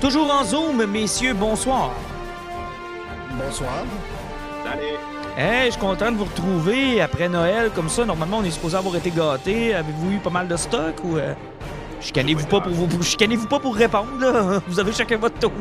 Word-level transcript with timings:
Toujours 0.00 0.30
en 0.32 0.44
Zoom, 0.44 0.84
messieurs, 0.86 1.34
bonsoir. 1.34 1.90
Bonsoir. 3.32 3.84
Hey, 5.36 5.66
je 5.66 5.70
suis 5.72 5.80
content 5.80 6.10
de 6.12 6.16
vous 6.16 6.24
retrouver 6.24 7.00
après 7.00 7.28
Noël 7.28 7.70
comme 7.74 7.88
ça. 7.88 8.04
Normalement, 8.04 8.38
on 8.38 8.44
est 8.44 8.50
supposé 8.50 8.76
avoir 8.76 8.96
été 8.96 9.10
gâtés. 9.10 9.74
Avez-vous 9.74 10.12
eu 10.12 10.18
pas 10.18 10.30
mal 10.30 10.46
de 10.48 10.56
stock 10.56 10.94
ou 11.04 11.16
euh, 11.16 11.34
chicanez-vous 12.00 12.46
pas 12.46 12.60
pour 12.60 12.72
vous 12.72 13.02
chicanez-vous 13.02 13.46
pas 13.46 13.58
pour 13.58 13.74
répondre 13.74 14.08
là? 14.20 14.60
Vous 14.68 14.78
avez 14.80 14.92
chacun 14.92 15.16
votre 15.16 15.38
tour. 15.38 15.52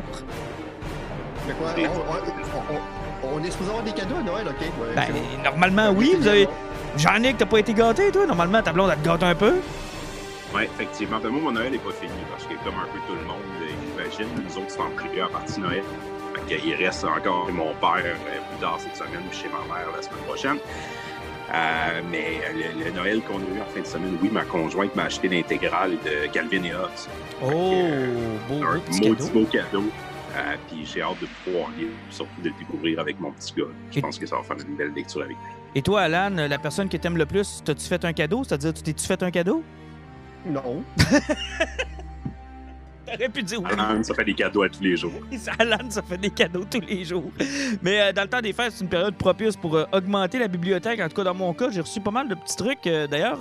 Mais 1.47 1.53
quoi? 1.53 1.69
On, 1.77 2.73
on- 2.73 2.75
on- 2.75 3.35
on 3.39 3.43
est 3.43 3.51
supposé 3.51 3.69
avoir 3.69 3.83
des 3.83 3.91
cadeaux 3.91 4.15
à 4.19 4.23
Noël, 4.23 4.47
ok? 4.47 4.61
Ouais, 4.61 4.95
Ben, 4.95 5.43
normalement 5.43 5.89
oui. 5.95 6.15
Vous 6.19 6.27
avez 6.27 6.47
Jean-Nic, 6.97 7.37
t'as 7.37 7.45
pas 7.45 7.59
été 7.59 7.73
gâté 7.73 8.11
toi? 8.11 8.25
Normalement, 8.25 8.61
ta 8.63 8.71
blonde 8.73 8.89
elle 8.91 8.99
te 8.99 9.07
gâte 9.07 9.23
un 9.23 9.35
peu? 9.35 9.55
Oui, 10.55 10.63
effectivement. 10.63 11.17
Ben, 11.21 11.29
moi, 11.29 11.41
mon 11.41 11.51
Noël 11.51 11.71
n'est 11.71 11.77
pas 11.77 11.91
fini 11.91 12.13
parce 12.31 12.43
que, 12.45 12.53
comme 12.63 12.75
un 12.75 12.87
peu 12.91 12.99
tout 13.07 13.13
le 13.19 13.25
monde, 13.27 13.37
euh, 14.19 14.23
j'imagine, 14.23 14.43
nous 14.47 14.57
autres, 14.57 14.69
c'est 14.71 14.81
en 14.81 14.89
privé 14.91 15.21
en 15.21 15.29
partie 15.29 15.59
Noël. 15.59 15.83
Qu'il 16.47 16.73
reste 16.75 17.03
encore 17.03 17.51
mon 17.51 17.73
père 17.75 18.03
euh, 18.05 18.13
plus 18.51 18.59
tard 18.61 18.77
cette 18.79 18.95
semaine, 18.95 19.23
puis 19.29 19.39
chez 19.39 19.49
ma 19.49 19.59
mère 19.73 19.87
la 19.95 20.01
semaine 20.01 20.23
prochaine. 20.27 20.57
Euh, 21.53 22.01
mais 22.11 22.41
le, 22.53 22.83
le 22.85 22.91
Noël 22.91 23.21
qu'on 23.21 23.37
a 23.37 23.57
eu 23.57 23.61
en 23.61 23.65
fin 23.73 23.81
de 23.81 23.85
semaine, 23.85 24.17
oui, 24.21 24.29
ma 24.31 24.43
conjointe 24.43 24.95
m'a 24.95 25.03
acheté 25.03 25.27
l'intégrale 25.29 25.91
de 26.05 26.27
Calvin 26.31 26.63
et 26.63 26.73
Hobbes. 26.73 26.89
Oh, 27.41 27.47
beau, 28.49 28.63
un 28.65 28.75
beau 28.75 28.81
petit 28.81 29.01
maudit 29.09 29.23
cadeau. 29.27 29.39
beau 29.39 29.45
cadeau. 29.45 29.83
Euh, 30.35 30.55
puis 30.67 30.85
j'ai 30.85 31.01
hâte 31.01 31.19
de 31.21 31.27
pouvoir 31.43 31.69
lire, 31.77 31.87
surtout 32.11 32.41
de 32.41 32.49
le 32.49 32.55
découvrir 32.59 32.99
avec 32.99 33.19
mon 33.19 33.31
petit 33.31 33.53
gars. 33.57 33.63
Je 33.91 33.97
Et- 33.97 34.01
pense 34.01 34.19
que 34.19 34.25
ça 34.27 34.35
va 34.35 34.43
faire 34.43 34.57
une 34.67 34.75
belle 34.75 34.91
lecture 34.93 35.21
avec 35.21 35.35
lui. 35.37 35.53
Et 35.73 35.81
toi, 35.81 36.01
Alan, 36.01 36.29
la 36.47 36.57
personne 36.59 36.89
que 36.89 36.97
t'aimes 36.97 37.17
le 37.17 37.25
plus, 37.25 37.61
t'as-tu 37.65 37.85
fait 37.87 38.03
un 38.05 38.13
cadeau? 38.13 38.43
C'est-à-dire, 38.43 38.73
tu 38.73 38.83
t'es-tu 38.83 39.05
fait 39.07 39.21
un 39.23 39.31
cadeau? 39.31 39.63
Non. 40.45 40.83
T'aurais 43.11 43.29
pu 43.29 43.43
dire 43.43 43.61
oui. 43.61 43.69
Alan, 43.71 44.03
ça 44.03 44.13
fait 44.13 44.25
des 44.25 44.33
cadeaux 44.33 44.63
à 44.63 44.69
tous 44.69 44.81
les 44.83 44.97
jours. 44.97 45.13
Alan, 45.59 45.77
ça 45.89 46.01
fait 46.01 46.17
des 46.17 46.29
cadeaux 46.29 46.65
tous 46.69 46.81
les 46.81 47.03
jours. 47.05 47.31
Mais 47.81 48.01
euh, 48.01 48.13
dans 48.13 48.23
le 48.23 48.27
temps 48.27 48.41
des 48.41 48.53
fêtes, 48.53 48.73
c'est 48.75 48.83
une 48.83 48.89
période 48.89 49.15
propice 49.15 49.55
pour 49.55 49.75
euh, 49.75 49.85
augmenter 49.93 50.39
la 50.39 50.47
bibliothèque. 50.47 50.99
En 50.99 51.07
tout 51.07 51.15
cas, 51.15 51.23
dans 51.23 51.33
mon 51.33 51.53
cas, 51.53 51.69
j'ai 51.71 51.81
reçu 51.81 52.01
pas 52.01 52.11
mal 52.11 52.27
de 52.27 52.35
petits 52.35 52.55
trucs. 52.57 52.85
Euh, 52.87 53.07
D'ailleurs, 53.07 53.39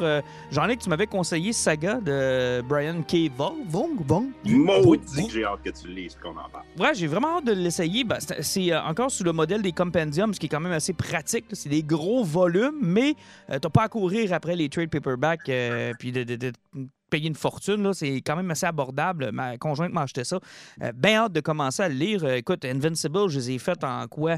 j'en 0.50 0.69
ai 0.69 0.77
que 0.77 0.83
tu 0.83 0.89
m'avais 0.89 1.06
conseillé 1.06 1.53
Saga 1.53 2.00
de 2.00 2.62
Brian 2.62 3.03
K. 3.03 3.31
Vong. 3.36 3.56
Vong? 3.69 3.97
Vong? 4.06 4.27
Maudit 4.45 5.28
j'ai 5.31 5.45
hâte 5.45 5.61
que 5.64 5.70
tu 5.70 5.89
le 5.89 5.95
lises 5.95 6.17
qu'on 6.23 6.30
en 6.30 6.48
parle. 6.48 6.64
Ouais, 6.78 6.95
j'ai 6.95 7.06
vraiment 7.06 7.39
hâte 7.39 7.47
de 7.47 7.53
l'essayer. 7.53 8.05
Ben, 8.05 8.19
c'est 8.20 8.75
encore 8.77 9.11
sous 9.11 9.25
le 9.25 9.33
modèle 9.33 9.62
des 9.62 9.73
compendiums, 9.73 10.33
ce 10.33 10.41
qui 10.41 10.47
est 10.47 10.48
quand 10.51 10.61
même 10.61 10.73
assez 10.73 10.92
pratique. 10.92 11.47
C'est 11.53 11.69
des 11.69 11.83
gros 11.83 12.23
volumes, 12.25 12.78
mais 12.80 13.14
t'as 13.48 13.58
pas 13.70 13.84
à 13.84 13.89
courir 13.89 14.33
après 14.33 14.55
les 14.56 14.69
trade 14.69 14.91
paperbacks 14.91 15.51
puis 15.98 16.12
de, 16.12 16.23
de- 16.25 16.36
de 16.36 16.53
payer 17.10 17.28
une 17.28 17.34
fortune. 17.34 17.92
C'est 17.94 18.16
quand 18.16 18.36
même 18.36 18.50
assez 18.50 18.66
abordable. 18.66 19.30
Ma 19.32 19.56
conjointe 19.58 19.92
m'a 19.92 20.02
acheté 20.02 20.24
ça. 20.24 20.38
Euh, 20.82 20.92
ben 20.94 21.14
hâte 21.16 21.32
de 21.32 21.40
commencer 21.40 21.82
à 21.82 21.88
le 21.88 21.94
lire. 21.94 22.24
Euh, 22.24 22.36
écoute, 22.36 22.64
Invincible, 22.64 23.28
je 23.28 23.38
les 23.38 23.50
ai 23.52 23.58
faites 23.58 23.84
en 23.84 24.06
quoi? 24.08 24.36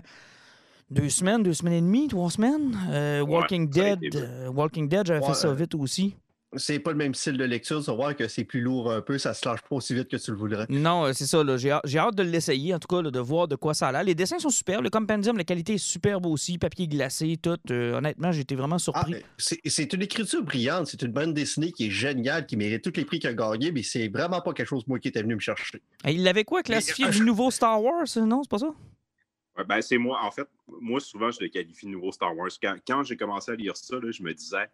Deux 0.90 1.10
semaines, 1.10 1.42
deux 1.42 1.52
semaines 1.52 1.74
et 1.74 1.80
demie, 1.82 2.08
trois 2.08 2.30
semaines? 2.30 2.76
Euh, 2.90 3.20
Walking 3.20 3.68
Dead, 3.68 3.98
euh, 4.14 4.48
Walking 4.48 4.88
Dead, 4.88 5.06
j'avais 5.06 5.20
Ouais, 5.20 5.28
fait 5.28 5.34
ça 5.34 5.52
vite 5.52 5.74
aussi. 5.74 6.16
C'est 6.56 6.78
pas 6.78 6.92
le 6.92 6.96
même 6.96 7.14
style 7.14 7.36
de 7.36 7.44
lecture. 7.44 7.80
Tu 7.80 7.86
vas 7.90 7.94
voir 7.96 8.16
que 8.16 8.26
c'est 8.26 8.44
plus 8.44 8.62
lourd 8.62 8.90
un 8.90 9.02
peu. 9.02 9.18
Ça 9.18 9.34
se 9.34 9.46
lâche 9.46 9.60
pas 9.60 9.76
aussi 9.76 9.92
vite 9.94 10.08
que 10.08 10.16
tu 10.16 10.30
le 10.30 10.36
voudrais. 10.38 10.64
Non, 10.70 11.04
euh, 11.04 11.12
c'est 11.12 11.26
ça. 11.26 11.44
là. 11.44 11.58
J'ai 11.58 11.70
hâte, 11.72 11.82
j'ai 11.84 11.98
hâte 11.98 12.14
de 12.14 12.22
l'essayer, 12.22 12.74
en 12.74 12.78
tout 12.78 12.88
cas, 12.88 13.02
là, 13.02 13.10
de 13.10 13.20
voir 13.20 13.48
de 13.48 13.54
quoi 13.56 13.74
ça 13.74 13.88
a 13.88 13.92
l'air. 13.92 14.02
Les 14.04 14.14
dessins 14.14 14.38
sont 14.38 14.48
superbes. 14.48 14.82
Le 14.82 14.88
compendium, 14.88 15.36
la 15.36 15.44
qualité 15.44 15.74
est 15.74 15.78
superbe 15.78 16.24
aussi. 16.24 16.56
Papier 16.56 16.88
glacé, 16.88 17.36
tout. 17.36 17.58
Euh, 17.70 17.98
honnêtement, 17.98 18.32
j'ai 18.32 18.40
été 18.40 18.54
vraiment 18.54 18.76
Ah, 18.76 18.78
surpris. 18.78 19.16
c'est 19.36 19.60
c'est 19.66 19.92
une 19.92 20.00
écriture 20.02 20.42
brillante. 20.42 20.86
C'est 20.86 21.02
une 21.02 21.12
bande 21.12 21.34
dessinée 21.34 21.70
qui 21.70 21.88
est 21.88 21.90
géniale, 21.90 22.46
qui 22.46 22.56
mérite 22.56 22.82
tous 22.82 22.98
les 22.98 23.04
prix 23.04 23.18
qu'il 23.18 23.28
a 23.28 23.34
gagnés, 23.34 23.70
mais 23.70 23.82
c'est 23.82 24.08
vraiment 24.08 24.40
pas 24.40 24.54
quelque 24.54 24.68
chose, 24.68 24.86
moi, 24.86 24.98
qui 24.98 25.08
était 25.08 25.20
venu 25.22 25.34
me 25.34 25.40
chercher. 25.40 25.82
Et 26.06 26.12
il 26.12 26.22
l'avait 26.22 26.44
quoi, 26.44 26.62
classifié 26.62 27.04
Mais, 27.04 27.10
euh, 27.10 27.18
du 27.18 27.24
nouveau 27.26 27.50
Star 27.50 27.82
Wars? 27.82 28.06
Non, 28.16 28.42
c'est 28.42 28.50
pas 28.50 28.58
ça? 28.58 28.74
Ouais, 29.58 29.64
ben, 29.68 29.82
c'est 29.82 29.98
moi. 29.98 30.18
En 30.24 30.30
fait, 30.30 30.48
moi, 30.80 30.98
souvent, 31.00 31.30
je 31.30 31.40
le 31.40 31.48
qualifie 31.48 31.84
de 31.86 31.90
nouveau 31.90 32.10
Star 32.12 32.34
Wars. 32.34 32.48
Quand, 32.62 32.76
quand 32.86 33.02
j'ai 33.02 33.18
commencé 33.18 33.50
à 33.50 33.54
lire 33.54 33.76
ça, 33.76 33.96
là, 33.96 34.10
je 34.10 34.22
me 34.22 34.32
disais, 34.32 34.66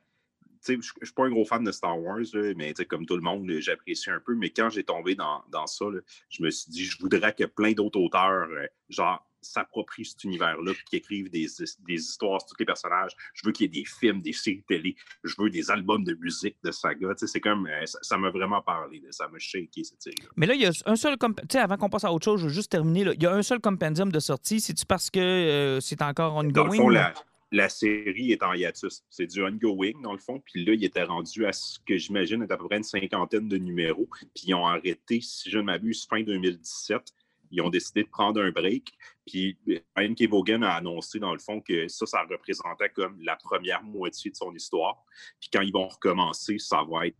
je 0.69 0.75
je 1.01 1.05
suis 1.07 1.15
pas 1.15 1.25
un 1.25 1.31
gros 1.31 1.45
fan 1.45 1.63
de 1.65 1.73
Star 1.73 1.99
Wars, 2.01 2.19
là, 2.33 2.53
mais 2.57 2.73
comme 2.89 3.07
tout 3.07 3.17
le 3.17 3.23
monde, 3.23 3.51
j'apprécie 3.59 4.11
un 4.11 4.21
peu. 4.21 4.35
Mais 4.35 4.51
quand 4.51 4.71
j'ai 4.71 4.85
tombé 4.85 5.15
dans, 5.15 5.43
dans 5.51 5.67
ça, 5.67 5.85
là, 5.87 6.01
je 6.31 6.43
me 6.43 6.51
suis 6.51 6.71
dit, 6.71 6.85
je 6.85 6.99
voudrais 6.99 7.35
que 7.35 7.45
plein 7.45 7.73
d'autres 7.73 7.99
auteurs, 8.01 8.49
euh, 8.51 8.67
genre, 8.89 9.25
s'approprient 9.43 10.07
cet 10.07 10.25
univers-là, 10.25 10.73
qu'ils 10.89 10.99
écrivent 11.01 11.31
des, 11.31 11.47
des 11.87 11.95
histoires 11.95 12.41
sur 12.41 12.49
tous 12.49 12.57
les 12.61 12.65
personnages. 12.65 13.13
Je 13.35 13.43
veux 13.45 13.53
qu'il 13.53 13.65
y 13.67 13.79
ait 13.79 13.83
des 13.83 13.87
films, 13.87 14.23
des 14.23 14.33
séries 14.33 14.65
télé. 14.67 14.97
Je 15.23 15.35
veux 15.39 15.51
des 15.51 15.71
albums 15.71 16.03
de 16.03 16.15
musique 16.15 16.57
de 16.65 16.71
saga. 16.71 17.09
C'est 17.17 17.41
comme, 17.41 17.67
euh, 17.67 17.85
ça 17.85 18.17
m'a 18.17 18.31
vraiment 18.31 18.63
parlé. 18.63 19.01
là. 19.01 19.09
Ça 19.13 19.29
m'a 19.29 19.39
shaké, 19.39 19.85
cette 19.85 20.01
série-là. 20.01 20.29
Mais 20.37 20.47
là, 20.47 20.55
il 20.55 20.63
y 20.63 20.67
a 20.67 20.71
un 20.87 20.97
seul. 20.97 21.19
comp- 21.19 21.43
Tu 21.43 21.47
sais, 21.53 21.59
avant 21.59 21.77
qu'on 21.77 21.91
passe 21.91 22.05
à 22.05 22.13
autre 22.13 22.25
chose, 22.25 22.41
je 22.41 22.47
veux 22.47 22.53
juste 22.55 22.73
terminer. 22.73 23.03
Il 23.15 23.23
y 23.23 23.27
a 23.27 23.35
un 23.35 23.43
seul 23.43 23.61
compendium 23.61 24.11
de 24.11 24.19
sortie. 24.19 24.61
C'est-tu 24.63 24.87
parce 24.87 25.11
que 25.11 25.21
euh, 25.21 25.81
c'est 25.81 26.01
encore 26.01 26.43
Dans 26.43 26.49
ongoing? 26.63 26.65
le 26.71 26.77
fond, 26.79 26.87
ou- 26.87 26.91
la, 26.91 27.13
la 27.54 27.69
série 27.69 28.32
est 28.32 28.42
en 28.42 28.53
hiatus. 28.53 29.04
C'est 29.09 29.26
du 29.26 29.41
ongoing, 29.42 29.92
dans 30.03 30.12
le 30.12 30.19
fond. 30.19 30.41
Puis 30.41 30.65
là, 30.65 30.75
il 30.75 30.84
était 30.84 31.04
rendu 31.04 31.47
à 31.47 31.53
ce 31.53 31.78
que 31.87 31.97
j'imagine 31.97 32.42
est 32.42 32.50
à 32.50 32.56
peu 32.56 32.66
près 32.66 32.78
une 32.78 32.82
cinquantaine 32.82 33.48
de 33.48 33.56
numéros. 33.56 34.09
Puis 34.34 34.47
ils 34.47 34.54
ont 34.54 34.66
arrêté, 34.66 35.20
si 35.20 35.50
je 35.50 35.59
ne 35.59 35.62
m'abuse, 35.62 36.04
fin 36.04 36.20
2017. 36.20 37.12
Ils 37.53 37.62
ont 37.62 37.70
décidé 37.70 38.03
de 38.03 38.09
prendre 38.09 38.42
un 38.42 38.50
break. 38.50 38.92
Puis 39.25 39.56
Ryan 39.97 40.15
K. 40.15 40.28
Vaughan 40.28 40.62
a 40.62 40.70
annoncé, 40.70 41.20
dans 41.20 41.32
le 41.32 41.38
fond, 41.38 41.60
que 41.60 41.87
ça, 41.87 42.06
ça 42.06 42.25
représentait 42.28 42.88
comme 42.88 43.20
la 43.22 43.37
première 43.37 43.84
moitié 43.84 44.32
de 44.32 44.36
son 44.36 44.53
histoire. 44.53 45.04
Puis 45.38 45.48
quand 45.53 45.60
ils 45.60 45.72
vont 45.72 45.86
recommencer, 45.86 46.59
ça 46.59 46.82
va 46.91 47.06
être 47.06 47.16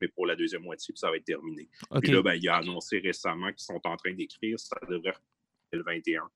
mais 0.00 0.08
pour 0.08 0.26
la 0.26 0.34
deuxième 0.34 0.62
moitié, 0.62 0.92
puis 0.92 0.98
ça 0.98 1.08
va 1.08 1.16
être 1.16 1.24
terminé. 1.24 1.70
Puis 2.02 2.10
là, 2.10 2.20
ben, 2.20 2.34
il 2.34 2.46
a 2.48 2.56
annoncé 2.56 2.98
récemment 2.98 3.46
qu'ils 3.52 3.64
sont 3.64 3.80
en 3.84 3.96
train 3.96 4.12
d'écrire. 4.12 4.58
Ça 4.58 4.76
devrait 4.90 5.14
le 5.72 5.82
21. 5.82 6.28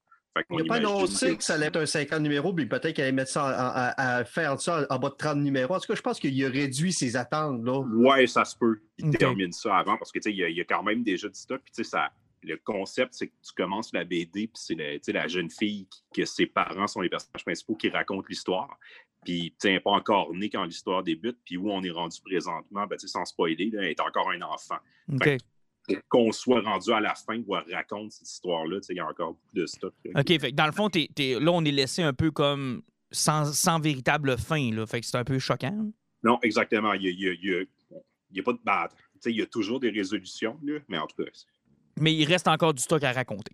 Il 0.50 0.56
n'a 0.58 0.64
pas 0.68 0.74
annoncé 0.76 1.36
que 1.36 1.42
ça 1.44 1.54
allait 1.54 1.66
être 1.66 1.76
un 1.76 1.86
50 1.86 2.20
numéros, 2.20 2.52
puis 2.52 2.66
peut-être 2.66 2.92
qu'il 2.92 3.02
allait 3.02 3.12
mettre 3.12 3.30
ça 3.30 3.46
à, 3.46 4.18
à 4.18 4.24
faire 4.24 4.60
ça 4.60 4.86
en 4.88 4.98
bas 4.98 5.08
de 5.10 5.14
30 5.16 5.38
numéros. 5.38 5.74
En 5.74 5.80
tout 5.80 5.86
cas, 5.88 5.94
je 5.96 6.00
pense 6.02 6.20
qu'il 6.20 6.44
a 6.44 6.48
réduit 6.48 6.92
ses 6.92 7.16
attentes. 7.16 7.64
Là. 7.64 7.78
Ouais, 7.80 8.26
ça 8.26 8.44
se 8.44 8.56
peut. 8.56 8.80
Il 8.98 9.10
termine 9.18 9.52
ça 9.52 9.76
avant 9.78 9.96
parce 9.96 10.12
que 10.12 10.18
tu 10.20 10.30
sais, 10.30 10.32
il 10.34 10.38
y, 10.38 10.44
a- 10.44 10.48
il 10.48 10.56
y 10.56 10.60
a 10.60 10.64
quand 10.64 10.82
même 10.82 11.02
déjà 11.02 11.28
du 11.28 11.34
stock. 11.38 11.60
Puis 11.64 11.72
tu 11.74 11.82
sais, 11.84 11.90
ça. 11.90 12.10
Le 12.44 12.56
concept, 12.56 13.14
c'est 13.14 13.26
que 13.26 13.32
tu 13.44 13.52
commences 13.52 13.92
la 13.92 14.04
BD, 14.04 14.46
puis 14.46 14.52
c'est 14.54 15.12
la 15.12 15.26
jeune 15.26 15.50
fille 15.50 15.88
qui- 15.90 16.02
que 16.20 16.24
ses 16.24 16.46
parents 16.46 16.86
sont 16.86 17.00
les 17.00 17.08
personnages 17.08 17.44
principaux 17.44 17.74
qui 17.74 17.88
racontent 17.88 18.26
l'histoire. 18.28 18.78
Puis, 19.24 19.52
tu 19.60 19.66
n'est 19.66 19.80
pas 19.80 19.90
encore 19.90 20.32
née 20.32 20.48
quand 20.48 20.62
l'histoire 20.64 21.02
débute. 21.02 21.36
Puis 21.44 21.56
où 21.56 21.68
on 21.72 21.82
est 21.82 21.90
rendu 21.90 22.20
présentement, 22.24 22.86
ben, 22.86 22.96
sans 23.00 23.24
spoiler, 23.24 23.70
là, 23.72 23.82
elle 23.82 23.88
est 23.90 24.00
encore 24.00 24.30
un 24.30 24.40
enfant. 24.42 24.76
OK. 25.12 25.38
Qu'on 26.08 26.32
soit 26.32 26.60
rendu 26.60 26.92
à 26.92 27.00
la 27.00 27.14
fin 27.14 27.34
elle 27.34 27.74
raconte 27.74 28.12
cette 28.12 28.28
histoire-là, 28.28 28.78
il 28.88 28.96
y 28.96 29.00
a 29.00 29.06
encore 29.06 29.32
beaucoup 29.32 29.54
de 29.54 29.66
stock. 29.66 29.94
là. 30.04 30.20
OK. 30.20 30.28
Fait 30.28 30.50
que 30.50 30.56
dans 30.56 30.66
le 30.66 30.72
fond, 30.72 30.88
là, 30.94 31.50
on 31.52 31.64
est 31.64 31.70
laissé 31.70 32.02
un 32.02 32.12
peu 32.12 32.30
comme 32.30 32.82
sans, 33.10 33.52
sans 33.52 33.80
véritable 33.80 34.36
fin. 34.38 34.70
Là. 34.72 34.86
Fait 34.86 35.00
que 35.00 35.06
c'est 35.06 35.16
un 35.16 35.24
peu 35.24 35.38
choquant. 35.38 35.90
Non, 36.22 36.38
exactement. 36.42 36.92
Il 36.92 37.16
n'y 38.30 38.40
a, 38.40 38.42
pas 38.42 38.52
de 38.52 38.58
sais, 39.20 39.30
il 39.30 39.38
y 39.38 39.42
a 39.42 39.46
toujours 39.46 39.80
des 39.80 39.90
résolutions, 39.90 40.58
là, 40.62 40.78
mais 40.88 40.98
en 40.98 41.06
tout 41.06 41.22
cas, 41.22 41.30
Mais 42.00 42.14
il 42.14 42.24
reste 42.24 42.48
encore 42.48 42.74
du 42.74 42.82
stock 42.82 43.02
à 43.02 43.12
raconter. 43.12 43.52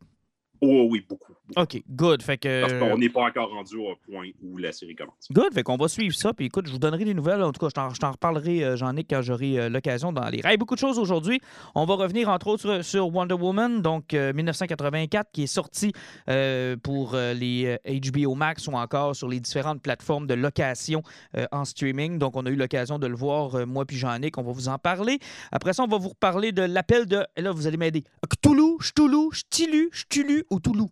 Oh 0.67 0.89
oui, 0.91 1.05
beaucoup. 1.09 1.33
beaucoup. 1.49 1.61
OK. 1.61 1.83
Good. 1.91 2.23
Fait 2.23 2.39
que. 2.39 2.61
Parce 2.63 2.73
qu'on 2.75 2.99
n'est 2.99 3.09
pas 3.09 3.23
encore 3.25 3.51
rendu 3.51 3.77
au 3.77 3.95
point 4.11 4.29
où 4.43 4.57
la 4.57 4.73
série 4.73 4.95
commence. 4.95 5.15
Good, 5.31 5.53
fait 5.55 5.63
qu'on 5.63 5.77
va 5.77 5.89
suivre 5.89 6.15
ça. 6.15 6.33
Puis 6.33 6.47
écoute, 6.47 6.67
je 6.67 6.73
vous 6.73 6.79
donnerai 6.79 7.05
des 7.05 7.15
nouvelles. 7.15 7.43
En 7.43 7.53
tout 7.53 7.61
cas, 7.61 7.69
je 7.91 7.99
t'en- 7.99 8.11
reparlerai, 8.13 8.65
euh, 8.65 8.77
Jean-Nic, 8.77 9.07
quand 9.11 9.23
j'aurai 9.23 9.59
euh, 9.59 9.69
l'occasion 9.69 10.13
d'en 10.13 10.29
lire. 10.29 10.47
Hey, 10.47 10.57
beaucoup 10.57 10.75
de 10.75 10.81
choses 10.81 10.99
aujourd'hui. 10.99 11.41
On 11.75 11.85
va 11.85 11.95
revenir, 11.95 12.29
entre 12.29 12.47
autres, 12.49 12.83
sur, 12.83 13.15
Wonder 13.15 13.35
Woman, 13.35 13.83
donc 13.83 14.15
euh, 14.15 14.33
1984, 14.33 15.31
qui 15.33 15.43
est 15.45 15.47
sorti 15.47 15.93
euh, 16.29 16.77
pour 16.83 17.15
euh, 17.15 17.35
les 17.35 17.79
euh, 17.87 18.01
HBO 18.25 18.35
Max 18.35 18.67
ou 18.69 18.73
encore 18.73 19.15
sur 19.17 19.29
les 19.29 19.41
différentes 19.41 19.83
plateformes 19.83 20.27
de 20.27 20.35
location 20.35 21.03
euh, 21.37 21.47
en 21.53 21.65
streaming. 21.65 22.19
Donc, 22.19 22.37
on 22.37 22.47
a 22.47 22.51
eu 22.51 22.57
l'occasion 22.57 22.99
de 22.99 23.07
le 23.07 23.17
voir, 23.17 23.55
euh, 23.57 23.67
moi 23.67 23.85
puis 23.85 23.97
Jean-Nic. 23.97 24.39
On 24.39 24.43
va 24.43 24.53
vous 24.53 24.69
en 24.69 24.79
parler. 24.79 25.19
Après 25.53 25.73
ça, 25.73 25.83
on 25.83 25.89
va 25.89 25.99
vous 25.99 26.11
reparler 26.11 26.53
de 26.53 26.63
l'appel 26.63 27.07
de... 27.07 27.25
Et 27.37 27.43
là, 27.43 27.51
vous 27.53 27.67
allez 27.67 27.77
m'aider. 27.77 28.05
Cthulhu, 28.31 28.54
Cthulhu, 28.79 29.31
Ch'tilu, 29.33 29.91
Cthulhu 29.91 30.45
ou 30.51 30.61
Toulouse? 30.61 30.91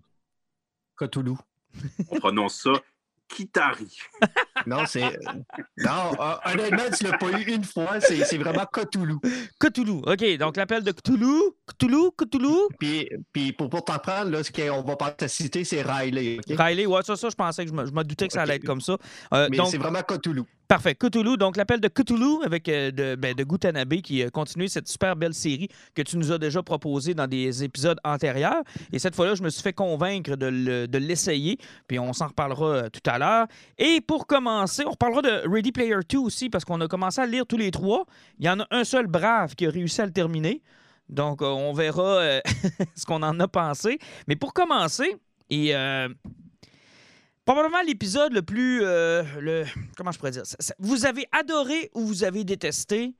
Cthulhu. 0.96 1.36
On 2.10 2.18
prononce 2.18 2.60
ça 2.62 2.72
Kitari. 3.32 3.98
non, 4.66 4.84
c'est. 4.86 5.18
Non, 5.78 6.12
euh, 6.20 6.34
honnêtement, 6.52 6.84
tu 6.96 7.04
l'as 7.04 7.16
pas 7.16 7.30
eu 7.40 7.44
une 7.44 7.64
fois. 7.64 8.00
C'est 8.00 8.36
vraiment 8.36 8.66
Cthulhu. 8.66 9.16
Cthulhu. 9.58 10.02
OK. 10.06 10.36
Donc, 10.38 10.56
l'appel 10.56 10.82
de 10.82 10.92
Cthulhu. 10.92 11.54
Cthulhu, 11.66 12.10
Cthulhu. 12.16 12.68
Puis, 12.78 13.08
puis 13.32 13.52
pour, 13.52 13.70
pour 13.70 13.84
t'apprendre, 13.84 14.30
là, 14.30 14.42
ce 14.42 14.52
qu'on 14.52 14.82
va 14.82 14.96
pas 14.96 15.12
te 15.12 15.26
citer, 15.26 15.64
c'est 15.64 15.82
Riley. 15.82 16.40
Riley, 16.50 16.86
ouais, 16.86 17.02
ça, 17.02 17.16
ça, 17.16 17.30
je 17.30 17.34
pensais 17.34 17.64
que 17.64 17.70
je 17.70 17.74
me, 17.74 18.04
doutais 18.04 18.26
que 18.26 18.34
ça 18.34 18.42
allait 18.42 18.56
être 18.56 18.66
comme 18.66 18.80
ça. 18.80 18.98
Euh, 19.32 19.48
Mais 19.50 19.58
c'est 19.66 19.78
vraiment 19.78 20.02
Cthulhu. 20.02 20.42
Parfait. 20.72 20.94
Cthulhu, 20.94 21.36
donc 21.36 21.58
l'appel 21.58 21.82
de 21.82 21.88
Cthulhu 21.88 22.42
avec 22.46 22.66
euh, 22.66 22.90
de, 22.90 23.14
ben, 23.14 23.34
Gutanabe 23.34 23.96
qui 23.96 24.22
a 24.22 24.30
continué 24.30 24.68
cette 24.68 24.88
super 24.88 25.16
belle 25.16 25.34
série 25.34 25.68
que 25.94 26.00
tu 26.00 26.16
nous 26.16 26.32
as 26.32 26.38
déjà 26.38 26.62
proposée 26.62 27.12
dans 27.12 27.26
des 27.26 27.62
épisodes 27.62 28.00
antérieurs. 28.04 28.62
Et 28.90 28.98
cette 28.98 29.14
fois-là, 29.14 29.34
je 29.34 29.42
me 29.42 29.50
suis 29.50 29.62
fait 29.62 29.74
convaincre 29.74 30.34
de 30.34 30.96
l'essayer. 30.96 31.58
puis 31.86 31.98
on 31.98 32.14
s'en 32.14 32.28
reparlera 32.28 32.66
euh, 32.66 32.88
tout 32.88 33.02
à 33.04 33.18
l'heure. 33.18 33.48
Et 33.76 34.00
pour 34.00 34.26
commencer, 34.26 34.82
on 34.86 34.92
reparlera 34.92 35.20
de 35.20 35.46
Ready 35.46 35.72
Player 35.72 35.98
2 36.08 36.16
aussi 36.16 36.48
parce 36.48 36.64
qu'on 36.64 36.80
a 36.80 36.88
commencé 36.88 37.20
à 37.20 37.26
lire 37.26 37.44
tous 37.46 37.58
les 37.58 37.70
trois. 37.70 38.06
Il 38.38 38.46
y 38.46 38.48
en 38.48 38.58
a 38.58 38.66
un 38.70 38.84
seul 38.84 39.08
brave 39.08 39.54
qui 39.54 39.66
a 39.66 39.70
réussi 39.70 40.00
à 40.00 40.06
le 40.06 40.12
terminer. 40.12 40.62
Donc, 41.10 41.42
euh, 41.42 41.48
on 41.48 41.74
verra 41.74 42.40
ce 42.96 43.04
qu'on 43.04 43.22
en 43.22 43.38
a 43.40 43.46
pensé. 43.46 43.98
Mais 44.26 44.36
pour 44.36 44.54
commencer, 44.54 45.18
et 45.50 45.74
Probablement 47.44 47.82
l'épisode 47.82 48.32
le 48.32 48.42
plus. 48.42 48.82
Euh, 48.84 49.22
le, 49.40 49.64
comment 49.96 50.12
je 50.12 50.18
pourrais 50.18 50.30
dire 50.30 50.44
Vous 50.78 51.06
avez 51.06 51.26
adoré 51.32 51.90
ou 51.94 52.06
vous 52.06 52.24
avez 52.24 52.44
détesté 52.44 53.14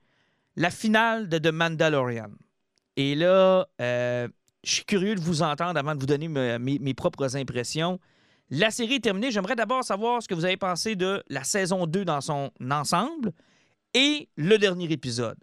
la 0.55 0.69
finale 0.69 1.27
de 1.27 1.37
The 1.37 1.51
Mandalorian. 1.51 2.29
Et 2.95 3.15
là, 3.15 3.67
euh, 3.81 4.27
je 4.63 4.71
suis 4.71 4.85
curieux 4.85 5.15
de 5.15 5.19
vous 5.19 5.41
entendre 5.41 5.77
avant 5.77 5.95
de 5.95 5.99
vous 5.99 6.05
donner 6.05 6.27
mes, 6.27 6.93
propres 6.93 7.35
impressions. 7.35 7.99
La 8.49 8.71
série 8.71 8.95
est 8.95 9.03
terminée. 9.03 9.31
J'aimerais 9.31 9.55
d'abord 9.55 9.83
savoir 9.83 10.21
ce 10.21 10.27
que 10.27 10.35
vous 10.35 10.45
avez 10.45 10.57
pensé 10.57 10.95
de 10.95 11.23
la 11.27 11.43
saison 11.43 11.87
2 11.87 12.05
dans 12.05 12.21
son 12.21 12.51
ensemble 12.69 13.33
et 13.93 14.29
le 14.35 14.57
dernier 14.57 14.91
épisode. 14.91 15.37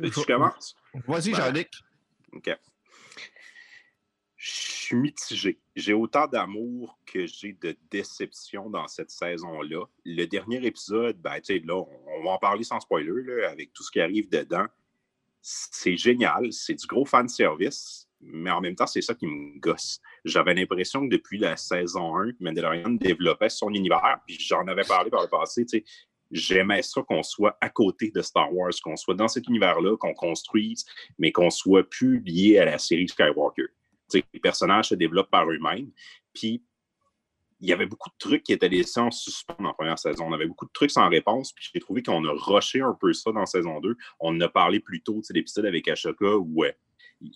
Tu 0.00 0.10
commences? 0.26 0.74
Vas-y, 1.06 1.34
Jean-Luc. 1.34 1.68
OK. 2.32 2.50
Je 4.36 4.50
suis 4.50 4.96
mitigé. 4.96 5.61
J'ai 5.74 5.94
autant 5.94 6.26
d'amour 6.26 6.98
que 7.06 7.26
j'ai 7.26 7.54
de 7.54 7.74
déception 7.90 8.68
dans 8.68 8.88
cette 8.88 9.10
saison-là. 9.10 9.86
Le 10.04 10.26
dernier 10.26 10.64
épisode, 10.66 11.16
ben, 11.16 11.40
là, 11.64 11.74
on 11.74 12.24
va 12.24 12.30
en 12.30 12.38
parler 12.38 12.62
sans 12.62 12.78
spoiler, 12.80 13.22
là, 13.24 13.50
avec 13.50 13.72
tout 13.72 13.82
ce 13.82 13.90
qui 13.90 14.00
arrive 14.00 14.28
dedans. 14.28 14.66
C'est 15.40 15.96
génial, 15.96 16.52
c'est 16.52 16.74
du 16.74 16.86
gros 16.86 17.06
fan 17.06 17.26
service, 17.26 18.06
mais 18.20 18.50
en 18.50 18.60
même 18.60 18.76
temps, 18.76 18.86
c'est 18.86 19.00
ça 19.00 19.14
qui 19.14 19.26
me 19.26 19.58
gosse. 19.58 20.00
J'avais 20.24 20.54
l'impression 20.54 21.08
que 21.08 21.12
depuis 21.12 21.38
la 21.38 21.56
saison 21.56 22.16
1, 22.16 22.32
Mandalorian 22.38 22.90
développait 22.90 23.48
son 23.48 23.70
univers, 23.70 24.20
puis 24.26 24.38
j'en 24.38 24.66
avais 24.68 24.84
parlé 24.84 25.10
par 25.10 25.22
le 25.22 25.28
passé, 25.28 25.66
j'aimais 26.30 26.82
ça 26.82 27.02
qu'on 27.02 27.22
soit 27.22 27.56
à 27.60 27.70
côté 27.70 28.10
de 28.14 28.22
Star 28.22 28.54
Wars, 28.54 28.72
qu'on 28.84 28.96
soit 28.96 29.14
dans 29.14 29.26
cet 29.26 29.48
univers-là, 29.48 29.96
qu'on 29.96 30.14
construise, 30.14 30.84
mais 31.18 31.32
qu'on 31.32 31.50
soit 31.50 31.88
plus 31.88 32.20
lié 32.20 32.58
à 32.58 32.66
la 32.66 32.78
série 32.78 33.08
Skywalker 33.08 33.68
les 34.14 34.40
personnages 34.40 34.88
se 34.88 34.94
développent 34.94 35.30
par 35.30 35.50
eux-mêmes. 35.50 35.90
Puis, 36.32 36.62
il 37.62 37.68
y 37.68 37.72
avait 37.72 37.86
beaucoup 37.86 38.10
de 38.10 38.16
trucs 38.18 38.42
qui 38.42 38.52
étaient 38.52 38.68
laissés 38.68 38.98
en 38.98 39.12
suspens 39.12 39.54
dans 39.60 39.68
la 39.68 39.72
première 39.72 39.98
saison. 39.98 40.26
On 40.26 40.32
avait 40.32 40.46
beaucoup 40.46 40.66
de 40.66 40.72
trucs 40.72 40.90
sans 40.90 41.08
réponse, 41.08 41.52
puis 41.52 41.70
j'ai 41.72 41.78
trouvé 41.78 42.02
qu'on 42.02 42.24
a 42.24 42.32
rushé 42.32 42.80
un 42.80 42.96
peu 43.00 43.12
ça 43.12 43.30
dans 43.30 43.46
saison 43.46 43.80
2. 43.80 43.96
On 44.18 44.36
en 44.36 44.40
a 44.40 44.48
parlé 44.48 44.80
plus 44.80 45.00
tôt, 45.00 45.20
de 45.20 45.34
l'épisode 45.34 45.66
avec 45.66 45.86
Ashoka 45.86 46.36
où 46.38 46.64
euh, 46.64 46.72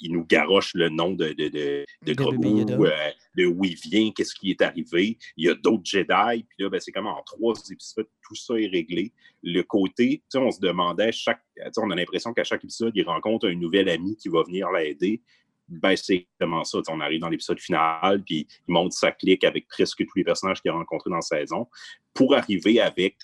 il 0.01 0.13
nous 0.13 0.25
garoche 0.25 0.75
le 0.75 0.89
nom 0.89 1.13
de, 1.13 1.29
de, 1.29 1.49
de, 1.49 1.87
de 2.03 2.13
euh, 2.13 3.11
de 3.37 3.47
où 3.47 3.65
il 3.65 3.77
vient, 3.77 4.11
qu'est-ce 4.11 4.35
qui 4.35 4.51
est 4.51 4.63
arrivé. 4.63 5.17
Il 5.37 5.47
y 5.47 5.49
a 5.49 5.55
d'autres 5.55 5.85
Jedi, 5.85 6.45
puis 6.49 6.65
là, 6.65 6.71
ben, 6.71 6.81
c'est 6.81 6.91
comme 6.91 7.07
en 7.07 7.23
trois 7.23 7.55
épisodes, 7.71 8.09
tout 8.27 8.35
ça 8.35 8.55
est 8.55 8.67
réglé. 8.67 9.13
Le 9.45 9.63
côté, 9.63 10.25
on 10.35 10.51
se 10.51 10.59
demandait, 10.59 11.13
chaque, 11.13 11.43
on 11.77 11.91
a 11.93 11.95
l'impression 11.95 12.33
qu'à 12.33 12.43
chaque 12.43 12.65
épisode, 12.65 12.93
il 12.97 13.05
rencontre 13.05 13.47
un 13.47 13.55
nouvel 13.55 13.89
ami 13.89 14.17
qui 14.17 14.29
va 14.29 14.43
venir 14.43 14.71
l'aider 14.73 15.23
ben, 15.69 15.97
c'est 15.97 16.15
exactement 16.15 16.65
ça. 16.65 16.79
on 16.89 17.01
arrive 17.01 17.21
dans 17.21 17.29
l'épisode 17.29 17.59
final, 17.59 18.23
puis 18.25 18.47
il 18.69 18.73
monte 18.73 18.93
sa 18.93 19.11
clique 19.13 19.45
avec 19.45 19.67
presque 19.69 19.99
tous 19.99 20.17
les 20.17 20.25
personnages 20.25 20.61
qu'il 20.61 20.71
a 20.71 20.75
rencontrés 20.75 21.11
dans 21.11 21.17
la 21.17 21.23
saison 21.23 21.69
pour 22.15 22.35
arriver 22.35 22.81
avec 22.81 23.17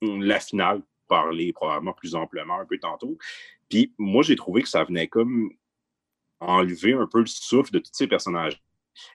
la 0.00 0.40
finale, 0.40 0.82
parler 1.08 1.52
probablement 1.52 1.92
plus 1.92 2.14
amplement 2.14 2.60
un 2.60 2.66
peu 2.66 2.78
tantôt. 2.78 3.18
Puis 3.68 3.94
moi, 3.98 4.22
j'ai 4.22 4.36
trouvé 4.36 4.62
que 4.62 4.68
ça 4.68 4.84
venait 4.84 5.08
comme 5.08 5.50
enlever 6.40 6.92
un 6.92 7.06
peu 7.06 7.20
le 7.20 7.26
souffle 7.26 7.72
de 7.72 7.78
tous 7.78 7.90
ces 7.92 8.06
personnages. 8.06 8.62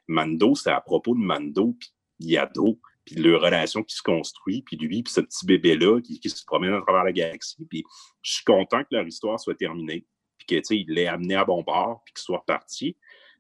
Mando, 0.08 0.56
c'est 0.56 0.72
à 0.72 0.82
propos 0.82 1.16
de 1.16 1.20
Mando, 1.20 1.76
puis 1.80 1.92
Yado, 2.20 2.80
puis 3.06 3.16
leur 3.16 3.42
relation 3.42 3.84
qui 3.84 3.96
se 3.96 4.02
construit, 4.02 4.62
puis 4.62 4.78
lui, 4.78 5.04
puis 5.04 5.14
ce 5.14 5.22
petit 5.22 5.46
bébé-là 5.46 6.00
qui, 6.02 6.20
qui, 6.20 6.30
se 6.30 6.46
promène 6.46 6.74
à 6.74 6.82
travers 6.82 7.04
la 7.04 7.12
galaxie. 7.12 7.66
Puis 7.70 7.84
je 8.22 8.36
suis 8.36 8.44
content 8.46 8.82
que 8.82 8.90
leur 8.92 9.06
histoire 9.06 9.40
soit 9.40 9.56
terminée 9.56 10.06
puis 10.46 10.62
qu'il 10.62 10.88
l'ait 10.88 11.08
amené 11.08 11.36
à 11.36 11.46
bon 11.46 11.64
port, 11.64 12.02
puis 12.06 12.14
qu'il 12.14 12.24
soit 12.24 12.40
reparti. 12.40 12.98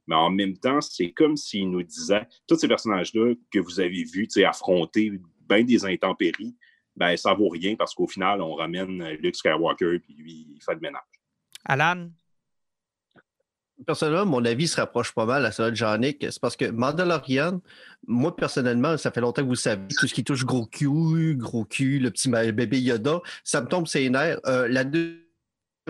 Mais 0.07 0.15
en 0.15 0.29
même 0.29 0.57
temps, 0.57 0.81
c'est 0.81 1.11
comme 1.11 1.38
s'il 1.38 1.69
nous 1.69 1.83
disait, 1.83 2.27
tous 2.47 2.57
ces 2.57 2.67
personnages-là 2.67 3.33
que 3.51 3.59
vous 3.59 3.79
avez 3.79 4.03
vus 4.03 4.27
affronter 4.45 5.13
bien 5.47 5.63
des 5.63 5.85
intempéries, 5.85 6.55
ben 6.95 7.15
ça 7.17 7.33
vaut 7.33 7.50
rien 7.50 7.75
parce 7.75 7.94
qu'au 7.94 8.07
final, 8.07 8.41
on 8.41 8.55
ramène 8.55 9.03
Luke 9.19 9.35
Skywalker, 9.35 10.00
puis 10.00 10.13
lui, 10.15 10.47
il 10.55 10.61
fait 10.61 10.73
le 10.73 10.79
ménage. 10.79 11.01
Alan? 11.65 12.09
Personnellement, 13.85 14.25
mon 14.25 14.45
avis 14.45 14.67
se 14.67 14.79
rapproche 14.79 15.11
pas 15.13 15.25
mal 15.25 15.45
à 15.45 15.51
celui 15.51 15.71
de 15.71 15.75
Jean-Nic. 15.75 16.17
C'est 16.21 16.39
parce 16.39 16.55
que 16.55 16.69
Mandalorian, 16.69 17.59
moi, 18.07 18.35
personnellement, 18.35 18.97
ça 18.97 19.11
fait 19.11 19.19
longtemps 19.19 19.41
que 19.41 19.47
vous 19.47 19.55
savez, 19.55 19.88
tout 20.00 20.07
ce 20.07 20.13
qui 20.13 20.23
touche 20.23 20.45
gros 20.45 20.65
cul, 20.65 21.35
gros 21.35 21.65
cul, 21.65 22.00
le 22.00 22.11
petit 22.11 22.29
bébé 22.29 22.79
Yoda, 22.79 23.21
ça 23.44 23.61
me 23.61 23.67
tombe 23.67 23.88
ses 23.88 24.09
nerfs. 24.09 24.39
Euh, 24.45 24.67
la 24.67 24.83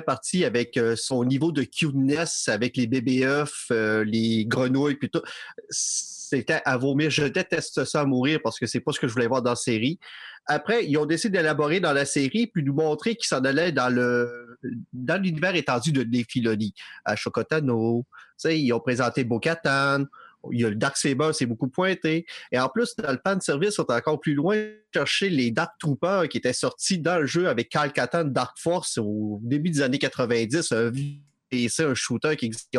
partie 0.01 0.45
avec 0.45 0.77
euh, 0.77 0.95
son 0.95 1.23
niveau 1.23 1.51
de 1.51 1.63
cuteness, 1.63 2.47
avec 2.47 2.75
les 2.77 2.87
bébés 2.87 3.25
euh, 3.71 4.03
les 4.05 4.45
grenouilles, 4.45 4.95
puis 4.95 5.09
tout. 5.09 5.21
C'était 5.69 6.61
à 6.65 6.77
vomir. 6.77 7.11
Je 7.11 7.25
déteste 7.25 7.85
ça 7.85 8.01
à 8.01 8.05
mourir 8.05 8.39
parce 8.43 8.57
que 8.57 8.65
c'est 8.65 8.79
pas 8.79 8.91
ce 8.91 8.99
que 8.99 9.07
je 9.07 9.13
voulais 9.13 9.27
voir 9.27 9.43
dans 9.43 9.51
la 9.51 9.55
série. 9.55 9.99
Après, 10.45 10.85
ils 10.85 10.97
ont 10.97 11.05
décidé 11.05 11.37
d'élaborer 11.37 11.79
dans 11.79 11.93
la 11.93 12.05
série 12.05 12.47
puis 12.47 12.63
nous 12.63 12.73
montrer 12.73 13.15
qu'ils 13.15 13.27
s'en 13.27 13.41
allaient 13.41 13.71
dans 13.71 13.93
le 13.93 14.57
dans 14.91 15.21
l'univers 15.21 15.55
étendu 15.55 15.91
de 15.91 16.03
Défiloni. 16.03 16.73
À 17.05 17.15
Chocotano, 17.15 18.05
ils 18.45 18.73
ont 18.73 18.79
présenté 18.79 19.23
Bo-Katan, 19.23 20.05
il 20.51 20.61
y 20.61 20.65
a 20.65 20.69
le 20.69 20.75
Dark 20.75 20.97
Saber, 20.97 21.31
c'est 21.33 21.45
beaucoup 21.45 21.69
pointé. 21.69 22.25
Et 22.51 22.59
en 22.59 22.69
plus, 22.69 22.95
dans 22.95 23.11
le 23.11 23.19
pan 23.23 23.35
de 23.35 23.41
service, 23.41 23.79
on 23.79 23.85
est 23.85 23.93
encore 23.93 24.19
plus 24.19 24.33
loin 24.33 24.63
chercher 24.93 25.29
les 25.29 25.51
Dark 25.51 25.71
Troopers 25.79 26.27
qui 26.27 26.37
étaient 26.37 26.53
sortis 26.53 26.99
dans 26.99 27.19
le 27.19 27.25
jeu 27.25 27.47
avec 27.47 27.69
Kyle 27.69 27.91
Katan 27.93 28.25
Dark 28.25 28.57
Force 28.59 28.97
au 28.97 29.39
début 29.41 29.69
des 29.69 29.81
années 29.81 29.99
90, 29.99 30.71
un 30.71 30.91
c'est 31.69 31.85
un 31.85 31.93
shooter 31.93 32.35
qui 32.35 32.45
existe. 32.45 32.75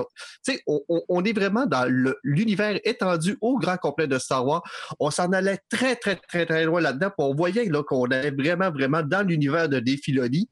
On, 0.66 0.80
on, 1.08 1.24
est 1.24 1.32
vraiment 1.32 1.66
dans 1.66 1.86
l'univers 2.22 2.78
étendu 2.84 3.36
au 3.40 3.58
grand 3.58 3.76
complet 3.76 4.06
de 4.06 4.18
Star 4.18 4.44
Wars. 4.46 4.62
On 4.98 5.10
s'en 5.10 5.32
allait 5.32 5.60
très, 5.68 5.96
très, 5.96 6.16
très, 6.16 6.46
très 6.46 6.64
loin 6.64 6.80
là-dedans. 6.80 7.10
On 7.18 7.34
voyait 7.34 7.68
qu'on 7.68 8.06
allait 8.06 8.30
vraiment, 8.30 8.70
vraiment 8.70 9.02
dans 9.02 9.26
l'univers 9.26 9.68
de 9.68 9.78
Défilonie 9.80 10.48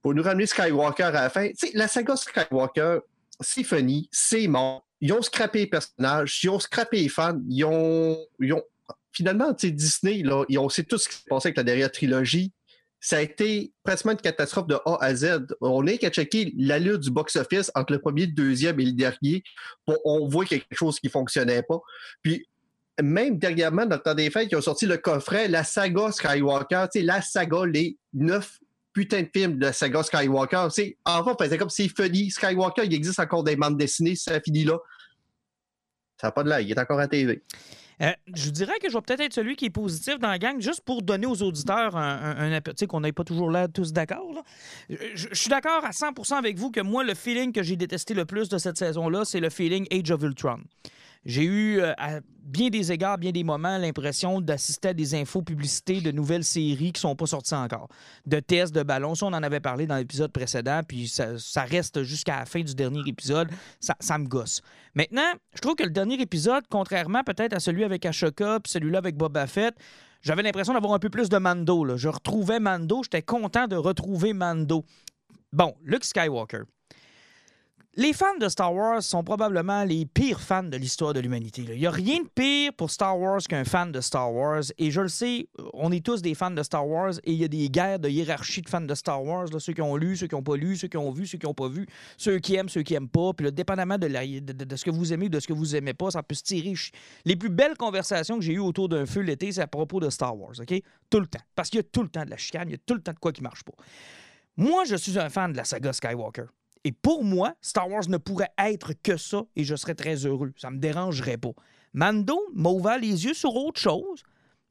pour 0.00 0.14
nous 0.14 0.22
ramener 0.22 0.46
Skywalker 0.46 1.04
à 1.04 1.12
la 1.12 1.30
fin. 1.30 1.48
la 1.74 1.88
saga 1.88 2.16
Skywalker, 2.16 2.98
c'est 3.40 3.62
funny, 3.62 4.08
c'est 4.10 4.48
mort 4.48 4.84
ils 5.02 5.12
ont 5.12 5.20
scrappé 5.20 5.58
les 5.58 5.66
personnages, 5.66 6.40
ils 6.44 6.48
ont 6.48 6.60
scrappé 6.60 7.02
les 7.02 7.08
fans, 7.08 7.40
ils 7.48 7.64
ont, 7.64 8.16
ils 8.38 8.52
ont 8.52 8.62
finalement, 9.12 9.52
Disney, 9.52 10.22
ils 10.48 10.58
ont 10.58 10.68
sait 10.68 10.84
tout 10.84 10.96
ce 10.96 11.08
qui 11.08 11.16
s'est 11.16 11.24
passé 11.28 11.48
avec 11.48 11.56
la 11.56 11.64
dernière 11.64 11.90
trilogie. 11.90 12.52
Ça 13.00 13.16
a 13.16 13.20
été 13.20 13.72
pratiquement 13.82 14.12
une 14.12 14.18
catastrophe 14.18 14.68
de 14.68 14.76
A 14.86 14.98
à 15.00 15.12
Z. 15.12 15.48
On 15.60 15.84
est 15.88 15.98
qu'à 15.98 16.08
checker 16.08 16.54
l'allure 16.56 17.00
du 17.00 17.10
box-office 17.10 17.72
entre 17.74 17.92
le 17.92 17.98
premier, 17.98 18.26
le 18.26 18.32
deuxième 18.32 18.78
et 18.78 18.84
le 18.84 18.92
dernier. 18.92 19.42
Pour, 19.84 19.98
on 20.04 20.28
voit 20.28 20.44
quelque 20.44 20.72
chose 20.72 21.00
qui 21.00 21.08
ne 21.08 21.10
fonctionnait 21.10 21.64
pas. 21.64 21.80
Puis, 22.22 22.46
même 23.02 23.38
dernièrement, 23.38 23.86
dans 23.86 23.96
le 23.96 24.02
temps 24.02 24.14
des 24.14 24.30
fêtes, 24.30 24.48
ils 24.52 24.56
ont 24.56 24.62
sorti 24.62 24.86
le 24.86 24.98
coffret, 24.98 25.48
la 25.48 25.64
saga 25.64 26.12
Skywalker, 26.12 26.86
la 26.94 27.20
saga, 27.20 27.66
les 27.66 27.98
neuf 28.12 28.60
putain 28.92 29.22
de 29.22 29.30
films 29.32 29.58
de 29.58 29.72
saga 29.72 30.02
Skywalker. 30.02 30.68
C'est, 30.70 30.96
enfin, 31.04 31.34
faisait 31.38 31.58
comme 31.58 31.70
c'est 31.70 31.88
funny. 31.88 32.30
Skywalker, 32.30 32.84
il 32.84 32.94
existe 32.94 33.20
encore 33.20 33.44
des 33.44 33.56
bandes 33.56 33.78
dessinées, 33.78 34.16
ça 34.16 34.40
finit 34.40 34.64
là. 34.64 34.78
Ça 36.20 36.28
n'a 36.28 36.32
pas 36.32 36.44
de 36.44 36.48
là, 36.48 36.60
il 36.60 36.70
est 36.70 36.78
encore 36.78 37.00
à 37.00 37.08
TV. 37.08 37.42
Euh, 38.00 38.10
je 38.34 38.50
dirais 38.50 38.78
que 38.80 38.88
je 38.88 38.94
vais 38.94 39.00
peut-être 39.00 39.20
être 39.20 39.32
celui 39.32 39.54
qui 39.54 39.66
est 39.66 39.70
positif 39.70 40.18
dans 40.18 40.28
la 40.28 40.38
gang, 40.38 40.60
juste 40.60 40.80
pour 40.80 41.02
donner 41.02 41.26
aux 41.26 41.42
auditeurs 41.42 41.96
un, 41.96 42.60
tu 42.60 42.70
sais, 42.76 42.86
qu'on 42.86 43.00
n'est 43.00 43.12
pas 43.12 43.24
toujours 43.24 43.50
là 43.50 43.68
tous 43.68 43.92
d'accord. 43.92 44.42
Je, 44.88 45.28
suis 45.32 45.50
d'accord 45.50 45.84
à 45.84 45.90
100% 45.90 46.34
avec 46.34 46.58
vous 46.58 46.70
que 46.70 46.80
moi, 46.80 47.04
le 47.04 47.14
feeling 47.14 47.52
que 47.52 47.62
j'ai 47.62 47.76
détesté 47.76 48.14
le 48.14 48.24
plus 48.24 48.48
de 48.48 48.58
cette 48.58 48.76
saison-là, 48.76 49.24
c'est 49.24 49.40
le 49.40 49.50
feeling 49.50 49.86
Age 49.92 50.10
of 50.10 50.22
Ultron. 50.22 50.60
J'ai 51.24 51.44
eu, 51.44 51.80
euh, 51.80 51.92
à 51.98 52.20
bien 52.42 52.68
des 52.68 52.90
égards, 52.90 53.18
bien 53.18 53.30
des 53.30 53.44
moments, 53.44 53.78
l'impression 53.78 54.40
d'assister 54.40 54.88
à 54.88 54.94
des 54.94 55.14
infos 55.14 55.42
publicités 55.42 56.00
de 56.00 56.10
nouvelles 56.10 56.44
séries 56.44 56.92
qui 56.92 57.00
sont 57.00 57.14
pas 57.14 57.26
sorties 57.26 57.54
encore. 57.54 57.88
De 58.26 58.40
tests 58.40 58.74
de 58.74 58.82
ballons. 58.82 59.14
Ça, 59.14 59.26
on 59.26 59.32
en 59.32 59.42
avait 59.42 59.60
parlé 59.60 59.86
dans 59.86 59.96
l'épisode 59.96 60.32
précédent, 60.32 60.80
puis 60.86 61.08
ça, 61.08 61.62
reste 61.62 62.02
jusqu'à 62.02 62.40
la 62.40 62.46
fin 62.46 62.60
du 62.60 62.74
dernier 62.74 63.02
épisode. 63.06 63.48
Ça, 63.80 64.18
me 64.18 64.26
gosse. 64.26 64.62
Maintenant, 64.94 65.30
je 65.54 65.60
trouve 65.60 65.76
que 65.76 65.84
le 65.84 65.90
dernier 65.90 66.20
épisode, 66.20 66.64
contrairement 66.68 67.22
peut-être 67.22 67.54
à 67.54 67.60
celui 67.60 67.84
avec 67.84 68.04
Ashoka, 68.04 68.60
puis 68.60 68.72
celui-là 68.72 68.98
avec 68.98 69.16
Boba 69.16 69.46
Fett, 69.46 69.74
j'avais 70.20 70.42
l'impression 70.42 70.74
d'avoir 70.74 70.92
un 70.92 70.98
peu 70.98 71.10
plus 71.10 71.28
de 71.28 71.38
Mando. 71.38 71.96
Je 71.96 72.08
retrouvais 72.08 72.60
Mando, 72.60 73.02
j'étais 73.02 73.22
content 73.22 73.66
de 73.66 73.76
retrouver 73.76 74.32
Mando. 74.32 74.84
Bon, 75.52 75.74
Luke 75.84 76.04
Skywalker. 76.04 76.62
Les 77.94 78.14
fans 78.14 78.38
de 78.40 78.48
Star 78.48 78.72
Wars 78.74 79.02
sont 79.02 79.22
probablement 79.22 79.84
les 79.84 80.06
pires 80.06 80.40
fans 80.40 80.62
de 80.62 80.78
l'histoire 80.78 81.12
de 81.12 81.20
l'humanité. 81.20 81.62
Il 81.68 81.78
n'y 81.78 81.86
a 81.86 81.90
rien 81.90 82.20
de 82.22 82.28
pire 82.34 82.72
pour 82.72 82.90
Star 82.90 83.18
Wars 83.20 83.42
qu'un 83.46 83.64
fan 83.64 83.92
de 83.92 84.00
Star 84.00 84.32
Wars. 84.32 84.62
Et 84.78 84.90
je 84.90 85.02
le 85.02 85.08
sais, 85.08 85.46
on 85.74 85.92
est 85.92 86.02
tous 86.02 86.22
des 86.22 86.34
fans 86.34 86.50
de 86.50 86.62
Star 86.62 86.88
Wars 86.88 87.12
et 87.24 87.32
il 87.32 87.38
y 87.38 87.44
a 87.44 87.48
des 87.48 87.68
guerres 87.68 87.98
de 87.98 88.08
hiérarchie 88.08 88.62
de 88.62 88.70
fans 88.70 88.80
de 88.80 88.94
Star 88.94 89.22
Wars. 89.22 89.48
ceux 89.58 89.74
qui 89.74 89.82
ont 89.82 89.94
lu, 89.96 90.16
ceux 90.16 90.26
qui 90.26 90.34
n'ont 90.34 90.42
pas 90.42 90.56
lu, 90.56 90.74
ceux 90.78 90.88
qui 90.88 90.96
ont 90.96 91.10
vu, 91.10 91.26
ceux 91.26 91.36
qui 91.36 91.44
n'ont 91.44 91.52
pas 91.52 91.68
vu, 91.68 91.86
ceux 92.16 92.38
qui 92.38 92.54
aiment, 92.54 92.70
ceux 92.70 92.82
qui 92.82 92.94
n'aiment 92.94 93.10
pas. 93.10 93.34
Puis 93.34 93.52
dépendamment 93.52 93.98
de, 93.98 94.08
de- 94.08 94.76
ce 94.76 94.84
que 94.86 94.90
vous 94.90 95.12
aimez 95.12 95.26
ou 95.26 95.28
de 95.28 95.38
ce 95.40 95.46
que 95.46 95.52
vous 95.52 95.76
aimez 95.76 95.92
pas, 95.92 96.10
ça 96.12 96.22
peut 96.22 96.34
se 96.34 96.44
tirer. 96.44 96.72
Les 97.26 97.36
plus 97.36 97.50
belles 97.50 97.76
conversations 97.76 98.36
que 98.38 98.42
j'ai 98.42 98.54
eues 98.54 98.58
autour 98.58 98.88
d'un 98.88 99.04
feu 99.04 99.20
l'été, 99.20 99.52
c'est 99.52 99.60
à 99.60 99.66
propos 99.66 100.00
de 100.00 100.08
Star 100.08 100.34
Wars. 100.34 100.54
OK? 100.58 100.82
Tout 101.10 101.20
le 101.20 101.26
temps. 101.26 101.40
Parce 101.54 101.68
qu'il 101.68 101.76
y 101.76 101.80
a 101.80 101.84
tout 101.92 102.02
le 102.02 102.08
temps 102.08 102.24
de 102.24 102.30
la 102.30 102.38
chicane, 102.38 102.68
il 102.68 102.72
y 102.72 102.76
a 102.76 102.78
tout 102.86 102.94
le 102.94 103.02
temps 103.02 103.12
de 103.12 103.18
quoi 103.18 103.32
qui 103.32 103.42
marche 103.42 103.64
pas. 103.64 103.74
Moi, 104.56 104.84
je 104.86 104.96
suis 104.96 105.18
un 105.18 105.28
fan 105.28 105.52
de 105.52 105.58
la 105.58 105.64
saga 105.64 105.92
Skywalker. 105.92 106.44
Et 106.84 106.92
pour 106.92 107.24
moi, 107.24 107.54
Star 107.60 107.88
Wars 107.88 108.08
ne 108.08 108.16
pourrait 108.16 108.52
être 108.58 108.92
que 109.02 109.16
ça 109.16 109.42
et 109.54 109.64
je 109.64 109.76
serais 109.76 109.94
très 109.94 110.26
heureux. 110.26 110.52
Ça 110.56 110.70
me 110.70 110.78
dérangerait 110.78 111.38
pas. 111.38 111.52
Mando 111.94 112.40
m'a 112.54 112.70
ouvert 112.70 112.98
les 112.98 113.24
yeux 113.24 113.34
sur 113.34 113.54
autre 113.54 113.80
chose, 113.80 114.24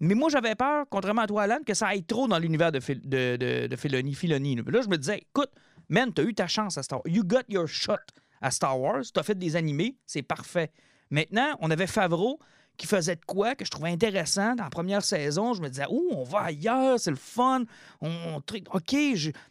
mais 0.04 0.16
moi, 0.16 0.30
j'avais 0.30 0.56
peur, 0.56 0.86
contrairement 0.90 1.22
à 1.22 1.28
toi, 1.28 1.44
Alan, 1.44 1.60
que 1.66 1.76
ça 1.76 1.88
aille 1.88 2.04
trop 2.04 2.28
dans 2.28 2.40
l'univers 2.40 2.72
de, 2.72 2.80
de, 2.80 3.38
de. 3.38 4.72
Là, 4.72 4.82
je 4.82 4.90
me 4.90 4.98
disais, 4.98 5.20
écoute, 5.20 5.52
man, 5.90 6.12
t'as 6.12 6.24
eu 6.24 6.34
ta 6.34 6.48
chance 6.48 6.78
à 6.80 6.84
Star 6.84 7.00
Wars. 7.00 7.14
You 7.14 7.24
got 7.24 7.44
your 7.50 7.68
shot 7.68 7.94
à 8.42 8.50
Star 8.50 8.80
Wars. 8.80 9.04
T'as 9.14 9.22
fait 9.22 9.38
des 9.38 9.56
animés, 9.56 9.98
c'est 10.08 10.24
parfait. 10.24 10.72
Maintenant, 11.12 11.56
on 11.60 11.70
avait 11.70 11.86
Favreau 11.86 12.40
qui 12.78 12.88
faisait 12.88 13.16
de 13.16 13.26
quoi 13.26 13.56
que 13.56 13.66
je 13.66 13.70
trouvais 13.70 13.92
intéressant 13.92 14.56
dans 14.56 14.64
la 14.64 14.70
première 14.70 15.04
saison. 15.04 15.54
Je 15.54 15.62
me 15.62 15.70
disais, 15.70 15.86
oh, 15.90 16.10
on 16.12 16.24
va 16.24 16.40
ailleurs, 16.40 17.00
c'est 17.00 17.12
le 17.12 17.18
fun. 17.18 17.64
On, 18.02 18.42
OK, 18.74 18.96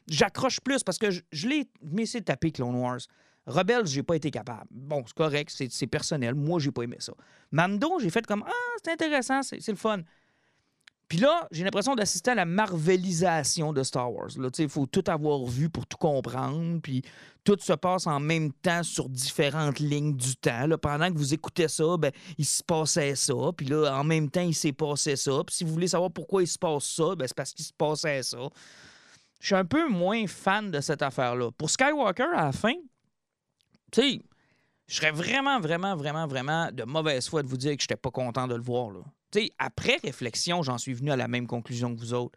j'accroche 0.09 0.61
plus 0.61 0.83
parce 0.83 0.99
que 0.99 1.11
je, 1.11 1.21
je 1.33 1.49
l'ai 1.49 1.69
mais 1.83 2.07
c'est 2.07 2.23
tapé 2.23 2.51
Clone 2.51 2.75
Wars. 2.75 3.01
Rebels, 3.47 3.87
j'ai 3.87 4.03
pas 4.03 4.17
été 4.17 4.31
capable. 4.31 4.67
Bon, 4.71 5.03
c'est 5.07 5.17
correct, 5.17 5.51
c'est 5.71 5.87
personnel. 5.87 6.35
Moi, 6.35 6.61
j'ai 6.61 6.71
pas 6.71 6.83
aimé 6.83 6.97
ça. 7.01 7.13
Mando, 7.51 7.99
j'ai 7.99 8.11
fait 8.11 8.27
comme 8.27 8.45
Ah, 8.47 8.77
c'est 8.85 8.93
intéressant, 8.93 9.43
c'est 9.43 9.67
le 9.69 9.77
fun. 9.77 10.01
Puis 11.11 11.19
là, 11.19 11.49
j'ai 11.51 11.65
l'impression 11.65 11.97
d'assister 11.97 12.31
à 12.31 12.37
la 12.37 12.45
marvelisation 12.45 13.73
de 13.73 13.83
Star 13.83 14.13
Wars. 14.15 14.29
Il 14.59 14.69
faut 14.69 14.87
tout 14.87 15.03
avoir 15.09 15.45
vu 15.45 15.69
pour 15.69 15.85
tout 15.85 15.97
comprendre. 15.97 16.81
Puis 16.81 17.03
tout 17.43 17.57
se 17.61 17.73
passe 17.73 18.07
en 18.07 18.21
même 18.21 18.53
temps 18.53 18.85
sur 18.85 19.09
différentes 19.09 19.81
lignes 19.81 20.15
du 20.15 20.37
temps. 20.37 20.69
Pendant 20.81 21.13
que 21.13 21.19
vous 21.19 21.35
écoutez 21.35 21.67
ça, 21.67 21.97
ben, 21.99 22.13
il 22.39 22.45
se 22.45 22.63
passait 22.63 23.17
ça. 23.17 23.35
Puis 23.57 23.67
là, 23.67 23.93
en 23.99 24.05
même 24.05 24.31
temps, 24.31 24.41
il 24.43 24.55
s'est 24.55 24.73
passé 24.73 25.17
ça. 25.17 25.33
Puis 25.45 25.57
si 25.57 25.65
vous 25.65 25.73
voulez 25.73 25.89
savoir 25.89 26.13
pourquoi 26.13 26.45
il 26.45 26.47
se 26.47 26.59
passe 26.59 26.85
ça, 26.85 27.17
ben, 27.17 27.27
c'est 27.27 27.37
parce 27.37 27.55
qu'il 27.55 27.65
se 27.65 27.73
passait 27.73 28.23
ça. 28.23 28.49
Je 29.41 29.47
suis 29.47 29.57
un 29.57 29.65
peu 29.65 29.89
moins 29.89 30.29
fan 30.29 30.71
de 30.71 30.81
cette 30.81 31.03
affaire-là. 31.03 31.51
Pour 31.59 31.71
Skywalker, 31.71 32.29
à 32.37 32.45
la 32.45 32.53
fin, 32.53 32.75
tu 33.91 34.01
sais, 34.01 34.23
je 34.91 34.97
serais 34.97 35.13
vraiment, 35.13 35.61
vraiment, 35.61 35.95
vraiment, 35.95 36.27
vraiment 36.27 36.71
de 36.73 36.83
mauvaise 36.83 37.29
foi 37.29 37.43
de 37.43 37.49
vous 37.49 37.57
dire 37.57 37.77
que 37.77 37.83
je 37.83 37.85
n'étais 37.85 37.97
pas 37.97 38.11
content 38.11 38.49
de 38.49 38.57
le 38.57 38.63
voir. 38.63 38.91
Là. 38.91 39.01
Tu 39.31 39.41
sais, 39.43 39.51
après 39.59 39.97
réflexion, 40.03 40.63
j'en 40.63 40.79
suis 40.79 40.93
venu 40.95 41.13
à 41.13 41.17
la 41.17 41.29
même 41.29 41.47
conclusion 41.47 41.95
que 41.95 42.01
vous 42.01 42.13
autres. 42.13 42.37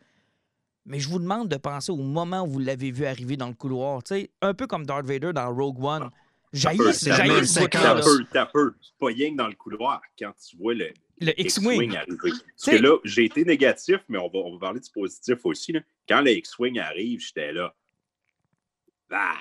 Mais 0.85 0.99
je 0.99 1.09
vous 1.09 1.17
demande 1.19 1.47
de 1.49 1.55
penser 1.57 1.91
au 1.91 1.97
moment 1.97 2.43
où 2.43 2.47
vous 2.47 2.59
l'avez 2.59 2.91
vu 2.91 3.05
arriver 3.05 3.37
dans 3.37 3.47
le 3.47 3.53
couloir. 3.53 4.03
Tu 4.03 4.15
sais, 4.15 4.29
un 4.41 4.53
peu 4.53 4.67
comme 4.67 4.85
Darth 4.85 5.05
Vader 5.05 5.33
dans 5.33 5.53
Rogue 5.53 5.83
One. 5.83 6.09
Jaillit, 6.51 6.93
ce 6.93 7.09
bout-là, 7.09 8.25
T'as 8.31 8.45
peu. 8.45 8.75
C'est 8.81 8.95
pas 8.99 9.07
rien 9.07 9.31
que 9.31 9.37
dans 9.37 9.47
le 9.47 9.55
couloir 9.55 10.01
quand 10.19 10.31
tu 10.47 10.55
vois 10.57 10.75
le 10.75 10.93
Le 11.19 11.41
X-Wing. 11.41 11.95
Arriver. 11.95 12.17
Parce 12.21 12.43
T'sais- 12.57 12.77
que 12.77 12.83
là, 12.83 12.97
j'ai 13.03 13.25
été 13.25 13.43
négatif, 13.45 13.97
mais 14.07 14.19
on 14.19 14.27
va, 14.27 14.39
on 14.39 14.53
va 14.53 14.59
parler 14.59 14.79
du 14.79 14.91
positif 14.91 15.37
aussi. 15.45 15.71
là. 15.71 15.79
Quand 16.07 16.21
le 16.21 16.29
X-Wing 16.31 16.77
arrive, 16.79 17.19
j'étais 17.21 17.51
là. 17.53 17.73
Ah! 19.09 19.33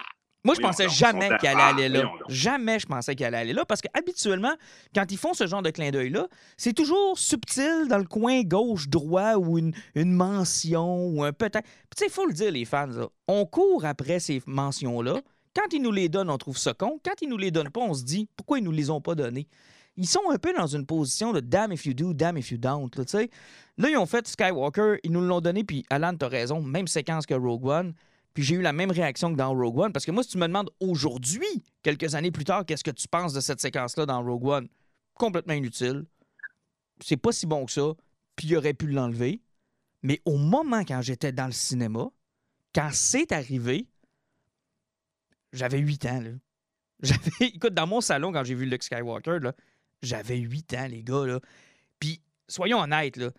Moi, 0.44 0.56
je 0.56 0.60
pensais 0.60 0.86
donc, 0.86 0.94
jamais 0.94 1.30
qu'il 1.38 1.48
allait 1.48 1.62
aller 1.62 1.88
là. 1.88 2.10
Jamais 2.28 2.80
je 2.80 2.86
pensais 2.86 3.14
qu'il 3.14 3.24
allait 3.24 3.38
aller 3.38 3.52
là. 3.52 3.64
Parce 3.64 3.80
que 3.80 3.88
habituellement, 3.94 4.54
quand 4.94 5.10
ils 5.10 5.18
font 5.18 5.34
ce 5.34 5.46
genre 5.46 5.62
de 5.62 5.70
clin 5.70 5.90
d'œil-là, 5.90 6.26
c'est 6.56 6.72
toujours 6.72 7.16
subtil 7.18 7.86
dans 7.88 7.98
le 7.98 8.04
coin 8.04 8.42
gauche-droit 8.42 9.36
ou 9.36 9.58
une, 9.58 9.72
une 9.94 10.12
mention 10.12 11.06
ou 11.06 11.22
un 11.22 11.32
peut-être. 11.32 11.62
Puis 11.62 11.96
Tu 11.96 11.98
sais, 11.98 12.06
il 12.06 12.12
faut 12.12 12.26
le 12.26 12.32
dire, 12.32 12.50
les 12.50 12.64
fans, 12.64 12.86
là, 12.86 13.06
on 13.28 13.46
court 13.46 13.84
après 13.84 14.18
ces 14.18 14.42
mentions-là. 14.46 15.20
Quand 15.54 15.72
ils 15.72 15.82
nous 15.82 15.92
les 15.92 16.08
donnent, 16.08 16.30
on 16.30 16.38
trouve 16.38 16.58
ça 16.58 16.74
con. 16.74 16.98
Quand 17.04 17.20
ils 17.20 17.28
nous 17.28 17.38
les 17.38 17.50
donnent 17.50 17.70
pas, 17.70 17.80
on 17.80 17.94
se 17.94 18.02
dit 18.02 18.28
pourquoi 18.36 18.58
ils 18.58 18.64
nous 18.64 18.72
les 18.72 18.90
ont 18.90 19.00
pas 19.00 19.14
donnés? 19.14 19.46
Ils 19.96 20.08
sont 20.08 20.30
un 20.30 20.38
peu 20.38 20.54
dans 20.54 20.66
une 20.66 20.86
position 20.86 21.32
de 21.32 21.40
damn 21.40 21.70
if 21.70 21.84
you 21.84 21.92
do, 21.92 22.14
damn 22.14 22.38
if 22.38 22.50
you 22.50 22.56
don't. 22.56 22.90
Là, 22.96 23.04
là 23.76 23.90
ils 23.90 23.96
ont 23.98 24.06
fait 24.06 24.26
Skywalker, 24.26 24.96
ils 25.04 25.12
nous 25.12 25.20
l'ont 25.20 25.42
donné, 25.42 25.64
puis 25.64 25.84
Alan, 25.90 26.16
t'as 26.16 26.28
raison, 26.28 26.62
même 26.62 26.86
séquence 26.86 27.26
que 27.26 27.34
Rogue 27.34 27.66
One. 27.66 27.94
Puis 28.34 28.42
j'ai 28.42 28.54
eu 28.54 28.62
la 28.62 28.72
même 28.72 28.90
réaction 28.90 29.30
que 29.32 29.36
dans 29.36 29.54
Rogue 29.54 29.78
One. 29.78 29.92
Parce 29.92 30.06
que 30.06 30.10
moi, 30.10 30.22
si 30.22 30.30
tu 30.30 30.38
me 30.38 30.46
demandes 30.46 30.70
aujourd'hui, 30.80 31.62
quelques 31.82 32.14
années 32.14 32.30
plus 32.30 32.44
tard, 32.44 32.64
qu'est-ce 32.64 32.84
que 32.84 32.90
tu 32.90 33.08
penses 33.08 33.32
de 33.32 33.40
cette 33.40 33.60
séquence-là 33.60 34.06
dans 34.06 34.22
Rogue 34.22 34.46
One? 34.46 34.68
Complètement 35.14 35.54
inutile. 35.54 36.06
C'est 37.00 37.16
pas 37.16 37.32
si 37.32 37.46
bon 37.46 37.66
que 37.66 37.72
ça. 37.72 37.92
Puis 38.36 38.48
il 38.48 38.56
aurait 38.56 38.74
pu 38.74 38.86
l'enlever. 38.86 39.42
Mais 40.02 40.20
au 40.24 40.36
moment 40.36 40.84
quand 40.84 41.02
j'étais 41.02 41.32
dans 41.32 41.46
le 41.46 41.52
cinéma, 41.52 42.08
quand 42.74 42.90
c'est 42.92 43.32
arrivé, 43.32 43.86
j'avais 45.52 45.78
8 45.78 46.06
ans. 46.06 46.20
Là. 46.20 46.30
J'avais, 47.02 47.30
écoute, 47.40 47.74
dans 47.74 47.88
mon 47.88 48.00
salon, 48.00 48.32
quand 48.32 48.44
j'ai 48.44 48.54
vu 48.54 48.64
Luke 48.64 48.84
Skywalker, 48.84 49.38
j'avais 50.02 50.38
8 50.38 50.74
ans, 50.74 50.86
les 50.88 51.02
gars. 51.02 51.26
Là. 51.26 51.40
Puis, 51.98 52.22
soyons 52.46 52.78
honnêtes, 52.78 53.16
là, 53.16 53.30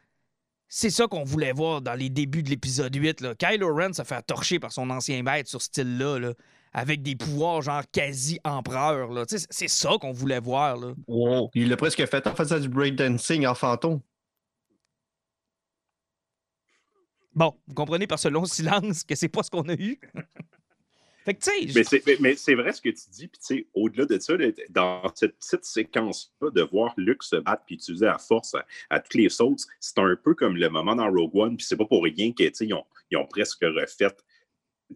c'est 0.75 0.89
ça 0.89 1.08
qu'on 1.08 1.24
voulait 1.24 1.51
voir 1.51 1.84
dans 1.84 1.94
les 1.94 2.10
débuts 2.10 2.42
de 2.42 2.50
l'épisode 2.50 2.96
8. 2.96 3.22
Là. 3.22 3.36
Kylo 3.36 3.75
Ren 3.75 3.94
se 3.94 4.01
fait 4.01 4.20
torcher 4.24 4.58
par 4.58 4.72
son 4.72 4.89
ancien 4.89 5.22
maître 5.22 5.48
sur 5.48 5.62
ce 5.62 5.68
style-là, 5.68 6.18
là, 6.18 6.34
avec 6.74 7.03
des 7.03 7.15
pouvoirs 7.15 7.62
genre 7.62 7.84
quasi-empereur. 7.92 9.08
C'est 9.27 9.68
ça 9.68 9.92
qu'on 10.01 10.12
voulait 10.12 10.39
voir. 10.39 10.77
Là. 10.77 10.94
Wow. 11.08 11.51
Il 11.53 11.70
l'a 11.70 11.77
presque 11.77 12.03
fait 12.08 12.25
en 12.25 12.34
faisant 12.34 12.60
du 12.60 12.70
breakdancing 12.70 13.46
en 13.46 13.53
fantôme. 13.53 14.01
Bon, 17.36 17.53
vous 17.68 17.75
comprenez 17.75 18.08
par 18.08 18.18
ce 18.18 18.30
long 18.30 18.46
silence 18.46 19.03
que 19.03 19.13
c'est 19.13 19.30
pas 19.30 19.44
ce 19.44 19.51
qu'on 19.51 19.70
a 19.70 19.74
eu? 19.74 20.00
Mais 21.25 21.84
c'est, 22.36 22.56
vrai 22.56 22.74
ce 22.74 22.82
que 22.82 22.89
tu 22.89 23.10
dis. 23.12 23.27
Puis, 23.27 23.68
au-delà 23.74 24.06
de 24.06 24.20
ça, 24.20 24.34
dans 24.70 25.12
cette 25.15 25.38
petite 25.38 25.65
séquence-là, 25.65 26.50
de 26.50 26.62
voir 26.62 26.94
Luke 26.98 27.24
se 27.24 27.38
battre 27.38 27.63
puis 27.65 27.75
utiliser 27.75 28.06
la 28.06 28.18
force 28.18 28.56
à, 28.56 28.65
à 28.89 29.00
toutes 29.00 29.15
les 29.15 29.30
sauces, 29.30 29.68
c'est 29.80 30.00
un 30.00 30.15
peu 30.22 30.36
comme 30.36 30.56
le 30.58 30.70
moment 30.70 30.96
dans 30.96 31.10
Rogue 31.10 31.36
One. 31.36 31.58
Puis, 31.58 31.65
c'est 31.65 31.77
pas 31.77 31.86
pour 31.86 32.03
rien 32.03 32.32
que, 32.32 32.44
tu 32.44 32.51
sais, 32.53 32.65
ils 32.65 32.74
ont, 32.74 32.86
ils 33.12 33.18
ont 33.18 33.27
presque 33.27 33.63
refait. 33.63 34.15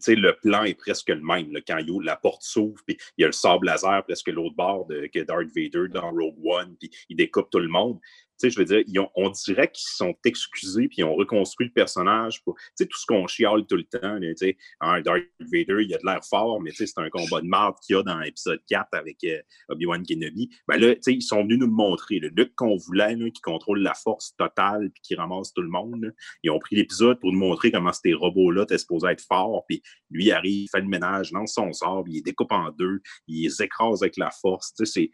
Le 0.06 0.32
plan 0.32 0.64
est 0.64 0.74
presque 0.74 1.08
le 1.08 1.20
même. 1.20 1.52
là. 1.52 1.60
quand 1.66 1.78
la 2.02 2.16
porte 2.16 2.42
s'ouvre, 2.42 2.80
puis 2.86 2.96
il 3.16 3.22
y 3.22 3.24
a 3.24 3.26
le 3.26 3.32
sable 3.32 3.66
laser 3.66 4.04
presque 4.04 4.28
l'autre 4.28 4.54
bord 4.54 4.86
de, 4.86 5.08
que 5.12 5.20
Darth 5.20 5.48
Vader 5.54 5.88
dans 5.88 6.10
Rogue 6.10 6.38
One, 6.44 6.76
puis 6.78 6.90
il 7.08 7.16
découpe 7.16 7.50
tout 7.50 7.58
le 7.58 7.68
monde. 7.68 7.98
Sais, 8.38 8.50
je 8.50 8.58
veux 8.58 8.64
dire, 8.64 8.82
ils 8.86 8.98
ont- 9.00 9.10
on 9.16 9.30
dirait 9.30 9.70
qu'ils 9.70 9.88
sont 9.88 10.14
excusés, 10.24 10.88
puis 10.88 10.98
ils 10.98 11.04
ont 11.04 11.14
reconstruit 11.14 11.66
le 11.66 11.72
personnage. 11.72 12.42
Pour, 12.44 12.54
tu 12.56 12.62
sais, 12.76 12.86
tout 12.86 12.96
ce 12.98 13.04
qu'on 13.06 13.26
chiale 13.26 13.66
tout 13.66 13.76
le 13.76 13.84
temps, 13.84 14.18
tu 14.20 14.32
sais, 14.36 14.56
hein, 14.80 15.00
Darth 15.00 15.24
Vader, 15.40 15.82
il 15.82 15.94
a 15.94 15.98
de 15.98 16.06
l'air 16.06 16.20
fort, 16.24 16.60
mais 16.60 16.70
tu 16.70 16.76
sais, 16.76 16.86
c'est 16.86 17.00
un 17.00 17.10
combat 17.10 17.40
de 17.40 17.46
marde 17.46 17.74
qu'il 17.84 17.96
y 17.96 17.98
a 17.98 18.02
dans 18.02 18.18
l'épisode 18.18 18.60
4 18.68 18.88
avec 18.94 19.22
euh, 19.24 19.40
Obi-Wan 19.68 20.04
Kenobi. 20.06 20.50
Ben 20.68 20.78
là, 20.78 20.94
tu 20.94 21.00
sais, 21.02 21.14
ils 21.14 21.22
sont 21.22 21.42
venus 21.42 21.58
nous 21.58 21.66
le 21.66 21.72
montrer. 21.72 22.18
Le 22.20 22.28
Luke 22.28 22.54
qu'on 22.56 22.76
voulait, 22.76 23.16
là, 23.16 23.30
qui 23.30 23.40
contrôle 23.40 23.80
la 23.80 23.94
force 23.94 24.36
totale, 24.36 24.90
puis 24.90 25.02
qui 25.02 25.14
ramasse 25.16 25.52
tout 25.52 25.62
le 25.62 25.68
monde. 25.68 26.02
là. 26.04 26.10
Ils 26.42 26.50
ont 26.50 26.58
pris 26.58 26.76
l'épisode 26.76 27.18
pour 27.20 27.32
nous 27.32 27.38
montrer 27.38 27.72
comment 27.72 27.92
ces 27.92 28.14
robots-là 28.14 28.62
étaient 28.62 28.78
supposés 28.78 29.08
être 29.08 29.20
forts, 29.22 29.64
puis 29.68 29.82
lui 30.10 30.30
arrive, 30.30 30.68
fait 30.70 30.80
le 30.80 30.86
ménage, 30.88 31.32
lance 31.32 31.54
son 31.54 31.72
sort, 31.72 32.04
il 32.06 32.14
les 32.14 32.22
découpe 32.22 32.52
en 32.52 32.70
deux, 32.70 33.00
il 33.26 33.42
les 33.44 33.62
écrase 33.62 34.02
avec 34.02 34.16
la 34.16 34.30
force. 34.30 34.72
Tu 34.74 34.86
sais, 34.86 34.92
c'est 34.92 35.10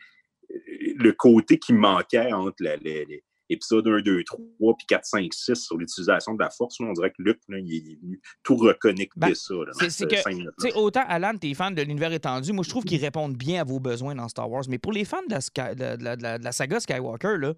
le 0.96 1.12
côté 1.12 1.58
qui 1.58 1.72
manquait 1.72 2.32
entre 2.32 2.56
la- 2.62 2.76
les, 2.76 3.04
les 3.06 3.22
épisodes 3.50 3.86
1, 3.86 4.00
2, 4.00 4.24
3, 4.24 4.38
puis 4.78 4.86
4, 4.88 5.04
5, 5.04 5.32
6 5.34 5.54
sur 5.54 5.76
l'utilisation 5.76 6.34
de 6.34 6.42
la 6.42 6.50
force. 6.50 6.76
on 6.80 6.92
dirait 6.92 7.10
que 7.10 7.22
Luc, 7.22 7.38
là, 7.48 7.58
il 7.58 7.74
est 7.92 8.00
venu 8.00 8.20
tout 8.42 8.56
reconnecter 8.56 9.18
Ben, 9.20 9.34
ça. 9.34 9.54
c'est- 9.90 10.06
que, 10.06 10.74
autant 10.76 11.04
Alan, 11.06 11.36
t'es 11.36 11.52
fan 11.54 11.74
de 11.74 11.82
l'univers 11.82 12.12
étendu, 12.12 12.52
moi 12.52 12.64
je 12.64 12.70
trouve 12.70 12.84
qu'ils 12.84 13.00
répondent 13.00 13.36
bien 13.36 13.60
à 13.60 13.64
vos 13.64 13.80
besoins 13.80 14.14
dans 14.14 14.28
Star 14.28 14.50
Wars. 14.50 14.64
Mais 14.68 14.78
pour 14.78 14.92
les 14.92 15.04
fans 15.04 15.22
de 15.28 15.34
la, 15.34 15.40
Sky- 15.40 15.74
de- 15.76 15.96
de 15.96 16.04
la- 16.04 16.16
de 16.16 16.22
la- 16.22 16.38
de 16.38 16.44
la 16.44 16.52
saga 16.52 16.80
Skywalker, 16.80 17.36
là, 17.38 17.54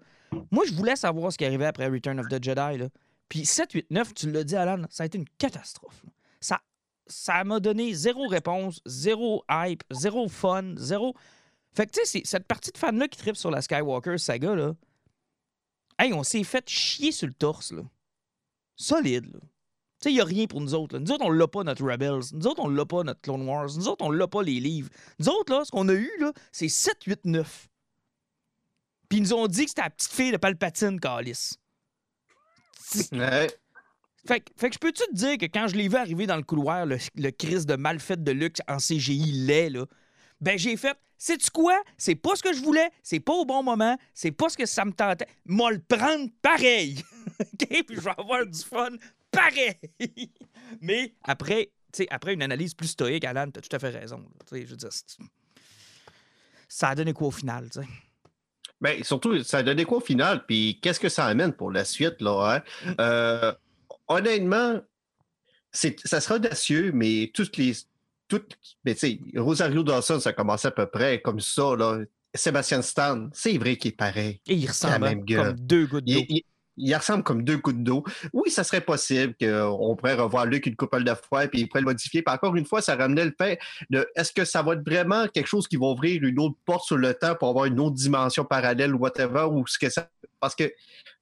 moi 0.51 0.65
je 0.67 0.73
voulais 0.73 0.95
savoir 0.95 1.31
ce 1.31 1.37
qui 1.37 1.45
arrivait 1.45 1.65
après 1.65 1.87
Return 1.87 2.19
of 2.19 2.27
the 2.27 2.43
Jedi. 2.43 2.77
Là. 2.79 2.89
Puis 3.29 3.45
7, 3.45 3.71
8, 3.71 3.87
9, 3.89 4.13
tu 4.13 4.29
l'as 4.31 4.43
dit, 4.43 4.55
Alan, 4.55 4.83
ça 4.89 5.03
a 5.03 5.05
été 5.05 5.17
une 5.17 5.25
catastrophe. 5.37 6.01
là. 6.03 6.11
Ça 6.41 6.59
ça 7.09 7.41
m'a 7.45 7.61
donné 7.61 7.93
zéro 7.93 8.27
réponse, 8.27 8.81
zéro 8.85 9.41
hype, 9.49 9.81
zéro 9.91 10.27
fun, 10.27 10.73
zéro. 10.75 11.13
Fait 11.77 11.85
que, 11.85 11.91
tu 11.91 12.05
sais, 12.05 12.21
cette 12.25 12.47
partie 12.47 12.71
de 12.71 12.77
fans-là 12.77 13.07
qui 13.07 13.17
tripe 13.19 13.37
sur 13.37 13.51
la 13.51 13.61
Skywalker 13.61 14.17
saga, 14.17 14.55
là, 14.55 14.73
hey, 15.99 16.11
on 16.11 16.23
s'est 16.23 16.43
fait 16.43 16.67
chier 16.67 17.11
sur 17.11 17.27
le 17.27 17.33
torse, 17.33 17.71
là. 17.71 17.83
Solide, 18.75 19.25
là. 19.31 19.39
Tu 19.39 20.09
sais, 20.09 20.11
il 20.11 20.15
n'y 20.15 20.21
a 20.21 20.25
rien 20.25 20.45
pour 20.47 20.59
nous 20.59 20.73
autres. 20.73 20.95
là. 20.95 20.99
Nous 20.99 21.11
autres, 21.11 21.23
on 21.25 21.29
l'a 21.29 21.47
pas, 21.47 21.63
notre 21.63 21.83
Rebels. 21.83 22.21
Nous 22.33 22.47
autres, 22.47 22.61
on 22.63 22.67
l'a 22.69 22.85
pas, 22.85 23.03
notre 23.03 23.21
Clone 23.21 23.47
Wars. 23.47 23.69
Nous 23.77 23.87
autres, 23.87 24.03
on 24.05 24.11
l'a 24.11 24.27
pas, 24.27 24.41
les 24.43 24.59
livres. 24.59 24.89
Nous 25.19 25.29
autres, 25.29 25.53
là, 25.53 25.63
ce 25.65 25.71
qu'on 25.71 25.87
a 25.89 25.93
eu, 25.93 26.09
là, 26.19 26.33
c'est 26.51 26.67
7, 26.67 27.03
8, 27.05 27.25
9. 27.25 27.67
Puis 29.09 29.19
ils 29.19 29.21
nous 29.21 29.33
ont 29.33 29.47
dit 29.47 29.63
que 29.65 29.69
c'était 29.69 29.81
la 29.83 29.89
petite 29.91 30.11
fille 30.11 30.31
de 30.31 30.37
Palpatine. 30.37 30.99
Ouais. 33.11 33.47
Fait, 34.27 34.39
que- 34.41 34.51
fait 34.57 34.69
que 34.69 34.73
je 34.75 34.79
peux-tu 34.79 35.03
te 35.03 35.13
dire 35.13 35.37
que 35.37 35.45
quand 35.45 35.67
je 35.67 35.75
l'ai 35.75 35.87
vu 35.87 35.95
arriver 35.95 36.25
dans 36.27 36.35
le 36.37 36.43
couloir, 36.43 36.85
le, 36.85 36.97
le 37.15 37.31
Chris 37.31 37.65
de 37.65 37.75
mal 37.75 37.99
fait 37.99 38.21
de 38.23 38.31
luxe 38.31 38.61
en 38.67 38.77
CGI 38.77 39.45
laid, 39.45 39.69
là, 39.69 39.85
ben 40.41 40.57
j'ai 40.57 40.75
fait, 40.77 40.97
sais-tu 41.17 41.49
quoi? 41.51 41.81
C'est 41.97 42.15
pas 42.15 42.35
ce 42.35 42.43
que 42.43 42.53
je 42.53 42.61
voulais, 42.61 42.89
c'est 43.03 43.19
pas 43.19 43.33
au 43.33 43.45
bon 43.45 43.63
moment, 43.63 43.97
c'est 44.13 44.31
pas 44.31 44.49
ce 44.49 44.57
que 44.57 44.65
ça 44.65 44.85
me 44.85 44.91
tentait. 44.91 45.27
Moi, 45.45 45.71
le 45.71 45.79
prendre 45.79 46.29
pareil. 46.41 47.03
OK? 47.39 47.67
Puis 47.67 47.95
je 47.95 48.01
vais 48.01 48.13
avoir 48.17 48.45
du 48.45 48.59
fun 48.59 48.89
pareil. 49.31 49.75
Mais 50.81 51.13
après, 51.23 51.71
tu 51.91 52.03
sais, 52.03 52.07
après 52.09 52.33
une 52.33 52.43
analyse 52.43 52.73
plus 52.73 52.87
stoïque, 52.89 53.23
Alan, 53.25 53.49
t'as 53.51 53.61
tout 53.61 53.75
à 53.75 53.79
fait 53.79 53.89
raison. 53.89 54.17
là. 54.17 54.25
Tu 54.47 54.55
sais, 54.57 54.65
je 54.65 54.71
veux 54.71 54.77
dire, 54.77 54.89
ça 56.67 56.89
a 56.89 56.95
donné 56.95 57.13
quoi 57.13 57.27
au 57.27 57.31
final, 57.31 57.69
tu 57.69 57.81
sais? 57.81 57.87
Ben, 58.79 59.03
surtout, 59.03 59.41
ça 59.43 59.59
a 59.59 59.63
donné 59.63 59.85
quoi 59.85 59.97
au 59.97 60.01
final? 60.01 60.45
Puis 60.45 60.79
qu'est-ce 60.81 60.99
que 60.99 61.09
ça 61.09 61.25
amène 61.25 61.53
pour 61.53 61.71
la 61.71 61.83
suite, 61.83 62.21
là? 62.21 62.57
hein? 62.57 62.63
Mm. 62.85 62.95
Euh, 62.99 63.53
honnêtement, 64.07 64.79
ça 65.71 66.21
sera 66.21 66.35
audacieux, 66.35 66.91
mais 66.93 67.31
toutes 67.33 67.57
les. 67.57 67.73
Toutes, 68.27 68.57
mais 68.83 68.93
tu 68.93 68.99
sais, 68.99 69.19
Rosario 69.37 69.83
Dawson, 69.83 70.19
ça 70.19 70.29
a 70.31 70.33
commencé 70.33 70.67
à 70.67 70.71
peu 70.71 70.85
près 70.87 71.21
comme 71.21 71.39
ça, 71.39 71.75
là. 71.75 71.99
Sébastien 72.35 72.81
Stan, 72.81 73.29
c'est 73.33 73.57
vrai 73.57 73.77
qu'il 73.77 73.89
est 73.89 73.95
pareil. 73.95 74.41
Et 74.47 74.53
il 74.55 74.67
ressemble 74.67 74.93
même 75.05 75.25
comme 75.37 75.53
deux 75.59 75.87
gouttes 75.87 76.05
d'eau. 76.05 76.11
Il, 76.29 76.37
il- 76.37 76.43
il 76.79 76.95
ressemble 76.95 77.23
comme 77.23 77.41
deux 77.43 77.57
gouttes 77.57 77.81
d'eau. 77.83 78.03
Oui, 78.33 78.51
ça 78.51 78.63
serait 78.63 78.81
possible 78.81 79.33
qu'on 79.41 79.95
pourrait 79.95 80.13
revoir 80.13 80.45
Luc 80.45 80.67
une 80.67 80.75
couple 80.75 81.03
de 81.03 81.11
fois 81.15 81.47
puis 81.47 81.61
il 81.61 81.67
pourrait 81.67 81.79
le 81.81 81.85
modifier. 81.87 82.21
Puis 82.21 82.31
encore 82.31 82.55
une 82.55 82.67
fois, 82.67 82.83
ça 82.83 82.95
ramenait 82.95 83.25
le 83.25 83.33
fait 83.35 83.57
de 83.89 84.07
est-ce 84.15 84.31
que 84.31 84.45
ça 84.45 84.61
va 84.61 84.73
être 84.73 84.87
vraiment 84.87 85.25
quelque 85.27 85.47
chose 85.47 85.67
qui 85.67 85.75
va 85.75 85.87
ouvrir 85.87 86.21
une 86.23 86.39
autre 86.39 86.55
porte 86.65 86.85
sur 86.85 86.97
le 86.97 87.15
temps 87.15 87.33
pour 87.33 87.49
avoir 87.49 87.65
une 87.65 87.79
autre 87.79 87.95
dimension 87.95 88.45
parallèle 88.45 88.93
ou 88.93 88.99
whatever 88.99 89.47
ou 89.51 89.65
ce 89.65 89.79
que 89.79 89.89
ça. 89.89 90.07
Parce 90.39 90.53
que, 90.53 90.65
tu 90.65 90.73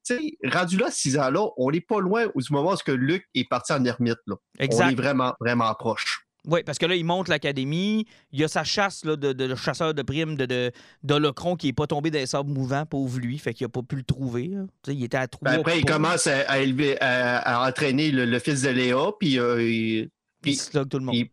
sais, 0.03 0.37
rendu 0.51 0.75
là, 0.75 0.91
six 0.91 1.17
ans-là, 1.17 1.47
on 1.55 1.71
n'est 1.71 1.79
pas 1.79 2.01
loin 2.01 2.25
du 2.35 2.51
moment 2.51 2.73
où 2.73 2.91
Luc 2.91 3.25
est 3.33 3.47
parti 3.47 3.71
en 3.71 3.85
ermite. 3.85 4.19
Là. 4.27 4.35
On 4.59 4.89
est 4.91 4.95
vraiment, 4.95 5.33
vraiment 5.39 5.73
proche. 5.75 6.24
Oui, 6.47 6.61
parce 6.63 6.77
que 6.77 6.85
là, 6.85 6.95
il 6.95 7.03
monte 7.05 7.27
l'académie. 7.27 8.05
Il 8.31 8.39
y 8.39 8.43
a 8.43 8.47
sa 8.47 8.63
chasse 8.63 9.03
là, 9.05 9.15
de, 9.15 9.33
de- 9.33 9.47
de 9.47 9.55
chasseur 9.55 9.93
de 9.93 10.01
primes 10.01 10.35
de, 10.35 10.45
de, 10.45 10.71
d'Holocron 11.03 11.55
qui 11.55 11.67
n'est 11.67 11.73
pas 11.73 11.87
tombé 11.87 12.11
dans 12.11 12.19
les 12.19 12.25
sables 12.27 12.51
mouvants, 12.51 12.85
pauvre 12.85 13.19
lui. 13.19 13.37
Fait 13.37 13.53
qu'il 13.53 13.65
n'a 13.65 13.69
pas 13.69 13.81
pu 13.81 13.95
le 13.95 14.03
trouver. 14.03 14.51
il 14.87 15.03
était 15.03 15.17
à. 15.17 15.27
Ben 15.41 15.59
après, 15.59 15.79
il 15.79 15.85
commence 15.85 16.27
à, 16.27 16.41
à 16.49 16.59
élever, 16.59 16.99
à, 17.01 17.37
à 17.39 17.67
entraîner 17.69 18.11
le, 18.11 18.25
le 18.25 18.39
fils 18.39 18.61
de 18.61 18.69
Léa, 18.69 19.11
puis 19.19 19.39
euh, 19.39 19.61
il- 19.63 20.09
Puis 20.41 20.51
il 20.51 20.55
slug 20.57 20.87
tout 20.89 20.99
le 20.99 21.05
monde. 21.05 21.15
il- 21.15 21.29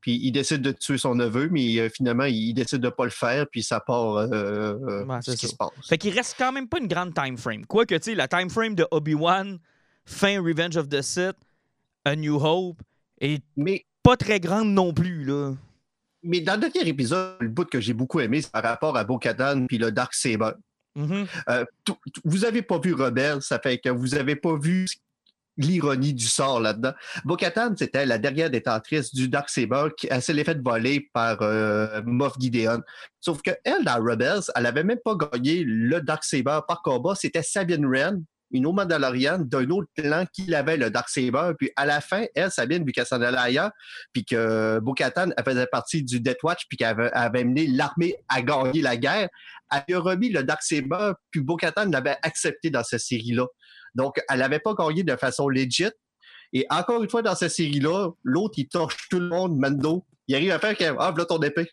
Puis 0.00 0.20
il 0.22 0.30
décide 0.30 0.62
de 0.62 0.70
tuer 0.70 0.98
son 0.98 1.16
neveu, 1.16 1.48
mais 1.50 1.78
euh, 1.80 1.88
finalement, 1.88 2.24
il 2.26 2.54
décide 2.54 2.78
de 2.78 2.86
ne 2.86 2.90
pas 2.92 3.04
le 3.04 3.10
faire, 3.10 3.46
puis 3.50 3.64
ça 3.64 3.80
part 3.80 4.16
euh, 4.18 4.28
euh, 4.32 5.04
Ouais, 5.04 5.18
ce 5.22 5.32
qui 5.32 5.48
se 5.48 5.56
passe. 5.56 5.70
Fait 5.88 5.98
qu'il 5.98 6.14
reste 6.14 6.36
quand 6.38 6.52
même 6.52 6.68
pas 6.68 6.78
une 6.78 6.86
grande 6.86 7.12
time 7.14 7.36
frame. 7.36 7.66
Quoique, 7.66 7.94
tu 7.96 8.02
sais, 8.02 8.14
la 8.14 8.28
time 8.28 8.48
frame 8.48 8.76
de 8.76 8.86
Obi-Wan, 8.92 9.58
fin 10.04 10.40
Revenge 10.40 10.76
of 10.76 10.88
the 10.88 11.02
Sith, 11.02 11.34
A 12.04 12.14
New 12.14 12.36
Hope, 12.36 12.80
est 13.20 13.42
Mais, 13.56 13.84
pas 14.06 14.16
très 14.16 14.38
grande 14.38 14.68
non 14.68 14.92
plus, 14.92 15.24
là. 15.24 15.54
mais 16.22 16.40
dans 16.40 16.54
le 16.54 16.60
dernier 16.68 16.88
épisode, 16.88 17.36
le 17.40 17.48
bout 17.48 17.68
que 17.68 17.80
j'ai 17.80 17.92
beaucoup 17.92 18.20
aimé, 18.20 18.40
c'est 18.40 18.52
par 18.52 18.62
rapport 18.62 18.96
à 18.96 19.02
Bo-Katan 19.02 19.66
puis 19.66 19.78
le 19.78 19.90
Dark 19.90 20.14
Saber. 20.14 20.52
Mhm. 20.94 21.26
Euh, 21.48 21.64
vous 22.24 22.38
n'avez 22.38 22.62
pas 22.62 22.78
vu 22.78 22.94
Rebelle, 22.94 23.42
ça 23.42 23.58
fait 23.58 23.78
que 23.78 23.88
vous 23.88 24.08
n'avez 24.08 24.36
pas 24.36 24.56
vu 24.56 24.86
l'ironie 25.56 26.14
du 26.14 26.26
sort 26.26 26.60
là-dedans. 26.60 26.92
Bo-Katan, 27.24 27.74
c'était 27.76 28.06
la 28.06 28.18
dernière 28.18 28.48
détentrice 28.48 29.12
du 29.12 29.28
Dark 29.28 29.50
Saber 29.50 29.88
qui 29.96 30.08
s'est 30.20 30.32
les 30.32 30.44
fait 30.44 30.62
voler 30.62 31.08
par 31.12 31.38
euh, 31.42 32.00
Moff 32.04 32.34
Gideon. 32.38 32.82
Sauf 33.20 33.42
que 33.42 33.50
elle, 33.64 33.84
dans 33.84 34.00
Rebels, 34.02 34.42
elle 34.54 34.62
n'avait 34.62 34.84
même 34.84 35.00
pas 35.04 35.16
gagné 35.16 35.64
le 35.64 36.00
Dark 36.00 36.22
Saber 36.22 36.60
par 36.68 36.82
combat. 36.82 37.16
C'était 37.16 37.42
Sabine 37.42 37.84
Wren, 37.84 38.22
une 38.50 38.66
autre 38.66 38.76
Mandalorienne 38.76 39.44
d'un 39.44 39.68
autre 39.70 39.88
clan 39.96 40.24
qui 40.32 40.54
avait 40.54 40.76
le 40.76 40.90
Dark 40.90 41.08
Saber. 41.08 41.52
Puis 41.58 41.70
à 41.76 41.86
la 41.86 42.00
fin, 42.00 42.24
elle, 42.34 42.50
Sabine, 42.50 42.84
vu 42.84 42.92
qu'elle 42.92 43.06
s'en 43.06 43.20
allait 43.20 43.38
ailleurs, 43.38 43.70
puis 44.12 44.24
que 44.24 44.78
Bo-Katan 44.80 45.30
faisait 45.44 45.66
partie 45.66 46.02
du 46.02 46.20
Death 46.20 46.42
Watch, 46.42 46.66
puis 46.68 46.76
qu'elle 46.76 46.88
avait, 46.88 47.10
avait 47.12 47.44
mené 47.44 47.66
l'armée 47.66 48.16
à 48.28 48.42
gagner 48.42 48.82
la 48.82 48.96
guerre, 48.96 49.28
elle 49.72 49.94
a 49.94 50.00
remis 50.00 50.30
le 50.30 50.42
Dark 50.44 50.62
Saber, 50.62 51.12
puis 51.30 51.40
Bo-Katan 51.40 51.90
l'avait 51.90 52.16
accepté 52.22 52.70
dans 52.70 52.84
cette 52.84 53.00
série-là. 53.00 53.46
Donc, 53.94 54.20
elle 54.28 54.38
n'avait 54.38 54.60
pas 54.60 54.74
gagné 54.74 55.02
de 55.02 55.16
façon 55.16 55.48
legit. 55.48 55.90
Et 56.52 56.66
encore 56.70 57.02
une 57.02 57.10
fois, 57.10 57.22
dans 57.22 57.34
cette 57.34 57.50
série-là, 57.50 58.10
l'autre, 58.22 58.54
il 58.58 58.68
torche 58.68 59.08
tout 59.10 59.18
le 59.18 59.28
monde, 59.28 59.58
Mando. 59.58 60.06
Il 60.28 60.34
arrive 60.34 60.52
à 60.52 60.58
faire 60.58 60.76
qu'elle 60.76 60.94
Ah, 60.98 61.10
voilà 61.10 61.24
ton 61.24 61.40
épée. 61.40 61.68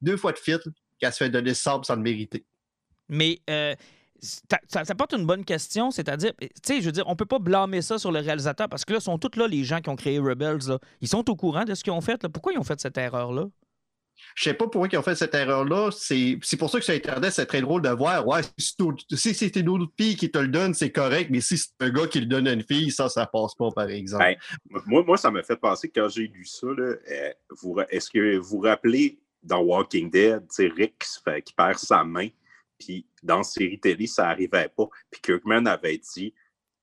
Deux 0.00 0.16
fois 0.16 0.32
de 0.32 0.38
fil, 0.38 0.60
qu'elle 0.98 1.12
se 1.12 1.18
fait 1.18 1.30
donner 1.30 1.54
sable 1.54 1.84
sans 1.84 1.96
le 1.96 2.02
mériter. 2.02 2.44
Mais 3.08 3.40
euh, 3.50 3.74
ça, 4.24 4.58
ça- 4.68 4.84
ça 4.84 4.94
porte 4.94 5.12
une 5.12 5.26
bonne 5.26 5.44
question, 5.44 5.90
c'est-à-dire, 5.90 6.32
tu 6.40 6.48
sais, 6.64 6.80
je 6.80 6.86
veux 6.86 6.92
dire, 6.92 7.04
on 7.06 7.16
peut 7.16 7.26
pas 7.26 7.38
blâmer 7.38 7.82
ça 7.82 7.98
sur 7.98 8.10
le 8.10 8.20
réalisateur 8.20 8.68
parce 8.68 8.84
que 8.84 8.92
là, 8.94 9.00
sont 9.00 9.18
tous 9.18 9.38
là, 9.38 9.46
les 9.46 9.64
gens 9.64 9.80
qui 9.80 9.90
ont 9.90 9.96
créé 9.96 10.18
Rebels, 10.18 10.66
là. 10.68 10.78
Ils 11.00 11.08
sont 11.08 11.28
au 11.30 11.36
courant 11.36 11.64
de 11.64 11.74
ce 11.74 11.84
qu'ils 11.84 11.92
ont 11.92 12.00
fait, 12.00 12.22
là. 12.22 12.28
Pourquoi 12.28 12.52
ils 12.52 12.58
ont 12.58 12.64
fait 12.64 12.80
cette 12.80 12.96
erreur-là? 12.98 13.46
Je 14.36 14.44
sais 14.44 14.54
pas 14.54 14.66
pourquoi 14.68 14.88
ils 14.90 14.96
ont 14.96 15.02
fait 15.02 15.16
cette 15.16 15.34
erreur-là. 15.34 15.90
C'est 15.90 16.38
c'est 16.42 16.56
pour 16.56 16.70
ça 16.70 16.78
que 16.78 16.84
sur 16.84 16.94
Internet, 16.94 17.32
c'est 17.32 17.46
très 17.46 17.60
drôle 17.60 17.82
de 17.82 17.88
voir. 17.90 18.26
Ouais, 18.26 18.40
si 18.58 19.34
c'est 19.34 19.56
une 19.56 19.68
autre 19.68 19.92
fille 19.98 20.16
qui 20.16 20.30
te 20.30 20.38
le 20.38 20.48
donne, 20.48 20.72
c'est 20.72 20.90
correct, 20.90 21.28
mais 21.30 21.40
si 21.40 21.58
c'est 21.58 21.70
un 21.80 21.90
gars 21.90 22.06
qui 22.06 22.20
le 22.20 22.26
donne 22.26 22.46
à 22.48 22.52
une 22.52 22.62
fille, 22.62 22.90
ça, 22.90 23.08
ça 23.08 23.26
passe 23.26 23.54
pas, 23.54 23.70
par 23.72 23.90
exemple. 23.90 24.24
Hey. 24.24 24.36
Moi, 24.86 25.02
moi, 25.04 25.16
ça 25.18 25.30
m'a 25.30 25.42
fait 25.42 25.56
penser 25.56 25.88
que 25.88 26.00
quand 26.00 26.08
j'ai 26.08 26.28
lu 26.28 26.44
ça, 26.44 26.66
euh, 26.66 27.84
est-ce 27.90 28.08
que 28.10 28.36
vous 28.36 28.44
vous 28.44 28.60
rappelez 28.60 29.18
dans 29.42 29.60
Walking 29.60 30.10
Dead, 30.10 30.40
tu 30.48 30.54
sais, 30.54 30.72
Rick 30.74 31.04
qui 31.44 31.52
perd 31.52 31.78
sa 31.78 32.02
main, 32.04 32.28
puis 32.84 33.06
dans 33.22 33.42
série 33.42 33.80
télé, 33.80 34.06
ça 34.06 34.24
n'arrivait 34.24 34.68
pas. 34.68 34.88
Puis 35.10 35.20
Kirkman 35.22 35.66
avait 35.66 35.98
dit 35.98 36.34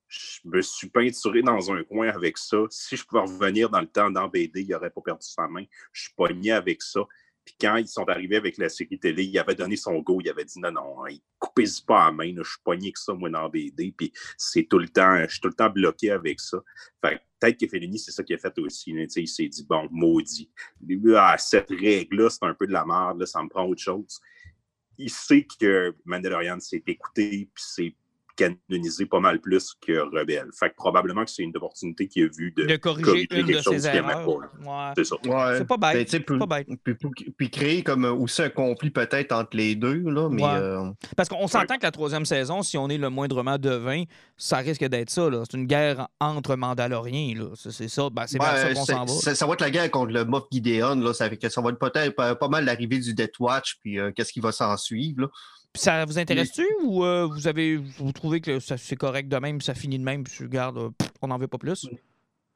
Je 0.07 0.39
me 0.45 0.61
suis 0.61 0.89
peinturé 0.89 1.41
dans 1.41 1.71
un 1.71 1.83
coin 1.83 2.09
avec 2.09 2.37
ça. 2.37 2.57
Si 2.69 2.97
je 2.97 3.05
pouvais 3.05 3.21
revenir 3.21 3.69
dans 3.69 3.81
le 3.81 3.87
temps 3.87 4.09
dans 4.09 4.27
BD, 4.27 4.61
il 4.61 4.69
n'aurait 4.69 4.89
pas 4.89 5.01
perdu 5.01 5.27
sa 5.27 5.47
main. 5.47 5.63
Je 5.91 6.03
suis 6.03 6.13
pogné 6.13 6.51
avec 6.51 6.81
ça. 6.81 7.01
Puis 7.45 7.55
quand 7.59 7.77
ils 7.77 7.87
sont 7.87 8.07
arrivés 8.07 8.35
avec 8.35 8.57
la 8.57 8.69
série 8.69 8.99
télé, 8.99 9.23
il 9.23 9.39
avait 9.39 9.55
donné 9.55 9.75
son 9.75 9.99
go. 9.99 10.19
Il 10.21 10.29
avait 10.29 10.45
dit 10.45 10.59
non, 10.59 10.71
non, 10.71 11.05
hein, 11.05 11.15
coupez-y 11.39 11.83
pas 11.85 12.05
la 12.05 12.11
main. 12.11 12.33
je 12.37 12.49
suis 12.49 12.61
pogné 12.63 12.91
que 12.91 12.99
ça, 12.99 13.13
moi, 13.13 13.29
dans 13.29 13.49
BD. 13.49 13.93
Puis 13.95 14.11
c'est 14.37 14.63
tout 14.63 14.79
le 14.79 14.89
temps, 14.89 15.23
je 15.23 15.31
suis 15.31 15.41
tout 15.41 15.49
le 15.49 15.53
temps 15.53 15.69
bloqué 15.69 16.11
avec 16.11 16.39
ça. 16.39 16.59
Fait 17.03 17.21
peut-être 17.39 17.59
que 17.59 17.67
Fellini, 17.67 17.97
c'est 17.97 18.11
ça 18.11 18.23
qu'il 18.23 18.35
a 18.35 18.39
fait 18.39 18.57
aussi. 18.59 18.91
il 18.91 19.27
s'est 19.27 19.47
dit, 19.47 19.65
bon, 19.65 19.87
maudit. 19.91 20.51
Ah, 21.15 21.35
cette 21.37 21.69
règle-là, 21.69 22.29
c'est 22.29 22.45
un 22.45 22.53
peu 22.53 22.67
de 22.67 22.73
la 22.73 22.85
merde, 22.85 23.19
là, 23.19 23.25
ça 23.25 23.41
me 23.41 23.49
prend 23.49 23.65
autre 23.65 23.81
chose. 23.81 24.21
Il 25.01 25.09
sait 25.09 25.47
que 25.59 25.95
Mandalorian 26.05 26.59
s'est 26.59 26.83
écouté, 26.85 27.49
puis 27.53 27.63
c'est 27.65 27.95
canonisé 28.35 29.05
pas 29.05 29.19
mal 29.19 29.39
plus 29.39 29.73
que 29.85 29.93
Rebelle. 30.17 30.49
Fait 30.57 30.69
que 30.69 30.75
probablement 30.75 31.23
que 31.25 31.31
c'est 31.31 31.43
une 31.43 31.55
opportunité 31.55 32.07
qu'il 32.07 32.25
a 32.25 32.27
vue 32.35 32.51
de, 32.55 32.65
De 32.65 32.75
corriger 32.77 33.03
corriger 33.05 33.27
une 33.31 33.41
de 33.47 33.51
quelque 33.53 33.63
chose 33.63 33.83
pas, 33.83 34.25
Ouais. 34.25 34.93
C'est 34.97 35.03
ça. 35.05 35.15
Ouais. 35.25 35.57
C'est 35.57 35.67
pas 35.67 35.77
bête. 35.77 36.11
Ben, 36.11 36.23
puis, 36.23 36.39
pas 36.39 36.45
bête. 36.45 36.67
puis- 36.83 36.93
puis- 36.95 37.31
puis 37.37 37.49
créer 37.49 37.83
comme 37.83 38.05
euh, 38.05 38.11
aussi 38.13 38.41
un 38.41 38.49
conflit 38.49 38.89
peut-être 38.89 39.31
entre 39.31 39.55
les 39.57 39.75
deux, 39.75 39.99
là, 40.09 40.29
mais 40.29 40.43
Ouais. 40.43 40.49
euh, 40.53 40.89
Parce 41.15 41.29
qu'on 41.29 41.47
s'entend 41.47 41.77
que 41.77 41.83
la 41.83 41.91
troisième 41.91 42.25
saison, 42.25 42.61
si 42.63 42.77
on 42.77 42.89
est 42.89 42.97
le 42.97 43.09
moindrement 43.09 43.57
devin, 43.57 44.03
ça 44.37 44.57
risque 44.57 44.83
d'être 44.85 45.09
ça. 45.09 45.29
là. 45.29 45.43
C'est 45.49 45.57
une 45.57 45.67
guerre 45.67 46.07
entre 46.19 46.55
Mandaloriens. 46.55 47.35
là. 47.35 47.45
C'est 47.55 47.71
c'est 47.71 47.87
ça. 47.87 48.09
Ben, 48.11 48.25
c'est 48.27 48.37
vers 48.39 48.57
ça 48.57 48.73
qu'on 48.73 48.85
c'est- 48.85 48.93
s'en 48.93 49.05
va. 49.05 49.13
ça, 49.13 49.35
ça 49.35 49.45
va 49.47 49.53
être 49.53 49.61
la 49.61 49.71
guerre 49.71 49.91
contre 49.91 50.11
le 50.13 50.25
Moff 50.25 50.43
Gideon, 50.51 50.95
là, 50.95 51.13
ça, 51.13 51.29
fait 51.29 51.37
que 51.37 51.49
ça 51.49 51.61
va 51.61 51.69
être 51.71 51.79
peut-être 51.79 52.15
pas, 52.15 52.35
pas 52.35 52.47
mal 52.47 52.65
l'arrivée 52.65 52.99
du 52.99 53.13
Death 53.13 53.39
Watch, 53.39 53.77
puis 53.81 53.99
euh, 53.99 54.11
qu'est-ce 54.15 54.31
qui 54.33 54.39
va 54.39 54.51
s'en 54.51 54.75
suivre. 54.77 55.21
là. 55.21 55.27
Ça 55.75 56.03
vous 56.05 56.19
intéresse-tu 56.19 56.65
ou 56.83 57.05
euh, 57.05 57.25
vous 57.25 57.47
avez 57.47 57.77
vous 57.77 58.11
trouvez 58.11 58.41
que 58.41 58.59
ça- 58.59 58.77
c'est 58.77 58.95
correct 58.97 59.29
de 59.29 59.37
même, 59.37 59.61
ça 59.61 59.73
finit 59.73 59.97
de 59.97 60.03
même, 60.03 60.23
puis 60.23 60.33
tu 60.35 60.43
regardes, 60.43 60.77
euh, 60.77 60.89
on 61.21 61.27
n'en 61.27 61.37
veut 61.37 61.47
pas 61.47 61.57
plus? 61.57 61.87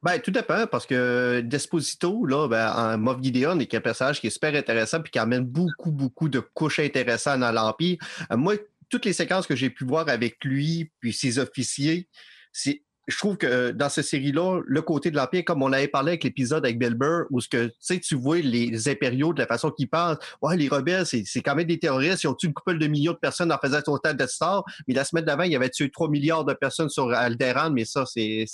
Ben, 0.03 0.19
tout 0.19 0.31
dépend, 0.31 0.67
parce 0.67 0.85
que 0.85 1.41
Desposito, 1.41 2.25
là, 2.25 2.47
ben, 2.47 2.71
en 2.75 2.97
Moff 2.97 3.21
Gideon, 3.23 3.59
est 3.59 3.73
un 3.73 3.81
personnage 3.81 4.19
qui 4.21 4.27
est 4.27 4.31
super 4.31 4.53
intéressant 4.53 5.01
puis 5.01 5.11
qui 5.11 5.17
amène 5.19 5.45
beaucoup, 5.45 5.91
beaucoup 5.91 6.29
de 6.29 6.39
couches 6.39 6.79
intéressantes 6.79 7.39
dans 7.39 7.51
l'Empire. 7.51 7.97
Euh, 8.31 8.37
moi, 8.37 8.55
toutes 8.89 9.05
les 9.05 9.13
séquences 9.13 9.47
que 9.47 9.55
j'ai 9.55 9.69
pu 9.71 9.83
voir 9.85 10.07
avec 10.09 10.43
lui 10.43 10.91
puis 10.99 11.11
ses 11.13 11.39
officiers, 11.39 12.07
c'est. 12.51 12.83
Je 13.07 13.17
trouve 13.17 13.37
que 13.37 13.45
euh, 13.45 13.71
dans 13.71 13.89
cette 13.89 14.05
série-là, 14.05 14.61
le 14.65 14.81
côté 14.81 15.11
de 15.11 15.15
l'Empire, 15.15 15.43
comme 15.45 15.61
on 15.61 15.71
avait 15.71 15.87
parlé 15.87 16.11
avec 16.11 16.23
l'épisode 16.23 16.65
avec 16.65 16.79
Bill 16.79 16.95
Burr, 16.95 17.25
où 17.29 17.39
ce 17.39 17.47
que, 17.47 17.71
tu 17.97 18.15
vois 18.15 18.39
les 18.39 18.89
impériaux 18.89 19.33
de 19.33 19.39
la 19.39 19.47
façon 19.47 19.69
qu'ils 19.69 19.89
pensent, 19.89 20.17
ouais, 20.41 20.57
les 20.57 20.67
rebelles, 20.67 21.05
c'est 21.05 21.41
quand 21.41 21.55
même 21.55 21.67
des 21.67 21.79
terroristes, 21.79 22.23
ils 22.23 22.27
ont 22.27 22.33
tué 22.33 22.47
une 22.47 22.53
couple 22.53 22.77
de 22.79 22.87
millions 22.87 23.13
de 23.13 23.17
personnes 23.17 23.51
en 23.51 23.57
faisant 23.57 23.79
autant 23.87 24.13
de 24.13 24.25
stars, 24.25 24.63
mais 24.87 24.93
la 24.93 25.03
semaine 25.03 25.25
d'avant, 25.25 25.43
il 25.43 25.55
avait 25.55 25.69
tué 25.69 25.89
3 25.91 26.09
milliards 26.09 26.45
de 26.45 26.53
personnes 26.53 26.89
sur 26.89 27.11
Alderaan, 27.11 27.71
mais 27.71 27.85
ça, 27.85 28.05
c'est, 28.05 28.45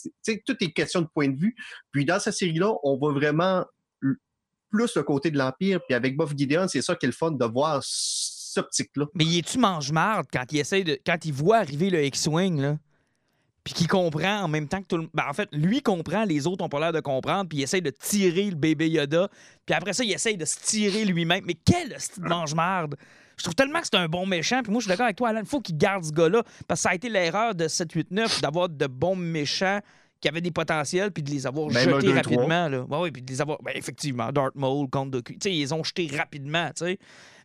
tout 0.46 0.56
est 0.60 0.72
question 0.72 1.02
de 1.02 1.08
point 1.08 1.30
de 1.30 1.38
vue. 1.38 1.56
Puis 1.92 2.06
dans 2.06 2.20
cette 2.20 2.34
série-là, 2.34 2.74
on 2.84 2.98
va 2.98 3.14
vraiment 3.14 3.66
plus 4.72 4.96
le 4.96 5.04
côté 5.04 5.30
de 5.30 5.38
l'Empire. 5.38 5.80
Puis 5.86 5.94
avec 5.94 6.18
Moff 6.18 6.34
Gideon, 6.36 6.68
c'est 6.68 6.82
ça 6.82 6.96
qui 6.96 7.06
est 7.06 7.10
le 7.10 7.14
fun 7.14 7.32
de 7.32 7.46
voir 7.46 7.82
ce 7.84 8.60
optique-là. 8.60 9.06
Mais 9.14 9.26
il 9.26 9.40
est-tu 9.40 9.60
mange-marde 9.60 10.26
quand 10.32 10.46
il 10.52 10.60
essaie 10.60 10.84
de. 10.84 10.98
quand 11.06 11.24
il 11.26 11.34
voit 11.34 11.58
arriver 11.58 11.90
le 11.90 12.04
X-Wing, 12.06 12.60
là? 12.60 12.78
Puis 13.64 13.74
qu'il 13.76 13.88
comprend 13.88 14.42
en 14.42 14.48
même 14.48 14.68
temps 14.68 14.82
que 14.82 14.88
tout 14.88 14.98
le 14.98 15.10
ben, 15.14 15.24
en 15.30 15.34
fait, 15.34 15.48
lui 15.52 15.82
comprend, 15.82 16.24
les 16.24 16.48
autres 16.48 16.64
ont 16.64 16.70
pas 16.70 16.80
l'air 16.80 16.94
de 16.94 17.00
comprendre, 17.00 17.48
puis 17.48 17.60
il 17.60 17.64
essaie 17.64 17.82
de 17.82 17.92
tirer 17.92 18.50
le 18.50 18.56
bébé 18.56 18.90
Yoda. 18.90 19.30
Puis 19.66 19.76
après 19.76 19.94
ça, 19.94 20.04
il 20.04 20.12
essaie 20.12 20.34
de 20.34 20.46
se 20.46 20.58
tirer 20.60 21.06
lui-même. 21.06 21.44
Mais 21.46 21.54
quel 21.54 22.00
style 22.00 22.24
mange-marde! 22.24 22.96
Je 23.38 23.44
trouve 23.44 23.56
tellement 23.56 23.80
que 23.80 23.88
c'est 23.92 23.98
un 23.98 24.08
bon 24.08 24.26
méchant. 24.26 24.62
Puis 24.62 24.72
moi, 24.72 24.80
je 24.82 24.86
suis 24.86 24.90
d'accord 24.90 25.06
avec 25.06 25.16
toi, 25.18 25.30
Alan. 25.30 25.40
Il 25.42 25.48
faut 25.48 25.62
qu'il 25.62 25.78
garde 25.78 26.04
ce 26.04 26.12
gars-là. 26.12 26.44
Parce 26.68 26.82
que 26.82 26.84
ça 26.84 26.90
a 26.90 26.96
été 26.96 27.10
l'erreur 27.10 27.56
de 27.56 27.68
7-8-9 27.68 28.42
d'avoir 28.42 28.70
de 28.70 28.88
bons 28.88 29.16
méchants 29.16 29.80
qui 30.20 30.28
avaient 30.28 30.42
des 30.42 30.52
potentiels, 30.52 31.12
puis 31.12 31.24
de 31.24 31.32
les 31.32 31.48
avoir 31.48 31.68
Même 31.72 31.90
jetés 31.90 32.14
rapidement. 32.14 32.68
Là. 32.68 32.84
Ouais, 32.84 33.00
ouais, 33.00 33.12
puis 33.12 33.24
de 33.24 33.32
les 33.32 33.42
avoir. 33.42 33.58
Ben, 33.64 33.74
effectivement, 33.76 34.32
Darth 34.32 34.54
Maul, 34.56 34.88
Comte 34.90 35.10
Dooku. 35.12 35.34
Tu 35.34 35.38
sais, 35.42 35.56
ils 35.56 35.74
ont 35.74 35.84
jetés 35.84 36.08
rapidement, 36.16 36.70
tu 36.76 36.86
sais. 36.86 37.00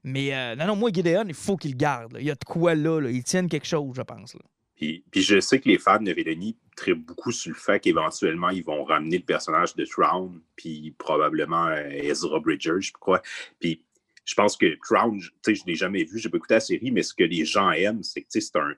Mais 0.04 0.34
euh, 0.34 0.54
non, 0.54 0.66
non, 0.66 0.76
moi, 0.76 0.90
Gideon, 0.92 1.24
il 1.26 1.34
faut 1.34 1.56
qu'il 1.56 1.70
le 1.72 1.76
garde. 1.76 2.12
là. 2.12 2.20
Il 2.20 2.26
y 2.26 2.30
a 2.30 2.34
de 2.34 2.44
quoi 2.44 2.74
là, 2.74 3.00
là. 3.00 3.10
Ils 3.10 3.24
tiennent 3.24 3.48
quelque 3.48 3.66
chose, 3.66 3.94
je 3.96 4.02
pense. 4.02 4.34
là. 4.34 4.40
Puis, 4.76 5.02
je 5.14 5.40
sais 5.40 5.58
que 5.60 5.68
les 5.68 5.78
fans 5.78 6.00
de 6.00 6.12
Véloni 6.12 6.56
trippent 6.76 7.06
beaucoup 7.06 7.32
sur 7.32 7.50
le 7.50 7.58
fait 7.58 7.80
qu'éventuellement, 7.80 8.50
ils 8.50 8.62
vont 8.64 8.84
ramener 8.84 9.18
le 9.18 9.24
personnage 9.24 9.74
de 9.74 9.84
Thrawn, 9.86 10.40
puis 10.54 10.94
probablement 10.98 11.68
euh, 11.68 11.88
Ezra 11.88 12.38
Bridger, 12.40 12.80
je 12.80 12.92
crois. 12.92 13.22
Puis 13.58 13.82
je 14.26 14.34
pense 14.34 14.56
que 14.56 14.66
je- 14.68 14.74
tu 14.74 15.32
sais, 15.42 15.54
je 15.54 15.62
ne 15.62 15.66
l'ai 15.68 15.74
jamais 15.74 16.04
vu, 16.04 16.18
j'ai 16.18 16.28
pas 16.28 16.36
écouté 16.36 16.54
la 16.54 16.60
série, 16.60 16.90
mais 16.90 17.02
ce 17.02 17.14
que 17.14 17.24
les 17.24 17.44
gens 17.44 17.70
aiment, 17.70 18.02
c'est 18.02 18.22
que 18.22 18.26
c'est 18.28 18.56
un, 18.56 18.74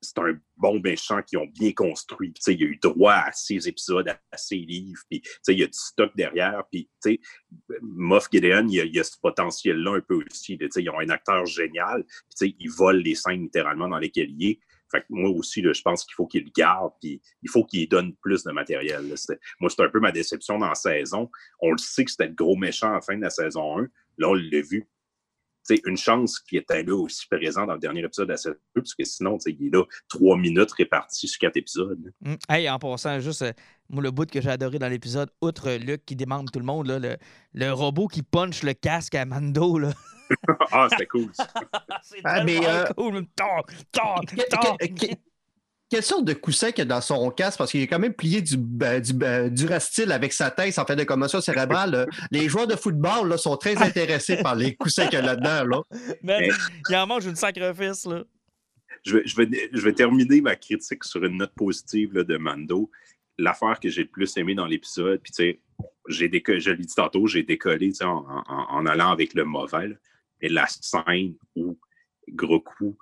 c'est 0.00 0.18
un 0.18 0.38
bon 0.56 0.80
méchant 0.80 1.20
qu'ils 1.22 1.38
ont 1.38 1.46
bien 1.46 1.72
construit. 1.72 2.32
Tu 2.32 2.40
sais, 2.42 2.54
il 2.54 2.62
a 2.62 2.66
eu 2.66 2.76
droit 2.76 3.14
à 3.14 3.32
ses 3.32 3.68
épisodes, 3.68 4.08
à 4.08 4.36
ses 4.36 4.56
livres, 4.56 5.02
puis 5.10 5.20
tu 5.20 5.30
sais, 5.42 5.52
il 5.52 5.58
y 5.60 5.62
a 5.62 5.66
du 5.66 5.78
stock 5.78 6.12
derrière. 6.16 6.62
Puis, 6.70 6.88
tu 7.02 7.14
sais, 7.14 7.20
Moff 7.82 8.28
Gideon, 8.30 8.66
il 8.68 8.74
y 8.94 8.98
a, 8.98 9.00
a 9.00 9.04
ce 9.04 9.18
potentiel-là 9.20 9.96
un 9.96 10.00
peu 10.00 10.22
aussi. 10.30 10.56
là, 10.56 10.66
tu 10.68 10.72
sais, 10.72 10.82
ils 10.82 10.90
ont 10.90 11.00
un 11.00 11.08
acteur 11.10 11.44
génial, 11.44 12.04
puis 12.04 12.36
tu 12.38 12.46
sais, 12.46 12.56
ils 12.58 12.70
volent 12.70 13.02
les 13.02 13.14
scènes 13.14 13.42
littéralement 13.42 13.88
dans 13.88 13.98
lesquelles 13.98 14.30
il. 14.38 14.58
Moi 15.10 15.30
aussi, 15.30 15.62
je 15.62 15.82
pense 15.82 16.04
qu'il 16.04 16.14
faut 16.14 16.26
qu'il 16.26 16.44
le 16.44 16.50
garde, 16.56 16.92
puis 17.00 17.20
il 17.42 17.50
faut 17.50 17.64
qu'il 17.64 17.88
donne 17.88 18.14
plus 18.16 18.44
de 18.44 18.52
matériel. 18.52 19.02
Moi, 19.60 19.70
c'est 19.70 19.82
un 19.82 19.88
peu 19.88 20.00
ma 20.00 20.12
déception 20.12 20.58
dans 20.58 20.68
la 20.68 20.74
saison. 20.74 21.30
On 21.60 21.72
le 21.72 21.78
sait 21.78 22.04
que 22.04 22.10
c'était 22.10 22.28
le 22.28 22.34
gros 22.34 22.56
méchant 22.56 22.90
à 22.90 22.94
la 22.94 23.00
fin 23.00 23.16
de 23.16 23.22
la 23.22 23.30
saison 23.30 23.80
1. 23.80 23.88
Là, 24.18 24.28
on 24.28 24.34
l'a 24.34 24.60
vu. 24.60 24.86
C'est 25.66 25.80
une 25.86 25.96
chance 25.96 26.38
qu'il 26.40 26.58
était 26.58 26.82
là 26.82 26.94
aussi 26.94 27.26
présent 27.26 27.66
dans 27.66 27.72
le 27.72 27.78
dernier 27.78 28.02
épisode 28.04 28.26
de 28.28 28.32
la 28.32 28.36
saison 28.36 28.54
2, 28.76 28.82
parce 28.82 28.94
que 28.94 29.04
sinon, 29.04 29.38
tu 29.38 29.50
sais, 29.50 29.56
il 29.58 29.66
est 29.66 29.70
là 29.70 29.82
trois 30.08 30.36
minutes 30.36 30.70
réparties 30.72 31.26
sur 31.26 31.38
quatre 31.38 31.56
épisodes. 31.56 32.12
Mm. 32.20 32.34
Hey, 32.50 32.68
en 32.68 32.78
passant, 32.78 33.18
juste, 33.20 33.42
euh, 33.42 33.52
moi, 33.88 34.02
le 34.02 34.10
bout 34.10 34.30
que 34.30 34.40
j'ai 34.42 34.50
adoré 34.50 34.78
dans 34.78 34.88
l'épisode, 34.88 35.30
outre 35.40 35.72
Luke 35.72 36.04
qui 36.04 36.16
démembre 36.16 36.50
tout 36.52 36.58
le 36.58 36.66
monde, 36.66 36.86
là, 36.86 36.98
le, 36.98 37.16
le 37.54 37.72
robot 37.72 38.08
qui 38.08 38.22
punch 38.22 38.62
le 38.62 38.74
casque 38.74 39.14
à 39.14 39.24
Mando. 39.24 39.78
Là. 39.78 39.92
ah, 40.70 40.88
c'était 40.90 41.06
cool. 41.06 41.30
C'est 42.02 42.20
Ah, 42.24 42.44
tellement 42.44 42.60
mais, 42.60 42.66
euh, 42.68 42.84
cool. 42.96 43.26
Tant, 43.34 43.62
tant, 43.92 44.20
tant. 44.50 44.76
Que- 45.94 45.98
que- 45.98 46.00
Quelle 46.00 46.02
sorte 46.04 46.24
de 46.24 46.32
coussin 46.34 46.70
qu'il 46.70 46.78
y 46.78 46.82
a 46.82 46.84
dans 46.86 47.00
son 47.00 47.30
casque? 47.30 47.58
Parce 47.58 47.70
qu'il 47.70 47.80
est 47.80 47.86
quand 47.86 47.98
même 47.98 48.14
plié 48.14 48.42
du, 48.42 48.56
ben, 48.56 49.00
du, 49.00 49.12
ben, 49.12 49.48
du 49.52 49.66
avec 50.10 50.32
sa 50.32 50.50
tête 50.50 50.78
en 50.78 50.84
fait 50.84 50.96
de 50.96 51.04
commotion 51.04 51.40
cérébrale. 51.40 52.06
Les 52.30 52.48
joueurs 52.48 52.66
de 52.66 52.76
football 52.76 53.28
là, 53.28 53.36
sont 53.36 53.56
très 53.56 53.76
intéressés 53.82 54.36
par 54.42 54.54
les 54.54 54.74
coussins 54.74 55.04
qu'il 55.06 55.14
y 55.18 55.22
a 55.22 55.22
là-dedans. 55.22 55.64
Là. 55.64 55.82
Mais- 56.22 56.48
il 56.90 56.96
en 56.96 57.06
mange 57.06 57.26
une 57.26 57.36
sacrifice. 57.36 58.06
Là. 58.06 58.24
je, 59.04 59.16
vais, 59.18 59.22
je, 59.26 59.36
vais, 59.36 59.70
je 59.72 59.80
vais 59.80 59.92
terminer 59.92 60.40
ma 60.40 60.56
critique 60.56 61.04
sur 61.04 61.22
une 61.24 61.36
note 61.38 61.52
positive 61.54 62.12
là, 62.14 62.24
de 62.24 62.36
Mando. 62.36 62.90
L'affaire 63.38 63.78
que 63.80 63.88
j'ai 63.88 64.02
le 64.02 64.08
plus 64.08 64.36
aimé 64.36 64.54
dans 64.54 64.66
l'épisode, 64.66 65.20
puis 65.22 65.32
tu 65.32 65.42
sais, 65.42 65.60
j'ai 66.08 66.28
déco- 66.28 66.58
je 66.58 66.70
l'ai 66.70 66.84
dit 66.84 66.94
tantôt, 66.94 67.26
j'ai 67.26 67.42
décollé 67.42 67.92
en- 68.02 68.24
en 68.46 68.86
allant 68.86 69.10
avec 69.10 69.34
le 69.34 69.44
mauvais. 69.44 69.88
là. 69.88 69.96
Et 70.40 70.48
la 70.48 70.66
scène 70.66 71.34
où 71.56 71.78
Groku 72.28 72.96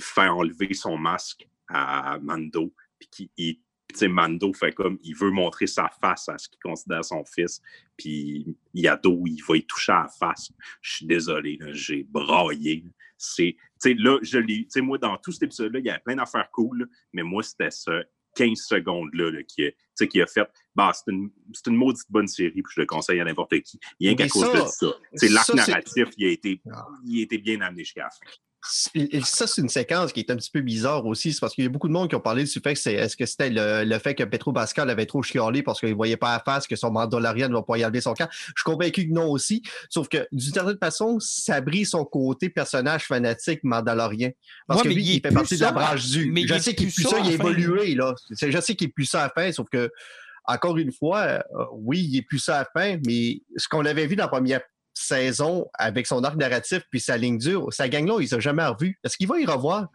fait 0.00 0.26
enlever 0.28 0.72
son 0.74 0.96
masque 0.96 1.46
à 1.68 2.18
Mando, 2.20 2.72
puis 2.98 3.08
qui 3.10 3.30
il- 3.36 3.60
Mando 4.08 4.52
fait 4.52 4.72
comme 4.72 4.98
il 5.04 5.14
veut 5.14 5.30
montrer 5.30 5.68
sa 5.68 5.88
face 6.00 6.28
à 6.28 6.36
ce 6.36 6.48
qu'il 6.48 6.58
considère 6.60 7.04
son 7.04 7.24
fils, 7.24 7.60
puis 7.96 8.44
Yado, 8.72 9.22
il 9.26 9.40
va 9.46 9.56
y 9.56 9.64
toucher 9.64 9.92
à 9.92 10.02
la 10.04 10.08
face. 10.08 10.50
Je 10.80 10.96
suis 10.96 11.06
désolé, 11.06 11.58
j'ai 11.72 12.02
braillé. 12.02 12.84
C'est, 13.16 13.54
tu 13.56 13.66
sais, 13.78 13.94
là, 13.94 14.18
je 14.22 14.38
l'ai, 14.38 14.64
tu 14.64 14.70
sais, 14.70 14.80
moi, 14.80 14.98
dans 14.98 15.16
tout 15.18 15.30
cet 15.30 15.44
épisode-là, 15.44 15.78
il 15.78 15.84
y 15.86 15.90
a 15.90 15.98
plein 16.00 16.16
d'affaires 16.16 16.50
cool, 16.50 16.80
là, 16.80 16.86
mais 17.12 17.22
moi, 17.22 17.42
c'était 17.44 17.70
ce 17.70 18.02
15 18.34 18.58
secondes-là 18.58 19.30
là, 19.30 19.42
qui, 19.44 19.70
qui 20.08 20.20
a 20.20 20.26
fait, 20.26 20.50
bah, 20.74 20.90
c'est 20.92 21.12
une, 21.12 21.30
une 21.68 21.76
maudite 21.76 22.10
bonne 22.10 22.26
série, 22.26 22.50
puis 22.62 22.72
je 22.74 22.80
le 22.80 22.86
conseille 22.86 23.20
à 23.20 23.24
n'importe 23.24 23.60
qui. 23.60 23.78
Rien 24.00 24.16
qu'à 24.16 24.26
cause 24.28 24.52
de 24.52 24.58
ça. 24.66 24.92
C'est 25.14 25.28
l'arc 25.28 25.54
narratif, 25.54 26.08
il 26.18 26.26
a, 26.26 26.30
été, 26.30 26.60
Ah. 26.72 26.88
il 27.06 27.20
a 27.20 27.22
été 27.22 27.38
bien 27.38 27.60
amené 27.60 27.84
jusqu'à 27.84 28.02
la 28.04 28.10
fin. 28.10 28.26
Et 28.94 29.20
Ça, 29.24 29.46
c'est 29.46 29.60
une 29.60 29.68
séquence 29.68 30.12
qui 30.12 30.20
est 30.20 30.30
un 30.30 30.36
petit 30.36 30.50
peu 30.50 30.60
bizarre 30.60 31.04
aussi. 31.06 31.32
C'est 31.32 31.40
parce 31.40 31.54
qu'il 31.54 31.64
y 31.64 31.66
a 31.66 31.70
beaucoup 31.70 31.88
de 31.88 31.92
monde 31.92 32.08
qui 32.08 32.14
ont 32.14 32.20
parlé 32.20 32.44
du 32.44 32.50
fait 32.50 32.74
que 32.74 32.78
c'est 32.78 32.94
est-ce 32.94 33.16
que 33.16 33.26
c'était 33.26 33.50
le, 33.50 33.84
le 33.84 33.98
fait 33.98 34.14
que 34.14 34.24
Petro 34.24 34.52
Pascal 34.52 34.88
avait 34.90 35.06
trop 35.06 35.22
chialé 35.22 35.62
parce 35.62 35.80
qu'il 35.80 35.90
ne 35.90 35.94
voyait 35.94 36.16
pas 36.16 36.34
à 36.34 36.40
face 36.40 36.66
que 36.66 36.76
son 36.76 36.90
Mandalorian 36.90 37.48
ne 37.48 37.54
va 37.54 37.62
pas 37.62 37.76
y 37.78 37.84
enlever 37.84 38.00
son 38.00 38.14
camp. 38.14 38.28
Je 38.30 38.36
suis 38.56 38.64
convaincu 38.64 39.06
que 39.08 39.12
non 39.12 39.30
aussi. 39.30 39.62
Sauf 39.90 40.08
que 40.08 40.26
d'une 40.32 40.52
certaine 40.52 40.78
façon, 40.78 41.18
ça 41.20 41.60
brise 41.60 41.90
son 41.90 42.04
côté 42.04 42.48
personnage 42.48 43.04
fanatique 43.04 43.60
Mandalorien. 43.64 44.30
Parce 44.66 44.80
Ouais, 44.82 44.88
que 44.88 44.94
lui, 44.94 45.02
il 45.02 45.10
il, 45.10 45.16
est 45.18 45.28
fait 45.28 45.34
partie 45.34 45.56
de 45.56 45.60
la 45.62 45.72
branche 45.72 46.06
du. 46.10 46.30
Mais 46.32 46.46
Je 46.46 46.54
est 46.54 46.60
sais 46.60 46.74
qu'il 46.74 46.88
est 46.88 46.94
plus 46.94 47.02
ça 47.04 47.18
il 47.18 47.24
fin. 47.24 47.30
évolué. 47.32 47.94
Là. 47.94 48.14
Je 48.30 48.60
sais 48.60 48.74
qu'il 48.74 48.88
est 48.88 48.92
plus 48.92 49.04
ça 49.06 49.24
à 49.24 49.24
la 49.24 49.30
fin, 49.44 49.52
sauf 49.52 49.68
que 49.70 49.90
encore 50.46 50.76
une 50.76 50.92
fois, 50.92 51.20
euh, 51.22 51.40
oui, 51.72 52.06
il 52.10 52.18
est 52.18 52.22
plus 52.22 52.38
ça 52.38 52.56
à 52.56 52.58
la 52.60 52.68
fin, 52.82 52.98
mais 53.06 53.40
ce 53.56 53.66
qu'on 53.66 53.84
avait 53.86 54.06
vu 54.06 54.14
dans 54.14 54.24
la 54.24 54.28
première 54.28 54.60
saison 54.94 55.66
avec 55.74 56.06
son 56.06 56.22
arc 56.24 56.36
narratif 56.36 56.82
puis 56.90 57.00
sa 57.00 57.16
ligne 57.16 57.38
dure, 57.38 57.72
sa 57.72 57.88
gang-là, 57.88 58.18
il 58.20 58.28
s'est 58.28 58.40
jamais 58.40 58.64
revu. 58.64 58.98
Est-ce 59.04 59.16
qu'il 59.16 59.28
va 59.28 59.38
y 59.38 59.44
revoir? 59.46 59.88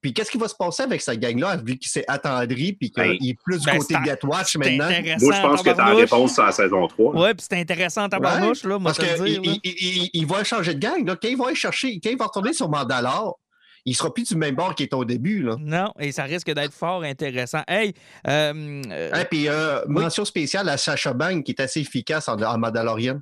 Puis 0.00 0.12
qu'est-ce 0.12 0.32
qui 0.32 0.38
va 0.38 0.48
se 0.48 0.54
passer 0.56 0.82
avec 0.82 1.00
sa 1.00 1.14
gang-là, 1.14 1.56
vu 1.64 1.78
qu'il 1.78 1.88
s'est 1.88 2.04
attendri 2.08 2.72
puis 2.72 2.90
qu'il 2.90 3.02
Ben, 3.04 3.12
est 3.12 3.36
plus 3.44 3.60
du 3.60 3.66
ben, 3.66 3.78
côté 3.78 3.94
de 3.94 4.02
Death 4.02 4.24
Watch 4.24 4.52
C'est 4.52 4.58
maintenant? 4.58 4.88
Moi, 5.20 5.32
je 5.36 5.40
pense 5.42 5.62
que 5.62 5.70
ta 5.70 5.84
réponse 5.94 6.38
à 6.40 6.46
la 6.46 6.52
saison 6.52 6.86
3. 6.88 7.14
Ouais, 7.20 7.34
puis 7.34 7.46
c'est 7.48 7.58
intéressant 7.60 8.04
en 8.04 8.08
tabarnouche, 8.08 8.64
là, 8.64 8.78
moi, 8.80 8.92
Parce 8.92 8.98
qu'il 8.98 9.24
dire. 9.24 9.40
là. 9.42 9.58
il, 9.62 9.72
il- 9.72 10.10
il 10.12 10.26
va 10.26 10.42
changer 10.42 10.74
de 10.74 10.80
gang. 10.80 11.06
Là. 11.06 11.14
Quand 11.14 11.28
il 11.28 11.36
va 11.36 11.46
aller 11.46 11.54
chercher, 11.54 12.00
quand 12.02 12.10
il 12.10 12.18
va 12.18 12.26
retourner 12.26 12.52
sur 12.52 12.68
Mandalore, 12.68 13.38
il 13.84 13.96
sera 13.96 14.12
plus 14.12 14.28
du 14.28 14.34
même 14.36 14.56
bord 14.56 14.74
qu'il 14.74 14.86
était 14.86 14.94
au 14.96 15.04
début. 15.04 15.42
Là. 15.42 15.56
Non, 15.60 15.92
et 16.00 16.10
ça 16.12 16.24
risque 16.24 16.50
d'être 16.52 16.72
fort 16.74 17.02
intéressant. 17.04 17.62
Hey, 17.68 17.94
euh, 18.26 18.82
euh, 18.90 19.10
Hein, 19.12 19.24
puis 19.30 19.48
euh, 19.48 19.80
oui. 19.86 20.02
mention 20.02 20.24
spéciale 20.24 20.68
à 20.68 20.76
Sacha 20.76 21.12
Banks 21.12 21.44
qui 21.44 21.52
est 21.52 21.60
assez 21.60 21.80
efficace 21.80 22.28
en, 22.28 22.40
en 22.42 22.58
Mandalorian. 22.58 23.20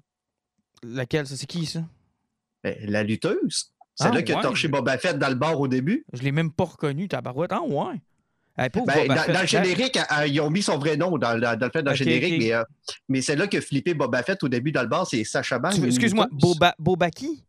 Laquelle, 0.83 1.27
ça, 1.27 1.37
c'est 1.37 1.47
qui, 1.47 1.67
ça? 1.67 1.83
Ben, 2.63 2.77
la 2.83 3.03
lutteuse. 3.03 3.73
C'est 3.95 4.07
Ah, 4.07 4.11
là 4.13 4.23
qui 4.23 4.33
a 4.33 4.37
ouais. 4.37 4.43
torché 4.43 4.69
Boba 4.69 4.97
Fett 4.99 5.19
dans 5.19 5.29
le 5.29 5.35
bar 5.35 5.59
au 5.61 5.69
début. 5.69 6.05
Je 6.13 6.23
l'ai 6.23 6.33
même 6.33 6.51
pas 6.53 6.65
reconnu, 6.65 7.09
tabarouette. 7.09 7.53
Ah, 7.53 7.63
ouais. 7.63 8.01
Hey, 8.59 8.69
Ben, 8.87 9.07
dans, 9.09 9.41
le 9.41 9.47
générique, 9.47 9.97
euh, 9.97 10.27
ils 10.27 10.41
ont 10.41 10.51
mis 10.51 10.63
son 10.63 10.77
vrai 10.79 10.97
nom 10.97 11.17
dans, 11.17 11.39
dans- 11.39 11.57
dans 11.59 11.67
le 11.67 11.71
fait 11.73 11.83
dans 11.83 11.93
le 11.93 11.97
générique, 11.97 12.39
mais, 12.39 12.53
euh, 12.53 12.63
mais 13.09 13.23
c'est 13.23 13.37
là 13.37 13.47
que 13.47 13.61
flippé 13.61 13.95
Boba 13.95 14.23
Fett 14.23 14.43
au 14.43 14.49
début 14.49 14.73
dans 14.73 14.83
le 14.83 14.89
bar, 14.89 15.07
c'est 15.07 15.25
Sacha 15.25 15.59
une 15.75 15.85
Excuse-moi. 15.87 16.29
Boba, 16.31 16.75
Boba 16.79 17.11
qui? 17.11 17.45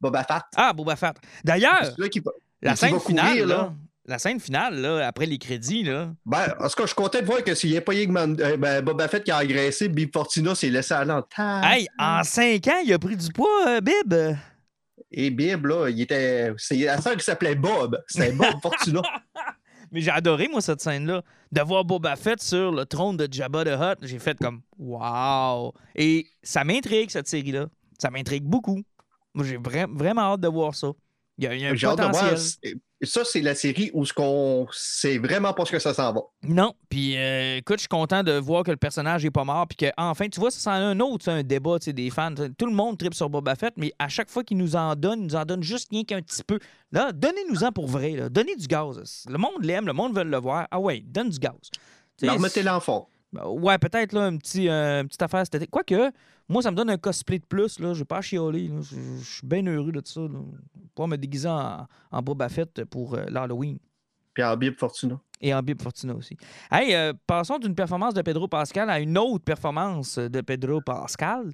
Boba 0.00 0.24
Fett. 0.24 0.42
Ah, 0.56 0.72
Boba 0.72 0.96
Fett. 0.96 1.16
D'ailleurs, 1.44 1.94
la 2.62 2.74
scène 2.76 2.90
courir, 2.94 3.06
finale, 3.06 3.38
là, 3.40 3.46
là. 3.46 3.74
La 4.10 4.18
scène 4.18 4.40
finale, 4.40 4.80
là, 4.80 5.06
après 5.06 5.26
les 5.26 5.38
crédits, 5.38 5.82
là, 5.84 6.12
Ben, 6.26 6.54
en 6.60 6.68
tout 6.68 6.74
cas, 6.74 6.82
je 6.82 6.86
suis 6.88 6.94
content 6.94 7.20
de 7.20 7.24
voir 7.24 7.42
que 7.42 7.54
s'il 7.54 7.70
n'y 7.70 7.76
a 7.76 7.80
pas 7.80 7.92
rien 7.92 8.06
que 8.06 8.10
Man- 8.10 8.36
euh, 8.40 8.56
ben, 8.56 8.82
Boba 8.84 9.08
Fett 9.08 9.24
qui 9.24 9.30
a 9.30 9.38
agressé, 9.38 9.88
Bib 9.88 10.10
Fortuna 10.12 10.54
s'est 10.54 10.68
laissé 10.70 10.92
aller 10.94 11.12
en 11.12 11.22
temps. 11.22 11.62
hey, 11.62 11.88
en 11.98 12.22
cinq 12.24 12.66
ans, 12.68 12.80
il 12.84 12.92
a 12.92 12.98
pris 12.98 13.16
du 13.16 13.32
poids, 13.32 13.66
euh, 13.68 13.80
Bib? 13.80 14.14
Et 15.12 15.30
Bib, 15.30 15.66
là, 15.66 15.88
il 15.88 16.00
était. 16.02 16.52
C'est 16.56 16.76
la 16.78 17.00
sœur 17.00 17.16
qui 17.16 17.24
s'appelait 17.24 17.54
Bob. 17.56 18.00
C'était 18.06 18.32
Bob 18.32 18.46
Fortuna. 18.62 19.02
Mais 19.90 20.00
j'ai 20.00 20.10
adoré, 20.10 20.46
moi, 20.48 20.60
cette 20.60 20.80
scène-là. 20.80 21.22
De 21.50 21.60
voir 21.62 21.84
Boba 21.84 22.14
Fett 22.14 22.40
sur 22.40 22.70
le 22.70 22.84
trône 22.86 23.16
de 23.16 23.26
Jabba 23.28 23.64
the 23.64 23.70
Hutt, 23.80 23.98
j'ai 24.06 24.20
fait 24.20 24.38
comme 24.38 24.60
Wow! 24.78 25.74
Et 25.96 26.28
ça 26.44 26.62
m'intrigue, 26.62 27.10
cette 27.10 27.26
série-là. 27.26 27.66
Ça 27.98 28.08
m'intrigue 28.08 28.44
beaucoup. 28.44 28.80
Moi, 29.34 29.44
j'ai 29.44 29.56
vra- 29.58 29.92
vraiment 29.92 30.32
hâte 30.34 30.40
de 30.42 30.48
voir 30.48 30.76
ça. 30.76 30.92
Il 31.38 31.44
y 31.44 31.46
a, 31.48 31.54
il 31.54 31.60
y 31.60 31.66
a 31.66 31.70
un 31.70 31.74
J'ai 31.74 31.88
hâte 31.88 31.98
de 31.98 32.02
voir. 32.04 32.34
Ça, 33.02 33.22
c'est 33.24 33.40
la 33.40 33.54
série 33.54 33.90
où 33.94 34.04
ce 34.04 34.12
qu'on 34.12 34.66
sait 34.72 35.16
vraiment 35.16 35.54
pas 35.54 35.64
ce 35.64 35.72
que 35.72 35.78
ça 35.78 35.94
s'en 35.94 36.12
va. 36.12 36.20
Non, 36.42 36.74
puis 36.90 37.16
euh, 37.16 37.56
écoute, 37.56 37.76
je 37.78 37.82
suis 37.82 37.88
content 37.88 38.22
de 38.22 38.32
voir 38.32 38.62
que 38.62 38.70
le 38.70 38.76
personnage 38.76 39.24
est 39.24 39.30
pas 39.30 39.44
mort, 39.44 39.66
puis 39.66 39.76
que 39.76 39.86
enfin, 39.96 40.28
tu 40.28 40.38
vois, 40.38 40.50
ça 40.50 40.58
c'est 40.60 40.70
un 40.70 41.00
autre, 41.00 41.30
un 41.30 41.42
débat, 41.42 41.78
des 41.78 42.10
fans. 42.10 42.34
Tout 42.34 42.66
le 42.66 42.72
monde 42.74 42.98
tripe 42.98 43.14
sur 43.14 43.30
Boba 43.30 43.54
Fett, 43.54 43.72
mais 43.78 43.92
à 43.98 44.08
chaque 44.08 44.28
fois 44.28 44.44
qu'il 44.44 44.58
nous 44.58 44.76
en 44.76 44.94
donne, 44.96 45.20
il 45.20 45.26
nous 45.28 45.36
en 45.36 45.44
donne 45.46 45.62
juste 45.62 45.88
rien 45.90 46.04
qu'un 46.04 46.20
petit 46.20 46.42
peu. 46.44 46.58
Là, 46.92 47.10
donnez-nous-en 47.12 47.72
pour 47.72 47.86
vrai, 47.86 48.10
là. 48.12 48.28
donnez 48.28 48.54
du 48.56 48.66
gaz. 48.66 49.24
Le 49.28 49.38
monde 49.38 49.62
l'aime, 49.64 49.86
le 49.86 49.94
monde 49.94 50.14
veut 50.14 50.24
le 50.24 50.36
voir. 50.36 50.68
Ah 50.70 50.78
ouais, 50.78 51.02
donne 51.06 51.30
du 51.30 51.38
gaz. 51.38 51.54
Tu 51.62 51.80
sais, 52.18 52.26
Alors, 52.26 52.36
remettez-le 52.36 52.70
en 52.70 52.80
fond. 52.80 53.06
ben, 53.32 53.46
Ouais, 53.46 53.78
peut-être 53.78 54.12
là, 54.12 54.24
un 54.24 54.36
petit, 54.36 54.68
euh, 54.68 55.00
une 55.00 55.08
petite 55.08 55.22
affaire 55.22 55.40
esthétique. 55.40 55.70
Quoique, 55.70 56.10
moi, 56.50 56.62
ça 56.62 56.72
me 56.72 56.76
donne 56.76 56.90
un 56.90 56.98
cosplay 56.98 57.38
de 57.38 57.46
plus. 57.46 57.78
Là. 57.78 57.94
Je 57.94 58.00
vais 58.00 58.04
pas 58.04 58.18
à 58.18 58.22
chialer. 58.22 58.70
Je 58.82 59.24
suis 59.24 59.46
bien 59.46 59.64
heureux 59.66 59.92
de 59.92 60.02
ça. 60.04 60.20
Là. 60.20 60.40
Pas 60.96 61.06
me 61.06 61.16
déguiser 61.16 61.48
en, 61.48 61.86
en 62.10 62.22
Boba 62.22 62.48
Fett 62.48 62.84
pour 62.86 63.14
euh, 63.14 63.24
l'Halloween. 63.28 63.78
Puis 64.34 64.42
en 64.42 64.56
Bib 64.56 64.74
Fortuna. 64.76 65.20
Et 65.40 65.54
en 65.54 65.62
Bib 65.62 65.80
Fortuna 65.80 66.14
aussi. 66.14 66.36
Hey, 66.70 66.94
euh, 66.94 67.12
passons 67.24 67.58
d'une 67.58 67.74
performance 67.74 68.14
de 68.14 68.22
Pedro 68.22 68.48
Pascal 68.48 68.90
à 68.90 68.98
une 68.98 69.16
autre 69.16 69.44
performance 69.44 70.18
de 70.18 70.40
Pedro 70.40 70.80
Pascal. 70.80 71.52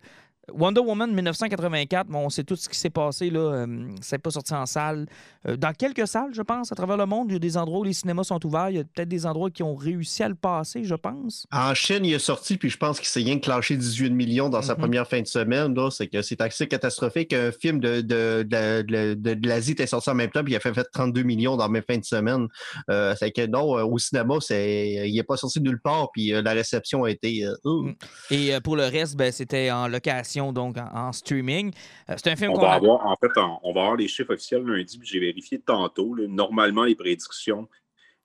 Wonder 0.53 0.81
Woman 0.81 1.13
1984, 1.13 2.07
bon, 2.09 2.21
on 2.27 2.31
sait 2.31 2.45
tout 2.45 2.57
ce 2.57 2.69
qui 2.69 2.79
s'est 2.79 2.91
passé. 2.91 3.31
Là. 3.31 3.41
Euh, 3.41 3.67
c'est 4.01 4.19
pas 4.19 4.31
sorti 4.31 4.55
en 4.55 4.65
salle. 4.67 5.07
Euh, 5.49 5.57
dans 5.57 5.73
quelques 5.73 6.07
salles, 6.07 6.31
je 6.33 6.43
pense, 6.43 6.71
à 6.71 6.75
travers 6.75 6.97
le 6.97 7.07
monde. 7.07 7.27
Il 7.31 7.33
y 7.33 7.37
a 7.37 7.41
des 7.41 7.57
endroits 7.57 7.81
où 7.81 7.85
les 7.85 7.93
cinémas 7.93 8.25
sont 8.25 8.45
ouverts. 8.47 8.71
Il 8.71 8.77
y 8.77 8.79
a 8.81 8.85
peut-être 8.85 9.09
des 9.09 9.27
endroits 9.27 9.51
qui 9.51 9.63
ont 9.63 9.75
réussi 9.75 10.23
à 10.23 10.29
le 10.29 10.35
passer, 10.35 10.85
je 10.85 10.95
pense. 10.95 11.47
En 11.53 11.75
Chine, 11.75 12.05
il 12.05 12.15
est 12.15 12.19
sorti, 12.19 12.57
puis 12.57 12.71
je 12.71 12.77
pense 12.77 12.99
qu'il 12.99 13.09
s'est 13.09 13.21
rien 13.21 13.39
clenché 13.39 13.77
18 13.77 14.11
millions 14.11 14.49
dans 14.49 14.63
sa 14.63 14.75
Mhm. 14.75 14.81
première 14.81 15.09
fin 15.09 15.21
de 15.21 15.27
semaine. 15.27 15.75
là. 15.75 15.91
C'est 15.91 16.07
que 16.07 16.23
c'est 16.23 16.41
assez 16.41 16.67
catastrophique. 16.69 17.33
Un 17.33 17.51
film 17.53 17.81
de, 17.81 18.01
de, 18.01 18.43
de, 18.49 18.83
de- 18.83 19.15
de- 19.35 19.49
l'Asie 19.49 19.73
était 19.73 19.87
sorti 19.87 20.11
en 20.11 20.15
même 20.15 20.31
temps, 20.31 20.45
puis 20.45 20.53
il 20.53 20.57
a 20.57 20.61
fait, 20.61 20.73
fait 20.75 20.87
32 20.93 21.23
millions 21.23 21.57
dans 21.57 21.65
la 21.65 21.71
même 21.71 21.83
fin 21.87 21.99
de 21.99 22.05
semaine. 22.05 22.47
Euh, 22.91 23.15
c'est 23.19 23.31
que 23.33 23.47
non, 23.47 23.79
euh, 23.79 23.85
au 23.85 23.99
cinéma, 23.99 24.35
c'est, 24.41 25.09
il 25.09 25.15
n'est 25.15 25.23
pas 25.23 25.37
sorti 25.37 25.61
de 25.61 25.65
nulle 25.69 25.81
part, 25.81 26.11
puis 26.13 26.29
la 26.31 26.53
réception 26.53 27.05
a 27.05 27.11
été. 27.11 27.45
Mm. 27.65 27.91
Et 28.31 28.53
pour 28.63 28.77
le 28.77 28.85
reste, 28.85 29.17
ben, 29.17 29.33
c'était 29.33 29.71
en 29.71 29.89
location, 29.89 30.36
donc 30.53 30.77
en, 30.79 30.89
en 30.95 31.13
streaming. 31.13 31.73
Euh, 32.11 32.15
c'est 32.17 32.31
un 32.31 32.37
film 32.37 32.53
On 32.53 32.55
qu'on 32.55 32.63
va 32.63 32.73
avoir, 32.73 33.07
en 33.07 33.17
fait, 33.17 33.31
on, 33.37 33.59
on 33.63 33.73
va 33.73 33.81
avoir 33.83 33.97
les 33.97 34.09
chiffres 34.09 34.35
officiels 34.35 34.63
lundi, 34.63 34.99
puis 34.99 35.09
j'ai 35.09 35.21
vérifié 35.21 35.61
tantôt. 35.61 36.15
là. 36.15 36.27
normalement, 36.29 36.85
les 36.85 36.95
prédictions 36.95 37.69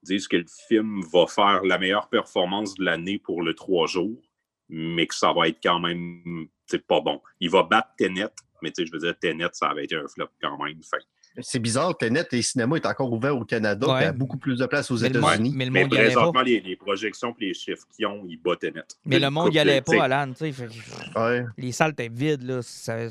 disent 0.04 0.28
que 0.28 0.38
le 0.38 0.46
film 0.68 1.02
va 1.14 1.28
faire 1.28 1.64
la 1.64 1.78
meilleure 1.78 2.10
performance 2.10 2.76
de 2.76 2.84
l'année 2.84 3.20
pour 3.20 3.44
le 3.44 3.54
trois 3.54 3.88
jours, 3.88 4.22
mais 4.70 5.06
que 5.08 5.16
ça 5.16 5.32
va 5.34 5.48
être 5.48 5.60
quand 5.62 5.80
même 5.80 6.48
c'est 6.72 6.88
pas 6.88 7.02
bon. 7.02 7.22
Il 7.40 7.50
va 7.50 7.64
battre 7.64 7.90
Tenet, 7.98 8.32
mais 8.62 8.72
tu 8.72 8.82
sais, 8.82 8.88
je 8.88 8.92
veux 8.94 9.00
dire, 9.00 9.14
Tenet, 9.20 9.50
ça 9.54 9.70
avait 9.70 9.84
été 9.84 9.96
un 9.96 10.08
flop 10.08 10.30
quand 10.42 10.58
même. 10.64 10.80
Fait 10.84 11.04
C'est 11.40 11.60
bizarre, 11.60 11.98
Tenet, 11.98 12.26
les 12.32 12.42
cinémas 12.42 12.76
est 12.76 12.86
encore 12.86 13.12
ouvert 13.12 13.36
au 13.38 13.46
Canada, 13.46 13.88
Ouais. 13.88 14.02
il 14.02 14.04
y 14.04 14.08
a 14.08 14.12
beaucoup 14.12 14.38
plus 14.38 14.58
de 14.58 14.66
place 14.66 14.92
aux 14.92 14.98
États-Unis. 14.98 15.54
mais 15.56 15.66
le 15.66 15.72
mais 15.72 15.82
monde 15.84 15.92
n'y 15.92 15.98
allait 15.98 16.08
pas. 16.10 16.16
présentement, 16.16 16.42
les, 16.42 16.60
les 16.60 16.76
projections 16.76 17.36
et 17.40 17.46
les 17.46 17.54
chiffres 17.54 17.86
qu'ils 17.96 18.06
ont, 18.06 18.24
ils 18.28 18.38
battent 18.38 18.60
Tenet. 18.60 18.82
Mais 19.06 19.20
le 19.20 19.30
monde 19.30 19.52
n'y 19.52 19.60
allait 19.60 19.82
pas, 19.82 20.04
Alan. 20.04 20.28
tu 20.34 20.40
sais, 20.40 20.52
fait 20.52 20.68
Ouais. 21.16 21.46
Les 21.58 21.72
salles 21.72 21.92
étaient 21.92 22.10
vides. 22.10 22.44
Là, 22.44 22.60
ça- 22.62 23.08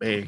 Mais 0.00 0.24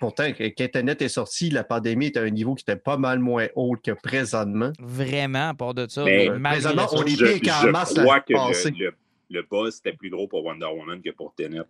pourtant, 0.00 0.24
quand 0.36 0.60
Internet 0.60 1.02
est 1.02 1.08
sorti, 1.08 1.50
la 1.50 1.64
pandémie 1.64 2.06
était 2.06 2.20
à 2.20 2.22
un 2.22 2.30
niveau 2.30 2.54
qui 2.54 2.62
était 2.62 2.76
pas 2.76 2.96
mal 2.96 3.18
moins 3.18 3.46
haut 3.56 3.76
que 3.82 3.90
présentement. 3.92 4.72
Vraiment, 4.78 5.48
à 5.50 5.54
part 5.54 5.74
de 5.74 5.86
ça. 5.88 6.04
Mais 6.04 6.30
présentement, 6.30 6.86
on 6.92 7.02
est 7.04 7.16
pire 7.40 7.40
qu'en 7.62 7.70
masse 7.70 7.94
passée. 7.94 8.70
le, 8.70 8.84
le, 8.86 8.94
le 9.28 9.42
buzz 9.42 9.78
était 9.78 9.96
plus 9.96 10.10
gros 10.10 10.28
pour 10.28 10.44
Wonder 10.44 10.66
Woman 10.66 11.00
que 11.02 11.10
pour 11.10 11.34
Tenet. 11.34 11.62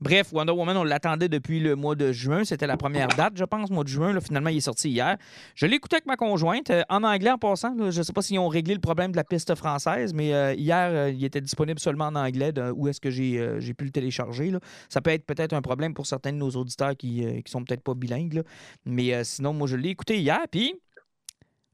Bref, 0.00 0.32
Wonder 0.32 0.52
Woman, 0.52 0.76
on 0.76 0.84
l'attendait 0.84 1.28
depuis 1.28 1.60
le 1.60 1.76
mois 1.76 1.94
de 1.94 2.12
juin. 2.12 2.44
C'était 2.44 2.66
la 2.66 2.76
première 2.76 3.08
date, 3.08 3.34
je 3.36 3.44
pense, 3.44 3.70
mois 3.70 3.84
de 3.84 3.88
juin. 3.88 4.12
Là, 4.12 4.20
finalement, 4.20 4.50
il 4.50 4.56
est 4.56 4.60
sorti 4.60 4.90
hier. 4.90 5.16
Je 5.54 5.66
l'ai 5.66 5.76
écouté 5.76 5.96
avec 5.96 6.06
ma 6.06 6.16
conjointe 6.16 6.70
euh, 6.70 6.82
en 6.88 7.04
anglais 7.04 7.30
en 7.30 7.38
passant. 7.38 7.74
je 7.78 7.98
ne 7.98 8.02
sais 8.02 8.12
pas 8.12 8.22
s'ils 8.22 8.38
ont 8.38 8.48
réglé 8.48 8.74
le 8.74 8.80
problème 8.80 9.12
de 9.12 9.16
la 9.16 9.24
piste 9.24 9.54
française, 9.54 10.12
mais 10.12 10.34
euh, 10.34 10.54
hier, 10.54 10.90
euh, 10.90 11.10
il 11.10 11.24
était 11.24 11.40
disponible 11.40 11.78
seulement 11.78 12.06
en 12.06 12.16
anglais. 12.16 12.52
où 12.74 12.88
est-ce 12.88 13.00
que 13.00 13.10
j'ai 13.10 13.74
pu 13.74 13.84
le 13.84 13.90
télécharger? 13.90 14.52
Ça 14.88 15.00
peut 15.00 15.10
être 15.10 15.26
peut-être 15.26 15.52
un 15.52 15.62
problème 15.62 15.94
pour 15.94 16.06
certains 16.06 16.32
de 16.32 16.38
nos 16.38 16.50
auditeurs 16.50 16.96
qui, 16.96 17.24
qui 17.42 17.50
sont 17.50 17.62
peut-être 17.64 17.82
pas 17.82 17.94
bilingues. 17.94 18.42
Mais 18.84 19.22
sinon, 19.24 19.52
moi, 19.52 19.68
je 19.68 19.76
l'ai 19.76 19.90
écouté 19.90 20.18
hier. 20.18 20.40
Puis, 20.50 20.74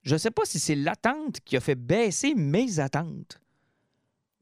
je 0.03 0.15
ne 0.15 0.19
sais 0.19 0.31
pas 0.31 0.43
si 0.45 0.59
c'est 0.59 0.75
l'attente 0.75 1.41
qui 1.45 1.57
a 1.57 1.61
fait 1.61 1.75
baisser 1.75 2.35
mes 2.35 2.81
attentes. 2.81 3.41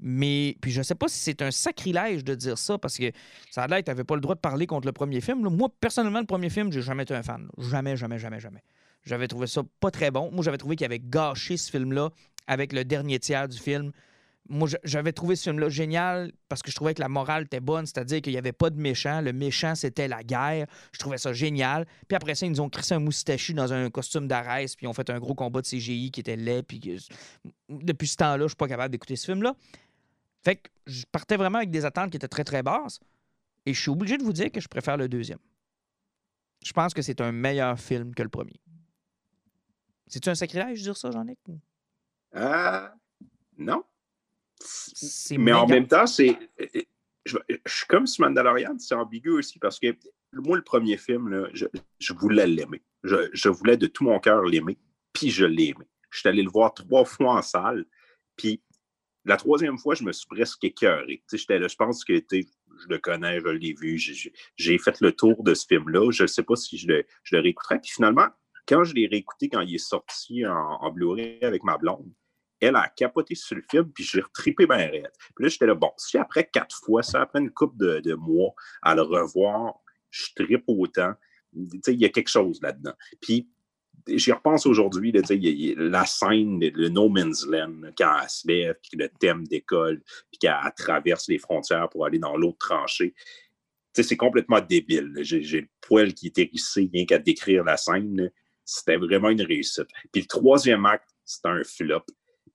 Mais 0.01 0.57
puis 0.61 0.71
je 0.71 0.83
sais 0.83 0.95
pas 0.95 1.09
si 1.09 1.19
c'est 1.19 1.43
un 1.43 1.51
sacrilège 1.51 2.25
de 2.25 2.35
dire 2.35 2.57
ça 2.57 2.79
parce 2.79 2.97
que 2.97 3.11
ça 3.51 3.65
a 3.65 3.67
l'air 3.67 3.83
que 3.83 3.91
tu 3.91 4.05
pas 4.05 4.15
le 4.15 4.21
droit 4.21 4.35
de 4.35 4.41
parler 4.41 4.67
contre 4.67 4.87
le 4.87 4.93
premier 4.93 5.21
film. 5.21 5.43
là. 5.45 5.51
Moi, 5.51 5.69
personnellement, 5.81 6.21
le 6.21 6.27
premier 6.27 6.51
film, 6.51 6.73
j'ai 6.73 6.83
jamais 6.83 7.03
été 7.03 7.15
un 7.15 7.23
fan. 7.23 7.43
là. 7.43 7.65
Jamais, 7.69 7.97
jamais, 7.97 8.19
jamais, 8.19 8.41
jamais. 8.41 8.63
J'avais 9.05 9.27
trouvé 9.27 9.47
ça 9.47 9.63
pas 9.81 9.91
très 9.91 10.11
bon. 10.11 10.31
Moi, 10.33 10.45
j'avais 10.45 10.59
trouvé 10.59 10.77
qu'il 10.77 10.85
avait 10.85 11.01
gâché 11.03 11.57
ce 11.57 11.71
film-là 11.71 12.11
avec 12.47 12.73
le 12.73 12.85
dernier 12.85 13.19
tiers 13.19 13.49
du 13.49 13.59
film. 13.59 13.93
Moi, 14.51 14.69
j'avais 14.83 15.13
trouvé 15.13 15.37
ce 15.37 15.45
film-là 15.51 15.69
génial 15.69 16.33
parce 16.49 16.63
que 16.63 16.71
je 16.71 16.77
trouvais 16.77 16.95
que 16.95 17.03
la 17.03 17.09
morale 17.09 17.45
était 17.45 17.61
bonne, 17.61 17.85
c'est-à-dire 17.85 18.23
qu'il 18.23 18.33
n'y 18.33 18.39
avait 18.39 18.53
pas 18.53 18.71
de 18.71 18.81
méchant. 18.81 19.21
Le 19.21 19.35
méchant, 19.35 19.75
c'était 19.75 20.09
la 20.09 20.23
guerre. 20.23 20.67
Je 20.93 20.99
trouvais 20.99 21.19
ça 21.19 21.35
génial. 21.35 21.87
Puis 22.07 22.17
après 22.17 22.35
ça, 22.35 22.47
ils 22.47 22.53
nous 22.53 22.61
ont 22.61 22.71
crissé 22.71 22.95
un 22.95 22.99
moustachu 22.99 23.53
dans 23.53 23.73
un 23.75 23.91
costume 23.91 24.27
d'Arès, 24.27 24.75
puis 24.75 24.87
ils 24.87 24.89
ont 24.89 24.95
fait 24.95 25.11
un 25.11 25.19
gros 25.19 25.35
combat 25.35 25.61
de 25.61 25.67
CGI 25.67 26.11
qui 26.11 26.21
était 26.21 26.37
laid. 26.37 26.63
Puis 26.63 26.81
depuis 27.69 28.09
ce 28.09 28.17
temps-là, 28.17 28.45
je 28.45 28.49
suis 28.49 28.57
pas 28.57 28.69
capable 28.69 28.93
d'écouter 28.93 29.17
ce 29.17 29.27
film-là. 29.27 29.55
Fait 30.49 30.57
que 30.57 30.71
je 30.87 31.05
partais 31.13 31.37
vraiment 31.37 31.59
avec 31.59 31.71
des 31.71 31.85
attentes 31.85 32.11
qui 32.11 32.17
étaient 32.17 32.27
très, 32.27 32.43
très 32.43 32.63
basses. 32.63 33.01
Et 33.67 33.75
je 33.75 33.79
suis 33.83 33.91
obligé 33.91 34.17
de 34.17 34.23
vous 34.23 34.33
dire 34.33 34.51
que 34.51 34.63
je 34.63 34.69
préfère 34.69 34.97
le 34.97 35.07
deuxième. 35.07 35.41
Je 36.65 36.73
pense 36.73 36.95
que 36.95 37.03
c'est 37.03 37.21
un 37.21 37.33
meilleur 37.33 37.79
film 37.79 38.15
que 38.15 38.23
le 38.23 38.31
premier. 38.31 38.59
C'est-tu 40.07 40.31
un 40.31 40.35
sacrilège 40.35 40.79
de 40.79 40.85
dire 40.85 40.97
ça, 40.97 41.11
Jean-Nic? 41.11 41.39
Ah, 42.35 42.95
non. 43.59 43.85
Mais 45.33 45.53
en 45.53 45.67
même 45.67 45.87
temps, 45.87 46.07
c'est. 46.07 46.35
Je, 47.27 47.37
je 47.67 47.71
suis 47.71 47.87
comme 47.87 48.07
sur 48.07 48.25
Mandalorian, 48.25 48.79
c'est 48.79 48.95
ambigu 48.95 49.33
aussi 49.33 49.59
parce 49.59 49.79
que 49.79 49.95
moi, 50.33 50.57
le 50.57 50.65
premier 50.65 50.97
film, 50.97 51.29
là, 51.29 51.47
je, 51.53 51.67
je 51.99 52.15
voulais 52.15 52.47
l'aimer. 52.47 52.83
Je, 53.05 53.29
je 53.35 53.51
voulais 53.51 53.77
de 53.77 53.87
tout 53.87 54.05
mon 54.05 54.19
cœur 54.19 54.43
l'aimer, 54.45 54.79
puis 55.13 55.29
je 55.29 55.45
l'ai 55.45 55.69
aimé. 55.69 55.87
Je 56.09 56.21
suis 56.21 56.29
allé 56.31 56.43
le 56.43 56.51
voir 56.51 56.73
trois 56.73 57.05
fois 57.05 57.35
en 57.35 57.43
salle, 57.43 57.85
puis 58.35 58.63
la 59.29 59.37
troisième 59.37 59.79
fois, 59.79 59.95
je 59.95 60.05
me 60.05 60.13
suis 60.13 60.27
presque 60.27 60.65
écœuré. 60.65 61.23
J'étais 61.31 61.59
là, 61.59 61.69
je 61.69 61.77
pense 61.77 62.03
que 62.03 62.15
je 62.15 62.89
le 62.89 62.99
connais, 62.99 63.41
je 63.41 63.49
l'ai 63.49 63.75
vu, 63.75 63.99
j'ai- 63.99 64.79
fait 64.79 65.01
le 65.01 65.13
tour 65.13 65.45
de 65.45 65.53
ce 65.53 65.67
film-là. 65.67 66.11
Je 66.11 66.23
ne 66.23 66.27
sais 66.27 66.43
pas 66.43 66.57
si 66.57 66.79
je 66.79 66.89
le, 66.89 67.05
je 67.25 67.37
le 67.37 67.43
réécouterais. 67.43 67.79
Puis 67.79 67.91
finalement, 67.91 68.29
quand 68.67 68.85
je 68.85 68.95
l'ai 68.95 69.07
réécouté, 69.07 69.51
quand 69.51 69.61
il 69.61 69.75
est 69.75 69.79
sorti 69.79 70.47
en, 70.47 70.91
Blu-ray 70.91 71.39
avec 71.43 71.63
ma 71.63 71.77
blonde, 71.77 72.11
elle 72.61 72.77
a 72.77 72.89
capoté 72.89 73.35
sur 73.35 73.57
le 73.57 73.65
film, 73.71 73.93
puis 73.93 74.03
j'ai 74.03 74.23
retripé 74.23 74.67
bien 74.67 74.79
raide. 74.79 75.13
Puis 75.37 75.45
là, 75.45 75.49
j'étais 75.49 75.67
là, 75.67 75.75
bon, 75.75 75.93
si 75.99 76.17
après 76.17 76.49
quatre 76.51 76.77
fois, 76.77 77.03
si 77.03 77.17
après 77.17 77.41
une 77.41 77.51
couple 77.51 77.77
de, 77.77 78.15
mois 78.15 78.55
à 78.83 78.95
le 78.95 79.03
revoir, 79.03 79.75
je 80.11 80.27
tripe 80.35 80.65
autant, 80.67 81.13
il 81.53 82.01
y 82.01 82.07
a 82.07 82.09
quelque 82.09 82.29
chose 82.29 82.61
là-dedans. 82.63 82.95
Puis 83.21 83.49
j'y 84.09 84.33
repense 84.33 84.67
aujourd'hui, 84.67 85.13
la 85.13 86.05
scène, 86.07 86.61
le, 86.61 86.89
No 86.89 87.09
Man's 87.09 87.47
Land, 87.47 87.81
là, 87.83 87.91
quand 87.97 88.17
elle 88.23 88.29
se 88.29 88.49
lève, 88.49 88.77
puis 88.83 88.99
le 88.99 89.09
thème 89.09 89.47
décolle, 89.47 90.03
puis 90.31 90.39
qu'elle 90.39 90.57
elle 90.65 90.73
traverse 90.77 91.29
les 91.29 91.39
frontières 91.39 91.89
pour 91.89 92.07
aller 92.07 92.19
dans 92.19 92.37
l'autre 92.37 92.59
tranchée. 92.59 93.15
C'est 93.93 94.17
complètement 94.17 94.61
débile. 94.61 95.13
J'ai 95.23 95.61
le 95.61 95.69
poil 95.81 96.15
qui 96.15 96.27
est 96.27 96.39
hérissé 96.39 96.89
rien 96.93 97.05
qu'à 97.05 97.19
décrire 97.19 97.65
la 97.65 97.77
scène. 97.77 98.31
C'était 98.65 98.97
vraiment 98.97 99.31
une 99.31 99.43
réussite. 99.43 99.89
Puis 100.13 100.23
le 100.23 100.29
troisième 100.29 100.87
acte, 100.87 101.09
c'était 101.25 101.49
un 101.49 101.65
flop. 101.65 102.05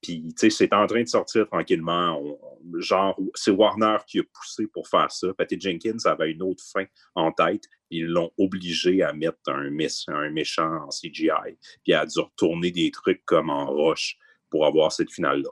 Puis, 0.04 0.22
tu 0.28 0.34
sais, 0.38 0.50
c'est 0.50 0.74
en 0.74 0.86
train 0.86 1.02
de 1.02 1.08
sortir 1.08 1.48
tranquillement. 1.48 2.20
On- 2.22 2.38
on- 2.44 2.80
genre, 2.80 3.20
c'est 3.34 3.52
Warner 3.52 3.98
qui 4.06 4.20
a 4.20 4.24
poussé 4.32 4.68
pour 4.68 4.88
faire 4.88 5.12
ça. 5.12 5.34
Patty 5.34 5.60
Jenkins 5.60 5.98
avait 6.06 6.32
une 6.32 6.44
autre 6.44 6.64
fin 6.72 6.86
en 7.16 7.32
tête. 7.32 7.64
Ils 7.90 8.06
l'ont 8.06 8.32
obligé 8.38 9.02
à 9.02 9.14
mettre 9.14 9.38
un, 9.48 9.72
un 10.08 10.30
méchant 10.30 10.86
en 10.86 10.90
CGI. 10.92 11.58
Puis 11.84 11.94
à 11.94 12.06
dû 12.06 12.20
retourner 12.20 12.70
des 12.72 12.92
trucs 12.92 13.24
comme 13.26 13.50
en 13.50 13.66
roche 13.66 14.18
pour 14.50 14.66
avoir 14.66 14.92
cette 14.92 15.12
finale-là. 15.12 15.50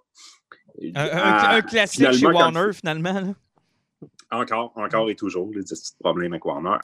Un, 0.81 0.87
un- 0.95 1.09
Ah, 1.13 1.55
un 1.55 1.61
classique 1.61 2.11
chez 2.13 2.21
quand- 2.25 2.33
Warner, 2.33 2.71
finalement. 2.73 3.13
là. 3.13 3.33
encore, 4.31 4.71
encore 4.77 5.09
et 5.09 5.15
toujours, 5.15 5.49
les 5.53 5.61
petits 5.61 5.91
problèmes 5.99 6.31
avec 6.31 6.45
Warner. 6.45 6.77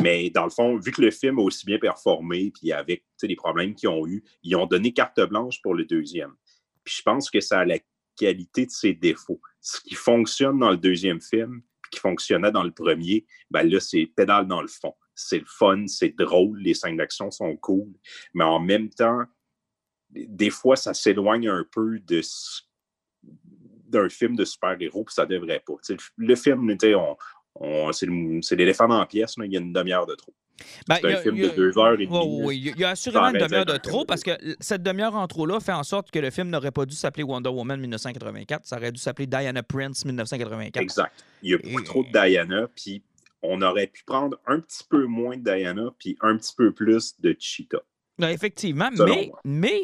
Mais 0.00 0.30
dans 0.30 0.44
le 0.44 0.50
fond, 0.50 0.78
vu 0.78 0.92
que 0.92 1.02
le 1.02 1.10
film 1.10 1.38
a 1.38 1.42
aussi 1.42 1.66
bien 1.66 1.78
performé, 1.78 2.52
puis 2.52 2.72
avec 2.72 3.00
tu 3.00 3.06
sais, 3.16 3.26
les 3.26 3.34
problèmes 3.36 3.74
qu'ils 3.74 3.88
ont 3.88 4.06
eu, 4.06 4.22
ils 4.44 4.54
ont 4.54 4.66
donné 4.66 4.92
carte 4.92 5.20
blanche 5.28 5.60
pour 5.62 5.74
le 5.74 5.84
deuxième. 5.84 6.32
Puis 6.84 6.96
je 6.98 7.02
pense 7.02 7.30
que 7.30 7.40
ça 7.40 7.60
a 7.60 7.64
la 7.64 7.78
qualité 8.16 8.66
de 8.66 8.70
ses 8.70 8.94
défauts. 8.94 9.40
Ce 9.60 9.80
qui 9.80 9.94
fonctionne 9.94 10.58
dans 10.58 10.70
le 10.70 10.76
deuxième 10.76 11.20
film, 11.20 11.62
puis 11.82 11.92
qui 11.92 12.00
fonctionnait 12.00 12.50
dans 12.50 12.62
le 12.62 12.72
premier, 12.72 13.26
ben 13.50 13.68
là, 13.68 13.80
c'est 13.80 14.06
pédale 14.06 14.46
dans 14.46 14.62
le 14.62 14.68
fond. 14.68 14.94
C'est 15.14 15.38
le 15.38 15.46
fun, 15.46 15.86
c'est 15.86 16.16
drôle, 16.16 16.58
les 16.60 16.74
scènes 16.74 16.96
d'action 16.96 17.30
sont 17.30 17.56
cool, 17.56 17.92
mais 18.34 18.44
en 18.44 18.60
même 18.60 18.90
temps, 18.90 19.22
des 20.10 20.50
fois, 20.50 20.76
ça 20.76 20.94
s'éloigne 20.94 21.48
un 21.48 21.64
peu 21.70 21.98
de 22.00 22.20
d'un 23.92 24.08
film 24.08 24.34
de 24.36 24.44
super-héros, 24.44 25.04
puis 25.04 25.14
ça 25.14 25.26
devrait 25.26 25.62
pas. 25.64 25.74
Le, 26.16 26.34
film, 26.34 26.76
c'est 28.42 28.56
l'éléphant 28.56 28.88
la 28.88 29.06
pièce, 29.06 29.34
il 29.36 29.52
y 29.52 29.56
a 29.56 29.60
une 29.60 29.72
demi-heure 29.72 30.06
de 30.06 30.14
trop. 30.14 30.34
Ben, 30.88 30.96
C'est 31.00 31.08
il 31.08 31.10
y 31.10 31.14
un 31.14 31.16
a- 31.18 31.22
film 31.22 31.36
a- 31.36 31.48
de 31.48 31.54
deux 31.56 31.78
heures 31.78 32.00
et 32.00 32.06
demie. 32.06 32.42
Ouais. 32.44 32.56
Il 32.56 32.78
y 32.78 32.84
a 32.84 32.90
assurément 32.90 33.28
une 33.28 33.38
demi-heure 33.38 33.64
de 33.66 33.76
trop 33.76 34.04
parce 34.04 34.22
que 34.22 34.30
cette 34.60 34.82
demi-heure 34.82 35.14
en 35.14 35.26
trop-là 35.26 35.60
fait 35.60 35.72
en 35.72 35.82
sorte 35.84 36.10
que 36.10 36.18
le 36.18 36.30
film 36.30 36.48
n'aurait 36.50 36.70
pas 36.70 36.86
dû 36.86 36.94
s'appeler 36.94 37.22
Wonder 37.24 37.50
Woman 37.50 37.80
1984. 37.80 38.66
Ça 38.66 38.76
aurait 38.76 38.92
dû 38.92 39.00
s'appeler 39.00 39.26
Diana 39.26 39.62
Prince 39.62 40.04
1984. 40.04 40.82
Exact. 40.82 41.12
Il 41.42 41.50
y 41.50 41.54
a 41.54 41.58
beaucoup 41.58 41.80
Et- 41.80 41.84
trop 41.84 42.04
de 42.04 42.10
Diana, 42.10 42.68
puis 42.74 43.02
on 43.42 43.60
aurait 43.62 43.88
pu 43.88 44.04
prendre 44.04 44.38
un 44.46 44.60
petit 44.60 44.84
peu 44.88 45.04
moins 45.06 45.36
de 45.36 45.42
Diana, 45.42 45.90
puis 45.98 46.16
un 46.20 46.36
petit 46.36 46.54
peu 46.56 46.72
plus 46.72 47.14
de 47.20 47.34
Cheetah. 47.38 47.78
Ouais, 48.18 48.32
effectivement, 48.34 48.90
mais, 48.92 49.26
moi. 49.28 49.40
mais 49.44 49.80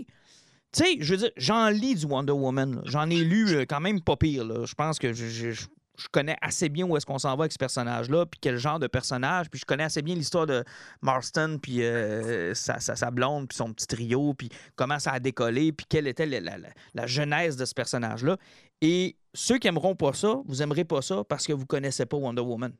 tu 0.72 0.84
sais, 0.84 0.96
je 1.00 1.10
veux 1.12 1.16
dire, 1.16 1.30
j'en 1.36 1.68
lis 1.70 1.94
du 1.94 2.06
Wonder 2.06 2.32
Woman. 2.32 2.82
J'en 2.84 3.08
ai 3.10 3.16
lu 3.24 3.48
euh, 3.56 3.64
quand 3.68 3.80
même 3.80 4.00
pas 4.02 4.16
pire. 4.16 4.44
là. 4.44 4.64
Je 4.66 4.74
pense 4.74 4.98
que 4.98 5.12
je, 5.12 5.26
je- 5.26 5.66
je- 5.98 6.06
connais 6.10 6.36
assez 6.40 6.68
bien 6.68 6.86
où 6.86 6.96
est-ce 6.96 7.04
qu'on 7.06 7.18
s'en 7.18 7.36
va 7.36 7.42
avec 7.42 7.52
ce 7.52 7.58
personnage-là, 7.58 8.26
puis 8.26 8.38
quel 8.40 8.56
genre 8.56 8.78
de 8.78 8.86
personnage, 8.86 9.50
puis 9.50 9.60
je 9.60 9.64
connais 9.66 9.84
assez 9.84 10.00
bien 10.02 10.14
l'histoire 10.14 10.46
de 10.46 10.64
Marston, 11.02 11.58
puis 11.62 11.82
euh, 11.82 12.54
sa, 12.54 12.80
sa- 12.80 12.96
sa 12.96 13.10
blonde, 13.10 13.48
puis 13.48 13.56
son 13.56 13.72
petit 13.72 13.86
trio, 13.86 14.34
puis 14.34 14.48
comment 14.76 14.98
ça 14.98 15.12
a 15.12 15.20
décollé, 15.20 15.72
puis 15.72 15.86
quelle 15.88 16.06
était 16.06 16.26
la, 16.26 16.40
la- 16.40 16.56
la- 16.94 17.06
genèse 17.06 17.56
de 17.56 17.64
ce 17.64 17.74
personnage-là. 17.74 18.36
Et 18.80 19.16
ceux 19.34 19.58
qui 19.58 19.68
aimeront 19.68 19.94
pas 19.96 20.12
ça, 20.12 20.36
vous 20.46 20.62
aimerez 20.62 20.84
pas 20.84 21.02
ça 21.02 21.24
parce 21.24 21.46
que 21.46 21.52
vous 21.52 21.66
connaissez 21.66 22.06
pas 22.06 22.16
Wonder 22.16 22.42
Woman. 22.42 22.72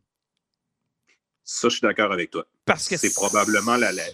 Ça, 1.44 1.68
je 1.68 1.76
suis 1.76 1.80
d'accord 1.80 2.12
avec 2.12 2.30
toi. 2.30 2.46
Parce 2.66 2.88
que 2.88 2.96
c'est 2.98 3.14
probablement 3.14 3.76
la- 3.76 3.90
la- 3.92 4.04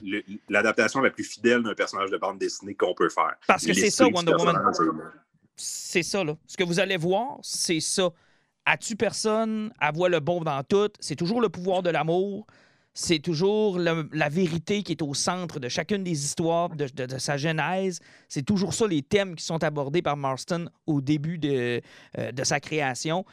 l'adaptation 0.48 1.00
la, 1.00 1.10
plus 1.10 1.24
fidèle 1.24 1.62
d'un 1.64 1.74
personnage 1.74 2.10
de 2.10 2.16
bande 2.16 2.38
dessinée 2.38 2.74
qu'on 2.74 2.94
peut 2.94 3.08
faire. 3.08 3.34
Parce 3.48 3.66
que 3.66 3.74
c'est 3.74 3.90
ça, 3.90 4.06
Wonder 4.06 4.32
Woman. 4.38 4.56
c'est 5.56 6.02
ça, 6.04 6.22
là. 6.22 6.36
Ce 6.46 6.56
que 6.56 6.62
vous 6.64 6.78
allez 6.78 6.96
voir, 6.96 7.38
c'est 7.42 7.80
ça. 7.80 8.10
Elle 8.66 8.78
tue 8.78 8.96
personne, 8.96 9.72
elle 9.80 9.94
voit 9.94 10.08
le 10.08 10.20
bon 10.20 10.40
dans 10.42 10.62
tout. 10.62 10.88
C'est 11.00 11.16
toujours 11.16 11.40
le 11.40 11.48
pouvoir 11.50 11.82
de 11.82 11.90
l'amour. 11.90 12.46
C'est 12.96 13.18
toujours 13.18 13.78
le- 13.78 14.08
la 14.12 14.28
vérité 14.28 14.82
qui 14.82 14.92
est 14.92 15.02
au 15.02 15.14
centre 15.14 15.58
de 15.58 15.68
chacune 15.68 16.04
des 16.04 16.24
histoires, 16.24 16.70
de, 16.70 16.86
de- 16.86 17.06
de 17.06 17.18
sa 17.18 17.36
genèse. 17.36 17.98
C'est 18.28 18.44
toujours 18.44 18.72
ça, 18.72 18.86
les 18.86 19.02
thèmes 19.02 19.34
qui 19.34 19.44
sont 19.44 19.62
abordés 19.64 20.00
par 20.00 20.16
Marston 20.16 20.66
au 20.86 21.00
début 21.00 21.36
de, 21.38 21.80
euh, 22.18 22.32
de 22.32 22.44
sa 22.44 22.60
création. 22.60 23.24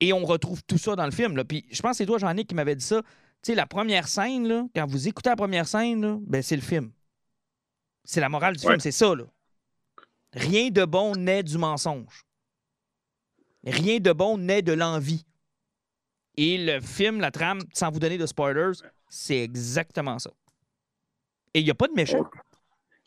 Et 0.00 0.12
on 0.12 0.24
retrouve 0.24 0.62
tout 0.64 0.78
ça 0.78 0.94
dans 0.94 1.06
le 1.06 1.10
film. 1.12 1.36
Là. 1.36 1.44
Puis 1.44 1.64
je 1.70 1.80
pense 1.80 1.92
que 1.92 1.96
c'est 1.98 2.06
toi, 2.06 2.18
Jean-Nic, 2.18 2.46
qui 2.48 2.54
m'avait 2.54 2.76
dit 2.76 2.84
ça. 2.84 3.00
Tu 3.42 3.50
sais, 3.50 3.54
la 3.54 3.66
première 3.66 4.06
scène, 4.06 4.46
là, 4.46 4.64
quand 4.76 4.86
vous 4.86 5.08
écoutez 5.08 5.30
la 5.30 5.36
première 5.36 5.66
scène, 5.66 6.02
là, 6.02 6.18
ben, 6.20 6.42
c'est 6.42 6.56
le 6.56 6.62
film. 6.62 6.92
C'est 8.04 8.20
la 8.20 8.28
morale 8.28 8.56
du 8.56 8.64
Ouais. 8.66 8.72
film, 8.72 8.80
c'est 8.80 8.92
ça. 8.92 9.14
Là. 9.14 9.24
Rien 10.34 10.68
de 10.70 10.84
bon 10.84 11.14
naît 11.16 11.42
du 11.42 11.56
mensonge. 11.58 12.24
Rien 13.64 13.98
de 13.98 14.12
bon 14.12 14.38
naît 14.38 14.62
de 14.62 14.72
l'envie. 14.72 15.24
Et 16.36 16.58
le 16.58 16.80
film, 16.80 17.20
la 17.20 17.30
trame, 17.30 17.60
sans 17.74 17.90
vous 17.90 18.00
donner 18.00 18.18
de 18.18 18.26
spoilers, 18.26 18.72
c'est 19.08 19.38
exactement 19.38 20.18
ça. 20.18 20.30
Et 21.54 21.60
il 21.60 21.64
n'y 21.64 21.70
a 21.70 21.74
pas 21.74 21.88
de 21.88 21.92
méchant. 21.92 22.24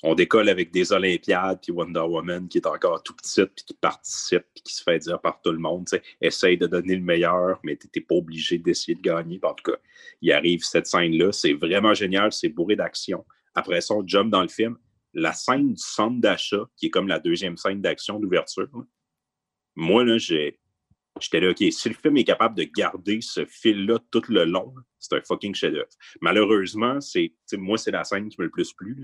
On 0.04 0.14
décolle 0.14 0.50
avec 0.50 0.72
des 0.72 0.92
Olympiades, 0.92 1.60
puis 1.64 1.72
Wonder 1.72 2.02
Woman 2.02 2.48
qui 2.48 2.60
est 2.60 2.68
encore 2.68 3.02
tout 3.02 3.16
petite, 3.16 3.56
puis 3.56 3.66
qui 3.66 3.74
participe, 3.74 4.46
puis 4.54 4.64
qui 4.64 4.74
se 4.74 4.84
fait 4.84 5.00
dire 5.00 5.20
par 5.20 5.42
tout 5.42 5.52
le 5.52 5.58
monde, 5.58 5.88
tu 5.88 5.98
sais, 5.98 6.04
essaye 6.22 6.58
de 6.58 6.68
donner 6.68 6.96
le 6.96 7.02
meilleur, 7.02 7.60
mais 7.64 7.76
tu 7.76 7.88
n'es 7.96 8.02
pas 8.04 8.14
obligé 8.16 8.60
d'essayer 8.60 8.94
de 8.94 9.02
gagner. 9.02 9.40
En 9.42 9.54
tout 9.56 9.72
cas, 9.72 9.78
il 10.22 10.32
arrive 10.32 10.64
cette 10.64 10.86
scène-là, 10.86 11.32
c'est 11.32 11.54
vraiment 11.54 11.96
génial, 11.96 12.32
c'est 12.32 12.50
bourré 12.50 12.76
d'action. 12.76 13.26
Après 13.56 13.82
ça, 13.82 13.96
on 13.96 14.06
jump 14.06 14.30
dans 14.30 14.44
le 14.44 14.48
film. 14.48 14.78
La 15.14 15.34
scène 15.34 15.74
du 15.74 15.82
centre 15.82 16.20
d'achat, 16.20 16.66
qui 16.78 16.88
est 16.88 16.90
comme 16.92 17.08
la 17.08 17.20
deuxième 17.20 17.58
scène 17.58 17.82
d'action 17.82 18.20
d'ouverture, 18.20 18.68
là, 18.74 18.84
moi, 19.76 20.04
là. 20.04 20.18
J'étais 20.18 21.40
là, 21.40 21.52
OK, 21.52 21.64
si 21.72 21.90
le 21.90 21.96
film 21.96 22.18
est 22.18 22.26
capable 22.26 22.56
de 22.56 22.64
garder 22.64 23.20
ce 23.22 23.46
fil-là 23.46 24.00
tout 24.12 24.24
le 24.28 24.44
long, 24.44 24.74
c'est 25.00 25.16
un 25.16 25.22
fucking 25.22 25.56
chef-d'œuvre. 25.56 25.88
Malheureusement, 26.20 27.00
c'est, 27.00 27.32
moi, 27.54 27.78
c'est 27.78 27.92
la 27.92 28.04
scène 28.04 28.28
qui 28.28 28.36
me 28.40 28.46
le 28.46 28.52
plus 28.52 28.74
plu. 28.74 28.98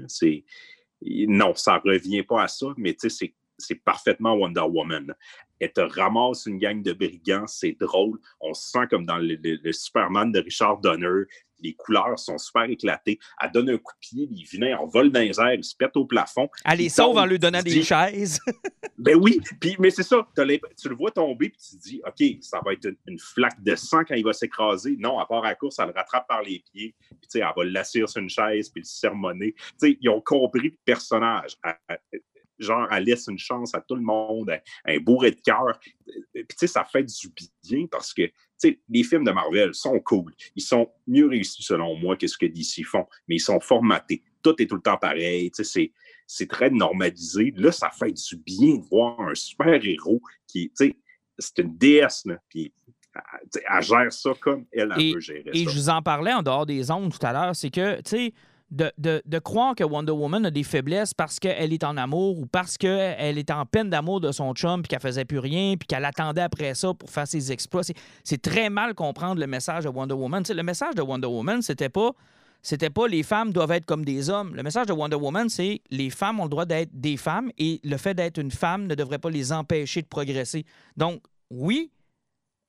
non, 1.28 1.56
ça 1.56 1.78
revient 1.78 2.24
pas 2.24 2.44
à 2.44 2.48
ça, 2.50 2.68
mais 2.76 2.96
c'est, 2.98 3.34
c'est 3.58 3.76
parfaitement 3.76 4.34
Wonder 4.34 4.62
Woman. 4.62 5.14
Elle 5.60 5.72
te 5.72 5.82
ramasse 5.82 6.48
une 6.48 6.58
gang 6.58 6.82
de 6.82 6.92
brigands, 6.92 7.48
c'est 7.48 7.78
drôle. 7.80 8.20
On 8.42 8.54
se 8.54 8.70
sent 8.72 8.88
comme 8.90 9.06
dans 9.06 9.20
le 9.20 9.72
Superman 9.72 10.34
de 10.34 10.40
Richard 10.40 10.80
Donner. 10.80 11.26
Les 11.62 11.74
couleurs 11.74 12.18
sont 12.20 12.38
super 12.38 12.64
éclatées. 12.64 13.20
Elle 13.42 13.52
donne 13.52 13.70
un 13.70 13.78
coup 13.78 13.94
de 13.94 14.00
pied, 14.00 14.28
les 14.32 14.44
vilains 14.44 14.78
en 14.78 14.88
vol 14.88 15.12
dans 15.12 15.20
les 15.20 15.40
airs, 15.40 15.54
ils 15.54 15.64
se 15.64 15.76
pètent 15.76 15.96
au 15.98 16.06
plafond. 16.06 16.50
Elle 16.66 16.80
les 16.80 16.90
sauve 16.90 17.18
en 17.18 17.26
lui 17.26 17.40
donnant 17.40 17.62
des 17.62 17.72
dis- 17.72 17.84
chaises. 17.84 18.40
Ben 18.98 19.16
oui, 19.16 19.40
puis, 19.60 19.76
mais 19.80 19.90
c'est 19.90 20.04
ça, 20.04 20.28
tu 20.36 20.90
le 20.90 20.96
vois 20.96 21.10
tomber, 21.10 21.50
puis 21.50 21.58
tu 21.60 21.76
te 21.76 21.82
dis, 21.82 22.02
OK, 22.06 22.38
ça 22.42 22.62
va 22.64 22.74
être 22.74 22.86
une, 22.86 22.98
une 23.08 23.18
flaque 23.18 23.60
de 23.64 23.76
sang 23.76 24.04
quand 24.08 24.14
il 24.14 24.24
va 24.24 24.32
s'écraser. 24.32 24.96
Non, 25.00 25.18
à 25.18 25.26
part 25.26 25.44
à 25.44 25.48
la 25.50 25.56
course, 25.56 25.80
elle 25.80 25.88
le 25.88 25.94
rattrape 25.94 26.28
par 26.28 26.44
les 26.44 26.60
pieds, 26.72 26.94
puis 27.10 27.18
tu 27.22 27.28
sais, 27.30 27.40
elle 27.40 27.48
va 27.56 27.64
l'assir 27.64 28.08
sur 28.08 28.22
une 28.22 28.30
chaise, 28.30 28.70
puis 28.70 28.82
le 28.82 28.86
sermonner. 28.86 29.54
Tu 29.54 29.64
sais, 29.80 29.98
ils 30.00 30.08
ont 30.10 30.22
compris 30.22 30.70
le 30.70 30.78
personnage. 30.86 31.56
Elle- 31.64 31.98
elle- 32.12 32.22
genre, 32.60 32.88
elle 32.92 33.06
laisse 33.06 33.26
une 33.28 33.40
chance 33.40 33.74
à 33.74 33.82
tout 33.82 33.96
le 33.96 34.04
monde, 34.04 34.52
un, 34.86 34.98
bourré 35.00 35.32
de 35.32 35.42
cœur. 35.42 35.80
Puis 35.82 36.46
tu 36.48 36.56
sais, 36.58 36.68
ça 36.68 36.84
fait 36.86 37.04
du 37.04 37.34
bien 37.68 37.88
parce 37.90 38.14
que, 38.14 38.30
les 38.90 39.04
films 39.04 39.24
de 39.24 39.32
Marvel 39.32 39.74
sont 39.74 40.00
cool. 40.00 40.34
Ils 40.56 40.62
sont 40.62 40.90
mieux 41.08 41.28
réussis, 41.28 41.64
selon 41.64 41.96
moi, 41.98 42.16
que 42.16 42.28
ce 42.28 42.38
que 42.38 42.46
DC 42.46 42.84
font, 42.86 43.06
mais 43.28 43.36
ils 43.36 43.40
sont 43.40 43.60
formatés. 43.60 44.22
Tout 44.44 44.62
est 44.62 44.68
tout 44.68 44.76
le 44.76 44.82
temps 44.82 44.98
pareil. 44.98 45.52
C'est 45.54 45.92
c'est 46.28 46.48
très 46.48 46.70
normalisé. 46.70 47.54
Là, 47.58 47.72
ça 47.74 47.90
fait 47.90 48.12
du 48.14 48.38
bien 48.38 48.78
de 48.78 48.84
voir 48.90 49.20
un 49.20 49.36
super-héros 49.36 50.22
qui, 50.48 50.70
tu 50.70 50.86
sais, 50.88 50.98
c'est 51.38 51.60
une 51.60 51.78
déesse, 51.78 52.24
là, 52.26 52.38
puis 52.48 52.74
elle, 53.14 53.22
sais, 53.52 53.64
elle 53.70 53.82
gère 53.84 54.14
ça 54.14 54.32
comme 54.40 54.66
elle, 54.72 54.94
elle 54.96 55.02
Et- 55.02 55.14
peut 55.14 55.20
gérer 55.20 55.44
Et 55.54 55.66
ça. 55.66 55.72
je 55.72 55.76
vous 55.78 55.90
en 55.90 56.02
parlais 56.02 56.32
en 56.34 56.42
dehors 56.42 56.66
des 56.66 56.90
ondes 56.90 57.12
tout 57.12 57.26
à 57.26 57.34
l'heure, 57.34 57.54
c'est 57.56 57.70
que, 57.70 57.98
tu 57.98 58.10
sais, 58.10 58.34
de, 58.72 58.92
de- 58.98 59.22
de 59.26 59.40
croire 59.40 59.76
que 59.76 59.84
Wonder 59.84 60.14
Woman 60.14 60.46
a 60.46 60.52
des 60.52 60.64
faiblesses 60.64 61.14
parce 61.14 61.40
qu'elle 61.40 61.74
est 61.74 61.84
en 61.84 61.98
amour 61.98 62.40
ou 62.40 62.46
parce 62.46 62.78
qu'elle 62.78 63.38
est 63.38 63.52
en 63.52 63.66
peine 63.66 63.90
d'amour 63.90 64.22
de 64.22 64.32
son 64.32 64.54
chum 64.54 64.82
puis 64.82 64.88
qu'elle 64.90 65.02
faisait 65.02 65.26
plus 65.26 65.40
rien 65.40 65.76
puis 65.78 65.86
qu'elle 65.88 66.06
attendait 66.06 66.42
après 66.42 66.74
ça 66.74 66.94
pour 66.94 67.10
faire 67.10 67.28
ses 67.28 67.52
exploits, 67.52 67.84
c'est- 67.84 68.42
très 68.42 68.70
mal 68.70 68.94
comprendre 68.96 69.40
le 69.40 69.48
message 69.48 69.84
de 69.84 69.90
Wonder 69.90 70.16
Woman. 70.16 70.44
Le 70.50 70.64
message 70.64 70.96
de 70.96 71.02
Wonder 71.02 71.28
Woman, 71.28 71.62
c'était 71.62 71.90
pas 71.90 72.12
c'était 72.64 72.92
pas 72.92 73.08
les 73.08 73.24
femmes 73.24 73.52
doivent 73.52 73.72
être 73.72 73.86
comme 73.86 74.06
des 74.06 74.30
hommes. 74.30 74.56
Le 74.56 74.62
message 74.64 74.86
de 74.86 74.94
Wonder 74.94 75.16
Woman, 75.16 75.50
c'est 75.50 75.82
les 75.90 76.12
femmes 76.12 76.40
ont 76.40 76.44
le 76.44 76.50
droit 76.50 76.66
d'être 76.66 76.92
des 76.94 77.18
femmes 77.18 77.50
et 77.58 77.80
le 77.84 77.98
fait 77.98 78.14
d'être 78.14 78.38
une 78.38 78.52
femme 78.52 78.86
ne 78.86 78.94
devrait 78.94 79.18
pas 79.18 79.32
les 79.32 79.52
empêcher 79.52 80.04
de 80.04 80.08
progresser. 80.08 80.64
Donc, 80.96 81.24
oui, 81.50 81.90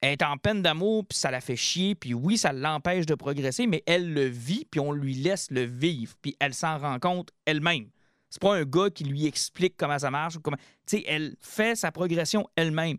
elle 0.02 0.12
est 0.12 0.22
en 0.22 0.36
peine 0.36 0.60
d'amour, 0.62 1.06
puis 1.06 1.16
ça 1.16 1.30
la 1.30 1.40
fait 1.40 1.56
chier, 1.56 1.94
puis 1.94 2.12
oui, 2.12 2.36
ça 2.36 2.52
l'empêche 2.52 3.06
de 3.06 3.14
progresser, 3.14 3.66
mais 3.66 3.82
elle 3.86 4.12
le 4.12 4.26
vit, 4.26 4.66
puis 4.70 4.80
on 4.80 4.92
lui 4.92 5.14
laisse 5.14 5.50
le 5.50 5.62
vivre, 5.62 6.14
puis 6.20 6.36
elle 6.40 6.52
s'en 6.52 6.76
rend 6.78 6.98
compte 6.98 7.30
elle-même. 7.46 7.88
C'est 8.28 8.40
pas 8.42 8.54
un 8.56 8.64
gars 8.64 8.90
qui 8.90 9.04
lui 9.04 9.26
explique 9.26 9.76
comment 9.76 9.98
ça 9.98 10.10
marche. 10.10 10.38
Comment... 10.38 10.56
Tu 10.86 10.98
sais, 10.98 11.04
elle 11.06 11.36
fait 11.40 11.76
sa 11.76 11.92
progression 11.92 12.48
elle-même. 12.56 12.96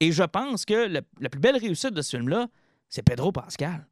Et 0.00 0.10
je 0.12 0.22
pense 0.22 0.64
que 0.64 0.86
le- 0.88 1.02
la 1.20 1.28
plus 1.28 1.40
belle 1.40 1.56
réussite 1.56 1.90
de 1.92 2.00
ce 2.02 2.16
film-là, 2.16 2.46
c'est 2.88 3.02
Pedro 3.02 3.32
Pascal. 3.32 3.86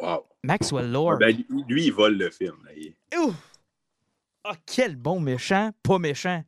Wow. 0.00 0.24
Maxwell 0.44 0.90
Lord. 0.90 1.18
Ben, 1.18 1.36
lui, 1.68 1.86
il 1.86 1.92
vole 1.92 2.16
le 2.16 2.30
film. 2.30 2.56
là. 2.64 2.70
Il- 2.76 2.94
Ouf! 3.18 3.34
Ah, 4.44 4.54
quel 4.64 4.94
bon 4.94 5.18
méchant, 5.18 5.72
pas 5.82 5.98
méchant. 5.98 6.44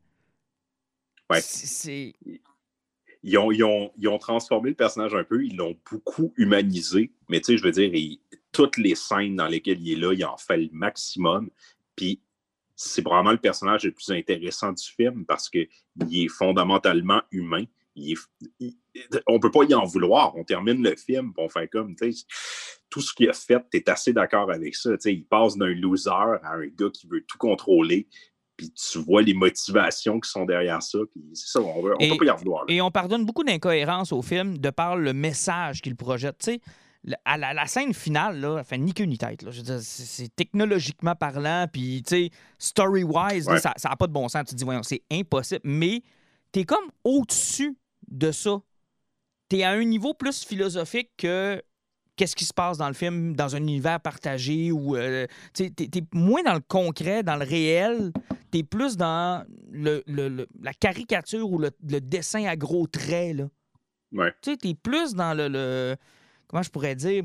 Ouais. 1.29 1.41
C'est. 1.41 2.13
Ils 3.23 3.37
ont, 3.37 4.17
transformé 4.19 4.69
le 4.69 4.75
personnage 4.75 5.13
un 5.13 5.23
peu, 5.23 5.43
ils 5.43 5.55
l'ont 5.55 5.77
beaucoup 5.89 6.33
humanisé, 6.37 7.11
mais 7.27 7.39
tu 7.39 7.45
sais, 7.45 7.57
je 7.57 7.63
veux 7.63 7.71
dire, 7.71 7.91
toutes 8.51 8.77
les 8.77 8.95
scènes 8.95 9.35
dans 9.35 9.47
lesquelles 9.47 9.79
il 9.81 9.93
est 9.93 9.95
là, 9.95 10.13
il 10.13 10.25
en 10.25 10.37
fait 10.37 10.57
le 10.57 10.69
maximum. 10.71 11.49
Puis 11.95 12.21
c'est 12.75 13.01
probablement 13.01 13.33
le 13.33 13.37
personnage 13.37 13.83
le 13.83 13.91
plus 13.91 14.09
intéressant 14.11 14.71
du 14.71 14.83
film 14.83 15.25
parce 15.25 15.49
qu'il 15.49 15.67
est 16.11 16.27
fondamentalement 16.29 17.21
humain. 17.31 17.65
On 19.27 19.39
peut 19.39 19.51
pas 19.51 19.63
y 19.63 19.73
en 19.73 19.83
vouloir. 19.83 20.35
On 20.37 20.45
termine 20.45 20.81
le 20.81 20.95
film, 20.95 21.33
on 21.37 21.49
fait 21.49 21.67
comme, 21.67 21.95
tu 21.95 22.13
sais, 22.13 22.25
tout 22.89 23.01
ce 23.01 23.13
qu'il 23.13 23.29
a 23.29 23.33
fait, 23.33 23.63
tu 23.69 23.77
es 23.77 23.89
assez 23.89 24.13
d'accord 24.13 24.49
avec 24.49 24.75
ça. 24.75 24.91
Tu 24.91 25.01
sais, 25.01 25.13
il 25.13 25.25
passe 25.25 25.57
d'un 25.57 25.73
loser 25.73 26.09
à 26.09 26.53
un 26.53 26.67
gars 26.67 26.89
qui 26.91 27.07
veut 27.07 27.23
tout 27.27 27.37
contrôler, 27.37 28.07
puis 28.59 28.71
tu 28.73 28.99
vois 28.99 29.21
les 29.21 29.33
motivations 29.33 30.19
qui 30.19 30.29
sont 30.29 30.43
derrière 30.43 30.83
ça, 30.83 30.99
puis 31.09 31.21
c'est 31.33 31.47
ça, 31.47 31.61
on, 31.61 31.81
veut, 31.81 31.93
on 31.93 31.99
Et- 32.01 32.09
peut 32.09 32.17
pas 32.17 32.25
y 32.25 32.27
là. 32.27 32.63
Et 32.67 32.81
on 32.81 32.91
pardonne 32.91 33.25
beaucoup 33.25 33.45
d'incohérences 33.45 34.11
au 34.11 34.21
film 34.21 34.57
de 34.57 34.69
par 34.69 34.97
le 34.97 35.13
message 35.13 35.81
qu'il 35.81 35.95
projette. 35.95 36.39
Tu 36.39 36.51
sais, 36.51 36.61
à 37.23 37.37
la, 37.37 37.53
la 37.53 37.65
scène 37.67 37.93
finale, 37.93 38.41
là, 38.41 38.61
fait 38.65 38.77
ni 38.77 38.93
queue 38.93 39.05
ni 39.05 39.17
tête. 39.17 39.43
là. 39.43 39.51
Je 39.51 39.59
veux 39.59 39.63
dire, 39.63 39.79
c'est, 39.79 40.03
c'est 40.03 40.35
technologiquement 40.35 41.15
parlant, 41.15 41.67
puis 41.71 42.03
tu 42.05 42.09
sais, 42.25 42.29
story-wise, 42.57 43.47
là, 43.47 43.59
ça 43.59 43.73
n'a 43.89 43.95
pas 43.95 44.07
de 44.07 44.11
bon 44.11 44.27
sens. 44.27 44.43
Tu 44.43 44.51
te 44.51 44.55
dis, 44.55 44.65
voyons, 44.65 44.83
c'est 44.83 45.03
impossible. 45.09 45.61
Mais 45.63 46.01
tu 46.51 46.59
es 46.59 46.63
comme 46.65 46.91
au-dessus 47.05 47.77
de 48.09 48.33
ça. 48.33 48.59
Tu 49.49 49.59
es 49.59 49.63
à 49.63 49.69
un 49.71 49.85
niveau 49.85 50.13
plus 50.13 50.43
philosophique 50.43 51.11
que 51.17 51.63
qu'est-ce 52.17 52.35
qui 52.35 52.43
se 52.43 52.53
passe 52.53 52.77
dans 52.77 52.89
le 52.89 52.93
film, 52.93 53.33
dans 53.33 53.55
un 53.55 53.59
univers 53.59 54.01
partagé 54.01 54.73
ou 54.73 54.97
euh, 54.97 55.25
tu 55.53 55.73
t'es 55.73 56.03
moins 56.13 56.43
dans 56.43 56.55
le 56.55 56.59
concret, 56.59 57.23
dans 57.23 57.37
le 57.37 57.45
réel, 57.45 58.11
t'es 58.51 58.63
plus 58.63 58.97
dans 58.97 59.45
le, 59.71 60.03
le- 60.07 60.29
le- 60.29 60.47
la 60.61 60.73
caricature 60.73 61.49
ou 61.49 61.57
le, 61.57 61.71
le 61.87 61.99
dessin 62.01 62.45
à 62.45 62.55
gros 62.55 62.87
traits. 62.87 63.35
Là. 63.37 63.49
Ouais. 64.11 64.31
Tu 64.41 64.51
sais, 64.51 64.57
t'es 64.57 64.73
plus 64.73 65.13
dans 65.13 65.35
le, 65.37 65.95
Comment 66.47 66.63
je 66.63 66.69
pourrais 66.69 66.95
dire? 66.95 67.23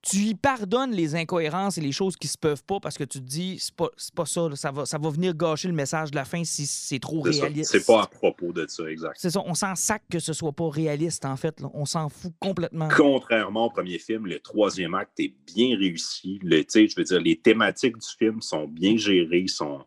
Tu 0.00 0.16
lui 0.18 0.34
pardonnes 0.34 0.92
les 0.92 1.16
incohérences 1.16 1.76
et 1.76 1.80
les 1.80 1.90
choses 1.90 2.16
qui 2.16 2.28
se 2.28 2.38
peuvent 2.38 2.62
pas 2.62 2.78
parce 2.78 2.96
que 2.96 3.02
tu 3.02 3.18
te 3.18 3.24
dis, 3.24 3.58
c'est 3.58 3.74
pas, 3.74 3.88
c'est 3.96 4.14
pas 4.14 4.26
ça, 4.26 4.48
là, 4.48 4.54
ça, 4.54 4.70
va, 4.70 4.86
ça 4.86 4.96
va 4.96 5.10
venir 5.10 5.34
gâcher 5.34 5.66
le 5.66 5.74
message 5.74 6.12
de 6.12 6.16
la 6.16 6.24
fin 6.24 6.44
si 6.44 6.66
c'est 6.66 7.00
trop 7.00 7.20
réaliste. 7.20 7.72
C'est 7.72 7.84
pas 7.84 8.02
à 8.04 8.06
propos 8.06 8.52
de 8.52 8.64
ça, 8.68 8.84
exact. 8.88 9.16
C'est 9.18 9.30
ça, 9.30 9.42
on 9.44 9.54
s'en 9.54 9.74
sac 9.74 10.02
que 10.08 10.20
ce 10.20 10.32
soit 10.32 10.52
pas 10.52 10.68
réaliste, 10.70 11.24
en 11.24 11.36
fait. 11.36 11.60
là. 11.60 11.68
On 11.74 11.84
s'en 11.84 12.08
fout 12.08 12.32
complètement. 12.38 12.88
Contrairement 12.96 13.66
au 13.66 13.70
premier 13.70 13.98
film, 13.98 14.26
le 14.26 14.38
troisième 14.38 14.94
acte 14.94 15.18
est 15.18 15.34
bien 15.52 15.76
réussi. 15.76 16.38
Le, 16.44 16.62
je 16.72 16.94
veux 16.96 17.04
dire, 17.04 17.20
les 17.20 17.36
thématiques 17.36 17.98
du 17.98 18.08
film 18.18 18.40
sont 18.40 18.68
bien 18.68 18.96
gérées, 18.96 19.46
sont, 19.48 19.84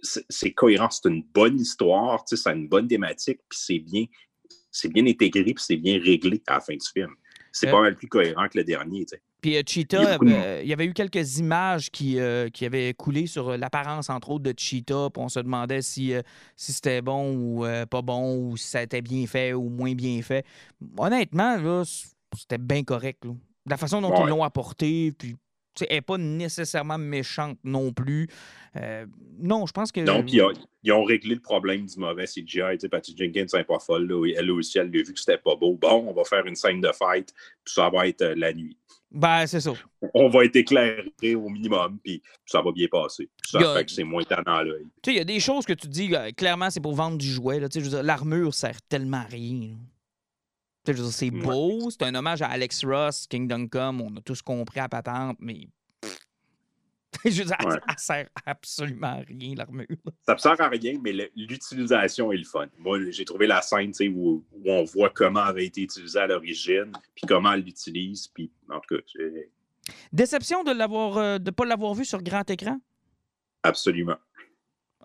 c'est 0.00 0.52
cohérent, 0.52 0.90
c'est 0.90 1.08
une 1.08 1.22
bonne 1.22 1.58
histoire, 1.58 2.24
tu 2.24 2.36
sais, 2.36 2.42
ça 2.42 2.50
a 2.50 2.54
une 2.54 2.68
bonne 2.68 2.86
thématique, 2.88 3.40
puis 3.48 3.58
c'est 3.60 3.78
bien, 3.78 4.04
c'est 4.70 4.88
bien 4.88 5.06
intégré, 5.06 5.42
puis 5.44 5.64
c'est 5.66 5.76
bien 5.76 5.98
réglé 6.00 6.42
à 6.46 6.54
la 6.54 6.60
fin 6.60 6.74
du 6.74 6.86
film. 6.92 7.10
C'est 7.50 7.68
Euh, 7.68 7.72
pas 7.72 7.80
mal 7.80 7.96
plus 7.96 8.08
cohérent 8.08 8.46
que 8.48 8.58
le 8.58 8.64
dernier, 8.64 9.04
tu 9.06 9.16
sais. 9.16 9.22
Puis 9.40 9.56
euh, 9.56 9.60
Il 9.60 9.68
y 9.68 9.72
Cheetah, 9.72 10.18
euh, 10.22 10.60
il 10.62 10.68
y 10.68 10.72
avait 10.72 10.84
eu 10.86 10.92
quelques 10.92 11.38
images 11.38 11.90
qui, 11.90 12.18
euh, 12.18 12.48
qui 12.50 12.66
avaient 12.66 12.92
coulé 12.94 13.26
sur 13.26 13.56
l'apparence, 13.56 14.10
entre 14.10 14.30
autres, 14.30 14.42
de 14.44 14.54
Cheetah. 14.56 15.10
Puis 15.14 15.22
on 15.22 15.28
se 15.28 15.38
demandait 15.40 15.80
si, 15.80 16.12
euh, 16.12 16.22
si 16.56 16.72
c'était 16.72 17.00
bon 17.02 17.34
ou 17.34 17.64
pas 17.88 18.02
bon, 18.02 18.36
ou 18.36 18.56
si 18.56 18.66
ça 18.66 18.82
était 18.82 19.00
bien 19.00 19.26
fait 19.26 19.52
ou 19.54 19.68
moins 19.68 19.94
bien 19.94 20.20
fait. 20.22 20.44
Honnêtement, 20.98 21.56
là, 21.56 21.84
c'était 22.36 22.58
bien 22.58 22.82
correct. 22.84 23.24
là. 23.24 23.32
la 23.66 23.76
façon 23.76 24.00
dont 24.00 24.10
Ouais. 24.10 24.22
ils 24.24 24.28
l'ont 24.28 24.42
apporté, 24.42 25.12
puis 25.12 25.36
elle 25.88 25.96
n'est 25.96 26.00
pas 26.02 26.18
nécessairement 26.18 26.98
méchante 26.98 27.58
non 27.64 27.92
plus. 27.92 28.28
Euh, 28.76 29.06
non, 29.40 29.66
je 29.66 29.72
pense 29.72 29.92
que. 29.92 30.00
Donc, 30.00 30.32
ils 30.32 30.42
ont, 30.42 30.52
ils 30.82 30.92
ont 30.92 31.04
réglé 31.04 31.34
le 31.34 31.40
problème 31.40 31.86
du 31.86 31.98
mauvais 31.98 32.26
CGI. 32.26 32.44
Tu 32.72 32.80
sais, 32.80 32.88
Patty 32.88 33.14
Jenkins, 33.16 33.44
c'est 33.48 33.64
pas 33.64 33.78
folle. 33.78 34.06
là. 34.06 34.32
Elle 34.36 34.50
aussi, 34.50 34.78
elle 34.78 34.86
a 34.86 34.90
vu 34.90 35.04
que 35.04 35.18
c'était 35.18 35.38
pas 35.38 35.56
beau. 35.56 35.74
Bon, 35.74 36.06
on 36.08 36.12
va 36.12 36.24
faire 36.24 36.44
une 36.46 36.54
scène 36.56 36.80
de 36.80 36.90
fight, 36.92 37.32
puis 37.64 37.74
ça 37.74 37.88
va 37.90 38.06
être 38.08 38.22
euh, 38.22 38.34
la 38.36 38.52
nuit. 38.52 38.76
Ben, 39.10 39.46
c'est 39.46 39.60
ça. 39.60 39.72
On 40.12 40.28
va 40.28 40.44
être 40.44 40.56
éclairé 40.56 41.34
au 41.34 41.48
minimum, 41.48 41.98
puis 42.04 42.22
ça 42.44 42.60
va 42.60 42.70
bien 42.72 42.88
passer. 42.90 43.30
Ça 43.46 43.58
a- 43.58 43.74
fait 43.78 43.86
que 43.86 43.90
c'est 43.90 44.04
moins 44.04 44.22
tannant 44.22 44.56
à 44.56 44.62
l'œil. 44.64 44.84
Tu 45.02 45.10
sais, 45.10 45.14
il 45.14 45.16
y 45.16 45.20
a 45.20 45.24
des 45.24 45.40
choses 45.40 45.64
que 45.64 45.72
tu 45.72 45.88
dis, 45.88 46.14
euh, 46.14 46.30
clairement, 46.32 46.68
c'est 46.68 46.80
pour 46.80 46.94
vendre 46.94 47.16
du 47.16 47.26
jouet. 47.26 47.58
L'armure 48.02 48.52
sert 48.52 48.80
tellement 48.82 49.16
à 49.18 49.22
rien. 49.22 49.60
là. 49.70 49.76
C'est 50.94 51.30
Ouais. 51.30 51.40
beau, 51.40 51.90
c'est 51.90 52.02
un 52.02 52.14
hommage 52.14 52.42
à 52.42 52.48
Alex 52.48 52.84
Ross, 52.84 53.26
Kingdom 53.26 53.66
Come, 53.68 54.00
on 54.00 54.16
a 54.16 54.20
tous 54.20 54.42
compris 54.42 54.80
à 54.80 54.88
patente, 54.88 55.36
mais. 55.40 55.68
je 57.24 57.30
veux 57.42 57.44
dire, 57.46 57.56
Ouais. 57.64 57.76
elle 57.88 57.98
sert 57.98 58.28
absolument 58.46 59.06
à 59.08 59.14
rien, 59.26 59.54
l'armure. 59.56 59.86
Ça 60.26 60.34
me 60.34 60.38
sert 60.38 60.60
à 60.60 60.68
rien, 60.68 60.98
mais 61.02 61.12
l'utilisation 61.34 62.30
est 62.32 62.36
le 62.36 62.44
fun. 62.44 62.66
Moi, 62.78 63.10
j'ai 63.10 63.24
trouvé 63.24 63.46
la 63.46 63.60
scène 63.62 63.92
où, 64.14 64.44
où 64.52 64.70
on 64.70 64.84
voit 64.84 65.10
comment 65.10 65.42
elle 65.44 65.48
avait 65.50 65.66
été 65.66 65.82
utilisée 65.82 66.18
à 66.20 66.26
l'origine, 66.26 66.92
puis 67.14 67.26
comment 67.26 67.52
elle 67.52 67.62
l'utilise, 67.62 68.28
puis 68.28 68.50
en 68.70 68.78
tout 68.80 68.96
cas, 68.96 69.02
Déception 70.12 70.64
de 70.64 70.70
ne 70.70 71.38
de 71.38 71.50
pas 71.50 71.64
l'avoir 71.64 71.94
vu 71.94 72.04
sur 72.04 72.22
grand 72.22 72.48
écran? 72.50 72.78
absolument. 73.62 74.16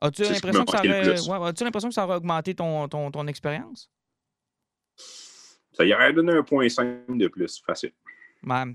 As-tu 0.01 0.23
l'impression 0.23 0.65
que, 0.65 0.71
ça 0.71 0.79
aurait... 0.79 1.43
ouais, 1.45 1.53
que 1.53 1.89
ça 1.91 2.03
aurait 2.05 2.15
augmenté 2.17 2.53
ton, 2.53 2.89
ton, 2.89 3.09
ton 3.09 3.25
expérience? 3.27 3.89
Ça 5.73 5.85
y 5.85 5.93
aurait 5.93 6.13
donné 6.13 6.33
un 6.33 6.43
point 6.43 6.69
5 6.69 7.05
de 7.09 7.27
plus, 7.27 7.61
facile. 7.65 7.91
Ben, 8.41 8.73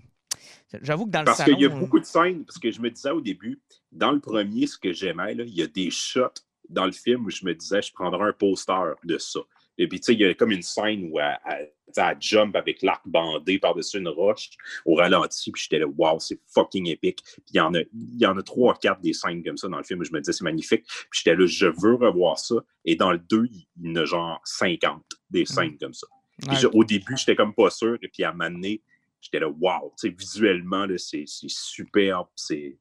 J'avoue 0.82 1.07
que 1.07 1.11
dans 1.11 1.20
le 1.20 1.24
Parce 1.24 1.44
qu'il 1.44 1.61
y 1.61 1.64
a 1.64 1.68
beaucoup 1.68 1.99
de 1.99 2.05
scènes, 2.05 2.44
parce 2.44 2.59
que 2.59 2.70
je 2.70 2.80
me 2.80 2.90
disais 2.90 3.11
au 3.11 3.20
début, 3.20 3.61
dans 3.90 4.12
le 4.12 4.20
premier, 4.20 4.66
ce 4.66 4.78
que 4.78 4.92
j'aimais, 4.92 5.34
il 5.34 5.55
y 5.55 5.62
a 5.62 5.66
des 5.66 5.90
shots 5.90 6.42
dans 6.68 6.84
le 6.84 6.92
film 6.92 7.24
où 7.24 7.30
je 7.30 7.44
me 7.44 7.55
disais, 7.55 7.80
je 7.80 7.92
prendrais 7.92 8.28
un 8.28 8.32
poster 8.32 8.94
de 9.05 9.16
ça. 9.16 9.40
Et 9.78 9.88
puis, 9.88 10.01
tu 10.01 10.07
sais, 10.07 10.14
il 10.14 10.20
y 10.20 10.24
a 10.24 10.34
comme 10.34 10.51
une 10.51 10.62
scène 10.62 11.09
où 11.11 11.18
elle, 11.18 11.72
jump 12.20 12.55
avec 12.55 12.82
l'arc 12.82 13.01
bandé 13.07 13.59
par-dessus 13.59 13.99
une 13.99 14.09
roche 14.09 14.51
au 14.84 14.94
ralenti, 14.94 15.51
puis 15.51 15.62
j'étais 15.62 15.78
là, 15.78 15.86
wow, 15.86 16.18
c'est 16.18 16.38
fucking 16.53 16.88
épique. 16.88 17.22
Puis 17.22 17.42
il 17.55 17.57
y 17.57 17.61
en 17.61 17.72
a, 17.74 17.80
il 17.80 18.18
y 18.18 18.26
en 18.26 18.36
a 18.36 18.42
trois, 18.42 18.74
quatre 18.74 19.01
des 19.01 19.14
scènes 19.14 19.42
comme 19.42 19.57
ça 19.57 19.68
dans 19.68 19.78
le 19.78 19.84
film 19.84 20.01
où 20.01 20.05
je 20.05 20.12
me 20.12 20.20
disais, 20.20 20.32
c'est 20.32 20.44
magnifique. 20.44 20.84
Puis 20.84 21.22
j'étais 21.22 21.34
là, 21.34 21.46
je 21.46 21.66
veux 21.66 21.94
revoir 21.94 22.38
ça. 22.38 22.57
Et 22.84 22.96
dans 22.96 23.12
le 23.12 23.18
2, 23.18 23.46
il 23.51 23.66
y 23.80 23.90
en 23.90 23.96
a 23.96 24.05
genre 24.05 24.40
50 24.44 25.03
des 25.30 25.46
scènes 25.46 25.78
comme 25.78 25.94
ça. 25.94 26.07
Puis 26.39 26.51
Ouais. 26.51 26.57
je- 26.57 26.66
au 26.68 26.84
début, 26.84 27.16
j'étais 27.16 27.34
comme 27.36 27.55
pas 27.55 27.70
sûr. 27.70 27.99
Et 28.03 28.09
puis 28.09 28.22
à 28.24 28.30
un 28.30 28.32
moment 28.32 28.51
donné, 28.51 28.80
j'étais 29.20 29.41
là, 29.41 29.49
wow, 29.49 29.93
tu 29.99 30.09
sais, 30.09 30.14
visuellement, 30.16 30.86
c'est 30.97 31.24
superbe. 31.26 32.28
C'est 32.36 32.76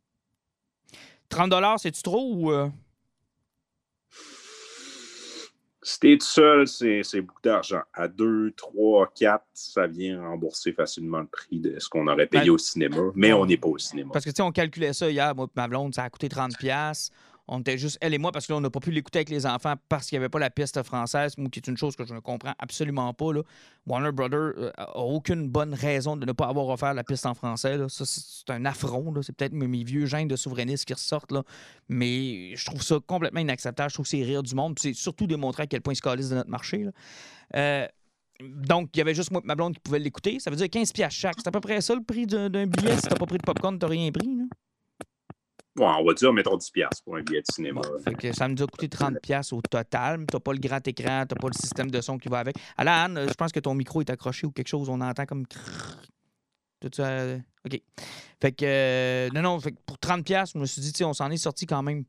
30 1.30 1.54
c'est-tu 1.80 2.02
trop 2.04 2.34
ou... 2.34 2.52
euh, 2.52 2.70
Si 5.82 6.00
t'es 6.02 6.18
tout 6.18 6.26
seul, 6.28 6.68
c'est 6.68 7.22
beaucoup 7.22 7.42
d'argent. 7.42 7.82
À 7.94 8.10
2, 8.10 8.52
3, 8.58 9.10
4, 9.16 9.46
ça 9.54 9.88
vient 9.88 10.22
rembourser 10.22 10.74
facilement 10.74 11.20
le 11.22 11.28
prix 11.28 11.62
de 11.62 11.80
ce 11.80 11.88
qu'on 11.88 12.08
aurait 12.08 12.28
payé 12.28 12.44
Ben, 12.46 12.50
au 12.52 12.58
cinéma. 12.58 12.98
Mais 13.16 13.32
on 13.32 13.46
n'est 13.46 13.56
pas 13.58 13.70
au 13.70 13.78
cinéma. 13.78 14.10
Parce 14.12 14.26
que, 14.26 14.30
tu 14.32 14.36
sais, 14.38 14.42
on 14.42 14.52
calculait 14.52 14.92
ça 14.92 15.10
hier, 15.10 15.34
moi 15.34 15.48
ma 15.56 15.68
blonde, 15.70 15.96
ça 15.96 16.04
a 16.04 16.10
coûté 16.10 16.28
30 16.28 16.58
pièces. 16.58 17.10
On 17.48 17.60
était 17.60 17.78
juste, 17.78 17.98
elle 18.02 18.14
et 18.14 18.18
moi, 18.18 18.32
parce 18.32 18.46
que 18.46 18.54
là, 18.54 18.58
on 18.58 18.62
n'a 18.62 18.70
pas 18.70 18.80
pu 18.80 18.92
l'écouter 18.92 19.20
avec 19.20 19.30
les 19.30 19.46
enfants 19.46 19.76
parce 19.88 20.08
qu'il 20.08 20.18
n'y 20.18 20.24
avait 20.24 20.30
pas 20.30 20.40
la 20.40 20.50
piste 20.50 20.82
française, 20.84 21.36
qui 21.36 21.60
est 21.60 21.68
une 21.68 21.78
chose 21.78 21.96
que 21.96 22.06
je 22.06 22.14
ne 22.14 22.20
comprends 22.20 22.54
absolument 22.60 23.14
pas. 23.14 23.28
Warner 23.86 24.12
Brother 24.12 24.54
euh, 24.58 24.72
a 24.78 24.98
aucune 24.98 25.48
bonne 25.48 25.74
raison 25.74 26.18
de 26.18 26.26
ne 26.26 26.32
pas 26.34 26.48
avoir 26.48 26.68
offert 26.68 26.94
la 26.94 27.04
piste 27.04 27.26
en 27.26 27.34
français. 27.34 27.78
Ça, 27.88 28.06
c'est 28.06 28.50
un 28.50 28.66
affront. 28.66 29.14
C'est 29.22 29.36
peut-être 29.36 29.54
mes 29.54 29.84
vieux 29.84 30.06
gènes 30.06 30.28
de 30.28 30.36
souverainistes 30.36 30.86
qui 30.86 30.94
ressortent. 30.94 31.34
Mais 31.88 32.56
je 32.56 32.66
trouve 32.66 32.82
ça 32.82 32.98
complètement 33.06 33.40
inacceptable. 33.40 33.90
Je 33.90 33.96
trouve 33.96 34.06
que 34.06 34.10
c'est 34.10 34.24
rire 34.24 34.44
du 34.44 34.54
monde. 34.54 34.78
C'est 34.80 34.94
surtout 34.94 35.26
démontrer 35.26 35.64
à 35.64 35.68
quel 35.68 35.82
point 35.82 35.94
ils 35.94 35.98
se 35.98 36.30
de 36.30 36.36
notre 36.36 36.50
marché. 36.50 36.86
Euh, 37.56 37.88
donc, 38.42 38.90
il 38.94 39.00
y 39.00 39.02
avait 39.02 39.16
juste 39.16 39.32
moi 39.32 39.42
et 39.44 39.48
ma 39.48 39.56
blonde 39.56 39.74
qui 39.74 39.80
pouvait 39.80 40.00
l'écouter. 40.00 40.40
Ça 40.40 40.50
veut 40.50 40.58
dire 40.58 40.70
15 40.70 40.92
pièces 40.92 41.14
chaque. 41.14 41.36
C'est 41.38 41.48
à 41.48 41.52
peu 41.52 41.62
près 41.62 41.80
ça 41.82 41.96
le 41.96 42.04
prix 42.04 42.28
d'un 42.28 42.50
billet. 42.50 42.96
Si 42.98 43.04
t'as 43.04 43.16
pas 43.16 43.26
pris 43.26 43.38
de 43.38 43.44
popcorn, 43.44 43.80
t'as 43.80 43.88
rien 43.88 44.12
pris. 44.12 44.30
Bon, 45.78 45.88
on 45.88 46.04
va 46.04 46.14
dire, 46.14 46.34
mettons 46.34 46.58
10$ 46.58 46.72
piastres 46.72 47.04
pour 47.04 47.16
un 47.18 47.22
billet 47.22 47.42
de 47.42 47.46
cinéma. 47.54 47.82
Bon, 47.82 48.00
fait 48.04 48.16
que 48.16 48.34
ça 48.34 48.48
nous 48.48 48.62
a 48.64 48.66
coûté 48.68 48.88
30$ 48.88 49.20
piastres 49.22 49.54
au 49.54 49.62
total. 49.62 50.18
mais 50.18 50.26
T'as 50.26 50.40
pas 50.40 50.52
le 50.54 50.60
grand 50.60 50.86
écran, 50.88 51.24
t'as 51.28 51.36
pas 51.36 51.48
le 51.48 51.54
système 51.54 51.92
de 51.92 52.02
son 52.02 52.18
qui 52.18 52.30
va 52.30 52.40
avec. 52.40 52.56
Alan, 52.78 53.16
euh, 53.16 53.28
je 53.28 53.34
pense 53.36 53.52
que 53.52 53.60
ton 53.60 53.76
micro 53.76 54.02
est 54.02 54.10
accroché 54.10 54.48
ou 54.48 54.52
quelque 54.52 54.68
chose. 54.68 54.90
On 54.90 55.00
entend 55.02 55.26
comme. 55.28 55.46
Tout 56.80 56.90
ça. 56.94 57.06
euh, 57.08 57.40
OK. 57.66 57.80
Fait 58.42 58.52
que. 58.52 58.66
euh, 58.66 59.30
non, 59.36 59.42
non, 59.44 59.60
fait 59.60 59.72
que 59.72 59.78
pour 59.86 59.98
30$, 59.98 60.24
piastres, 60.24 60.54
je 60.58 60.60
me 60.62 60.66
suis 60.66 60.82
dit, 60.82 60.92
tu 60.94 61.04
on 61.04 61.14
s'en 61.14 61.30
est 61.30 61.38
sorti 61.38 61.66
quand 61.68 61.84
même 61.84 62.04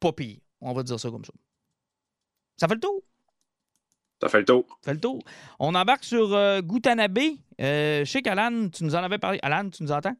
pas 0.00 0.12
pire. 0.12 0.38
On 0.60 0.72
va 0.74 0.82
dire 0.82 0.98
ça 0.98 1.08
comme 1.10 1.24
ça. 1.24 1.32
Ça 2.56 2.66
fait 2.66 2.74
le 2.74 2.80
tour? 2.80 3.02
Ça 4.20 4.28
fait 4.28 4.38
le 4.38 4.44
tour. 4.46 4.64
Ça 4.82 4.90
fait 4.90 4.94
le 4.94 5.00
tour. 5.00 5.22
On 5.58 5.74
embarque 5.74 6.02
sur 6.04 6.32
euh, 6.34 6.60
Gutanabe. 6.62 7.18
Euh, 7.60 8.04
je 8.04 8.10
sais 8.10 8.22
qu'Alan, 8.22 8.68
tu 8.70 8.82
nous 8.84 8.94
en 8.94 8.98
avais 9.02 9.18
parlé. 9.18 9.38
Alan, 9.42 9.68
tu 9.68 9.82
nous 9.82 9.92
entends? 9.92 10.16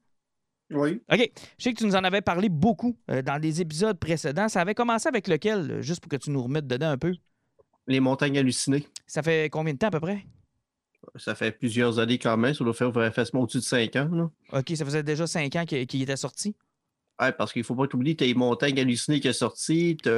Oui. 0.71 1.01
OK. 1.13 1.31
Je 1.59 1.63
sais 1.63 1.73
que 1.73 1.79
tu 1.79 1.87
nous 1.87 1.95
en 1.95 2.05
avais 2.05 2.23
parlé 2.23 2.49
beaucoup 2.49 2.97
euh, 3.11 3.23
dans 3.23 3.39
des 3.39 3.61
épisodes 3.61 3.99
précédents. 3.99 4.49
Ça 4.49 4.61
avait 4.61 4.75
commencé 4.75 5.09
avec 5.09 5.29
lequel, 5.29 5.71
euh, 5.71 5.83
juste 5.83 6.01
pour 6.01 6.09
que 6.09 6.17
tu 6.17 6.31
nous 6.31 6.43
remettes 6.43 6.67
dedans 6.67 6.91
un 6.91 6.99
peu? 6.99 7.15
Les 7.87 8.01
montagnes 8.01 8.39
hallucinées. 8.39 8.87
Ça 9.07 9.23
fait 9.23 9.49
combien 9.51 9.75
de 9.75 9.79
temps 9.79 9.89
à 9.89 9.93
peu 9.93 10.01
près? 10.01 10.27
Ça 11.15 11.37
fait 11.37 11.53
plusieurs 11.53 12.01
années 12.01 12.19
quand 12.19 12.37
même. 12.37 12.53
Ça 12.53 12.65
doit 12.65 12.75
faire 12.75 12.93
facilement 13.15 13.43
au-dessus 13.43 13.59
de 13.59 13.63
5 13.63 13.97
ans. 13.97 14.09
Là. 14.11 14.31
OK, 14.59 14.73
ça 14.75 14.85
faisait 14.85 15.05
déjà 15.05 15.27
cinq 15.27 15.55
ans 15.55 15.65
qu'il 15.65 16.03
était 16.03 16.17
sorti. 16.17 16.57
Ouais, 17.21 17.33
parce 17.33 17.53
qu'il 17.53 17.61
ne 17.61 17.65
faut 17.65 17.75
pas 17.75 17.87
t'oublier, 17.87 18.15
tu 18.15 18.25
as 18.25 18.27
les 18.27 18.35
montagnes 18.35 18.79
hallucinées 18.79 19.21
qui 19.21 19.29
est 19.29 19.33
sorti, 19.33 19.97
t'as- 20.03 20.11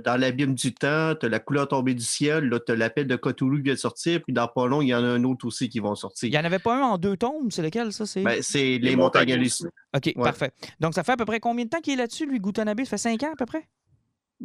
dans 0.00 0.18
l'abîme 0.18 0.54
du 0.54 0.72
temps, 0.74 1.14
tu 1.14 1.26
as 1.26 1.28
la 1.28 1.38
couleur 1.38 1.68
tombée 1.68 1.92
du 1.92 2.02
ciel, 2.04 2.58
tu 2.64 2.72
as 2.72 2.74
l'appel 2.76 3.06
de 3.06 3.16
Cthulhu 3.16 3.58
qui 3.58 3.62
vient 3.64 3.74
de 3.74 3.78
sortir, 3.78 4.22
puis 4.22 4.32
dans 4.32 4.48
pas 4.48 4.66
long, 4.66 4.80
il 4.80 4.88
y 4.88 4.94
en 4.94 5.04
a 5.04 5.08
un 5.08 5.24
autre 5.24 5.46
aussi 5.46 5.68
qui 5.68 5.78
vont 5.80 5.94
sortir. 5.94 6.28
Il 6.28 6.32
n'y 6.32 6.38
en 6.38 6.44
avait 6.44 6.58
pas 6.58 6.76
un 6.78 6.82
en 6.82 6.96
deux 6.98 7.18
tomes, 7.18 7.50
c'est 7.50 7.60
lequel 7.62 7.92
ça? 7.92 8.06
C'est... 8.06 8.22
Ben, 8.22 8.40
c'est 8.40 8.58
les, 8.58 8.78
Les 8.78 8.96
montagnes 8.96 9.24
montagnes 9.24 9.32
hallucinées. 9.34 9.70
OK, 9.94 10.06
ouais. 10.06 10.12
parfait. 10.14 10.52
Donc 10.80 10.94
ça 10.94 11.04
fait 11.04 11.12
à 11.12 11.16
peu 11.18 11.26
près 11.26 11.38
combien 11.38 11.66
de 11.66 11.70
temps 11.70 11.80
qu'il 11.80 11.92
est 11.92 11.96
là-dessus, 11.96 12.26
lui, 12.26 12.40
Gutanabe? 12.40 12.80
Ça 12.80 12.86
fait 12.86 12.96
cinq 12.96 13.22
ans 13.24 13.32
à 13.32 13.36
peu 13.36 13.44
près? 13.44 13.68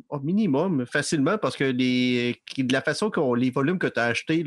Au 0.09 0.19
minimum, 0.19 0.85
facilement, 0.85 1.37
parce 1.37 1.55
que 1.55 1.63
les, 1.63 2.41
de 2.57 2.73
la 2.73 2.81
façon 2.81 3.09
que 3.09 3.19
les 3.35 3.49
volumes 3.49 3.79
que 3.79 3.87
tu 3.87 3.99
as 3.99 4.05
achetés 4.05 4.43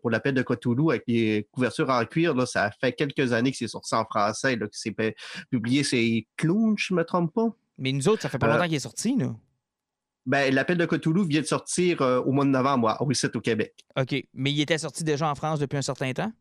pour 0.00 0.10
l'appel 0.10 0.34
de 0.34 0.42
Cthulhu 0.42 0.90
avec 0.90 1.04
les 1.06 1.46
couvertures 1.50 1.90
en 1.90 2.04
cuir, 2.04 2.34
là, 2.34 2.46
ça 2.46 2.70
fait 2.80 2.92
quelques 2.92 3.32
années 3.32 3.50
que 3.50 3.56
c'est 3.56 3.68
sorti 3.68 3.94
en 3.94 4.04
français, 4.04 4.56
là, 4.56 4.66
que 4.66 4.76
c'est 4.76 4.92
pu- 4.92 5.14
publié, 5.50 5.82
c'est 5.84 6.26
Clown, 6.36 6.74
je 6.78 6.94
ne 6.94 6.98
me 6.98 7.04
trompe 7.04 7.32
pas? 7.34 7.48
Mais 7.78 7.92
nous 7.92 8.08
autres, 8.08 8.22
ça 8.22 8.28
fait 8.28 8.38
pas 8.38 8.46
Euh, 8.48 8.52
longtemps 8.54 8.64
qu'il 8.66 8.74
est 8.74 8.78
sorti, 8.80 9.16
nous. 9.16 9.36
Ben, 10.24 10.52
l'appel 10.52 10.76
de 10.78 10.86
Cthulhu 10.86 11.26
vient 11.26 11.40
de 11.42 11.46
sortir 11.46 12.02
euh, 12.02 12.20
au 12.22 12.32
mois 12.32 12.44
de 12.44 12.50
novembre, 12.50 12.96
au 13.00 13.06
au 13.06 13.40
Québec. 13.40 13.74
OK. 13.96 14.14
Mais 14.34 14.50
il 14.52 14.60
était 14.60 14.78
sorti 14.78 15.04
déjà 15.04 15.30
en 15.30 15.34
France 15.34 15.60
depuis 15.60 15.76
un 15.76 15.82
certain 15.82 16.12
temps? 16.12 16.32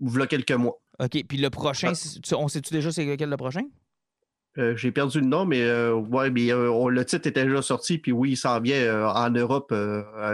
Voilà 0.00 0.26
quelques 0.26 0.50
mois. 0.52 0.78
OK. 0.98 1.24
Puis 1.26 1.38
le 1.38 1.48
prochain, 1.48 1.92
Ah. 1.94 2.18
tu- 2.22 2.34
on 2.34 2.48
sait-tu 2.48 2.74
déjà 2.74 2.90
c'est 2.92 3.04
lequel 3.06 3.30
le 3.30 3.36
prochain? 3.36 3.62
Euh, 4.58 4.76
J'ai 4.76 4.92
perdu 4.92 5.20
le 5.20 5.26
nom, 5.26 5.46
mais, 5.46 5.62
euh, 5.62 5.94
ouais, 5.94 6.30
mais 6.30 6.52
euh, 6.52 6.88
le 6.90 7.04
titre 7.04 7.26
était 7.26 7.44
déjà 7.44 7.62
sorti, 7.62 7.98
puis 7.98 8.12
oui, 8.12 8.32
il 8.32 8.36
s'en 8.36 8.60
vient 8.60 8.76
euh, 8.76 9.08
en 9.08 9.30
Europe 9.30 9.74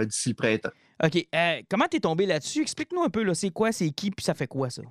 d'ici 0.04 0.30
le 0.30 0.34
printemps. 0.34 0.70
OK. 1.04 1.26
comment 1.70 1.86
t'es 1.88 2.00
tombé 2.00 2.26
là-dessus? 2.26 2.62
Explique-nous 2.62 3.02
un 3.02 3.10
peu, 3.10 3.22
là, 3.22 3.34
c'est 3.34 3.50
quoi, 3.50 3.70
c'est 3.70 3.90
qui, 3.90 4.10
puis 4.10 4.24
ça 4.24 4.34
fait 4.34 4.48
quoi, 4.48 4.70
ça? 4.70 4.82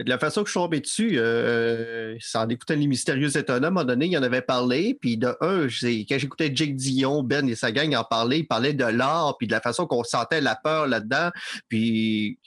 De 0.00 0.08
la 0.08 0.18
façon 0.18 0.42
que 0.42 0.46
je 0.46 0.52
suis 0.52 0.60
tombé 0.60 0.78
dessus, 0.78 1.18
euh, 1.18 2.16
c'est 2.20 2.38
en 2.38 2.48
écoutant 2.48 2.74
Les 2.74 2.86
Mystérieux 2.86 3.36
Étonnants, 3.36 3.64
à 3.64 3.66
un 3.66 3.70
moment 3.70 3.84
donné, 3.84 4.06
il 4.06 4.16
en 4.16 4.22
avait 4.22 4.42
parlé. 4.42 4.96
Puis 5.00 5.16
de 5.16 5.26
un, 5.40 5.66
quand 5.66 6.18
j'écoutais 6.18 6.52
Jake 6.54 6.76
Dion, 6.76 7.24
Ben 7.24 7.48
et 7.48 7.56
sa 7.56 7.72
gang 7.72 7.92
en 7.96 8.04
parler, 8.04 8.38
ils 8.38 8.46
parlaient 8.46 8.74
de 8.74 8.84
l'art, 8.84 9.36
puis 9.38 9.48
de 9.48 9.52
la 9.52 9.60
façon 9.60 9.88
qu'on 9.88 10.04
sentait 10.04 10.40
la 10.40 10.54
peur 10.54 10.86
là-dedans, 10.86 11.30
puis 11.68 12.38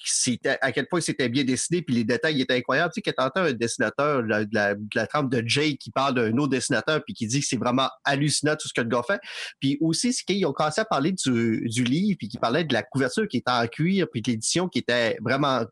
à 0.62 0.72
quel 0.72 0.88
point 0.88 1.02
c'était 1.02 1.28
bien 1.28 1.44
dessiné, 1.44 1.82
puis 1.82 1.94
les 1.94 2.06
détails 2.06 2.40
étaient 2.40 2.56
incroyables. 2.56 2.94
Tu 2.94 3.02
sais, 3.04 3.12
quand 3.12 3.26
t'entends 3.26 3.46
un 3.48 3.54
dessinateur 3.54 4.24
de 4.24 4.30
la, 4.30 4.46
de 4.46 4.80
la, 4.96 5.08
trempe 5.08 5.30
de 5.30 5.44
Jake 5.46 5.78
qui 5.78 5.92
parle 5.92 6.14
d'un 6.14 6.38
autre 6.38 6.52
dessinateur, 6.52 7.04
puis 7.04 7.14
qui 7.14 7.28
dit 7.28 7.42
que 7.42 7.46
c'est 7.46 7.60
vraiment 7.60 7.90
hallucinant 8.06 8.56
tout 8.56 8.70
ce 8.70 8.74
que 8.74 8.80
le 8.80 8.88
gars 8.88 9.04
fait. 9.06 9.20
Puis 9.60 9.78
aussi, 9.82 10.14
c'est 10.14 10.24
qu'ils 10.24 10.46
ont 10.46 10.54
commencé 10.54 10.80
à 10.80 10.86
parler 10.86 11.12
du, 11.12 11.68
du 11.68 11.84
livre, 11.84 12.16
puis 12.18 12.30
qui 12.30 12.38
parlait 12.38 12.64
de 12.64 12.74
la 12.74 12.84
couverture 12.84 13.28
qui 13.28 13.38
était 13.38 13.52
en 13.52 13.68
cuir, 13.68 14.08
puis 14.10 14.22
de 14.22 14.32
l'édition 14.32 14.70
qui 14.70 14.80
était 14.80 15.18
vraiment 15.22 15.66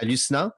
hallucinant. 0.00 0.50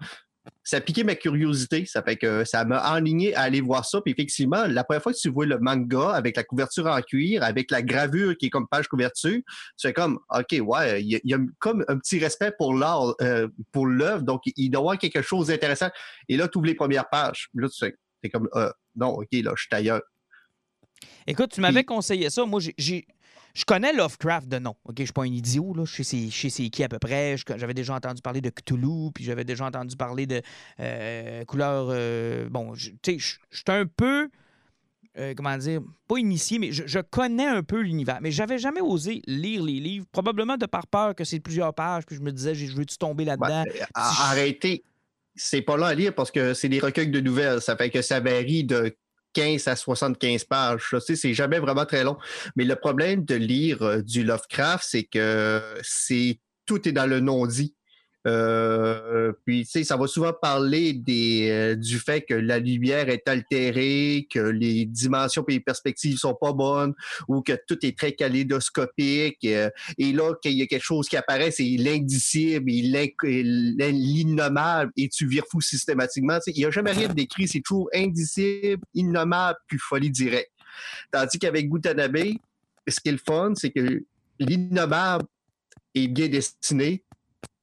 Ça 0.65 0.77
a 0.77 0.81
piqué 0.81 1.03
ma 1.05 1.15
curiosité. 1.15 1.85
Ça 1.87 2.03
fait 2.03 2.17
que 2.17 2.45
ça 2.45 2.65
m'a 2.65 2.95
enligné 2.95 3.35
à 3.35 3.43
aller 3.43 3.61
voir 3.61 3.85
ça. 3.85 4.01
Puis 4.01 4.13
effectivement, 4.13 4.65
la 4.69 4.85
première 4.85 5.03
fois 5.03 5.13
que 5.13 5.19
tu 5.19 5.29
vois 5.29 5.47
le 5.47 5.59
manga 5.59 6.11
avec 6.13 6.37
la 6.37 6.45
couverture 6.45 6.87
en 6.87 7.01
cuir, 7.03 7.43
avec 7.43 7.71
la 7.71 7.83
gravure 7.83 8.37
qui 8.37 8.47
est 8.47 8.51
comme 8.51 8.69
page 8.69 8.87
couverture, 8.89 9.39
tu 9.39 9.43
fais 9.81 9.93
comme, 9.93 10.19
OK, 10.31 10.57
ouais, 10.61 11.03
il 11.03 11.09
y, 11.11 11.17
a- 11.17 11.21
il 11.25 11.31
y 11.31 11.35
a 11.35 11.39
comme 11.59 11.85
un 11.89 11.99
petit 11.99 12.19
respect 12.19 12.53
pour 12.57 12.75
l'art, 12.75 13.15
euh, 13.23 13.49
pour 13.73 13.87
l'œuvre. 13.87 14.23
Donc, 14.23 14.43
il 14.47 14.71
doit 14.71 14.79
y 14.79 14.83
avoir 14.83 14.99
quelque 14.99 15.23
chose 15.23 15.49
d'intéressant. 15.49 15.89
Et 16.29 16.37
là, 16.37 16.47
tu 16.49 16.59
ouvres 16.59 16.67
les 16.69 16.75
premières 16.75 17.09
pages. 17.09 17.49
Là, 17.55 17.69
tu 17.69 17.79
fais, 17.85 17.95
t'es 18.23 18.31
comme, 18.31 18.49
euh, 18.55 18.71
non, 18.95 19.09
OK, 19.09 19.29
là, 19.33 19.53
je 19.57 19.63
suis 19.63 19.69
ailleurs. 19.73 20.03
Écoute, 21.27 21.51
tu 21.53 21.61
m'avais 21.61 21.85
conseillé 21.85 22.31
ça. 22.31 22.45
Moi, 22.45 22.61
j'ai 22.79 23.07
je 23.55 23.65
connais 23.65 23.93
Lovecraft 23.93 24.49
de 24.49 24.59
nom. 24.59 24.75
OK, 24.85 24.95
je 24.99 25.05
suis 25.05 25.13
pas 25.13 25.23
un 25.23 25.27
idiot, 25.27 25.75
là. 25.75 25.85
Je 25.85 26.03
sais 26.03 26.69
qui 26.71 26.85
à 26.85 26.89
peu 26.89 26.99
près. 26.99 27.37
J'avais 27.57 27.75
déjà 27.75 27.95
entendu 27.95 28.23
parler 28.23 28.41
de 28.41 28.51
Cthulhu, 28.51 29.11
puis 29.15 29.25
j'avais 29.25 29.45
déjà 29.45 29.67
entendu 29.67 29.97
parler 29.97 30.27
de 30.27 30.41
euh, 30.81 31.45
couleur. 31.45 31.89
Euh, 31.91 32.49
bon, 32.49 32.73
tu 32.75 32.97
sais, 33.05 33.19
je 33.19 33.37
suis 33.51 33.65
un 33.69 33.87
peu. 33.87 34.29
Euh, 35.19 35.35
comment 35.37 35.59
dire, 35.59 35.83
pas 36.09 36.17
initié, 36.17 36.59
mais 36.59 36.73
je, 36.73 36.99
connais 37.01 37.45
un 37.45 37.63
peu 37.63 37.81
l'univers. 37.81 38.19
Mais 38.23 38.31
j'avais 38.31 38.57
jamais 38.57 38.81
osé 38.81 39.21
lire 39.27 39.63
les 39.63 39.79
livres, 39.79 40.07
probablement 40.11 40.57
de 40.57 40.65
par 40.65 40.87
peur 40.87 41.15
que 41.15 41.25
c'est 41.25 41.39
plusieurs 41.39 41.75
pages, 41.75 42.07
puis 42.07 42.17
je 42.17 42.23
me 42.23 42.33
disais, 42.33 42.55
je 42.55 42.75
veux-tu 42.75 42.97
tomber 42.97 43.27
là-dedans? 43.27 43.65
arrêtez. 43.95 44.85
C'est 45.35 45.61
pas 45.61 45.77
là 45.77 45.89
à 45.89 45.95
lire 45.95 46.15
parce 46.15 46.31
que 46.31 46.55
c'est 46.55 46.71
des 46.71 46.79
recueils 46.79 47.09
de 47.11 47.21
nouvelles. 47.21 47.61
Ça 47.61 47.77
fait 47.77 47.91
que 47.91 48.01
ça 48.01 48.21
varie 48.21 48.65
de 48.65 48.97
15 49.33 49.69
à 49.69 49.77
75 49.77 50.45
pages. 50.45 50.87
Tu 50.91 51.01
sais, 51.01 51.17
c'est 51.17 51.35
jamais 51.35 51.59
vraiment 51.59 51.87
très 51.87 52.05
long. 52.05 52.17
Mais 52.57 52.65
le 52.65 52.77
problème 52.77 53.25
de 53.25 53.35
lire 53.35 53.83
euh, 53.83 54.03
du 54.03 54.25
Lovecraft, 54.25 54.85
c'est 54.87 55.05
que 55.05 55.63
c'est 55.83 56.39
tout 56.67 56.89
est 56.89 56.93
dans 56.93 57.07
le 57.07 57.21
non-dit. 57.21 57.75
Euh, 58.27 59.33
puis, 59.45 59.65
tu 59.65 59.71
sais, 59.71 59.85
ça 59.85 59.97
va 59.97 60.07
souvent 60.07 60.33
parler 60.33 60.93
des, 60.93 61.49
euh, 61.51 61.75
du 61.75 61.99
fait 61.99 62.23
que 62.23 62.35
la 62.35 62.59
lumière 62.59 63.09
est 63.09 63.27
altérée, 63.29 64.29
que 64.31 64.39
les 64.39 64.85
dimensions 64.85 65.45
et 65.49 65.53
les 65.53 65.61
perspectives 65.61 66.17
sont 66.17 66.35
pas 66.35 66.53
bonnes, 66.53 66.95
ou 67.29 67.43
que 67.43 67.53
tout 67.67 67.85
est 67.85 67.97
très 67.97 68.13
kaléidoscopique. 68.13 69.45
Euh, 69.45 69.71
et 69.99 70.13
là, 70.13 70.35
qu'il 70.41 70.53
y 70.53 70.63
a 70.63 70.67
quelque 70.67 70.85
chose 70.85 71.09
qui 71.09 71.17
apparaît, 71.17 71.51
c'est 71.51 71.65
l'indicible 71.65 72.71
l'innommable, 73.23 74.93
et 74.97 75.09
tu 75.09 75.27
vires 75.27 75.47
fou 75.51 75.61
systématiquement. 75.61 76.37
Tu 76.37 76.45
sais, 76.45 76.53
il 76.53 76.59
n'y 76.59 76.65
a 76.65 76.71
jamais 76.71 76.93
rien 76.93 77.09
décrit, 77.09 77.49
c'est 77.49 77.61
toujours 77.61 77.89
indicible, 77.95 78.83
innommable, 78.95 79.59
puis 79.67 79.79
folie 79.79 80.11
directe. 80.11 80.51
Tandis 81.11 81.39
qu'avec 81.39 81.69
Gutanabe, 81.69 82.17
ce 82.89 83.01
qui 83.01 83.09
est 83.09 83.13
le 83.13 83.19
fun, 83.19 83.53
c'est 83.55 83.71
que 83.71 84.03
l'innommable 84.39 85.25
est 85.95 86.09
bien 86.09 86.29
destiné, 86.29 87.05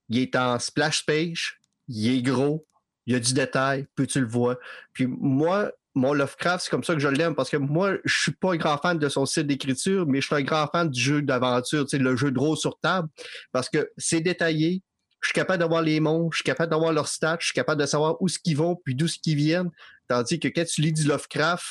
il 0.09 0.19
est 0.19 0.35
en 0.35 0.59
splash 0.59 1.05
page, 1.05 1.59
il 1.87 2.17
est 2.17 2.21
gros, 2.21 2.65
il 3.05 3.13
y 3.13 3.15
a 3.15 3.19
du 3.19 3.33
détail, 3.33 3.87
puis 3.95 4.07
tu 4.07 4.19
le 4.19 4.27
vois. 4.27 4.59
Puis 4.93 5.07
moi, 5.07 5.71
mon 5.95 6.13
Lovecraft, 6.13 6.63
c'est 6.63 6.69
comme 6.69 6.83
ça 6.83 6.93
que 6.93 6.99
je 6.99 7.07
l'aime, 7.07 7.35
parce 7.35 7.49
que 7.49 7.57
moi, 7.57 7.95
je 8.05 8.21
suis 8.21 8.31
pas 8.31 8.53
un 8.53 8.57
grand 8.57 8.77
fan 8.77 8.97
de 8.97 9.09
son 9.09 9.25
style 9.25 9.47
d'écriture, 9.47 10.05
mais 10.07 10.21
je 10.21 10.27
suis 10.27 10.35
un 10.35 10.43
grand 10.43 10.67
fan 10.67 10.89
du 10.89 10.99
jeu 10.99 11.21
d'aventure, 11.21 11.85
le 11.91 12.15
jeu 12.15 12.31
de 12.31 12.39
rôle 12.39 12.57
sur 12.57 12.79
table, 12.79 13.07
parce 13.51 13.69
que 13.69 13.89
c'est 13.97 14.21
détaillé, 14.21 14.81
je 15.21 15.27
suis 15.27 15.33
capable 15.33 15.59
d'avoir 15.59 15.81
les 15.81 15.99
monts, 15.99 16.29
je 16.31 16.37
suis 16.37 16.43
capable 16.43 16.71
d'avoir 16.71 16.93
leurs 16.93 17.07
stats, 17.07 17.37
je 17.39 17.47
suis 17.47 17.53
capable 17.53 17.81
de 17.81 17.85
savoir 17.85 18.21
où 18.21 18.27
ce 18.27 18.39
qu'ils 18.39 18.57
vont, 18.57 18.75
puis 18.75 18.95
d'où 18.95 19.07
ce 19.07 19.19
qu'ils 19.19 19.35
viennent. 19.35 19.71
Tandis 20.07 20.39
que 20.39 20.47
quand 20.47 20.65
tu 20.65 20.81
lis 20.81 20.93
du 20.93 21.03
Lovecraft, 21.03 21.65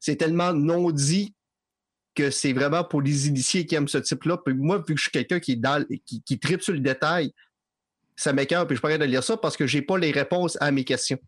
c'est 0.00 0.16
tellement 0.16 0.52
non 0.52 0.90
dit 0.90 1.34
que 2.14 2.30
c'est 2.30 2.52
vraiment 2.52 2.84
pour 2.84 3.00
les 3.00 3.28
initiés 3.28 3.64
qui 3.64 3.74
aiment 3.74 3.88
ce 3.88 3.98
type-là. 3.98 4.38
Puis 4.44 4.54
moi, 4.54 4.78
vu 4.78 4.94
que 4.94 4.96
je 4.96 5.02
suis 5.02 5.10
quelqu'un 5.10 5.40
qui, 5.40 5.60
qui, 6.04 6.22
qui 6.22 6.38
tripe 6.38 6.62
sur 6.62 6.74
le 6.74 6.80
détail, 6.80 7.32
ça 8.18 8.32
m'écœure, 8.32 8.66
puis 8.66 8.74
je 8.74 8.80
pourrais 8.80 8.98
de 8.98 9.04
lire 9.04 9.22
ça 9.22 9.36
parce 9.36 9.56
que 9.56 9.66
j'ai 9.66 9.80
pas 9.80 9.96
les 9.96 10.10
réponses 10.10 10.58
à 10.60 10.72
mes 10.72 10.82
questions. 10.82 11.18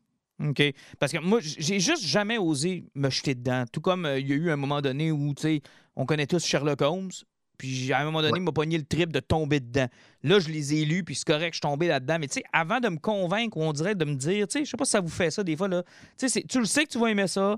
OK. 0.44 0.60
Parce 0.98 1.12
que 1.12 1.18
moi, 1.18 1.38
j'ai 1.40 1.78
juste 1.78 2.04
jamais 2.04 2.36
osé 2.36 2.84
me 2.96 3.08
jeter 3.10 3.36
dedans. 3.36 3.64
Tout 3.72 3.80
comme 3.80 4.06
euh, 4.06 4.18
il 4.18 4.28
y 4.28 4.32
a 4.32 4.34
eu 4.34 4.50
un 4.50 4.56
moment 4.56 4.80
donné 4.80 5.12
où, 5.12 5.32
tu 5.34 5.42
sais, 5.42 5.62
on 5.94 6.04
connaît 6.04 6.26
tous 6.26 6.44
Sherlock 6.44 6.82
Holmes, 6.82 7.12
puis 7.58 7.92
à 7.92 8.00
un 8.00 8.04
moment 8.06 8.22
donné, 8.22 8.38
il 8.38 8.42
m'a 8.42 8.50
pogné 8.50 8.76
le 8.76 8.84
trip 8.84 9.12
de 9.12 9.20
tomber 9.20 9.60
dedans. 9.60 9.86
Là, 10.24 10.40
je 10.40 10.48
les 10.48 10.74
ai 10.74 10.84
lus, 10.84 11.04
puis 11.04 11.14
c'est 11.14 11.26
correct, 11.26 11.52
je 11.52 11.58
suis 11.58 11.60
tombé 11.60 11.86
là-dedans. 11.86 12.18
Mais 12.18 12.26
tu 12.26 12.34
sais, 12.34 12.44
avant 12.52 12.80
de 12.80 12.88
me 12.88 12.98
convaincre, 12.98 13.56
on 13.56 13.72
dirait 13.72 13.94
de 13.94 14.04
me 14.04 14.16
dire, 14.16 14.48
tu 14.48 14.58
sais, 14.58 14.64
je 14.64 14.70
sais 14.70 14.76
pas 14.76 14.84
si 14.84 14.90
ça 14.90 15.00
vous 15.00 15.08
fait 15.08 15.30
ça 15.30 15.44
des 15.44 15.56
fois, 15.56 15.68
là. 15.68 15.84
Tu 16.18 16.28
sais, 16.28 16.42
tu 16.42 16.58
le 16.58 16.64
sais 16.64 16.86
que 16.86 16.90
tu 16.90 16.98
vas 16.98 17.06
aimer 17.06 17.28
ça, 17.28 17.56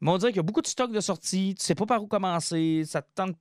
mais 0.00 0.10
on 0.10 0.18
dirait 0.18 0.30
qu'il 0.30 0.38
y 0.38 0.40
a 0.40 0.44
beaucoup 0.44 0.62
de 0.62 0.66
stocks 0.66 0.92
de 0.92 1.00
sortie, 1.00 1.54
tu 1.58 1.64
sais 1.64 1.74
pas 1.74 1.86
par 1.86 2.02
où 2.02 2.06
commencer, 2.06 2.84
ça 2.84 3.02
te 3.02 3.08
tente. 3.14 3.36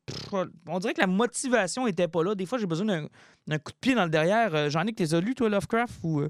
On 0.67 0.79
dirait 0.79 0.93
que 0.93 1.01
la 1.01 1.07
motivation 1.07 1.85
était 1.85 2.07
pas 2.07 2.23
là. 2.23 2.33
Des 2.33 2.45
fois, 2.45 2.57
j'ai 2.57 2.65
besoin 2.65 3.07
d'un 3.47 3.59
coup 3.59 3.71
de 3.71 3.77
pied 3.79 3.93
dans 3.93 4.05
le 4.05 4.09
derrière. 4.09 4.55
Euh, 4.55 4.69
j'en 4.69 4.85
ai 4.85 4.93
que 4.93 5.03
t'es 5.03 5.21
lu, 5.21 5.35
toi, 5.35 5.49
Lovecraft, 5.49 5.99
ou. 6.03 6.21
Euh? 6.21 6.29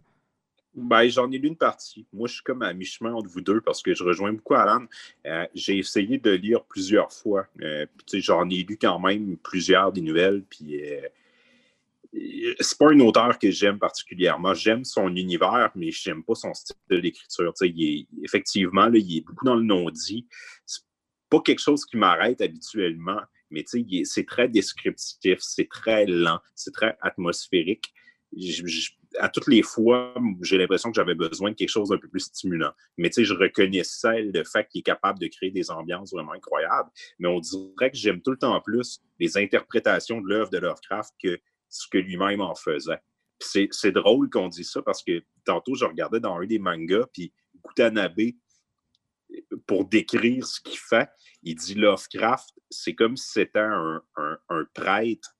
Ben, 0.76 1.08
j'en 1.08 1.32
ai 1.32 1.38
lu 1.38 1.48
une 1.48 1.56
partie. 1.56 2.06
Moi, 2.12 2.28
je 2.28 2.36
suis 2.36 2.44
comme 2.44 2.62
à 2.62 2.74
mi-chemin 2.74 3.14
entre 3.14 3.30
vous 3.30 3.42
deux 3.42 3.62
parce 3.62 3.82
que 3.82 3.94
je 3.94 4.04
rejoins 4.04 4.34
beaucoup 4.34 4.54
Alan. 4.54 4.86
Euh, 5.26 5.46
j'ai 5.56 5.78
essayé 5.78 6.18
de 6.18 6.32
lire 6.32 6.64
plusieurs 6.66 7.12
fois. 7.12 7.48
j'en 8.14 8.50
ai 8.50 8.64
lu 8.64 8.78
quand 8.80 9.00
même 9.00 9.38
plusieurs 9.38 9.92
des 9.94 10.02
nouvelles. 10.02 10.44
Puis 10.44 10.82
c'est 12.60 12.78
pas 12.78 12.92
un 12.92 13.00
auteur 13.00 13.38
que 13.40 13.52
j'aime 13.52 13.80
particulièrement. 13.80 14.54
J'aime 14.54 14.84
son 14.84 15.16
univers, 15.16 15.72
mais 15.76 15.92
je 15.92 16.10
n'aime 16.10 16.24
pas 16.24 16.36
son 16.36 16.54
style 16.54 16.76
d'écriture. 16.90 17.54
Effectivement, 18.24 18.88
là, 18.88 18.98
il 18.98 19.18
est 19.18 19.22
beaucoup 19.22 19.46
dans 19.46 19.56
le 19.56 19.64
non-dit. 19.64 20.28
C'est 20.66 20.84
pas 21.30 21.42
quelque 21.42 21.62
chose 21.62 21.86
qui 21.86 21.98
m'arrête 21.98 22.42
habituellement, 22.42 23.20
mais 23.50 23.66
c'est 24.04 24.26
très 24.26 24.48
descriptif, 24.48 25.40
c'est 25.40 25.70
très 25.70 26.06
lent, 26.06 26.40
c'est 26.56 26.74
très 26.74 26.98
atmosphérique. 27.02 27.94
à 29.20 29.30
toutes 29.30 29.48
les 29.48 29.62
fois, 29.62 30.14
j'ai 30.42 30.58
l'impression 30.58 30.92
que 30.92 30.96
j'avais 30.96 31.16
besoin 31.16 31.52
de 31.52 31.56
quelque 31.56 31.70
chose 31.70 31.90
d'un 31.90 31.98
peu 31.98 32.10
plus 32.10 32.22
stimulant. 32.22 32.72
Mais 32.98 33.10
je 33.16 33.34
reconnaissais 33.34 34.22
le 34.22 34.44
fait 34.44 34.68
qu'il 34.68 34.80
est 34.80 34.84
capable 34.84 35.20
de 35.20 35.28
créer 35.28 35.52
des 35.52 35.72
ambiances 35.72 36.12
vraiment 36.12 36.34
incroyables. 36.34 36.90
Mais 37.20 37.28
on 37.28 37.40
dirait 37.40 37.92
que 37.92 37.98
j'aime 37.98 38.22
tout 38.22 38.32
le 38.32 38.38
temps 38.38 38.60
plus 38.62 39.02
les 39.20 39.38
interprétations 39.38 40.22
de 40.22 40.28
l'œuvre 40.28 40.50
de 40.50 40.58
Lovecraft 40.58 41.14
que 41.22 41.40
ce 41.70 41.88
que 41.88 41.98
lui-même 41.98 42.42
en 42.42 42.56
faisait. 42.56 43.00
C'est 43.40 43.92
drôle 43.92 44.30
qu'on 44.30 44.48
dise 44.48 44.72
ça 44.72 44.82
parce 44.82 45.04
que 45.04 45.24
tantôt, 45.46 45.76
je 45.76 45.86
regardais 45.86 46.20
dans 46.20 46.38
un 46.38 46.46
des 46.46 46.60
mangas, 46.60 47.06
puis 47.14 47.32
Kutanabe, 47.64 48.34
pour 49.66 49.86
décrire 49.86 50.46
ce 50.46 50.60
qu'il 50.62 50.78
fait, 50.78 51.10
il 51.44 51.56
dit 51.56 51.76
Lovecraft, 51.76 52.50
c'est 52.70 52.96
comme 52.96 53.18
si 53.18 53.32
c'était 53.32 53.60
un, 53.60 54.02
prêtre, 54.74 55.36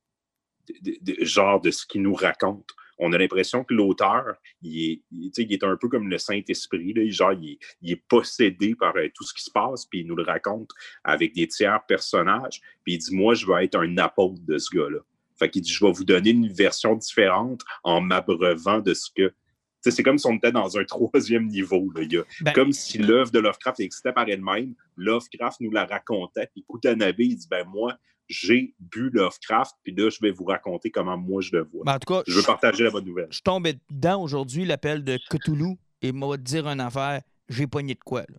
genre 1.22 1.62
de 1.62 1.72
ce 1.72 1.86
qu'il 1.86 2.02
nous 2.02 2.14
raconte. 2.14 2.70
On 3.00 3.14
a 3.14 3.18
l'impression 3.18 3.64
que 3.64 3.74
l'auteur, 3.74 4.36
il 4.62 5.02
est, 5.14 5.40
est 5.40 5.64
un 5.64 5.78
peu 5.78 5.88
comme 5.88 6.10
le 6.10 6.18
Saint-Esprit, 6.18 7.12
genre 7.12 7.34
il 7.34 7.60
est, 7.84 8.04
possédé 8.08 8.76
par 8.76 8.96
euh, 8.98 9.08
tout 9.14 9.24
ce 9.24 9.34
qui 9.36 9.44
se 9.44 9.52
passe, 9.52 9.86
puis 9.86 10.00
il 10.00 10.08
nous 10.08 10.16
le 10.16 10.24
raconte 10.24 10.72
avec 11.04 11.34
des 11.34 11.48
tiers 11.48 11.86
personnages, 11.88 12.60
puis 12.84 12.96
il 12.96 12.98
dit 12.98 13.16
Moi, 13.16 13.36
je 13.36 13.46
veux 13.46 13.62
être 13.62 13.78
un 13.78 13.98
apôtre 13.98 14.42
de 14.46 14.58
ce 14.58 14.76
gars-là. 14.76 15.00
Fait 15.40 15.50
qu'il 15.50 15.62
dit, 15.62 15.72
je 15.72 15.86
vais 15.86 15.92
vous 15.92 16.06
donner 16.06 16.32
une 16.32 16.52
version 16.52 16.96
différente 16.96 17.62
en 17.84 18.02
m'abreuvant 18.02 18.80
de 18.80 18.94
ce 18.94 19.10
que. 19.16 19.34
C'est 19.82 20.04
comme 20.04 20.18
si 20.18 20.28
on 20.28 20.36
était 20.36 20.52
dans 20.52 20.78
un 20.78 20.84
troisième 20.86 21.48
niveau. 21.48 21.90
Là. 21.96 22.24
Ben 22.42 22.54
comme 22.54 22.74
si 22.74 22.98
l'œuvre 22.98 23.32
de 23.32 23.40
Lovecraft 23.40 23.80
existait 23.80 24.12
par 24.12 24.28
elle-même. 24.28 24.74
Lovecraft 24.98 25.62
nous 25.62 25.72
la 25.72 25.86
racontait. 25.86 26.50
Puis 26.54 26.66
Kutanabe, 26.70 27.20
il 27.20 27.38
dit, 27.38 27.48
ben 27.50 27.66
moi, 27.66 27.98
j'ai 28.28 28.76
bu 28.80 29.10
Lovecraft, 29.12 29.76
puis 29.84 29.96
là, 29.96 30.10
je 30.10 30.20
vais 30.22 30.32
vous 30.32 30.44
raconter 30.44 30.92
comment 30.92 31.18
moi 31.18 31.42
je 31.42 31.52
le 31.54 31.64
vois. 31.64 31.84
Ben, 31.86 31.96
en 31.96 32.00
tout 32.00 32.14
cas, 32.14 32.24
je 32.28 32.34
veux 32.34 32.44
partager 32.44 32.84
la 32.84 32.92
bonne 32.92 33.06
nouvelle. 33.06 33.28
Je 33.30 33.42
tombe 33.42 33.68
dedans 33.90 34.22
aujourd'hui, 34.22 34.66
l'appel 34.66 35.04
de 35.04 35.18
Cthulhu, 35.30 35.78
et 36.02 36.12
m'a 36.12 36.38
dire 36.38 36.68
une 36.68 36.82
affaire, 36.82 37.22
j'ai 37.50 37.68
pogné 37.68 37.94
de 37.96 38.00
quoi, 38.00 38.22
là. 38.22 38.38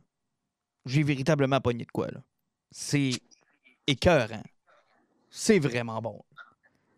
J'ai 0.87 1.03
véritablement 1.03 1.61
pogné 1.61 1.85
de 1.85 1.91
quoi, 1.91 2.09
là. 2.09 2.23
C'est 2.71 3.13
écœurant. 3.87 4.45
C'est 5.31 5.59
vraiment 5.59 6.01
bon. 6.01 6.23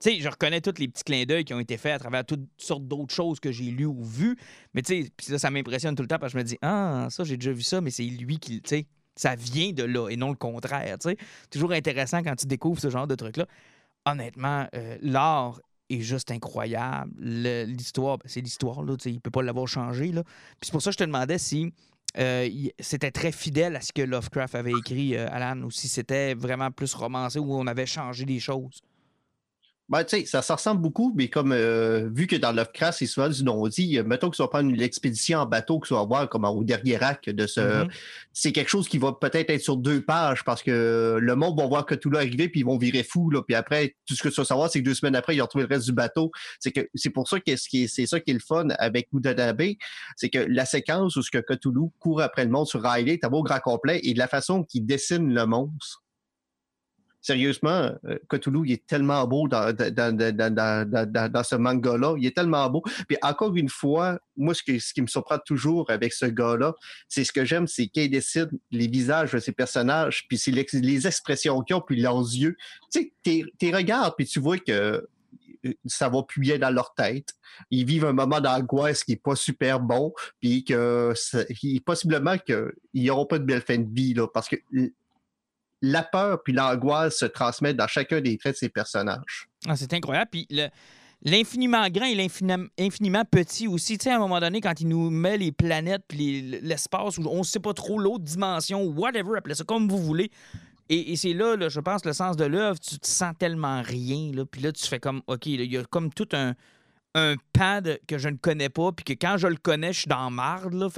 Sais, 0.01 0.18
je 0.18 0.28
reconnais 0.28 0.62
tous 0.62 0.78
les 0.78 0.88
petits 0.88 1.05
clins 1.05 1.24
d'œil 1.24 1.44
qui 1.44 1.53
ont 1.53 1.61
été 1.61 1.76
faits 1.76 1.92
à 1.92 1.98
travers 1.98 2.24
toutes 2.24 2.48
sortes 2.57 2.86
d'autres 2.88 3.14
choses 3.14 3.38
que 3.38 3.53
j'ai 3.53 3.70
lues 3.70 3.84
ou 3.84 4.03
vues. 4.03 4.36
Mais 4.72 4.80
tu 4.80 5.03
sais, 5.03 5.11
ça, 5.20 5.38
ça 5.38 5.51
m'impressionne 5.51 5.94
tout 5.94 6.03
le 6.03 6.09
temps 6.09 6.18
parce 6.18 6.32
que 6.32 6.38
je 6.38 6.42
me 6.42 6.48
dis, 6.48 6.59
ah, 6.62 7.09
ça, 7.11 7.22
j'ai 7.24 7.36
déjà 7.36 7.53
vu 7.53 7.62
ça, 7.62 7.82
mais 7.82 7.90
c'est 7.90 8.05
lui 8.05 8.38
qui, 8.38 8.62
tu 8.62 8.68
sais, 8.68 8.86
ça 9.14 9.34
vient 9.34 9.72
de 9.72 9.82
là 9.82 10.09
et 10.09 10.16
non 10.16 10.30
le 10.30 10.36
contraire, 10.36 10.98
tu 10.98 11.11
sais. 11.11 11.16
Toujours 11.51 11.72
intéressant 11.72 12.22
quand 12.22 12.34
tu 12.34 12.46
découvres 12.46 12.80
ce 12.80 12.88
genre 12.88 13.07
de 13.07 13.14
truc-là. 13.14 13.46
Honnêtement, 14.07 14.66
euh, 14.74 14.96
l'art 15.03 15.61
est 15.90 16.01
juste 16.01 16.30
incroyable. 16.30 17.12
L'histoire, 17.18 18.16
ben, 18.16 18.24
c'est 18.26 18.40
l'histoire, 18.40 18.82
là, 18.82 18.96
il 19.05 19.20
peut 19.20 19.30
pas 19.30 19.42
l'avoir 19.42 19.68
changé, 19.68 20.12
là. 20.12 20.22
Puis 20.22 20.62
c'est 20.62 20.72
pour 20.72 20.80
ça 20.80 20.90
que 20.90 20.94
je 20.94 20.98
te 20.98 21.05
demandais 21.05 21.36
si 21.36 21.74
euh, 22.18 22.48
c'était 22.78 23.11
très 23.11 23.32
fidèle 23.32 23.76
à 23.76 23.82
ce 23.82 23.92
que 23.92 24.03
Lovecraft 24.03 24.55
avait 24.55 24.72
écrit, 24.72 25.16
euh, 25.16 25.28
Alan, 25.30 25.61
ou 25.62 25.70
si 25.70 25.88
c'était 25.88 26.34
vraiment 26.34 26.70
plus 26.70 26.94
romancé, 26.94 27.38
où 27.38 27.55
on 27.55 27.66
avait 27.66 27.86
changé 27.86 28.24
des 28.24 28.40
choses. 28.40 28.80
Ben, 29.91 30.05
tu 30.05 30.18
sais, 30.18 30.24
ça, 30.24 30.41
ça, 30.41 30.55
ressemble 30.55 30.80
beaucoup, 30.80 31.12
mais 31.16 31.26
comme 31.26 31.51
euh, 31.51 32.09
vu 32.14 32.28
que 32.28 32.36
dans 32.36 32.53
Lovecraft, 32.53 33.01
c'est 33.01 33.07
souvent 33.07 33.28
du 33.28 33.43
non-dit, 33.43 33.99
euh, 33.99 34.05
mettons 34.05 34.30
que 34.30 34.36
tu 34.36 34.43
vas 34.43 34.47
prendre 34.47 34.70
l'expédition 34.70 35.41
en 35.41 35.47
bateau, 35.47 35.80
que 35.80 35.88
tu 35.88 35.95
vas 35.95 36.05
voir 36.05 36.28
comme 36.28 36.45
au 36.45 36.62
dernier 36.62 36.97
rack 36.97 37.28
de 37.28 37.47
ce. 37.49 37.61
Mm-hmm. 37.61 37.91
C'est 38.32 38.53
quelque 38.53 38.68
chose 38.68 38.88
qui 38.88 38.99
va 38.99 39.12
peut-être 39.12 39.51
être 39.51 39.62
sur 39.62 39.76
deux 39.76 40.01
pages 40.01 40.45
parce 40.45 40.62
que 40.62 41.18
le 41.20 41.34
monde 41.34 41.59
va 41.59 41.66
voir 41.66 41.86
que 41.86 41.97
tout 41.97 42.09
là 42.09 42.20
arriver, 42.20 42.49
puis 42.49 42.61
ils 42.61 42.66
vont 42.66 42.78
virer 42.78 43.03
fou. 43.03 43.30
Là, 43.30 43.43
puis 43.43 43.57
après, 43.57 43.97
tout 44.07 44.14
ce 44.14 44.22
que 44.22 44.28
tu 44.28 44.36
vas 44.36 44.45
savoir, 44.45 44.70
c'est 44.70 44.78
que 44.78 44.84
deux 44.84 44.95
semaines 44.95 45.16
après, 45.16 45.34
ils 45.34 45.41
ont 45.41 45.47
retrouvé 45.47 45.66
le 45.68 45.74
reste 45.74 45.86
du 45.86 45.93
bateau. 45.93 46.30
C'est 46.61 46.70
que 46.70 46.88
c'est 46.95 47.11
pour 47.11 47.28
ça 47.28 47.41
que 47.41 47.57
c'est 47.57 48.07
ça 48.07 48.20
qui 48.20 48.30
est 48.30 48.34
le 48.34 48.38
fun 48.38 48.68
avec 48.78 49.09
Udanabe, 49.12 49.72
c'est 50.14 50.30
que 50.30 50.38
la 50.38 50.66
séquence 50.66 51.16
où 51.16 51.22
ce 51.22 51.32
que 51.32 51.38
Cthulhu 51.38 51.88
court 51.99 52.20
après 52.22 52.45
le 52.45 52.53
monde 52.53 52.68
sur 52.68 52.80
Riley, 52.80 53.18
t'as 53.20 53.28
beau 53.28 53.43
grand 53.43 53.59
complet, 53.59 53.99
et 54.05 54.14
de 54.14 54.18
la 54.18 54.28
façon 54.28 54.62
qu'il 54.62 54.86
dessine 54.86 55.34
le 55.34 55.47
monstre 55.47 56.05
Sérieusement, 57.23 57.93
euh, 58.07 58.18
Cthulhu, 58.29 58.62
il 58.64 58.73
est 58.73 58.87
tellement 58.87 59.27
beau 59.27 59.47
dans, 59.47 59.75
dans, 59.75 60.16
dans, 60.16 61.33
dans 61.33 61.43
ce 61.43 61.55
manga-là. 61.55 62.14
Il 62.18 62.27
est 62.27 62.35
tellement 62.35 62.68
beau. 62.71 62.83
Puis 63.09 63.16
encore 63.23 63.55
une 63.57 63.68
fois, 63.68 64.18
moi, 64.37 64.55
ce, 64.55 64.62
ce 64.79 64.95
qui 64.95 65.03
me 65.03 65.07
surprend 65.07 65.39
toujours 65.39 65.91
avec 65.91 66.12
ce 66.12 66.27
gars-là, 66.27 66.75
c'est 67.09 67.25
ce 67.25 67.33
que 67.33 67.45
j'aime, 67.45 67.66
c'est 67.66 67.89
qu'il 67.89 68.11
décide 68.11 68.51
les 68.71 68.87
visages 68.87 69.33
de 69.33 69.39
ses 69.39 69.53
personnages, 69.53 70.27
puis 70.29 70.39
c'est 70.39 70.51
les, 70.51 71.07
expressions 71.07 71.61
qu'ils 71.62 71.77
ont, 71.77 71.81
puis 71.81 72.01
leurs 72.01 72.21
yeux. 72.21 72.57
Tu 72.93 73.12
sais, 73.25 73.45
tu 73.59 73.75
regardes, 73.75 74.14
puis 74.16 74.27
tu 74.27 74.41
vois 74.41 74.59
que 74.59 75.07
euh, 75.66 75.73
ça 75.87 76.09
va 76.09 76.23
plus 76.23 76.41
bien 76.41 76.59
dans 76.59 76.71
leur 76.71 76.95
tête. 76.95 77.35
Ils 77.71 77.85
vivent 77.85 78.07
un 78.07 78.12
moment 78.12 78.41
d'angoisse 78.41 79.05
qui 79.05 79.12
n'est 79.12 79.18
pas 79.18 79.37
super 79.37 79.81
bon, 79.81 80.12
puis 80.41 80.64
que 80.64 81.12
possiblement 81.85 82.39
qu'ils 82.39 83.05
n'auront 83.05 83.27
pas 83.27 83.39
de 83.39 83.45
belle 83.45 83.62
fin 83.62 83.79
de 83.79 83.93
vie, 83.93 84.14
là, 84.14 84.27
parce 84.27 84.49
que 84.49 84.57
la 85.83 86.03
peur 86.03 86.43
puis 86.43 86.53
l'angoisse 86.53 87.18
se 87.18 87.26
transmettent 87.26 87.76
dans 87.76 87.89
chacun 87.89 88.20
des 88.20 88.37
traits 88.37 88.55
de 88.55 88.59
ces 88.59 88.68
personnages. 88.68 89.49
Ah, 89.66 89.76
c'est 89.76 89.93
incroyable. 89.93 90.31
Puis 90.31 90.49
l'infiniment 91.22 91.89
grand 91.89 92.07
et 92.07 92.14
l'infiniment 92.14 93.24
petit 93.31 93.68
aussi. 93.68 93.99
Tu 93.99 94.05
sais, 94.05 94.11
à 94.11 94.16
un 94.16 94.20
moment 94.20 94.41
donné, 94.41 94.61
quand 94.61 94.81
il 94.81 94.89
nous 94.89 95.11
met 95.11 95.39
les 95.39 95.53
planètes 95.53 96.03
puis 96.09 96.43
l'espace, 96.62 97.18
où 97.18 97.22
on 97.28 97.39
ne 97.39 97.43
sait 97.43 97.61
pas 97.61 97.74
trop 97.74 97.99
l'autre 97.99 98.24
dimension, 98.24 98.85
whatever, 98.85 99.39
appelez 99.39 99.55
ça 99.55 99.64
comme 99.64 99.89
vous 99.89 99.99
voulez. 99.99 100.31
Et, 100.93 101.14
c'est 101.14 101.35
là, 101.35 101.57
je 101.68 101.78
pense, 101.78 102.05
le 102.05 102.12
sens 102.12 102.37
de 102.37 102.45
l'œuvre, 102.45 102.81
tu 102.81 102.99
te 102.99 103.07
sens 103.07 103.33
tellement 103.39 103.81
rien. 103.81 104.33
Là, 104.35 104.45
puis 104.45 104.61
là, 104.61 104.72
tu 104.72 104.85
fais 104.85 104.99
comme, 104.99 105.22
OK, 105.28 105.47
il 105.47 105.72
y 105.72 105.78
a 105.78 105.85
comme 105.85 106.12
tout 106.12 106.28
un, 106.33 106.55
un 107.14 107.37
pad 107.53 108.01
que 108.09 108.18
je 108.18 108.28
ne 108.28 108.37
connais 108.37 108.70
pas, 108.70 108.91
puis 108.91 109.05
que 109.05 109.12
quand 109.12 109.37
je 109.37 109.47
le 109.47 109.55
connais, 109.57 109.93
je 109.93 110.01
suis 110.01 110.09
dans 110.09 110.31
marde, 110.31 110.74
là, 110.74 110.89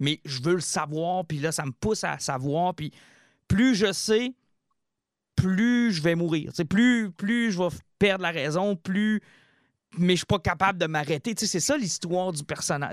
mais 0.00 0.20
je 0.24 0.40
veux 0.42 0.54
le 0.54 0.60
savoir, 0.60 1.26
puis 1.26 1.40
là, 1.40 1.52
ça 1.52 1.66
me 1.66 1.72
pousse 1.72 2.04
à 2.04 2.18
savoir, 2.18 2.74
puis 2.74 2.90
plus 3.54 3.74
je 3.74 3.92
sais, 3.92 4.34
plus 5.36 5.92
je 5.92 6.02
vais 6.02 6.14
mourir. 6.14 6.52
plus, 6.68 7.10
plus 7.12 7.52
je 7.52 7.58
vais 7.58 7.68
perdre 7.98 8.22
la 8.22 8.30
raison, 8.30 8.76
plus. 8.76 9.20
Mais 9.96 10.14
je 10.14 10.18
suis 10.18 10.26
pas 10.26 10.40
capable 10.40 10.78
de 10.78 10.86
m'arrêter. 10.86 11.34
C'est 11.36 11.60
ça 11.60 11.76
l'histoire 11.76 12.32
du 12.32 12.42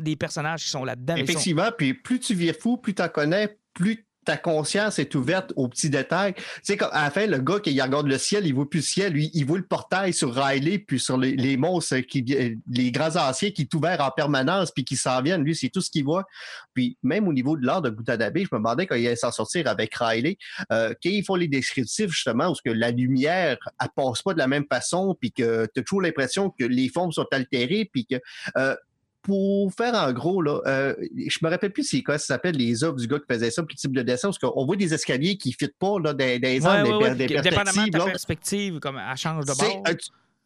des 0.01 0.15
personnages 0.15 0.63
qui 0.63 0.69
sont 0.69 0.85
là-dedans. 0.85 1.15
Effectivement, 1.15 1.71
puis 1.75 1.95
plus 1.95 2.19
tu 2.19 2.35
vis 2.35 2.53
fou, 2.53 2.77
plus 2.77 2.93
tu 2.93 3.01
en 3.01 3.09
connais, 3.09 3.57
plus 3.73 4.05
ta 4.25 4.37
conscience 4.37 4.99
est 4.99 5.15
ouverte 5.15 5.51
aux 5.55 5.67
petits 5.67 5.89
détails. 5.89 6.33
Tu 6.33 6.43
sais, 6.63 6.83
à 6.83 7.03
la 7.03 7.11
fin, 7.11 7.25
le 7.25 7.39
gars 7.39 7.59
qui 7.59 7.79
regarde 7.81 8.07
le 8.07 8.17
ciel, 8.17 8.45
il 8.45 8.53
voit 8.53 8.69
plus 8.69 8.79
le 8.79 8.85
ciel, 8.85 9.13
lui, 9.13 9.31
il 9.33 9.45
voit 9.45 9.57
le 9.57 9.65
portail 9.65 10.13
sur 10.13 10.33
Riley, 10.33 10.79
puis 10.79 10.99
sur 10.99 11.17
les, 11.17 11.35
les 11.35 11.57
monstres, 11.57 11.97
qui, 11.99 12.23
les 12.23 12.91
grands 12.91 13.15
anciens 13.15 13.51
qui 13.51 13.63
est 13.63 13.73
ouvert 13.73 14.01
en 14.01 14.11
permanence, 14.11 14.71
puis 14.71 14.85
qui 14.85 14.95
s'en 14.95 15.21
viennent. 15.21 15.43
Lui, 15.43 15.55
c'est 15.55 15.69
tout 15.69 15.81
ce 15.81 15.89
qu'il 15.89 16.03
voit. 16.03 16.25
Puis 16.73 16.97
même 17.03 17.27
au 17.27 17.33
niveau 17.33 17.57
de 17.57 17.65
l'art 17.65 17.81
de 17.81 17.89
Boutadabe, 17.89 18.37
je 18.37 18.47
me 18.51 18.57
demandais 18.57 18.85
quand 18.85 18.95
il 18.95 19.05
allait 19.07 19.15
s'en 19.15 19.31
sortir 19.31 19.67
avec 19.67 19.93
Riley, 19.95 20.37
euh, 20.71 20.93
quand 21.01 21.09
ils 21.09 21.25
font 21.25 21.35
les 21.35 21.47
descriptifs, 21.47 22.11
justement, 22.11 22.49
où 22.49 22.55
que 22.63 22.71
la 22.71 22.91
lumière, 22.91 23.57
elle 23.81 23.87
passe 23.95 24.21
pas 24.21 24.33
de 24.33 24.39
la 24.39 24.47
même 24.47 24.65
façon, 24.69 25.15
puis 25.19 25.31
que 25.31 25.67
tu 25.73 25.79
as 25.79 25.83
toujours 25.83 26.01
l'impression 26.01 26.49
que 26.49 26.63
les 26.63 26.89
formes 26.89 27.11
sont 27.11 27.25
altérées, 27.31 27.89
puis 27.91 28.05
que 28.05 28.15
euh, 28.57 28.75
pour 29.21 29.71
faire 29.73 29.93
en 29.93 30.11
gros, 30.13 30.41
là, 30.41 30.61
euh, 30.65 30.95
je 31.15 31.37
me 31.43 31.49
rappelle 31.49 31.71
plus 31.71 31.83
c'est 31.83 32.01
quoi 32.01 32.17
ça 32.17 32.27
s'appelle 32.27 32.55
les 32.55 32.83
œuvres 32.83 32.97
du 32.97 33.07
gars 33.07 33.19
qui 33.19 33.31
faisait 33.31 33.51
ça, 33.51 33.63
puis 33.63 33.75
type 33.75 33.93
de 33.93 34.01
dessin, 34.01 34.29
parce 34.29 34.39
qu'on 34.39 34.65
voit 34.65 34.75
des 34.75 34.93
escaliers 34.93 35.37
qui 35.37 35.49
ne 35.49 35.53
fitent 35.53 35.77
pas 35.77 35.99
là, 35.99 36.13
des, 36.13 36.39
des 36.39 36.65
angles, 36.65 37.15
des, 37.15 37.27
Dépendamment 37.27 37.85
de 37.85 37.91
ta 37.91 38.05
perspective, 38.05 38.79
comme 38.79 38.97
elle 38.97 39.17
change 39.17 39.45
de 39.45 39.53
bord. 39.53 39.83
Euh, 39.87 39.93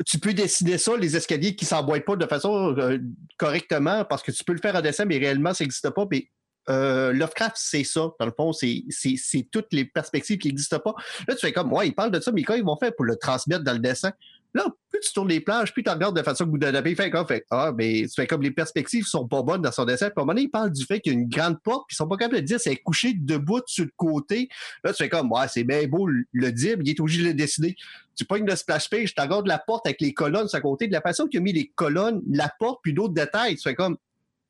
tu, 0.06 0.20
peux 0.20 0.34
dessiner 0.34 0.78
ça, 0.78 0.98
les 0.98 1.16
escaliers 1.16 1.56
qui 1.56 1.64
ne 1.64 1.70
s'emboîtent 1.70 2.06
pas 2.06 2.18
de 2.18 2.26
façon 2.26 2.76
euh, 2.78 3.00
correctement, 3.38 4.04
parce 4.04 4.24
que 4.24 4.32
tu 4.32 4.44
peux 4.44 4.54
le 4.54 4.60
faire 4.60 4.76
en 4.76 4.82
dessin, 4.82 5.06
mais 5.06 5.18
réellement, 5.18 5.54
ça 5.54 5.64
n'existe 5.64 5.90
pas. 5.92 6.06
Puis, 6.06 6.30
Lovecraft, 6.68 7.56
c'est 7.56 7.84
ça. 7.84 8.12
Dans 8.20 8.26
le 8.26 8.34
fond, 8.36 8.52
c'est 8.52 9.48
toutes 9.52 9.72
les 9.72 9.86
perspectives 9.86 10.38
qui 10.38 10.48
n'existent 10.50 10.80
pas. 10.80 10.96
Là, 11.28 11.36
tu 11.36 11.42
fais 11.42 11.54
comme, 11.54 11.72
ouais, 11.72 11.88
ils 11.88 11.94
parlent 11.94 12.12
de 12.12 12.20
ça, 12.20 12.32
mais 12.32 12.44
quand 12.44 12.56
ils 12.56 12.64
vont 12.64 12.76
faire 12.76 12.94
pour 12.96 13.06
le 13.06 13.16
transmettre 13.16 13.64
dans 13.64 13.74
le 13.74 13.80
dessin? 13.80 14.12
Là, 14.56 14.66
plus 14.90 15.02
tu 15.02 15.12
tournes 15.12 15.28
les 15.28 15.42
plages, 15.42 15.74
plus 15.74 15.84
tu 15.84 15.90
regardes 15.90 16.18
de 16.18 16.24
façon 16.24 16.50
que 16.50 16.58
donnez 16.58 16.96
fait 16.96 17.10
comme 17.10 17.28
fait, 17.28 17.46
ah, 17.52 17.74
mais 17.78 18.04
tu 18.04 18.14
fais 18.16 18.26
comme 18.26 18.42
les 18.42 18.52
perspectives 18.52 19.06
sont 19.06 19.28
pas 19.28 19.44
bonnes 19.44 19.62
dans 19.62 19.72
son 19.74 19.84
dessin. 19.84 20.06
Puis 20.06 20.14
à 20.16 20.22
un 20.22 20.24
moment 20.24 20.34
donné, 20.34 20.44
il 20.44 20.50
parle 20.50 20.72
du 20.72 20.86
fait 20.86 21.02
qu'il 21.02 21.12
y 21.12 21.16
a 21.16 21.20
une 21.20 21.28
grande 21.28 21.62
porte, 21.62 21.84
puis 21.90 21.96
ils 21.96 21.98
sont 21.98 22.08
pas 22.08 22.16
capables 22.16 22.38
de 22.38 22.46
dire 22.46 22.58
c'est 22.58 22.78
couché 22.78 23.14
debout 23.14 23.62
sur 23.68 23.84
le 23.84 23.92
côté. 23.98 24.48
Là, 24.86 24.94
tu 24.94 25.04
fais 25.04 25.10
comme, 25.10 25.30
ouais, 25.30 25.46
c'est 25.50 25.66
bien 25.66 25.86
beau 25.88 26.08
le 26.08 26.52
dire, 26.54 26.78
il 26.80 26.90
est 26.90 27.00
obligé 27.02 27.22
de 27.22 27.28
le 27.28 27.34
décider. 27.34 27.76
Tu 28.16 28.24
pognes 28.24 28.46
le 28.46 28.56
splash 28.56 28.90
page, 28.90 29.14
tu 29.14 29.22
regardes 29.22 29.46
la 29.46 29.60
porte 29.60 29.86
avec 29.88 30.00
les 30.00 30.14
colonnes 30.14 30.48
sur 30.48 30.58
le 30.58 30.64
côté. 30.64 30.88
De 30.88 30.94
la 30.94 31.02
façon 31.02 31.28
qu'il 31.28 31.42
a 31.42 31.44
mis 31.44 31.52
les 31.52 31.68
colonnes, 31.76 32.22
la 32.32 32.50
porte, 32.58 32.80
puis 32.82 32.94
d'autres 32.94 33.14
détails, 33.14 33.58
tu 33.58 33.62
fais 33.62 33.76
comme, 33.76 33.98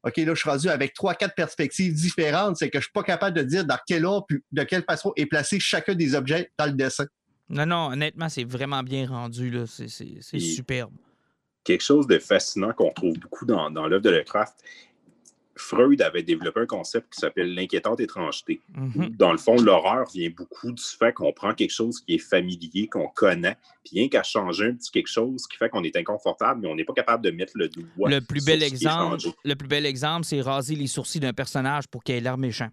OK, 0.04 0.18
là, 0.18 0.36
je 0.36 0.40
suis 0.40 0.50
rendu 0.50 0.70
avec 0.70 0.94
trois, 0.94 1.16
quatre 1.16 1.34
perspectives 1.34 1.96
différentes. 1.96 2.58
C'est 2.58 2.70
que 2.70 2.78
je 2.78 2.84
suis 2.84 2.94
pas 2.94 3.02
capable 3.02 3.36
de 3.36 3.42
dire 3.42 3.66
dans 3.66 3.80
quel 3.88 4.06
ordre, 4.06 4.28
puis 4.30 4.38
de 4.52 4.62
quelle 4.62 4.84
façon 4.84 5.12
est 5.16 5.26
placé 5.26 5.60
chacun 5.60 5.96
des 5.96 6.14
objets 6.14 6.52
dans 6.60 6.68
le 6.68 6.74
dessin. 6.74 7.06
Non, 7.50 7.66
non, 7.66 7.92
honnêtement, 7.92 8.30
c'est 8.30 8.44
vraiment 8.44 8.84
bien 8.84 9.08
rendu. 9.08 9.54
C'est 9.68 10.40
superbe. 10.40 10.94
Quelque 11.64 11.84
chose 11.84 12.08
de 12.08 12.20
fascinant 12.20 12.74
qu'on 12.74 12.92
trouve 12.92 13.18
beaucoup 13.20 13.46
dans, 13.46 13.72
dans 13.72 13.88
l'œuvre 13.88 14.04
de 14.04 14.10
Lovecraft. 14.12 14.56
Freud 15.58 16.02
avait 16.02 16.24
développé 16.24 16.60
un 16.60 16.66
concept 16.66 17.14
qui 17.14 17.20
s'appelle 17.20 17.54
l'inquiétante 17.56 18.02
étrangeté. 18.02 18.62
Mm-hmm. 18.78 19.16
Dans 19.16 19.32
le 19.32 19.38
fond, 19.38 19.56
l'horreur 19.56 20.06
vient 20.14 20.30
beaucoup 20.30 20.72
du 20.72 20.84
fait 20.84 21.14
qu'on 21.14 21.32
prend 21.32 21.54
quelque 21.54 21.72
chose 21.72 22.02
qui 22.02 22.16
est 22.16 22.20
familier, 22.20 22.88
qu'on 22.88 23.08
connaît, 23.08 23.56
puis 23.84 24.00
rien 24.00 24.10
qu'à 24.10 24.24
changer 24.24 24.66
un 24.66 24.74
petit 24.74 24.92
quelque 24.92 25.08
chose 25.08 25.48
qui 25.48 25.58
fait 25.58 25.70
qu'on 25.70 25.84
est 25.84 25.96
inconfortable, 25.96 26.62
mais 26.62 26.68
on 26.68 26.76
n'est 26.76 26.84
pas 26.84 26.94
capable 26.94 27.24
de 27.24 27.32
mettre 27.32 27.54
le 27.56 27.70
doigt. 27.70 28.10
Le 28.10 28.20
plus 28.20 28.44
bel 28.44 28.64
exemple, 28.64 29.30
le 29.46 29.56
plus 29.56 29.68
bel 29.68 29.86
exemple, 29.86 30.26
c'est 30.26 30.42
raser 30.42 30.76
les 30.76 30.88
sourcils 30.88 31.22
d'un 31.22 31.34
personnage 31.34 31.88
pour 31.88 32.04
qu'il 32.04 32.16
ait 32.16 32.22
l'air 32.22 32.38
méchant. 32.38 32.70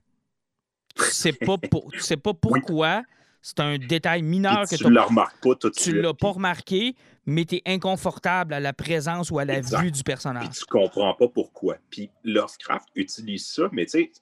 C'est 0.97 1.33
pas, 1.33 1.57
pour, 1.59 1.89
pas 2.23 2.35
pourquoi. 2.35 3.03
C'est 3.43 3.59
un 3.59 3.76
détail 3.76 4.22
mineur 4.22 4.68
que 4.70 4.76
tu 4.76 4.86
ne 4.86 5.01
remarques 5.01 5.43
pas 5.43 5.57
tout 5.57 5.68
de 5.68 5.74
Tu 5.74 6.01
l'as 6.01 6.14
pas 6.14 6.30
remarqué, 6.30 6.95
mais 7.26 7.45
tu 7.45 7.57
es 7.57 7.62
inconfortable 7.66 8.55
à 8.55 8.61
la 8.61 8.72
présence 8.72 9.32
ou 9.32 9.40
à 9.40 9.45
la 9.45 9.61
vue 9.61 9.90
du 9.90 10.05
personnage. 10.05 10.51
Tu 10.51 10.61
tu 10.61 10.64
comprends 10.66 11.12
pas 11.14 11.26
pourquoi. 11.26 11.76
Puis 11.90 12.09
Lovecraft 12.22 12.88
utilise 12.95 13.47
ça, 13.47 13.68
mais 13.72 13.84
tu 13.86 13.90
sais, 13.90 14.12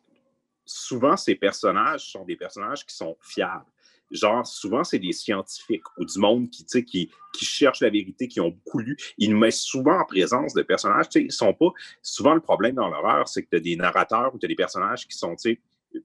souvent 0.64 1.18
ces 1.18 1.34
personnages 1.34 2.10
sont 2.10 2.24
des 2.24 2.36
personnages 2.36 2.86
qui 2.86 2.96
sont 2.96 3.14
fiables. 3.20 3.66
Genre, 4.10 4.44
souvent, 4.44 4.82
c'est 4.82 4.98
des 4.98 5.12
scientifiques 5.12 5.84
ou 5.96 6.04
du 6.04 6.18
monde 6.18 6.50
qui, 6.50 6.64
qui, 6.64 7.10
qui 7.32 7.44
cherchent 7.44 7.80
la 7.80 7.90
vérité, 7.90 8.26
qui 8.26 8.40
ont 8.40 8.48
beaucoup 8.48 8.80
lu. 8.80 8.96
Il 9.18 9.30
nous 9.30 9.38
met 9.38 9.52
souvent 9.52 10.00
en 10.00 10.04
présence 10.04 10.52
de 10.52 10.62
personnages. 10.62 11.06
Ils 11.14 11.30
sont 11.30 11.52
pas. 11.52 11.68
Souvent, 12.02 12.34
le 12.34 12.40
problème 12.40 12.74
dans 12.74 12.88
l'horreur, 12.88 13.28
c'est 13.28 13.44
que 13.44 13.50
tu 13.50 13.56
as 13.58 13.60
des 13.60 13.76
narrateurs 13.76 14.34
ou 14.34 14.38
tu 14.38 14.46
as 14.46 14.48
des 14.48 14.56
personnages 14.56 15.06
qui 15.06 15.16
sont 15.16 15.36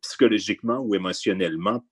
psychologiquement 0.02 0.80
ou 0.80 0.94
émotionnellement 0.94 1.84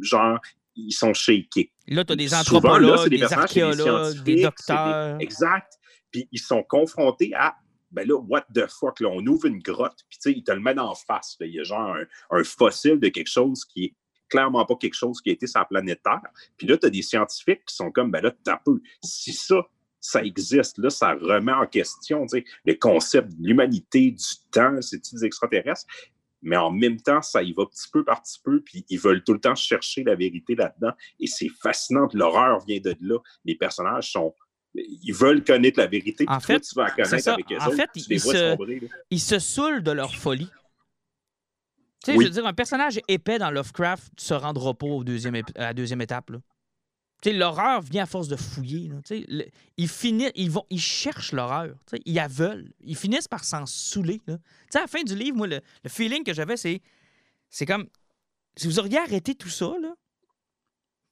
genre 0.00 0.38
ils 0.78 0.92
sont 0.92 1.14
shakés. 1.14 1.72
Là, 1.86 2.04
tu 2.04 2.12
as 2.12 2.16
des 2.16 2.34
anthropologues, 2.34 3.08
des, 3.08 3.22
archéologues, 3.22 4.22
des, 4.22 4.42
docteurs. 4.42 5.20
exact. 5.20 5.74
Puis 6.10 6.28
ils 6.32 6.40
sont 6.40 6.62
confrontés 6.62 7.32
à 7.34 7.56
ben 7.90 8.06
là, 8.06 8.16
what 8.16 8.44
the 8.54 8.66
fuck, 8.66 9.00
là, 9.00 9.08
on 9.08 9.26
ouvre 9.26 9.46
une 9.46 9.60
grotte, 9.60 10.04
puis 10.08 10.18
tu 10.18 10.30
sais, 10.30 10.36
il 10.36 10.44
te 10.44 10.52
le 10.52 10.60
met 10.60 10.78
en 10.78 10.94
face. 10.94 11.36
Il 11.40 11.54
y 11.54 11.60
a 11.60 11.62
genre 11.62 11.96
un, 12.30 12.44
fossile 12.44 13.00
de 13.00 13.08
quelque 13.08 13.30
chose 13.30 13.64
qui 13.64 13.84
est 13.86 13.94
clairement 14.28 14.66
pas 14.66 14.76
quelque 14.76 14.94
chose 14.94 15.22
qui 15.22 15.30
a 15.30 15.32
été 15.32 15.46
sur 15.46 15.60
la 15.60 15.64
planète 15.64 16.02
Terre. 16.02 16.20
Puis 16.58 16.66
là, 16.66 16.76
tu 16.76 16.86
as 16.86 16.90
des 16.90 17.00
scientifiques 17.00 17.64
qui 17.66 17.74
sont 17.74 17.90
comme, 17.90 18.10
ben 18.10 18.22
là, 18.22 18.32
t'as 18.44 18.58
peu. 18.58 18.80
Si 19.02 19.32
ça, 19.32 19.66
ça 20.00 20.22
existe, 20.22 20.76
là, 20.78 20.90
ça 20.90 21.14
remet 21.14 21.52
en 21.52 21.66
question 21.66 22.26
le 22.64 22.74
concept 22.74 23.32
de 23.32 23.46
l'humanité, 23.46 24.10
du 24.10 24.24
temps, 24.50 24.80
c'est-tu 24.82 25.14
des 25.14 25.24
extraterrestres? 25.24 25.86
Mais 26.42 26.56
en 26.56 26.70
même 26.70 27.00
temps, 27.00 27.22
ça 27.22 27.42
y 27.42 27.52
va 27.52 27.66
petit 27.66 27.88
peu 27.92 28.04
par 28.04 28.22
petit 28.22 28.40
peu, 28.42 28.60
puis 28.60 28.84
ils 28.88 28.98
veulent 28.98 29.24
tout 29.24 29.32
le 29.32 29.40
temps 29.40 29.54
chercher 29.54 30.04
la 30.04 30.14
vérité 30.14 30.54
là-dedans. 30.54 30.92
Et 31.20 31.26
c'est 31.26 31.48
fascinant, 31.62 32.08
l'horreur 32.12 32.60
vient 32.66 32.80
de 32.80 32.94
là. 33.00 33.18
Les 33.44 33.56
personnages 33.56 34.12
sont. 34.12 34.34
Ils 34.74 35.12
veulent 35.12 35.42
connaître 35.42 35.78
la 35.78 35.86
vérité, 35.86 36.24
en 36.28 36.40
fait, 36.40 36.60
tu 36.60 36.74
vas 36.74 36.90
connaître 36.90 37.28
avec 37.28 37.50
eux 37.50 37.56
En 37.60 37.70
fait, 37.70 37.88
ils, 37.94 38.20
se, 38.20 38.56
ils 39.10 39.20
se 39.20 39.38
saoulent 39.38 39.82
de 39.82 39.90
leur 39.90 40.14
folie. 40.14 40.50
Tu 42.04 42.12
sais, 42.12 42.18
je 42.18 42.24
veux 42.24 42.30
dire, 42.30 42.46
un 42.46 42.52
personnage 42.52 43.00
épais 43.08 43.38
dans 43.38 43.50
Lovecraft 43.50 44.12
ne 44.16 44.20
se 44.20 44.34
rendra 44.34 44.74
pas 44.74 44.86
au 44.86 45.02
deuxième, 45.02 45.34
à 45.34 45.42
la 45.56 45.74
deuxième 45.74 46.00
étape. 46.00 46.30
Là 46.30 46.38
l'horreur 47.26 47.80
vient 47.82 48.04
à 48.04 48.06
force 48.06 48.28
de 48.28 48.36
fouiller. 48.36 48.90
ils, 49.76 49.88
finissent, 49.88 50.32
ils, 50.34 50.50
vont, 50.50 50.64
ils 50.70 50.80
cherchent 50.80 51.32
l'horreur. 51.32 51.74
Ils 52.04 52.18
la. 52.18 52.72
Ils 52.84 52.96
finissent 52.96 53.28
par 53.28 53.44
s'en 53.44 53.66
saouler. 53.66 54.20
À 54.74 54.80
la 54.80 54.86
fin 54.86 55.02
du 55.02 55.14
livre, 55.14 55.36
moi, 55.36 55.46
le, 55.46 55.60
feeling 55.88 56.24
que 56.24 56.32
j'avais, 56.32 56.56
c'est 56.56 56.80
c'est 57.50 57.66
comme 57.66 57.88
si 58.56 58.66
vous 58.66 58.78
auriez 58.78 58.98
arrêté 58.98 59.34
tout 59.34 59.48
ça, 59.48 59.72
là, 59.80 59.94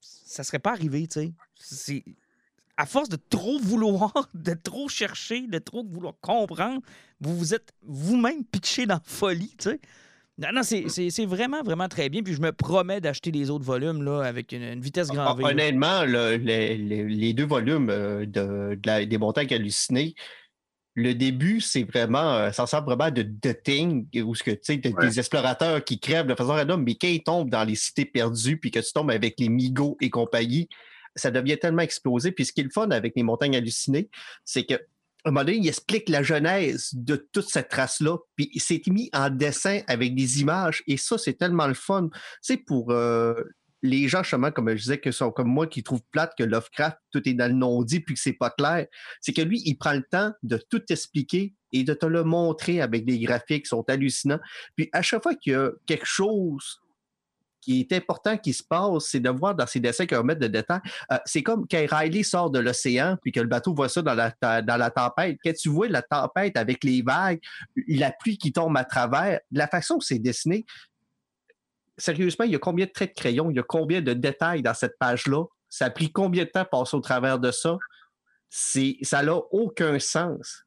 ça 0.01 0.45
serait 0.45 0.59
pas 0.59 0.73
arrivé. 0.73 1.09
C'est 1.55 2.05
à 2.77 2.87
force 2.87 3.09
de 3.09 3.17
trop 3.17 3.59
vouloir, 3.59 4.13
de 4.35 4.55
trop 4.55 4.89
chercher, 4.89 5.47
de 5.47 5.59
trop 5.59 5.85
vouloir 5.85 6.15
comprendre, 6.21 6.83
vous 7.21 7.37
vous 7.37 7.55
êtes 7.55 7.73
vous-même 7.83 8.45
pitché 8.45 8.87
dans 8.87 8.95
la 8.95 9.03
folie. 9.05 9.55
sais. 9.59 9.81
Non, 10.39 10.49
non, 10.53 10.63
c'est 10.63 11.27
vraiment, 11.27 11.63
vraiment 11.63 11.89
très 11.89 12.09
bien. 12.09 12.23
Puis 12.23 12.35
je 12.35 12.43
me 12.43 12.53
promets 12.53 13.01
d'acheter 13.01 13.31
les 13.31 13.49
autres 13.49 13.65
volumes 13.65 14.03
là, 14.03 14.21
avec 14.23 14.53
une, 14.53 14.81
vitesse 14.81 15.09
grand 15.09 15.35
V. 15.35 15.45
Honnêtement, 15.45 16.05
les, 16.05 17.33
deux 17.33 17.47
volumes 17.47 17.89
euh, 17.91 18.27
de, 18.27 19.05
des 19.05 19.19
montagnes 19.19 19.55
hallucinées, 19.55 20.15
le 20.95 21.15
début, 21.15 21.61
c'est 21.61 21.85
vraiment, 21.85 22.35
euh, 22.35 22.53
ça 22.53 22.63
ressemble 22.63 22.87
vraiment 22.87 23.11
de 23.11 23.23
The 23.23 23.63
Thing, 23.63 24.09
où 24.25 24.35
ce 24.35 24.43
que, 24.43 24.51
tu 24.51 24.59
sais, 24.63 24.77
des 24.77 25.19
explorateurs 25.19 25.85
qui 25.85 26.01
crèvent 26.01 26.27
de 26.27 26.35
façon 26.35 26.51
random, 26.51 26.83
mais 26.83 26.95
quand 26.95 27.09
ils 27.09 27.23
tombent 27.23 27.51
dans 27.51 27.65
les 27.65 27.75
cités 27.75 28.07
perdues, 28.07 28.59
puis 28.59 28.71
que 28.71 28.81
tu 28.81 28.93
tombes 28.93 29.11
avec 29.11 29.39
les 29.39 29.51
Migos 29.51 29.97
et 30.01 30.09
compagnie, 30.09 30.69
ça 31.15 31.31
devient 31.31 31.59
tellement 31.59 31.83
explosé. 31.83 32.33
Puis 32.33 32.47
ce 32.47 32.53
qui 32.53 32.61
est 32.61 32.65
le 32.65 32.71
fun 32.71 32.91
avec 32.91 33.15
les 33.17 33.23
montagnes 33.23 33.57
hallucinées, 33.57 34.09
c'est 34.45 34.65
que 34.65 34.75
un 35.27 35.33
moment 35.33 35.45
donné, 35.45 35.59
il 35.59 35.69
explique 35.69 36.09
la 36.09 36.23
genèse 36.23 36.91
de 36.93 37.17
toute 37.17 37.49
cette 37.49 37.69
trace-là, 37.69 38.17
puis 38.37 38.51
c'est 38.59 38.87
mis 38.87 39.11
en 39.13 39.29
dessin 39.29 39.81
avec 39.89 40.15
des 40.15 40.41
images, 40.41 40.83
et 40.87 40.97
ça, 40.97 41.19
c'est 41.19 41.35
tellement 41.35 41.67
le 41.67 41.75
fun. 41.75 42.09
C'est 42.41 42.59
pour 42.59 42.93
euh, 42.93 43.35
les 43.83 44.09
gens, 44.09 44.23
justement, 44.23 44.53
comme 44.53 44.71
je 44.71 44.83
disais, 44.83 44.99
que 44.99 45.11
sont 45.11 45.33
comme 45.33 45.49
moi, 45.49 45.67
qui 45.67 45.83
trouvent 45.83 46.03
plate 46.13 46.33
que 46.39 46.45
Lovecraft, 46.45 46.97
tout 47.11 47.29
est 47.29 47.35
dans 47.35 47.51
le 47.51 47.59
non-dit, 47.59 48.01
puis 48.01 48.15
que 48.15 48.21
c'est 48.21 48.35
pas 48.35 48.51
clair, 48.51 48.87
c'est 49.21 49.33
que 49.33 49.43
lui, 49.43 49.63
il 49.65 49.77
prend 49.77 49.95
le 49.95 50.05
temps 50.09 50.33
de 50.45 50.61
tout 50.71 50.83
expliquer 50.91 51.55
et 51.73 51.83
de 51.83 51.95
te 51.95 52.07
le 52.07 52.23
montrer 52.23 52.81
avec 52.81 53.05
des 53.05 53.19
graphiques 53.19 53.65
qui 53.65 53.69
sont 53.69 53.85
hallucinants. 53.89 54.41
Puis 54.77 54.89
à 54.93 55.03
chaque 55.03 55.23
fois 55.23 55.35
qu'il 55.35 55.53
y 55.53 55.57
a 55.57 55.71
quelque 55.87 56.07
chose 56.07 56.81
qui 57.67 57.81
est 57.81 57.93
important 57.93 58.39
qui 58.39 58.53
se 58.53 58.63
passe, 58.63 59.07
c'est 59.09 59.19
de 59.19 59.29
voir 59.29 59.53
dans 59.53 59.67
ces 59.67 59.81
dessins 59.81 60.07
qu'on 60.07 60.23
met 60.23 60.37
de 60.37 60.47
détails. 60.47 60.81
Euh, 61.11 61.19
c'est 61.25 61.43
comme 61.43 61.67
quand 61.69 61.85
Riley 61.91 62.23
sort 62.23 62.49
de 62.49 62.61
l'océan, 62.61 63.17
puis 63.21 63.33
que 63.33 63.41
le 63.41 63.49
bateau 63.49 63.75
voit 63.75 63.89
ça 63.89 64.03
dans 64.03 64.15
la, 64.15 64.63
dans 64.63 64.77
la 64.77 64.91
tempête. 64.91 65.37
Quand 65.45 65.53
tu 65.53 65.69
vois 65.69 65.89
la 65.89 66.01
tempête 66.01 66.57
avec 66.57 66.85
les 66.85 67.03
vagues, 67.03 67.41
la 67.89 68.13
pluie 68.13 68.39
qui 68.39 68.53
tombe 68.53 68.77
à 68.77 68.85
travers, 68.85 69.41
la 69.51 69.67
façon 69.67 69.99
que 69.99 70.05
c'est 70.05 70.21
dessiné, 70.21 70.65
sérieusement, 71.99 72.45
il 72.45 72.53
y 72.53 72.55
a 72.55 72.61
combien 72.61 72.87
de 72.87 72.93
traits 72.93 73.17
de 73.17 73.21
crayon, 73.21 73.51
il 73.51 73.57
y 73.57 73.59
a 73.59 73.65
combien 73.65 74.01
de 74.01 74.13
détails 74.13 74.63
dans 74.63 74.75
cette 74.75 74.97
page-là? 75.01 75.43
Ça 75.69 75.87
a 75.87 75.91
pris 75.91 76.13
combien 76.13 76.45
de 76.45 76.51
temps 76.51 76.63
de 76.63 76.69
passer 76.69 76.97
au 76.97 77.01
travers 77.01 77.41
de 77.41 77.51
ça? 77.51 77.77
ça 78.49 79.23
n'a 79.25 79.37
aucun 79.51 79.99
sens. 79.99 80.65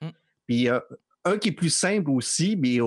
Mm. 0.00 0.08
Puis 0.48 0.68
euh, 0.68 0.80
un 1.24 1.38
qui 1.38 1.50
est 1.50 1.52
plus 1.52 1.70
simple 1.70 2.10
aussi, 2.10 2.56
mais, 2.56 2.80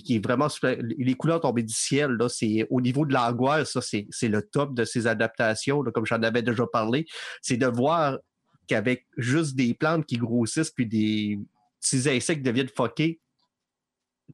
qui 0.00 0.16
est 0.16 0.24
vraiment 0.24 0.48
les 0.62 1.14
couleurs 1.14 1.40
tombées 1.40 1.62
du 1.62 1.72
ciel, 1.72 2.12
là, 2.12 2.28
c'est 2.28 2.66
au 2.70 2.80
niveau 2.80 3.06
de 3.06 3.14
l'angoisse, 3.14 3.72
ça, 3.72 3.80
c'est, 3.80 4.28
le 4.28 4.42
top 4.42 4.74
de 4.74 4.84
ces 4.84 5.06
adaptations, 5.06 5.82
comme 5.94 6.06
j'en 6.06 6.22
avais 6.22 6.42
déjà 6.42 6.66
parlé. 6.66 7.06
C'est 7.40 7.56
de 7.56 7.66
voir 7.66 8.18
qu'avec 8.66 9.06
juste 9.16 9.54
des 9.54 9.74
plantes 9.74 10.06
qui 10.06 10.16
grossissent 10.16 10.70
puis 10.70 10.86
des 10.86 11.38
petits 11.80 12.08
insectes 12.08 12.44
deviennent 12.44 12.68
foqués, 12.68 13.20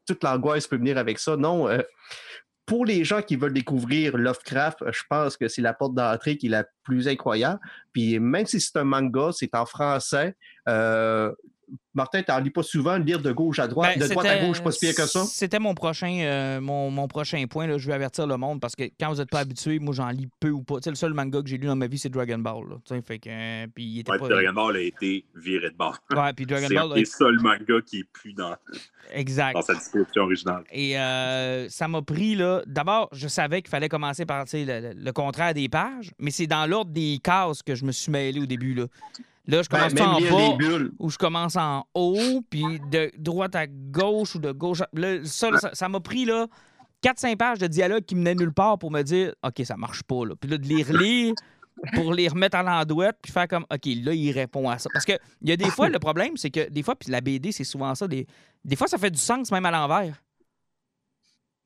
toute 0.07 0.23
l'angoisse 0.25 0.67
peut 0.67 0.77
venir 0.77 0.99
avec 0.99 1.19
ça. 1.19 1.37
Non, 1.37 1.69
euh, 1.69 1.83
pour 2.67 2.85
les 2.85 3.05
gens 3.05 3.23
qui 3.23 3.37
veulent 3.37 3.55
découvrir 3.55 4.17
Lovecraft, 4.17 4.91
je 4.91 5.03
pense 5.09 5.37
que 5.37 5.49
c'est 5.49 5.63
la 5.63 5.73
porte 5.73 5.95
d'entrée 5.95 6.37
qui 6.37 6.47
est 6.47 6.51
la 6.51 6.65
plus 6.83 7.09
incroyable. 7.09 7.61
Puis 7.93 8.19
même 8.19 8.47
si 8.47 8.61
c'est 8.61 8.77
un 8.77 8.85
manga, 8.85 9.31
c'est 9.33 9.55
en 9.55 9.67
français. 9.67 10.37
Euh, 10.69 11.33
Martin, 11.95 12.23
tu 12.23 12.31
n'en 12.31 12.39
lis 12.39 12.51
pas 12.51 12.63
souvent, 12.63 12.99
lire 12.99 13.21
de 13.21 13.33
gauche 13.33 13.59
à 13.59 13.67
droite, 13.67 13.99
ben, 13.99 14.07
de 14.07 14.13
droite 14.13 14.27
à 14.27 14.45
gauche, 14.45 14.63
pas 14.63 14.71
si 14.71 14.81
pire 14.81 14.95
que 14.95 15.07
ça? 15.07 15.25
C'était 15.25 15.59
mon 15.59 15.75
prochain, 15.75 16.19
euh, 16.21 16.61
mon, 16.61 17.09
prochain 17.09 17.43
point. 17.49 17.67
Là. 17.67 17.79
Je 17.79 17.87
vais 17.87 17.95
avertir 17.95 18.27
le 18.27 18.37
monde 18.37 18.61
parce 18.61 18.77
que 18.77 18.85
quand 19.01 19.09
vous 19.09 19.17
n'êtes 19.17 19.31
pas 19.31 19.41
habitué, 19.41 19.79
moi 19.79 19.95
j'en 19.95 20.11
lis 20.11 20.29
peu 20.39 20.51
ou 20.51 20.63
pas. 20.63 20.77
le 20.85 20.95
seul 20.95 21.15
manga 21.15 21.41
que 21.41 21.49
j'ai 21.49 21.57
lu 21.57 21.67
dans 21.67 21.77
ma 21.77 21.87
vie, 21.87 21.99
c'est 21.99 22.11
Dragon 22.11 22.39
Ball. 22.39 22.65
fait 23.03 23.19
que, 23.19 23.31
euh, 23.31 23.67
puis 23.75 24.05
Dragon 24.05 24.53
Ball 24.53 24.77
a 24.77 24.81
été 24.81 25.25
viré 25.35 25.71
de 25.71 25.77
bord. 25.77 25.99
Ouais, 26.15 26.33
puis 26.35 26.45
Dragon 26.45 26.69
Ball. 26.69 26.91
C'est 26.95 27.01
le 27.01 27.05
seul 27.07 27.41
manga 27.41 27.81
qui 27.87 28.01
est 28.01 28.09
plus 28.13 28.35
dans, 28.35 28.55
exact. 29.13 29.55
dans 29.55 29.63
sa 29.63 29.75
description 29.75 30.25
originale. 30.25 30.65
Et 30.71 30.99
euh, 30.99 31.69
ça 31.71 31.89
m'a 31.89 32.03
pris, 32.03 32.35
là. 32.35 32.63
D'abord, 32.67 33.09
je 33.13 33.27
savais 33.27 33.63
qu'il 33.63 33.71
fallait 33.71 33.89
commencer 33.89 34.27
par 34.27 34.45
le, 34.53 34.93
le 34.95 35.13
contraire 35.13 35.55
des 35.55 35.71
pages, 35.71 36.13
mais 36.19 36.31
c'est 36.31 36.47
dans 36.47 36.67
l'ordre 36.67 36.93
des 36.93 37.19
cases 37.23 37.63
que 37.63 37.75
je 37.75 37.87
me 37.87 37.93
suis 37.93 38.13
mêlé 38.13 38.41
au 38.41 38.47
début. 38.47 38.75
Là. 38.75 38.87
Là, 39.47 39.63
je 39.63 39.69
commence 39.69 39.93
en 39.93 40.21
bas 40.21 40.85
ou 40.99 41.11
je 41.11 41.19
commence 41.19 41.57
en 41.57 41.85
haut, 41.95 42.43
puis 42.51 42.65
de 42.91 43.13
droite 43.17 43.55
à 43.55 43.67
gauche 43.67 44.35
ou 44.35 44.39
de 44.41 44.51
gauche 44.51 44.81
à... 44.81 44.89
Là, 44.93 45.19
ça 45.25 45.89
m'a 45.89 46.01
pris 46.01 46.25
là 46.25 46.47
4-5 47.05 47.37
pages 47.37 47.59
de 47.59 47.67
dialogue 47.67 48.05
qui 48.05 48.17
menaient 48.17 48.35
nulle 48.35 48.53
part 48.53 48.79
pour 48.79 48.91
me 48.91 49.03
dire 49.03 49.35
OK, 49.45 49.63
ça 49.65 49.77
marche 49.77 50.03
pas. 50.03 50.25
Là. 50.25 50.35
Puis 50.41 50.51
là, 50.51 50.59
de 50.59 50.67
les 50.67 50.83
relire 50.83 51.35
pour 51.95 52.13
les 52.13 52.27
remettre 52.27 52.57
à 52.57 52.63
l'endouette 52.63 53.17
puis 53.23 53.33
faire 53.33 53.47
comme 53.47 53.67
OK, 53.71 53.85
là, 53.85 54.15
il 54.15 54.33
répond 54.33 54.69
à 54.69 54.79
ça. 54.79 54.89
Parce 54.93 55.05
que 55.05 55.13
il 55.43 55.51
y 55.51 55.53
a 55.53 55.57
des 55.57 55.71
fois, 55.71 55.89
le 55.89 55.99
problème, 55.99 56.37
c'est 56.37 56.51
que 56.51 56.69
des 56.69 56.83
fois, 56.83 56.97
puis 56.97 57.11
la 57.11 57.21
BD, 57.21 57.53
c'est 57.53 57.65
souvent 57.65 57.95
ça, 57.95 58.09
des, 58.09 58.27
des 58.65 58.77
fois, 58.77 58.89
ça 58.89 58.99
fait 58.99 59.11
du 59.11 59.19
sens 59.19 59.53
même 59.53 59.67
à 59.67 59.71
l'envers. 59.71 60.23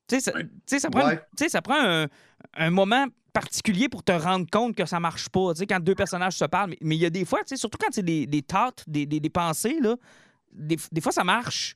Tu 0.07 0.19
sais, 0.19 0.31
ça, 0.31 0.79
ça, 0.79 0.89
prend, 0.89 1.09
ça 1.47 1.61
prend 1.61 1.79
un, 1.79 2.07
un 2.55 2.69
moment 2.69 3.05
particulier 3.33 3.89
pour 3.89 4.03
te 4.03 4.11
rendre 4.11 4.45
compte 4.51 4.75
que 4.75 4.85
ça 4.85 4.99
marche 4.99 5.29
pas. 5.29 5.53
Tu 5.53 5.65
quand 5.65 5.79
deux 5.79 5.95
personnages 5.95 6.35
se 6.35 6.45
parlent. 6.45 6.75
Mais 6.81 6.95
il 6.95 7.01
y 7.01 7.05
a 7.05 7.09
des 7.09 7.25
fois, 7.25 7.39
tu 7.39 7.49
sais, 7.49 7.57
surtout 7.57 7.77
quand 7.79 7.91
c'est 7.91 8.03
des, 8.03 8.27
des 8.27 8.41
thoughts, 8.41 8.83
des, 8.87 9.05
des, 9.05 9.19
des 9.19 9.29
pensées, 9.29 9.79
là, 9.81 9.95
des, 10.51 10.77
des, 10.91 11.01
fois, 11.01 11.11
ça 11.11 11.23
marche. 11.23 11.75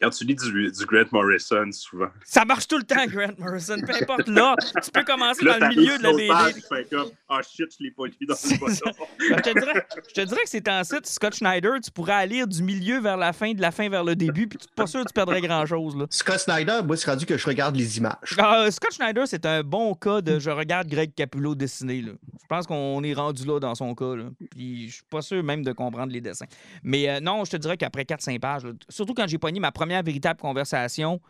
Quand 0.00 0.10
tu 0.10 0.24
lis 0.24 0.34
du, 0.34 0.70
du, 0.70 0.86
Grant 0.86 1.06
Morrison, 1.10 1.72
souvent. 1.72 2.08
Ça 2.24 2.44
marche 2.44 2.68
tout 2.68 2.76
le 2.76 2.84
temps, 2.84 3.06
Grant 3.06 3.32
Morrison. 3.38 3.76
Peu 3.80 3.94
importe 3.94 4.28
là. 4.28 4.54
Tu 4.82 4.90
peux 4.90 5.04
commencer 5.04 5.44
dans 5.44 5.58
le 5.58 5.68
milieu 5.68 5.96
de 5.96 6.02
la 6.02 6.12
BD. 6.12 6.88
comme, 6.90 7.10
oh 7.30 7.38
shit, 7.42 7.66
je 7.78 7.84
l'ai 7.84 7.90
pas 7.90 8.04
lu 8.04 8.26
dans 8.26 8.34
le 8.34 8.36
je, 9.36 9.42
te 9.42 9.58
dirais, 9.58 9.86
je 10.08 10.12
te 10.12 10.20
dirais 10.20 10.42
que 10.42 10.48
c'est 10.48 10.68
en 10.68 10.84
site, 10.84 11.06
Scott 11.06 11.34
Schneider, 11.34 11.80
tu 11.82 11.90
pourrais 11.90 12.26
lire 12.26 12.46
du 12.46 12.62
milieu 12.62 13.00
vers 13.00 13.16
la 13.16 13.32
fin, 13.32 13.52
de 13.52 13.60
la 13.60 13.70
fin 13.70 13.88
vers 13.88 14.04
le 14.04 14.14
début, 14.14 14.46
puis 14.46 14.58
tu 14.58 14.66
pas 14.74 14.86
sûr 14.86 15.02
que 15.02 15.08
tu 15.08 15.14
perdrais 15.14 15.40
grand-chose. 15.40 15.96
Scott 16.10 16.40
Schneider, 16.40 16.84
moi, 16.84 16.96
c'est 16.96 17.10
rendu 17.10 17.24
que 17.24 17.38
je 17.38 17.46
regarde 17.46 17.76
les 17.76 17.96
images. 17.96 18.36
Ah, 18.38 18.70
Scott 18.70 18.92
Schneider, 18.92 19.26
c'est 19.26 19.46
un 19.46 19.62
bon 19.62 19.94
cas 19.94 20.20
de 20.20 20.38
je 20.38 20.50
regarde 20.50 20.88
Greg 20.88 21.14
Capullo 21.14 21.54
dessiner. 21.54 22.02
Là. 22.02 22.12
Je 22.40 22.46
pense 22.48 22.66
qu'on 22.66 23.02
est 23.02 23.14
rendu 23.14 23.44
là 23.46 23.58
dans 23.60 23.74
son 23.74 23.94
cas. 23.94 24.14
Là. 24.14 24.24
Puis 24.50 24.88
je 24.88 24.94
suis 24.94 25.04
pas 25.08 25.22
sûr 25.22 25.42
même 25.42 25.62
de 25.62 25.72
comprendre 25.72 26.12
les 26.12 26.20
dessins. 26.20 26.46
Mais 26.82 27.08
euh, 27.08 27.20
non, 27.20 27.44
je 27.44 27.52
te 27.52 27.56
dirais 27.56 27.76
qu'après 27.76 28.02
4-5 28.02 28.38
pages, 28.38 28.62
surtout 28.88 29.14
quand 29.14 29.26
j'ai 29.26 29.38
pogné 29.38 29.58
ma 29.58 29.72
première 29.72 29.85
véritable 29.86 30.40
conversation 30.40 31.20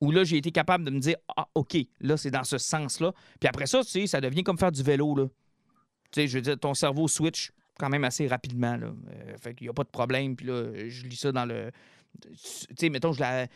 où 0.00 0.10
là, 0.10 0.24
j'ai 0.24 0.38
été 0.38 0.50
capable 0.50 0.84
de 0.84 0.90
me 0.90 0.98
dire 0.98 1.16
Ah, 1.36 1.46
OK, 1.54 1.76
là, 2.00 2.16
c'est 2.16 2.30
dans 2.30 2.44
ce 2.44 2.58
sens-là. 2.58 3.12
Puis 3.38 3.48
après 3.48 3.66
ça, 3.66 3.82
tu 3.82 3.90
sais, 3.90 4.06
ça 4.06 4.20
devient 4.20 4.42
comme 4.42 4.58
faire 4.58 4.72
du 4.72 4.82
vélo. 4.82 5.14
Là. 5.14 5.26
Tu 6.10 6.22
sais, 6.22 6.26
je 6.26 6.38
veux 6.38 6.42
dire, 6.42 6.58
ton 6.58 6.74
cerveau 6.74 7.06
switch 7.06 7.52
quand 7.78 7.88
même 7.88 8.04
assez 8.04 8.26
rapidement. 8.26 8.76
Là. 8.76 8.88
Euh, 8.88 9.36
fait 9.38 9.54
qu'il 9.54 9.66
n'y 9.66 9.70
a 9.70 9.72
pas 9.72 9.84
de 9.84 9.88
problème. 9.88 10.36
Puis 10.36 10.46
là, 10.46 10.72
je 10.88 11.06
lis 11.06 11.16
ça 11.16 11.32
dans 11.32 11.44
le. 11.44 11.70
Tu 12.22 12.28
sais, 12.76 12.88
mettons, 12.88 13.12
je 13.12 13.20
la. 13.20 13.46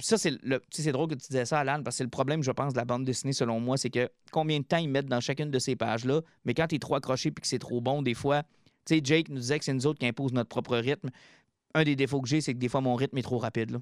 ça, 0.00 0.16
c'est 0.16 0.32
le... 0.42 0.62
c'est 0.70 0.92
drôle 0.92 1.08
que 1.08 1.14
tu 1.14 1.28
disais 1.28 1.44
ça, 1.44 1.60
Alan, 1.60 1.82
parce 1.82 1.96
que 1.96 1.98
c'est 1.98 2.04
le 2.04 2.10
problème, 2.10 2.42
je 2.42 2.50
pense, 2.50 2.72
de 2.72 2.78
la 2.78 2.84
bande 2.84 3.04
dessinée, 3.04 3.32
selon 3.32 3.60
moi, 3.60 3.76
c'est 3.76 3.90
que 3.90 4.08
combien 4.32 4.60
de 4.60 4.64
temps 4.64 4.78
ils 4.78 4.88
mettent 4.88 5.06
dans 5.06 5.20
chacune 5.20 5.50
de 5.50 5.58
ces 5.58 5.76
pages-là, 5.76 6.22
mais 6.44 6.54
quand 6.54 6.68
tu 6.68 6.76
es 6.76 6.78
trop 6.78 6.94
accroché 6.94 7.30
puis 7.30 7.42
que 7.42 7.48
c'est 7.48 7.58
trop 7.58 7.80
bon, 7.80 8.00
des 8.00 8.14
fois, 8.14 8.44
tu 8.86 8.94
sais, 8.94 9.00
Jake 9.04 9.28
nous 9.28 9.40
disait 9.40 9.58
que 9.58 9.64
c'est 9.64 9.74
nous 9.74 9.86
autres 9.86 9.98
qui 9.98 10.06
imposent 10.06 10.32
notre 10.32 10.48
propre 10.48 10.78
rythme. 10.78 11.10
Un 11.74 11.84
des 11.84 11.96
défauts 11.96 12.20
que 12.20 12.28
j'ai, 12.28 12.40
c'est 12.40 12.54
que 12.54 12.58
des 12.58 12.68
fois, 12.68 12.80
mon 12.80 12.94
rythme 12.94 13.18
est 13.18 13.22
trop 13.22 13.38
rapide. 13.38 13.70
Là 13.70 13.80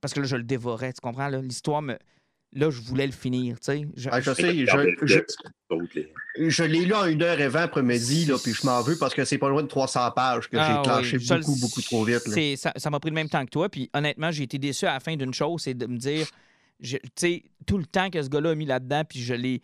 parce 0.00 0.14
que 0.14 0.20
là, 0.20 0.26
je 0.26 0.36
le 0.36 0.42
dévorais, 0.42 0.92
tu 0.92 1.00
comprends? 1.00 1.28
L'histoire 1.28 1.82
me. 1.82 1.98
Là, 2.54 2.70
je 2.70 2.80
voulais 2.80 3.04
le 3.04 3.12
finir, 3.12 3.60
tu 3.60 3.72
sais. 3.72 3.86
Je, 3.94 4.08
ah, 4.10 4.22
sais, 4.22 4.32
je, 6.38 6.62
l'ai 6.62 6.86
lu 6.86 6.94
en 6.94 7.04
une 7.04 7.22
heure 7.22 7.38
et 7.38 7.48
vingt 7.48 7.64
après-midi, 7.64 8.26
puis 8.42 8.54
je 8.54 8.64
m'en 8.64 8.80
veux 8.80 8.96
parce 8.96 9.12
que 9.12 9.26
c'est 9.26 9.36
pas 9.36 9.50
loin 9.50 9.62
de 9.62 9.68
300 9.68 10.12
pages 10.12 10.48
que 10.48 10.56
j'ai 10.56 10.62
ah 10.62 10.80
clenché 10.82 11.18
beaucoup, 11.18 11.56
beaucoup 11.60 11.82
trop 11.82 12.04
vite. 12.04 12.22
Ça 12.56 12.90
m'a 12.90 13.00
pris 13.00 13.10
le 13.10 13.16
même 13.16 13.28
temps 13.28 13.44
que 13.44 13.50
toi, 13.50 13.68
puis 13.68 13.90
honnêtement, 13.92 14.30
j'ai 14.30 14.44
été 14.44 14.58
déçu 14.58 14.86
à 14.86 14.94
la 14.94 15.00
fin 15.00 15.14
d'une 15.14 15.34
chose, 15.34 15.60
c'est 15.60 15.74
de 15.74 15.84
me 15.84 15.98
dire, 15.98 16.26
tu 16.82 16.98
sais, 17.16 17.42
tout 17.66 17.76
le 17.76 17.84
temps 17.84 18.08
que 18.08 18.22
ce 18.22 18.30
gars-là 18.30 18.52
a 18.52 18.54
mis 18.54 18.64
là-dedans, 18.64 19.02
puis 19.06 19.20
je 19.20 19.34
l'ai 19.34 19.60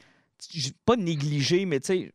pas 0.84 0.96
négligé, 0.96 1.64
mais 1.64 1.80
tu 1.80 1.86
sais, 1.86 2.12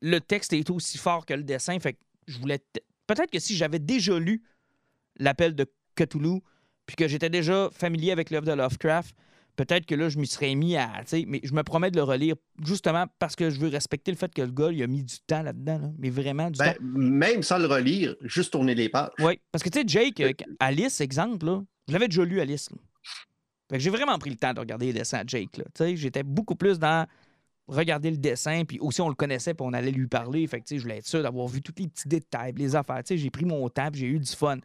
le 0.00 0.20
texte 0.20 0.54
est 0.54 0.70
aussi 0.70 0.96
fort 0.96 1.26
que 1.26 1.34
le 1.34 1.42
dessin, 1.42 1.78
fait 1.80 1.92
que 1.92 1.98
je 2.28 2.38
voulais... 2.38 2.62
Peut-être 3.08 3.30
que 3.30 3.40
si 3.40 3.56
j'avais 3.56 3.80
déjà 3.80 4.16
lu 4.18 4.44
l'appel 5.18 5.56
de 5.56 5.66
Cthulhu, 5.96 6.40
puis 6.86 6.94
que 6.94 7.08
j'étais 7.08 7.30
déjà 7.30 7.68
familier 7.72 8.12
avec 8.12 8.30
l'œuvre 8.30 8.46
de 8.46 8.52
Lovecraft, 8.52 9.16
peut-être 9.56 9.86
que 9.86 9.94
là, 9.94 10.08
je 10.08 10.18
m'y 10.18 10.26
serais 10.26 10.54
mis 10.54 10.76
à. 10.76 11.02
Mais 11.26 11.40
je 11.42 11.52
me 11.52 11.62
promets 11.62 11.90
de 11.90 11.96
le 11.96 12.02
relire 12.02 12.36
justement 12.64 13.06
parce 13.18 13.34
que 13.34 13.50
je 13.50 13.58
veux 13.58 13.68
respecter 13.68 14.12
le 14.12 14.16
fait 14.16 14.32
que 14.32 14.42
le 14.42 14.52
gars, 14.52 14.70
il 14.70 14.82
a 14.82 14.86
mis 14.86 15.02
du 15.02 15.16
temps 15.26 15.42
là-dedans. 15.42 15.92
Mais 15.98 16.10
vraiment 16.10 16.50
du 16.50 16.58
ben, 16.58 16.74
temps. 16.74 16.80
Même 16.82 17.42
sans 17.42 17.58
le 17.58 17.66
relire, 17.66 18.14
juste 18.22 18.52
tourner 18.52 18.74
les 18.74 18.88
pages. 18.88 19.10
Oui, 19.18 19.40
parce 19.50 19.64
que 19.64 19.70
tu 19.70 19.80
sais, 19.80 19.84
Jake, 19.86 20.20
euh, 20.20 20.32
Alice, 20.60 21.00
exemple, 21.00 21.46
là, 21.46 21.62
je 21.88 21.92
l'avais 21.94 22.08
déjà 22.08 22.24
lu, 22.24 22.40
Alice. 22.40 22.68
Fait 23.70 23.76
que 23.76 23.82
j'ai 23.82 23.90
vraiment 23.90 24.18
pris 24.18 24.30
le 24.30 24.36
temps 24.36 24.54
de 24.54 24.60
regarder 24.60 24.86
les 24.86 24.92
dessins 24.92 25.18
à 25.18 25.24
Jake. 25.26 25.60
J'étais 25.94 26.22
beaucoup 26.22 26.54
plus 26.54 26.78
dans 26.78 27.06
regarder 27.68 28.10
le 28.10 28.16
dessin, 28.16 28.64
puis 28.64 28.78
aussi 28.80 29.00
on 29.00 29.08
le 29.08 29.14
connaissait, 29.14 29.54
puis 29.54 29.66
on 29.66 29.72
allait 29.72 29.90
lui 29.90 30.06
parler. 30.06 30.46
Fait 30.46 30.60
que 30.60 30.66
je 30.70 30.80
voulais 30.80 30.98
être 30.98 31.06
sûr 31.06 31.22
d'avoir 31.22 31.46
vu 31.48 31.62
tous 31.62 31.74
les 31.78 31.88
petits 31.88 32.08
détails, 32.08 32.54
les 32.56 32.74
affaires. 32.74 33.02
J'ai 33.08 33.30
pris 33.30 33.44
mon 33.44 33.68
temps, 33.68 33.90
j'ai 33.92 34.06
eu 34.06 34.18
du 34.18 34.32
fun. 34.32 34.58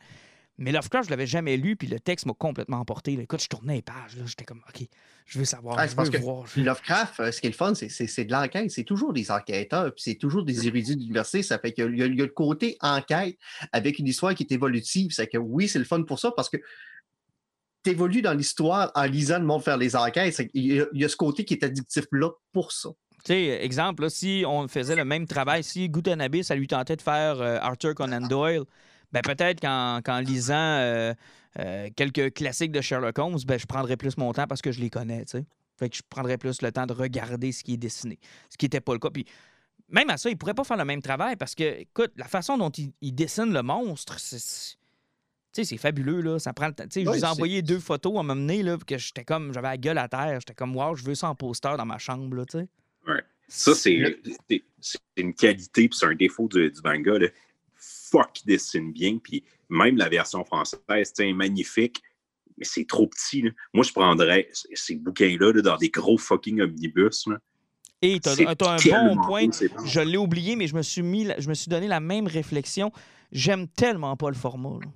Mais 0.59 0.71
Lovecraft, 0.71 1.05
je 1.05 1.09
l'avais 1.09 1.25
jamais 1.25 1.57
lu, 1.57 1.75
puis 1.75 1.87
le 1.87 1.99
texte 1.99 2.27
m'a 2.27 2.33
complètement 2.33 2.77
emporté. 2.77 3.13
Écoute, 3.13 3.41
je 3.41 3.47
tournais 3.47 3.75
les 3.75 3.81
pages, 3.81 4.15
j'étais 4.25 4.45
comme, 4.45 4.61
OK, 4.69 4.87
je 5.25 5.39
veux 5.39 5.45
savoir, 5.45 5.83
je 5.87 5.95
veux 5.95 6.19
voir. 6.19 6.45
Lovecraft, 6.55 7.19
euh, 7.19 7.31
ce 7.31 7.41
qui 7.41 7.47
est 7.47 7.49
le 7.49 7.55
fun, 7.55 7.73
c'est 7.73 8.25
de 8.25 8.31
l'enquête. 8.31 8.69
C'est 8.69 8.83
toujours 8.83 9.13
des 9.13 9.31
enquêteurs, 9.31 9.93
puis 9.95 10.03
c'est 10.03 10.15
toujours 10.15 10.43
des 10.43 10.67
érudits 10.67 10.95
d'université. 10.95 11.41
Ça 11.41 11.57
fait 11.57 11.73
qu'il 11.73 11.95
y, 11.95 11.97
y, 11.97 12.03
a 12.03 12.07
le 12.07 12.27
côté 12.27 12.77
enquête 12.81 13.37
avec 13.71 13.97
une 13.97 14.07
histoire 14.07 14.35
qui 14.35 14.43
est 14.43 14.51
évolutive. 14.51 15.11
C'est 15.11 15.27
que 15.27 15.39
oui, 15.39 15.67
c'est 15.67 15.79
le 15.79 15.85
fun 15.85 16.03
pour 16.03 16.19
ça, 16.19 16.31
parce 16.31 16.49
que 16.49 16.57
tu 17.83 17.91
évolues 17.91 18.21
dans 18.21 18.33
l'histoire 18.33 18.91
en 18.95 19.03
lisant 19.03 19.39
le 19.39 19.45
monde 19.45 19.63
faire 19.63 19.77
les 19.77 19.95
enquêtes. 19.95 20.41
Il 20.53 20.87
y, 20.93 21.05
a, 21.05 21.09
ce 21.09 21.15
côté 21.15 21.45
qui 21.45 21.53
est 21.53 21.63
addictif 21.63 22.05
là 22.11 22.29
pour 22.51 22.71
ça. 22.71 22.89
Tu 23.23 23.33
sais, 23.33 23.63
exemple, 23.63 24.09
si 24.09 24.43
on 24.45 24.67
faisait 24.67 24.95
le 24.95 25.05
même 25.05 25.27
travail, 25.27 25.63
si 25.63 25.89
Gutanabe, 25.89 26.41
ça 26.41 26.55
lui 26.55 26.67
tentait 26.67 26.95
de 26.95 27.01
faire 27.01 27.39
euh, 27.41 27.57
Arthur 27.61 27.95
Conan 27.95 28.21
Doyle, 28.21 28.63
ben 29.11 29.21
peut-être 29.21 29.61
qu'en 29.61 30.19
lisant 30.19 30.55
euh, 30.55 31.13
euh, 31.59 31.89
quelques 31.95 32.33
classiques 32.33 32.71
de 32.71 32.81
Sherlock 32.81 33.17
Holmes, 33.19 33.39
ben, 33.45 33.57
je 33.57 33.65
prendrais 33.65 33.95
plus 33.95 34.17
mon 34.17 34.33
temps 34.33 34.47
parce 34.47 34.61
que 34.61 34.71
je 34.71 34.81
les 34.81 34.89
connais, 34.89 35.23
tu 35.25 35.37
sais. 35.37 35.45
Fait 35.77 35.89
que 35.89 35.95
je 35.95 36.01
prendrais 36.07 36.37
plus 36.37 36.61
le 36.61 36.71
temps 36.71 36.85
de 36.85 36.93
regarder 36.93 37.51
ce 37.51 37.63
qui 37.63 37.73
est 37.73 37.77
dessiné. 37.77 38.19
Ce 38.49 38.57
qui 38.57 38.65
n'était 38.65 38.81
pas 38.81 38.93
le 38.93 38.99
cas. 38.99 39.09
Puis 39.09 39.25
même 39.89 40.09
à 40.09 40.17
ça, 40.17 40.29
il 40.29 40.37
pourrait 40.37 40.53
pas 40.53 40.63
faire 40.63 40.77
le 40.77 40.85
même 40.85 41.01
travail 41.01 41.35
parce 41.35 41.55
que, 41.55 41.79
écoute, 41.81 42.11
la 42.15 42.27
façon 42.27 42.57
dont 42.57 42.69
il, 42.69 42.91
il 43.01 43.13
dessine 43.13 43.51
le 43.53 43.63
monstre, 43.63 44.19
c'est. 44.19 44.77
Tu 45.53 45.61
sais, 45.61 45.65
c'est 45.65 45.77
fabuleux, 45.77 46.21
là. 46.21 46.39
Ça 46.39 46.51
prend 46.53 46.67
le 46.67 46.73
temps. 46.73 46.83
Tu 46.85 46.89
sais, 46.91 47.03
je 47.05 47.09
vous 47.09 47.15
ai 47.15 47.25
envoyé 47.25 47.61
deux 47.61 47.79
photos 47.79 48.17
à 48.19 48.23
m'amener, 48.23 48.63
là, 48.63 48.77
que 48.77 48.97
j'étais 48.97 49.23
comme, 49.23 49.53
j'avais 49.53 49.67
la 49.67 49.77
gueule 49.77 49.97
à 49.99 50.07
terre. 50.07 50.39
J'étais 50.39 50.55
comme, 50.55 50.75
wow, 50.75 50.95
je 50.95 51.03
veux 51.03 51.15
ça 51.15 51.29
en 51.29 51.35
poster 51.35 51.75
dans 51.77 51.85
ma 51.85 51.99
chambre, 51.99 52.35
là, 52.35 52.45
tu 52.45 52.57
sais. 52.59 52.67
Ouais. 53.07 53.21
Ça, 53.47 53.75
c'est 53.75 53.95
Le- 53.97 54.19
une 55.17 55.33
qualité, 55.35 55.87
puis 55.89 55.97
c'est 55.97 56.07
un 56.07 56.15
défaut 56.15 56.47
du, 56.47 56.71
du 56.71 56.79
manga. 56.83 57.19
Là. 57.19 57.27
Fuck, 57.75 58.41
il 58.41 58.47
dessine 58.47 58.91
bien, 58.91 59.17
puis 59.21 59.43
même 59.69 59.97
la 59.97 60.09
version 60.09 60.43
française, 60.43 60.79
c'est 61.13 61.33
magnifique, 61.33 62.01
mais 62.57 62.65
c'est 62.65 62.85
trop 62.87 63.05
petit. 63.07 63.43
là. 63.43 63.51
Moi, 63.73 63.83
je 63.83 63.91
prendrais 63.91 64.49
ces 64.73 64.95
bouquins-là 64.95 65.51
là, 65.53 65.61
dans 65.61 65.77
des 65.77 65.89
gros 65.89 66.17
fucking 66.17 66.61
omnibus. 66.61 67.27
là. 67.27 67.37
Et 68.01 68.19
t'as 68.19 68.35
C'est 68.35 68.55
t'as 68.55 68.75
un 68.75 69.15
bon 69.15 69.21
point. 69.21 69.47
bon. 69.47 69.85
Je 69.85 69.99
l'ai 69.99 70.17
oublié, 70.17 70.55
mais 70.55 70.67
je 70.67 70.75
me 70.75 70.81
suis 70.81 71.01
mis, 71.03 71.25
la- 71.25 71.39
je 71.39 71.47
me 71.47 71.53
suis 71.53 71.69
donné 71.69 71.87
la 71.87 71.99
même 71.99 72.25
réflexion. 72.27 72.91
J'aime 73.31 73.67
tellement 73.67 74.15
pas 74.17 74.29
le 74.29 74.35
format. 74.35 74.79
là. 74.81 74.87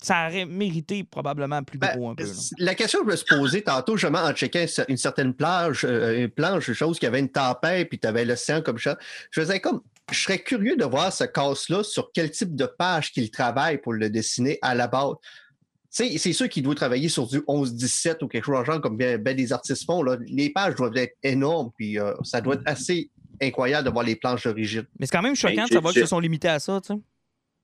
Ça 0.00 0.28
aurait 0.28 0.44
mérité 0.44 1.02
probablement 1.02 1.62
plus 1.64 1.78
Ben, 1.78 1.96
gros 1.96 2.10
un 2.10 2.14
peu. 2.14 2.24
là. 2.24 2.30
La 2.58 2.74
question 2.76 3.00
que 3.00 3.06
je 3.06 3.10
me 3.10 3.16
suis 3.16 3.26
posée 3.26 3.62
tantôt, 3.62 3.96
justement, 3.96 4.20
en 4.22 4.32
checkant 4.32 4.64
une 4.88 4.96
certaine 4.96 5.34
plage, 5.34 5.84
euh, 5.84 6.20
une 6.22 6.28
planche, 6.28 6.70
chose 6.72 6.98
qui 7.00 7.06
avait 7.06 7.18
une 7.18 7.30
tempête, 7.30 7.88
puis 7.88 7.98
tu 7.98 8.06
avais 8.06 8.24
l'océan 8.24 8.62
comme 8.62 8.78
ça, 8.78 8.96
je 9.30 9.40
faisais 9.40 9.58
comme. 9.60 9.80
Je 10.10 10.18
serais 10.22 10.38
curieux 10.38 10.76
de 10.76 10.84
voir 10.84 11.12
ce 11.12 11.24
casse-là 11.24 11.82
sur 11.84 12.10
quel 12.14 12.30
type 12.30 12.54
de 12.56 12.64
page 12.64 13.12
qu'il 13.12 13.30
travaille 13.30 13.76
pour 13.78 13.92
le 13.92 14.08
dessiner 14.08 14.58
à 14.62 14.74
la 14.74 14.86
base. 14.88 15.14
C'est 15.90 16.16
sûr 16.32 16.48
qu'il 16.48 16.62
doit 16.62 16.74
travailler 16.74 17.08
sur 17.08 17.26
du 17.26 17.38
11-17 17.40 18.22
ou 18.22 18.28
quelque 18.28 18.44
chose 18.44 18.64
genre 18.64 18.80
comme 18.80 18.96
bien, 18.96 19.18
bien 19.18 19.34
des 19.34 19.52
artistes 19.52 19.84
font. 19.84 20.02
Là. 20.02 20.16
Les 20.28 20.50
pages 20.50 20.76
doivent 20.76 20.96
être 20.96 21.16
énormes, 21.22 21.70
puis 21.76 21.98
euh, 21.98 22.12
ça 22.22 22.40
doit 22.40 22.54
être 22.54 22.62
assez 22.66 23.10
incroyable 23.42 23.86
de 23.86 23.92
voir 23.92 24.04
les 24.04 24.16
planches 24.16 24.44
d'origine. 24.44 24.84
Mais 24.98 25.06
c'est 25.06 25.12
quand 25.16 25.22
même 25.22 25.34
choquant 25.34 25.54
Ben, 25.56 25.62
de 25.64 25.68
j'ai- 25.68 25.74
savoir 25.74 25.92
qu'ils 25.92 26.02
se 26.02 26.08
sont 26.08 26.20
limités 26.20 26.48
à 26.48 26.58
ça, 26.58 26.80
tu 26.80 26.94
sais. 26.94 27.00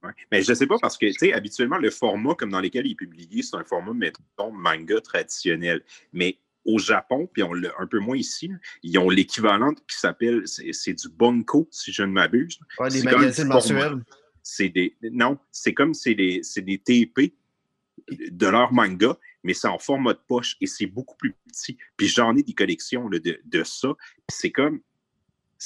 Ouais. 0.05 0.12
Mais 0.30 0.42
je 0.42 0.52
sais 0.52 0.66
pas 0.66 0.76
parce 0.80 0.98
que, 0.98 1.07
tu 1.07 1.12
sais, 1.14 1.32
habituellement, 1.32 1.78
le 1.78 1.90
format 1.90 2.34
comme 2.34 2.50
dans 2.50 2.61
lequel 2.61 2.86
il 2.86 2.92
est 2.92 2.96
publié, 2.96 3.42
c'est 3.42 3.57
un 3.57 3.64
format, 3.64 3.94
mettons, 3.94 4.52
manga 4.52 5.00
traditionnel. 5.00 5.82
Mais 6.12 6.38
au 6.64 6.78
Japon, 6.78 7.28
puis 7.32 7.42
on 7.42 7.52
l'a 7.52 7.70
un 7.78 7.86
peu 7.86 7.98
moins 7.98 8.16
ici, 8.16 8.48
là, 8.48 8.57
ils 8.82 8.98
ont 8.98 9.11
l'équivalent 9.11 9.72
qui 9.72 9.98
s'appelle, 9.98 10.42
c'est 10.46 10.92
du 10.92 11.09
bunko, 11.09 11.68
si 11.70 11.92
je 11.92 12.02
ne 12.02 12.12
m'abuse. 12.12 12.59
Ouais, 12.78 12.88
des 12.90 13.02
magazines 13.02 13.48
mensuels. 13.48 14.02
C'est 14.42 14.68
des. 14.68 14.94
Non, 15.02 15.38
c'est 15.50 15.72
comme 15.72 15.94
c'est 15.94 16.14
des, 16.14 16.42
des 16.59 16.78
TP 16.78 17.34
de 18.11 18.46
leur 18.46 18.72
manga, 18.72 19.16
mais 19.42 19.55
c'est 19.55 19.68
en 19.68 19.78
format 19.78 20.12
de 20.12 20.20
poche 20.26 20.57
et 20.61 20.66
c'est 20.66 20.86
beaucoup 20.86 21.16
plus 21.16 21.34
petit. 21.48 21.78
Puis 21.96 22.09
j'en 22.09 22.36
ai 22.36 22.42
des 22.42 22.52
collections 22.52 23.09
là, 23.09 23.18
de, 23.18 23.40
de 23.44 23.64
ça. 23.64 23.94
C'est 24.28 24.50
comme. 24.50 24.80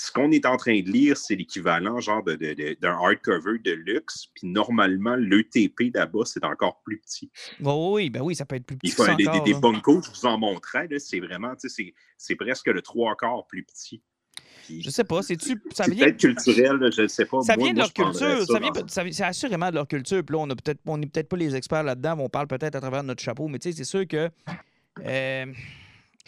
Ce 0.01 0.13
qu'on 0.13 0.31
est 0.31 0.47
en 0.47 0.57
train 0.57 0.81
de 0.81 0.89
lire, 0.91 1.17
c'est 1.17 1.35
l'équivalent 1.35 1.99
genre 2.01 2.23
de- 2.23 2.37
de- 2.37 2.55
de- 2.55 2.77
d'un 2.81 2.93
hardcover 2.93 3.59
de 3.59 3.73
luxe. 3.73 4.27
Puis 4.35 4.47
normalement, 4.47 5.17
l'ETP 5.17 5.91
là-bas, 5.95 6.21
c'est 6.25 6.45
encore 6.45 6.81
plus 6.83 6.99
petit. 7.01 7.31
Oui, 7.61 7.73
oui, 8.05 8.11
ben 8.11 8.21
oui, 8.23 8.37
ça 8.37 8.45
peut 8.45 8.55
être 8.57 8.65
plus 8.67 8.77
petit 8.77 8.93
faut 8.93 9.05
des, 9.17 9.25
des, 9.25 9.29
encore, 9.29 9.43
des 9.45 9.55
bunkos, 9.55 10.03
je 10.03 10.11
vous 10.21 10.27
en 10.27 10.39
montrais, 10.39 10.89
c'est 10.99 11.19
vraiment, 11.21 11.55
tu 11.57 11.69
sais, 11.69 11.95
c'est- 12.17 12.37
presque 12.37 12.67
le 12.67 12.81
trois 12.81 13.17
quarts 13.17 13.47
plus 13.49 13.65
petit. 13.65 14.01
Puis 14.67 14.83
Je 14.83 14.91
sais 14.91 15.03
pas, 15.05 15.23
c'est-tu. 15.23 15.61
Vient. 15.89 16.05
peut-être 16.05 16.17
culturel, 16.19 16.77
là, 16.77 16.91
je 16.91 17.03
ne 17.03 17.09
sais 17.09 17.25
pas. 17.25 17.41
Ça 17.43 17.57
Moi- 17.57 17.65
vient 17.65 17.73
de 17.75 17.79
leur 17.79 17.93
culture. 17.93 18.47
ça 18.47 18.47
Ça 18.87 19.03
vient, 19.03 19.13
c'est 19.13 19.25
assurément 19.25 19.71
de 19.71 19.75
leur 19.75 19.89
culture. 19.89 20.23
Puis 20.25 20.35
là, 20.37 20.43
on 20.43 20.47
n'est 20.47 20.55
peut-être 20.57 20.81
peut-être 20.85 21.29
pas 21.29 21.37
les 21.37 21.57
experts 21.57 21.83
là-dedans, 21.83 22.17
mais 22.17 22.23
on 22.23 22.29
parle 22.29 22.47
peut-être 22.47 22.77
à 22.77 22.81
travers 22.81 23.03
notre 23.03 23.23
chapeau. 23.23 23.49
Mais 23.49 23.59
tu 23.59 23.71
sais, 23.73 23.77
c'est 23.79 23.85
sûr 23.85 24.07
que 24.07 24.31
euh, 25.05 25.47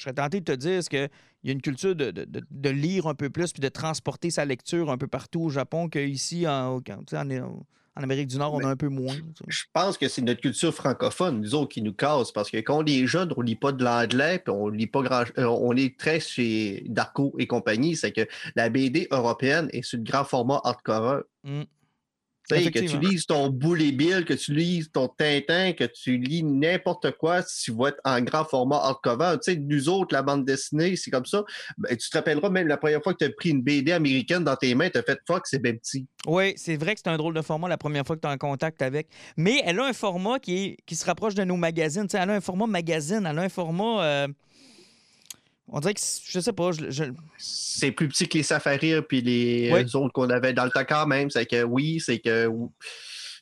je 0.00 0.04
serais 0.04 0.14
tenté 0.14 0.40
de 0.40 0.44
te 0.44 0.52
dire 0.52 0.80
qu'il 0.88 1.10
y 1.44 1.50
a 1.50 1.52
une 1.52 1.60
culture 1.62 1.94
de, 1.94 2.10
de- 2.10 2.26
de- 2.50 2.70
lire 2.70 3.06
un 3.06 3.14
peu 3.14 3.28
plus 3.30 3.52
puis 3.52 3.60
de 3.60 3.68
transporter 3.68 4.30
sa 4.30 4.44
lecture 4.46 4.90
un 4.90 4.96
peu 4.98 5.06
partout 5.06 5.42
au 5.42 5.50
Japon 5.50 5.88
qu'ici, 5.88 6.48
en, 6.48 6.76
en, 6.78 7.64
en 7.96 8.02
Amérique 8.02 8.28
du 8.28 8.38
Nord, 8.38 8.54
on 8.54 8.60
a 8.64 8.68
un 8.68 8.76
peu 8.76 8.88
moins. 8.88 9.14
Je 9.48 9.64
pense 9.74 9.98
que 9.98 10.08
c'est 10.08 10.22
notre 10.22 10.40
culture 10.40 10.72
francophone, 10.72 11.40
nous 11.40 11.54
autres, 11.54 11.68
qui 11.74 11.82
nous 11.82 11.92
casse, 11.92 12.32
parce 12.32 12.50
que 12.50 12.56
quand 12.56 12.78
on 12.82 12.86
est 12.86 13.06
jeune, 13.06 13.32
on 13.36 13.42
lit 13.42 13.56
pas 13.56 13.72
de 13.72 13.84
l'anglais, 13.84 14.38
puis 14.38 14.54
on 14.54 14.68
lit 14.68 14.86
pas 14.86 15.02
grand 15.02 15.24
euh, 15.38 15.44
on 15.44 15.76
est 15.76 15.98
très 15.98 16.18
chez 16.20 16.84
Darko 16.88 17.34
et 17.38 17.46
compagnie, 17.46 17.96
c'est 17.96 18.12
que 18.12 18.26
la 18.56 18.70
BD 18.70 19.06
européenne 19.10 19.68
est 19.72 19.82
sur 19.82 19.98
le 19.98 20.04
grand 20.04 20.24
format 20.24 20.60
hardcover. 20.64 21.22
Mm. 21.44 21.62
Que 22.50 22.78
tu 22.80 22.98
lises 22.98 23.26
ton 23.26 23.48
Bully 23.48 23.92
Bill, 23.92 24.24
que 24.24 24.34
tu 24.34 24.52
lises 24.54 24.90
ton 24.92 25.08
Tintin, 25.08 25.72
que 25.72 25.84
tu 25.84 26.18
lis 26.18 26.42
n'importe 26.42 27.12
quoi, 27.12 27.42
tu 27.42 27.72
vas 27.72 27.88
être 27.88 28.00
en 28.04 28.20
grand 28.20 28.44
format 28.44 28.76
hardcover. 28.76 29.36
Tu 29.42 29.52
sais, 29.52 29.58
nous 29.58 29.88
autres, 29.88 30.14
la 30.14 30.22
bande 30.22 30.44
dessinée, 30.44 30.96
c'est 30.96 31.10
comme 31.10 31.26
ça. 31.26 31.44
Ben, 31.78 31.96
tu 31.96 32.10
te 32.10 32.16
rappelleras 32.16 32.50
même 32.50 32.66
la 32.68 32.76
première 32.76 33.02
fois 33.02 33.12
que 33.14 33.18
tu 33.18 33.24
as 33.24 33.30
pris 33.30 33.50
une 33.50 33.62
BD 33.62 33.92
américaine 33.92 34.44
dans 34.44 34.56
tes 34.56 34.74
mains, 34.74 34.90
tu 34.90 34.98
as 34.98 35.02
fait 35.02 35.18
fuck, 35.26 35.46
c'est 35.46 35.62
bien 35.62 35.74
petit. 35.74 36.06
Oui, 36.26 36.52
c'est 36.56 36.76
vrai 36.76 36.94
que 36.94 37.00
c'est 37.04 37.10
un 37.10 37.16
drôle 37.16 37.34
de 37.34 37.42
format 37.42 37.68
la 37.68 37.78
première 37.78 38.06
fois 38.06 38.16
que 38.16 38.20
tu 38.20 38.28
es 38.28 38.30
en 38.32 38.38
contact 38.38 38.82
avec. 38.82 39.08
Mais 39.36 39.62
elle 39.64 39.78
a 39.80 39.86
un 39.86 39.92
format 39.92 40.38
qui, 40.38 40.56
est, 40.56 40.76
qui 40.86 40.96
se 40.96 41.04
rapproche 41.06 41.34
de 41.34 41.44
nos 41.44 41.56
magazines. 41.56 42.06
Tu 42.06 42.16
sais, 42.16 42.22
elle 42.22 42.30
a 42.30 42.34
un 42.34 42.40
format 42.40 42.66
magazine, 42.66 43.26
elle 43.28 43.38
a 43.38 43.42
un 43.42 43.48
format. 43.48 44.02
euh, 44.04 44.28
on 45.72 45.80
dirait 45.80 45.94
que, 45.94 46.00
je 46.24 46.40
sais 46.40 46.52
pas, 46.52 46.72
je, 46.72 46.90
je- 46.90 47.04
c'est 47.38 47.92
plus 47.92 48.08
petit 48.08 48.28
que 48.28 48.38
les 48.38 48.42
safaris 48.44 49.00
puis 49.08 49.20
les 49.22 49.70
Oui. 49.72 49.80
euh, 49.80 49.98
autres 49.98 50.12
qu'on 50.12 50.28
avait 50.30 50.52
dans 50.52 50.64
le 50.64 50.70
quand 50.70 51.06
même. 51.06 51.30
C'est 51.30 51.46
que 51.46 51.62
oui, 51.62 52.00
c'est 52.00 52.18
que 52.18 52.48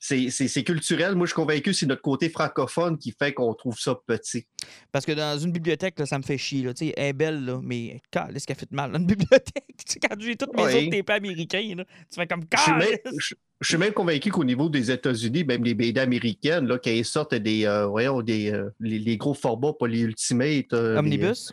c'est, 0.00 0.62
culturel. 0.64 1.14
Moi, 1.16 1.26
je 1.26 1.30
suis 1.30 1.34
convaincu 1.34 1.62
que 1.70 1.72
c'est 1.72 1.86
notre 1.86 2.02
côté 2.02 2.28
francophone 2.28 2.98
qui 2.98 3.12
fait 3.18 3.32
qu'on 3.32 3.52
trouve 3.54 3.78
ça 3.78 3.94
petit. 4.06 4.46
parce 4.92 5.04
que 5.04 5.12
dans 5.12 5.38
une 5.38 5.50
bibliothèque, 5.52 5.98
là, 5.98 6.06
ça 6.06 6.18
me 6.18 6.22
fait 6.22 6.38
chier. 6.38 6.62
Là, 6.62 6.72
elle 6.80 6.92
est 6.96 7.12
belle, 7.12 7.44
là, 7.44 7.60
mais 7.62 8.00
est-ce 8.34 8.46
qu'elle 8.46 8.56
fait 8.56 8.70
mal 8.72 8.92
dans 8.92 8.98
une 8.98 9.06
bibliothèque? 9.16 9.64
Quand 10.02 10.16
j'ai 10.20 10.36
tous 10.36 10.50
mes 10.56 10.62
Oui. 10.64 10.74
autres 10.86 10.90
TP 10.90 11.10
américains, 11.10 11.74
là, 11.76 11.84
tu 11.84 12.14
fais 12.14 12.26
comme 12.26 12.42
Je 12.52 13.34
je- 13.60 13.68
suis 13.68 13.76
même 13.76 13.92
convaincu 13.92 14.30
qu'au 14.30 14.44
niveau 14.44 14.68
des 14.68 14.90
États-Unis, 14.92 15.42
même 15.44 15.64
les 15.64 15.74
BD 15.74 15.98
américaines, 16.00 16.66
là, 16.68 16.78
quand 16.78 16.90
ils 16.90 17.04
sortent 17.04 17.34
des, 17.34 17.64
euh, 17.66 17.86
voyons, 17.86 18.22
des 18.22 18.52
euh, 18.52 18.70
les, 18.78 19.00
les 19.00 19.16
gros 19.16 19.34
formats, 19.34 19.72
pas 19.72 19.88
les 19.88 20.02
Ultimates. 20.02 20.72
euh, 20.74 20.96
Omnibus? 20.98 21.52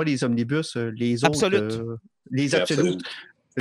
Pas 0.00 0.04
les 0.04 0.24
omnibus, 0.24 0.76
euh, 0.76 0.92
les 0.96 1.24
autres. 1.24 1.44
Absolute. 1.44 1.72
euh, 1.72 1.96
les 2.30 2.48
C'est 2.48 2.60
absolutes. 2.60 3.02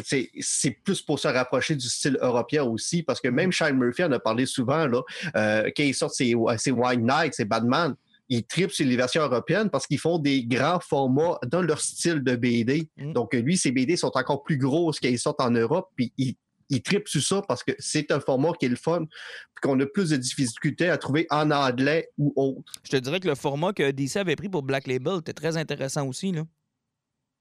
C'est, 0.06 0.30
c'est 0.40 0.72
plus 0.72 1.02
pour 1.02 1.20
se 1.20 1.28
rapprocher 1.28 1.76
du 1.76 1.88
style 1.90 2.18
européen 2.22 2.64
aussi, 2.64 3.04
parce 3.04 3.20
que 3.20 3.28
Mm-hmm. 3.28 3.34
même 3.34 3.52
Shane 3.52 3.78
Murphy 3.78 4.04
en 4.04 4.12
a 4.12 4.20
parlé 4.20 4.46
souvent, 4.46 4.88
là, 4.88 5.02
euh, 5.36 5.70
quand 5.76 5.84
il 5.84 5.96
sort 5.96 6.12
ses, 6.12 6.36
ses 6.58 6.72
White 6.72 7.02
Knight, 7.02 7.34
ses 7.34 7.46
Batman, 7.46 7.96
ils 8.30 8.44
tripent 8.44 8.72
sur 8.72 8.86
les 8.86 8.96
versions 8.96 9.24
européennes 9.24 9.70
parce 9.72 9.88
qu'ils 9.88 10.00
font 10.00 10.20
des 10.20 10.46
grands 10.46 10.80
formats 10.80 11.40
dans 11.48 11.64
leur 11.64 11.82
style 11.82 12.24
de 12.24 12.36
BD. 12.36 12.88
Mm. 12.98 13.14
Donc, 13.14 13.34
lui, 13.34 13.58
ses 13.58 13.72
BD 13.72 13.98
sont 13.98 14.12
encore 14.16 14.44
plus 14.44 14.58
grosses 14.58 15.00
qu'ils 15.00 15.20
sortent 15.20 15.42
en 15.42 15.52
Europe, 15.52 15.90
puis 15.96 16.14
il, 16.18 16.36
il 16.70 16.82
tripe 16.82 17.07
sur 17.07 17.22
ça 17.22 17.41
parce 17.47 17.63
que 17.63 17.72
c'est 17.80 18.11
un 18.11 18.20
format 18.20 18.51
qui 18.59 18.65
est 18.65 18.70
le 18.70 18.76
fun, 18.76 19.05
puis 19.05 19.61
qu'on 19.61 19.80
a 19.80 19.86
plus 19.86 20.09
de 20.11 20.17
difficultés 20.17 20.89
à 20.89 20.97
trouver 20.97 21.26
en 21.30 21.51
anglais 21.51 22.09
ou 22.17 22.32
autre. 22.36 22.72
Je 22.84 22.91
te 22.91 22.97
dirais 22.97 23.20
que 23.20 23.28
le 23.28 23.36
format 23.36 23.74
que 23.74 23.91
DC 23.91 24.17
avait 24.17 24.36
pris 24.36 24.49
pour 24.49 24.63
Black 24.63 24.88
Label 24.88 25.17
était 25.20 25.34
très 25.34 25.57
intéressant 25.57 26.07
aussi. 26.07 26.32
Là. 26.32 26.43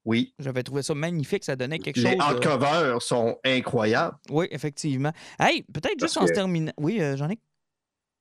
Oui. 0.05 0.33
J'avais 0.39 0.62
trouvé 0.62 0.83
ça 0.83 0.95
magnifique, 0.95 1.45
ça 1.45 1.55
donnait 1.57 1.79
quelque 1.79 1.97
Les 1.99 2.12
chose. 2.12 2.14
euh, 2.14 2.22
hardcovers 2.22 3.03
sont 3.03 3.37
incroyables. 3.45 4.16
Oui, 4.31 4.47
effectivement. 4.51 5.12
Hey, 5.39 5.62
peut-être 5.64 6.01
juste 6.01 6.16
en 6.16 6.26
se 6.26 6.33
terminant. 6.33 6.72
Oui, 6.79 7.01
euh, 7.01 7.16
j'en 7.16 7.29
ai. 7.29 7.39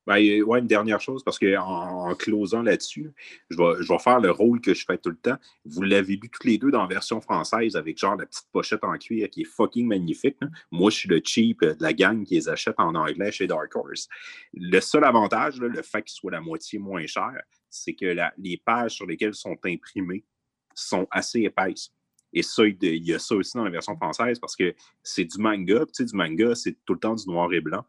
Ben, 0.08 0.41
ouais, 0.43 0.60
une 0.60 0.68
dernière 0.68 1.01
chose, 1.01 1.22
parce 1.22 1.38
qu'en 1.38 2.10
en, 2.10 2.16
closant 2.16 2.62
là-dessus, 2.62 3.12
je 3.49 3.58
vais, 3.58 3.99
faire 3.99 4.22
le 4.22 4.32
rôle 4.32 4.62
que 4.62 4.74
je 4.74 4.86
fais 4.86 4.97
tout 4.97 5.10
le 5.10 5.18
temps. 5.18 5.36
Vous 5.66 5.82
l'avez 5.82 6.16
lu 6.16 6.30
tous 6.30 6.47
les 6.47 6.58
deux 6.58 6.72
dans 6.72 6.82
la 6.82 6.88
version 6.88 7.20
française 7.20 7.76
avec 7.76 7.97
genre 7.97 8.16
la 8.16 8.26
petite 8.26 8.47
pochette 8.53 8.86
en 8.86 8.97
cuir 8.97 9.30
qui 9.30 9.41
est 9.41 9.45
fucking 9.45 9.86
magnifique. 9.86 10.38
là. 10.39 10.47
Moi, 10.72 10.91
je 10.91 10.95
suis 10.95 11.10
le 11.10 11.22
cheap 11.22 11.62
euh, 11.62 11.76
de 11.76 11.84
la 11.84 11.91
gang 11.91 12.24
qui 12.24 12.36
les 12.36 12.47
achète 12.47 12.76
en 12.78 12.95
anglais 12.95 13.34
chez 13.34 13.47
Dark 13.47 13.76
Horse. 13.76 14.08
Le 14.53 14.80
seul 14.80 15.03
avantage, 15.03 15.60
le 15.60 15.82
fait 15.82 16.03
qu'il 16.03 16.16
soit 16.16 16.32
la 16.32 16.39
moitié 16.39 16.80
moins 16.80 17.05
cher, 17.05 17.41
c'est 17.70 17.93
que 17.93 18.16
les 18.38 18.58
pages 18.64 18.91
sur 18.91 19.05
lesquelles 19.05 19.36
sont 19.36 19.58
imprimées 19.66 20.24
sont 20.74 21.05
assez 21.12 21.41
épaisses. 21.41 21.91
Et 22.32 22.43
ça, 22.43 22.64
il 22.66 23.05
y 23.05 23.14
a 23.14 23.20
ça 23.20 23.36
aussi 23.36 23.58
dans 23.58 23.66
la 23.66 23.72
version 23.72 23.97
française 23.97 24.39
parce 24.39 24.55
que 24.55 24.74
c'est 25.03 25.26
du 25.26 25.38
manga. 25.38 25.86
Tu 25.88 25.91
sais, 25.93 26.05
du 26.05 26.16
manga, 26.16 26.55
c'est 26.55 26.78
tout 26.86 26.93
le 26.93 26.99
temps 26.99 27.16
du 27.16 27.28
noir 27.28 27.51
et 27.51 27.60
blanc. 27.60 27.84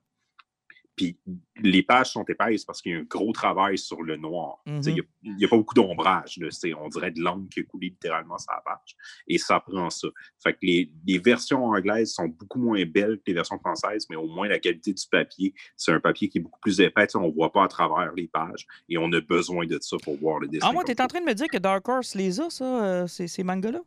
Puis 0.98 1.16
les 1.62 1.82
pages 1.84 2.10
sont 2.10 2.24
épaisses 2.24 2.64
parce 2.64 2.82
qu'il 2.82 2.92
y 2.92 2.94
a 2.96 2.98
un 2.98 3.04
gros 3.04 3.32
travail 3.32 3.78
sur 3.78 4.02
le 4.02 4.16
noir. 4.16 4.60
Tu 4.66 4.72
Mhm. 4.72 4.82
Il 5.22 5.36
n'y 5.36 5.44
a, 5.44 5.48
pas 5.48 5.56
beaucoup 5.56 5.74
d'ombrage. 5.74 6.38
On 6.76 6.88
dirait 6.88 7.12
de 7.12 7.20
l'encre 7.20 7.48
qui 7.50 7.60
a 7.60 7.62
coulé 7.62 7.88
littéralement 7.88 8.36
sur 8.38 8.52
la 8.52 8.60
page. 8.60 8.96
Et 9.28 9.38
ça 9.38 9.60
prend 9.60 9.90
ça. 9.90 10.08
Fait 10.42 10.54
que 10.54 10.58
les, 10.62 10.90
les 11.06 11.18
versions 11.18 11.66
anglaises 11.66 12.12
sont 12.12 12.26
beaucoup 12.26 12.58
moins 12.58 12.84
belles 12.84 13.18
que 13.18 13.24
les 13.28 13.34
versions 13.34 13.58
françaises, 13.58 14.06
mais 14.10 14.16
au 14.16 14.26
moins 14.26 14.48
la 14.48 14.58
qualité 14.58 14.92
du 14.92 15.04
papier, 15.10 15.54
c'est 15.76 15.92
un 15.92 16.00
papier 16.00 16.28
qui 16.28 16.38
est 16.38 16.40
beaucoup 16.40 16.60
plus 16.60 16.80
épais. 16.80 17.06
Tu 17.06 17.16
On 17.16 17.28
ne 17.28 17.32
voit 17.32 17.52
pas 17.52 17.64
à 17.64 17.68
travers 17.68 18.12
les 18.14 18.26
pages. 18.26 18.66
Et 18.88 18.98
on 18.98 19.12
a 19.12 19.20
besoin 19.20 19.66
de 19.66 19.78
ça 19.80 19.96
pour 20.02 20.16
voir 20.16 20.40
le 20.40 20.48
dessin. 20.48 20.66
Ah, 20.68 20.72
moi, 20.72 20.82
comme 20.82 20.94
t'es 20.94 21.02
en 21.02 21.06
train 21.06 21.20
de 21.20 21.26
me 21.26 21.34
dire 21.34 21.48
que 21.48 21.58
Dark 21.58 21.88
Horse 21.88 22.14
les 22.14 22.40
a, 22.40 22.50
ça, 22.50 22.64
euh, 22.64 23.06
ces, 23.06 23.28
ces 23.28 23.44
mangas-là? 23.44 23.80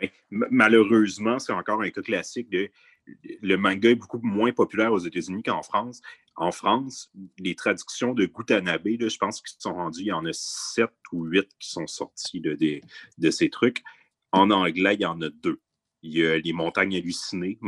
Oui. 0.00 0.10
Malheureusement, 0.30 1.38
c'est 1.38 1.52
encore 1.52 1.82
un 1.82 1.90
cas 1.90 2.02
classique 2.02 2.50
de 2.50 2.68
le 3.42 3.56
manga 3.56 3.90
est 3.90 3.94
beaucoup 3.94 4.20
moins 4.22 4.52
populaire 4.52 4.92
aux 4.92 4.98
États-Unis 4.98 5.42
qu'en 5.42 5.62
France. 5.62 6.00
En 6.34 6.52
France, 6.52 7.10
les 7.38 7.54
traductions 7.54 8.12
de 8.12 8.26
Gutanabe, 8.26 8.86
je 8.86 9.16
pense 9.16 9.40
qu'ils 9.40 9.56
sont 9.58 9.74
rendus, 9.74 10.00
il 10.00 10.06
y 10.06 10.12
en 10.12 10.26
a 10.26 10.32
sept 10.32 10.90
ou 11.12 11.24
huit 11.24 11.48
qui 11.58 11.70
sont 11.70 11.86
sortis 11.86 12.40
de 12.40 13.30
ces 13.30 13.48
trucs. 13.50 13.82
En 14.32 14.50
anglais, 14.50 14.94
il 14.94 15.00
y 15.00 15.06
en 15.06 15.20
a 15.22 15.30
deux. 15.30 15.60
Il 16.06 16.18
y 16.18 16.26
a 16.26 16.38
Les 16.38 16.52
Montagnes 16.52 16.96
hallucinées, 16.96 17.58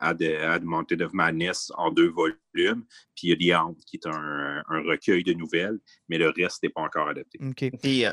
Ad, 0.00 0.64
Mountain 0.64 1.00
of 1.00 1.12
Madness, 1.12 1.70
en 1.76 1.92
deux 1.92 2.08
volumes. 2.08 2.84
Puis 3.16 3.28
il 3.28 3.46
y 3.46 3.52
a 3.52 3.56
The 3.56 3.60
Hound, 3.60 3.76
qui 3.86 3.96
est 3.96 4.06
un, 4.06 4.62
recueil 4.68 5.22
de 5.22 5.32
nouvelles, 5.32 5.78
mais 6.08 6.18
le 6.18 6.30
reste 6.30 6.62
n'est 6.62 6.68
pas 6.68 6.82
encore 6.82 7.08
adapté. 7.08 7.38
Et, 7.82 8.06
euh, 8.06 8.12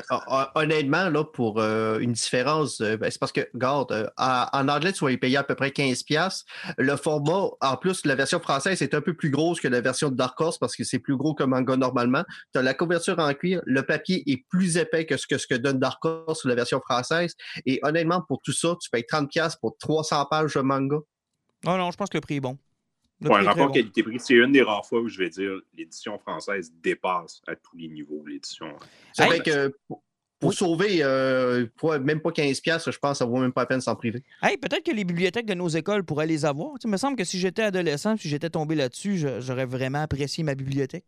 honnêtement, 0.54 1.08
là, 1.08 1.24
pour 1.24 1.60
euh, 1.60 1.98
une 1.98 2.12
différence, 2.12 2.80
euh, 2.80 2.96
ben, 2.96 3.10
c'est 3.10 3.18
parce 3.18 3.32
que, 3.32 3.48
regarde, 3.52 4.12
en 4.16 4.68
anglais, 4.68 4.92
tu 4.92 5.04
vas 5.04 5.10
y 5.10 5.16
payer 5.16 5.36
à 5.36 5.44
peu 5.44 5.54
près 5.54 5.70
15$. 5.70 6.44
Le 6.78 6.96
format, 6.96 7.50
en 7.60 7.76
plus, 7.76 8.04
la 8.06 8.14
version 8.14 8.40
française 8.40 8.82
est 8.82 8.94
un 8.94 9.00
peu 9.00 9.14
plus 9.14 9.30
grosse 9.30 9.60
que 9.60 9.68
la 9.68 9.80
version 9.80 10.08
de 10.08 10.16
Dark 10.16 10.40
Horse 10.40 10.58
parce 10.58 10.76
que 10.76 10.84
c'est 10.84 10.98
plus 10.98 11.16
gros 11.16 11.34
que 11.34 11.44
manga 11.44 11.76
normalement. 11.76 12.24
Tu 12.52 12.58
as 12.58 12.62
la 12.62 12.74
couverture 12.74 13.18
en 13.18 13.32
cuir, 13.34 13.60
le 13.64 13.82
papier 13.82 14.22
est 14.30 14.44
plus 14.48 14.76
épais 14.76 15.06
que 15.06 15.16
ce 15.16 15.26
que, 15.26 15.38
ce 15.38 15.46
que 15.46 15.54
donne 15.54 15.78
Dark 15.78 16.04
Horse 16.04 16.40
sur 16.40 16.48
la 16.48 16.54
version 16.54 16.80
française. 16.80 17.34
Et 17.66 17.80
honnêtement, 17.82 18.22
pour 18.26 18.40
tout 18.42 18.52
ça, 18.52 18.76
tu 18.80 18.90
payes 18.90 19.04
30$ 19.10 19.56
pour 19.60 19.71
300 19.78 20.26
pages 20.26 20.54
de 20.54 20.60
manga. 20.60 20.98
Oh 21.66 21.76
non, 21.76 21.90
je 21.90 21.96
pense 21.96 22.08
que 22.08 22.16
le 22.16 22.22
prix 22.22 22.36
est 22.36 22.40
bon. 22.40 22.58
Le 23.20 23.30
rapport 23.30 23.70
qualité-prix, 23.70 24.18
c'est 24.18 24.34
une 24.34 24.52
des 24.52 24.62
rares 24.62 24.84
fois 24.84 25.00
où 25.00 25.08
je 25.08 25.18
vais 25.18 25.30
dire 25.30 25.52
l'édition 25.76 26.18
française 26.18 26.72
dépasse 26.82 27.40
à 27.46 27.54
tous 27.54 27.76
les 27.76 27.88
niveaux 27.88 28.24
l'édition. 28.26 28.66
C'est 29.12 29.26
vrai 29.26 29.40
que 29.40 29.72
pour, 30.40 30.52
sauver 30.52 30.98
euh, 31.02 31.66
même 32.00 32.20
pas 32.20 32.30
15$, 32.30 32.90
je 32.90 32.98
pense 32.98 33.12
que 33.12 33.18
ça 33.18 33.24
vaut 33.24 33.38
même 33.38 33.52
pas 33.52 33.60
la 33.60 33.66
peine 33.66 33.80
s'en 33.80 33.94
priver. 33.94 34.24
Hey, 34.42 34.56
peut-être 34.56 34.84
que 34.84 34.90
les 34.90 35.04
bibliothèques 35.04 35.46
de 35.46 35.54
nos 35.54 35.68
écoles 35.68 36.02
pourraient 36.02 36.26
les 36.26 36.44
avoir. 36.44 36.72
il 36.82 36.90
me 36.90 36.96
semble 36.96 37.16
que 37.16 37.22
si 37.22 37.38
j'étais 37.38 37.62
adolescent, 37.62 38.16
si 38.16 38.28
j'étais 38.28 38.50
tombé 38.50 38.74
là-dessus, 38.74 39.24
j'aurais 39.38 39.66
vraiment 39.66 40.02
apprécié 40.02 40.42
ma 40.42 40.56
bibliothèque 40.56 41.06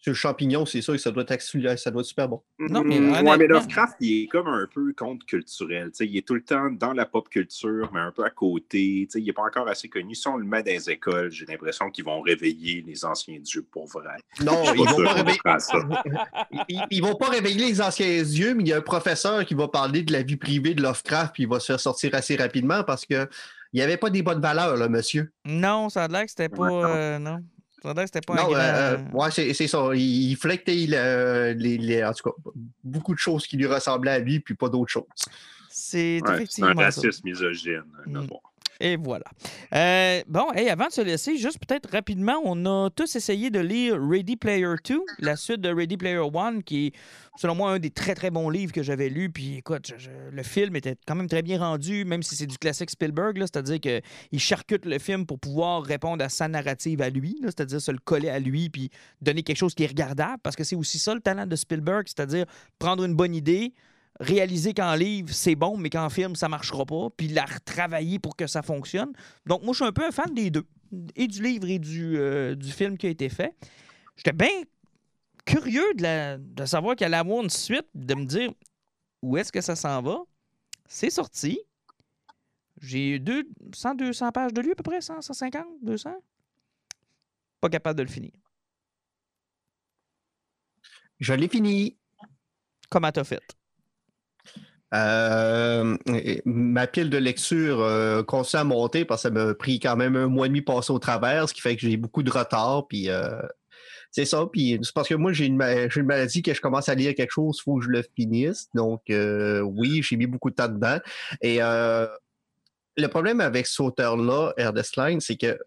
sur 0.00 0.12
le 0.12 0.16
champignon, 0.16 0.64
c'est 0.64 0.80
sûr 0.80 0.94
que 0.94 0.98
ça 0.98 1.10
doit 1.10 1.24
être, 1.28 1.42
ça 1.78 1.90
doit 1.90 2.00
être 2.00 2.06
super 2.06 2.26
bon. 2.26 2.42
Non, 2.58 2.82
mais, 2.82 2.98
mm, 2.98 3.22
mais 3.22 3.46
Lovecraft, 3.46 3.96
il 4.00 4.22
est 4.22 4.26
comme 4.28 4.48
un 4.48 4.66
peu 4.72 4.94
contre-culturel. 4.94 5.90
Il 6.00 6.16
est 6.16 6.26
tout 6.26 6.34
le 6.34 6.42
temps 6.42 6.70
dans 6.70 6.94
la 6.94 7.04
pop 7.04 7.28
culture, 7.28 7.90
mais 7.92 8.00
un 8.00 8.10
peu 8.10 8.24
à 8.24 8.30
côté. 8.30 9.06
il 9.14 9.24
n'est 9.24 9.32
pas 9.34 9.42
encore 9.42 9.68
assez 9.68 9.88
connu. 9.88 10.14
Si 10.14 10.26
on 10.26 10.38
le 10.38 10.46
met 10.46 10.62
dans 10.62 10.72
les 10.72 10.88
écoles, 10.88 11.30
j'ai 11.30 11.44
l'impression 11.44 11.90
qu'ils 11.90 12.06
vont 12.06 12.22
réveiller 12.22 12.82
les 12.86 13.04
anciens 13.04 13.38
dieux 13.40 13.66
pour 13.70 13.88
vrai. 13.88 14.16
Non, 14.42 14.62
ils 14.72 14.78
vont, 14.78 15.04
pas 15.04 15.12
réveiller... 15.12 15.38
ils, 16.90 17.02
vont 17.02 17.16
pas 17.16 17.28
réveiller 17.28 17.66
les 17.66 17.82
anciens 17.82 18.22
dieux, 18.22 18.54
mais 18.54 18.62
il 18.62 18.68
y 18.68 18.72
a 18.72 18.78
un 18.78 18.82
professeur 18.82 19.44
qui 19.44 19.52
va 19.52 19.68
parler 19.68 20.02
de 20.02 20.12
la 20.12 20.22
vie 20.22 20.36
privée 20.36 20.72
de 20.72 20.82
Lovecraft, 20.82 21.34
puis 21.34 21.42
il 21.42 21.48
va 21.48 21.60
se 21.60 21.66
faire 21.66 21.80
sortir 21.80 22.14
assez 22.14 22.36
rapidement 22.36 22.84
parce 22.84 23.04
que 23.04 23.28
il 23.72 23.76
n'y 23.76 23.82
avait 23.82 23.98
pas 23.98 24.10
des 24.10 24.22
bonnes 24.22 24.40
valeurs, 24.40 24.76
là, 24.76 24.88
monsieur. 24.88 25.30
Non, 25.44 25.90
ça 25.90 26.04
a 26.04 26.08
l'air 26.08 26.24
que 26.24 26.30
c'était 26.30 26.48
pas. 26.48 26.68
Euh, 26.68 27.18
non 27.18 27.40
c'était 27.82 28.20
pas 28.20 28.34
non, 28.34 28.54
euh, 28.54 28.98
ouais, 29.12 29.30
c'est 29.30 29.66
ça. 29.66 29.90
Il, 29.94 30.36
flectait 30.36 30.74
les, 30.74 32.04
en 32.04 32.12
tout 32.12 32.30
cas, 32.30 32.50
beaucoup 32.84 33.14
de 33.14 33.18
choses 33.18 33.46
qui 33.46 33.56
lui 33.56 33.66
ressemblaient 33.66 34.12
à 34.12 34.18
lui, 34.18 34.40
puis 34.40 34.54
pas 34.54 34.68
d'autres 34.68 34.90
choses. 34.90 35.04
C'est 35.68 36.20
effectivement. 36.26 36.70
un 36.70 36.74
racisme 36.74 37.22
misogyne. 37.24 37.84
Mm. 38.06 38.26
Et 38.80 38.96
voilà. 38.96 39.26
Euh, 39.74 40.22
bon, 40.26 40.48
avant 40.48 40.86
de 40.86 40.92
se 40.92 41.02
laisser, 41.02 41.36
juste 41.36 41.58
peut-être 41.58 41.90
rapidement, 41.90 42.40
on 42.44 42.64
a 42.64 42.88
tous 42.88 43.14
essayé 43.14 43.50
de 43.50 43.60
lire 43.60 43.98
Ready 44.00 44.36
Player 44.36 44.74
2, 44.88 45.00
la 45.18 45.36
suite 45.36 45.60
de 45.60 45.68
Ready 45.68 45.98
Player 45.98 46.22
1, 46.34 46.62
qui 46.62 46.86
est, 46.86 46.92
selon 47.36 47.54
moi, 47.54 47.72
un 47.72 47.78
des 47.78 47.90
très, 47.90 48.14
très 48.14 48.30
bons 48.30 48.48
livres 48.48 48.72
que 48.72 48.82
j'avais 48.82 49.10
lu. 49.10 49.28
Puis 49.28 49.58
écoute, 49.58 49.92
le 50.32 50.42
film 50.42 50.76
était 50.76 50.96
quand 51.06 51.14
même 51.14 51.28
très 51.28 51.42
bien 51.42 51.58
rendu, 51.58 52.06
même 52.06 52.22
si 52.22 52.36
c'est 52.36 52.46
du 52.46 52.56
classique 52.56 52.88
Spielberg, 52.88 53.36
c'est-à-dire 53.38 53.80
qu'il 53.80 54.40
charcute 54.40 54.86
le 54.86 54.98
film 54.98 55.26
pour 55.26 55.38
pouvoir 55.38 55.82
répondre 55.82 56.24
à 56.24 56.30
sa 56.30 56.48
narrative 56.48 57.02
à 57.02 57.10
lui, 57.10 57.38
c'est-à-dire 57.42 57.82
se 57.82 57.92
le 57.92 57.98
coller 57.98 58.30
à 58.30 58.38
lui, 58.38 58.70
puis 58.70 58.90
donner 59.20 59.42
quelque 59.42 59.58
chose 59.58 59.74
qui 59.74 59.84
est 59.84 59.88
regardable, 59.88 60.38
parce 60.42 60.56
que 60.56 60.64
c'est 60.64 60.76
aussi 60.76 60.98
ça 60.98 61.14
le 61.14 61.20
talent 61.20 61.46
de 61.46 61.56
Spielberg, 61.56 62.04
c'est-à-dire 62.06 62.46
prendre 62.78 63.04
une 63.04 63.14
bonne 63.14 63.34
idée, 63.34 63.74
réaliser 64.20 64.74
qu'en 64.74 64.94
livre, 64.94 65.32
c'est 65.32 65.56
bon, 65.56 65.76
mais 65.76 65.90
qu'en 65.90 66.10
film, 66.10 66.36
ça 66.36 66.48
marchera 66.48 66.84
pas, 66.84 67.08
puis 67.16 67.28
la 67.28 67.46
retravailler 67.46 68.18
pour 68.18 68.36
que 68.36 68.46
ça 68.46 68.62
fonctionne. 68.62 69.12
Donc, 69.46 69.62
moi, 69.62 69.72
je 69.72 69.78
suis 69.78 69.86
un 69.86 69.92
peu 69.92 70.04
un 70.04 70.12
fan 70.12 70.32
des 70.34 70.50
deux, 70.50 70.66
et 71.16 71.26
du 71.26 71.42
livre 71.42 71.68
et 71.68 71.78
du, 71.78 72.18
euh, 72.18 72.54
du 72.54 72.70
film 72.70 72.98
qui 72.98 73.06
a 73.06 73.10
été 73.10 73.28
fait. 73.28 73.56
J'étais 74.16 74.32
bien 74.32 74.62
curieux 75.46 75.94
de, 75.94 76.36
de 76.36 76.64
savoir 76.66 76.94
qu'il 76.94 77.06
allait 77.06 77.16
avoir 77.16 77.42
une 77.42 77.50
suite, 77.50 77.86
de 77.94 78.14
me 78.14 78.26
dire 78.26 78.52
où 79.22 79.36
est-ce 79.36 79.50
que 79.50 79.60
ça 79.60 79.74
s'en 79.74 80.02
va. 80.02 80.18
C'est 80.86 81.10
sorti. 81.10 81.60
J'ai 82.82 83.22
100, 83.74 83.94
200 83.94 84.32
pages 84.32 84.52
de 84.52 84.60
lui 84.60 84.72
à 84.72 84.74
peu 84.74 84.82
près, 84.82 85.00
100, 85.00 85.22
150, 85.22 85.66
200. 85.82 86.14
Pas 87.60 87.68
capable 87.68 87.98
de 87.98 88.02
le 88.02 88.08
finir. 88.08 88.32
Je 91.18 91.34
l'ai 91.34 91.48
fini. 91.48 91.96
Comment 92.88 93.12
t'as 93.12 93.24
fait? 93.24 93.59
Euh, 94.92 95.96
ma 96.44 96.86
pile 96.86 97.10
de 97.10 97.18
lecture 97.18 97.80
euh, 97.80 98.24
continue 98.24 98.60
à 98.60 98.64
monter 98.64 99.04
parce 99.04 99.22
que 99.22 99.28
ça 99.28 99.30
m'a 99.30 99.54
pris 99.54 99.78
quand 99.78 99.96
même 99.96 100.16
un 100.16 100.26
mois 100.26 100.46
et 100.46 100.48
demi 100.48 100.62
passé 100.62 100.92
au 100.92 100.98
travers, 100.98 101.48
ce 101.48 101.54
qui 101.54 101.60
fait 101.60 101.76
que 101.76 101.82
j'ai 101.82 101.96
beaucoup 101.96 102.22
de 102.22 102.30
retard. 102.30 102.86
Puis 102.88 103.08
euh, 103.08 103.40
c'est 104.10 104.24
ça. 104.24 104.46
Puis 104.52 104.78
c'est 104.82 104.92
parce 104.92 105.08
que 105.08 105.14
moi, 105.14 105.32
j'ai 105.32 105.46
une, 105.46 105.60
une, 105.62 106.06
maladie 106.06 106.42
que 106.42 106.52
je 106.52 106.60
commence 106.60 106.88
à 106.88 106.94
lire 106.94 107.14
quelque 107.14 107.30
chose, 107.30 107.58
il 107.58 107.62
faut 107.62 107.76
que 107.76 107.84
je 107.84 107.90
le 107.90 108.02
finisse. 108.16 108.68
Donc 108.74 109.02
oui, 109.08 110.02
j'ai 110.02 110.16
mis 110.16 110.26
beaucoup 110.26 110.50
de 110.50 110.56
temps 110.56 110.68
dedans. 110.68 110.98
Et 111.40 111.58
le 111.58 113.08
problème 113.08 113.40
avec 113.40 113.66
cet 113.66 113.80
auteur-là, 113.80 114.52
Ernest 114.56 114.96
Line, 114.96 115.20
c'est 115.20 115.36
que 115.36 115.58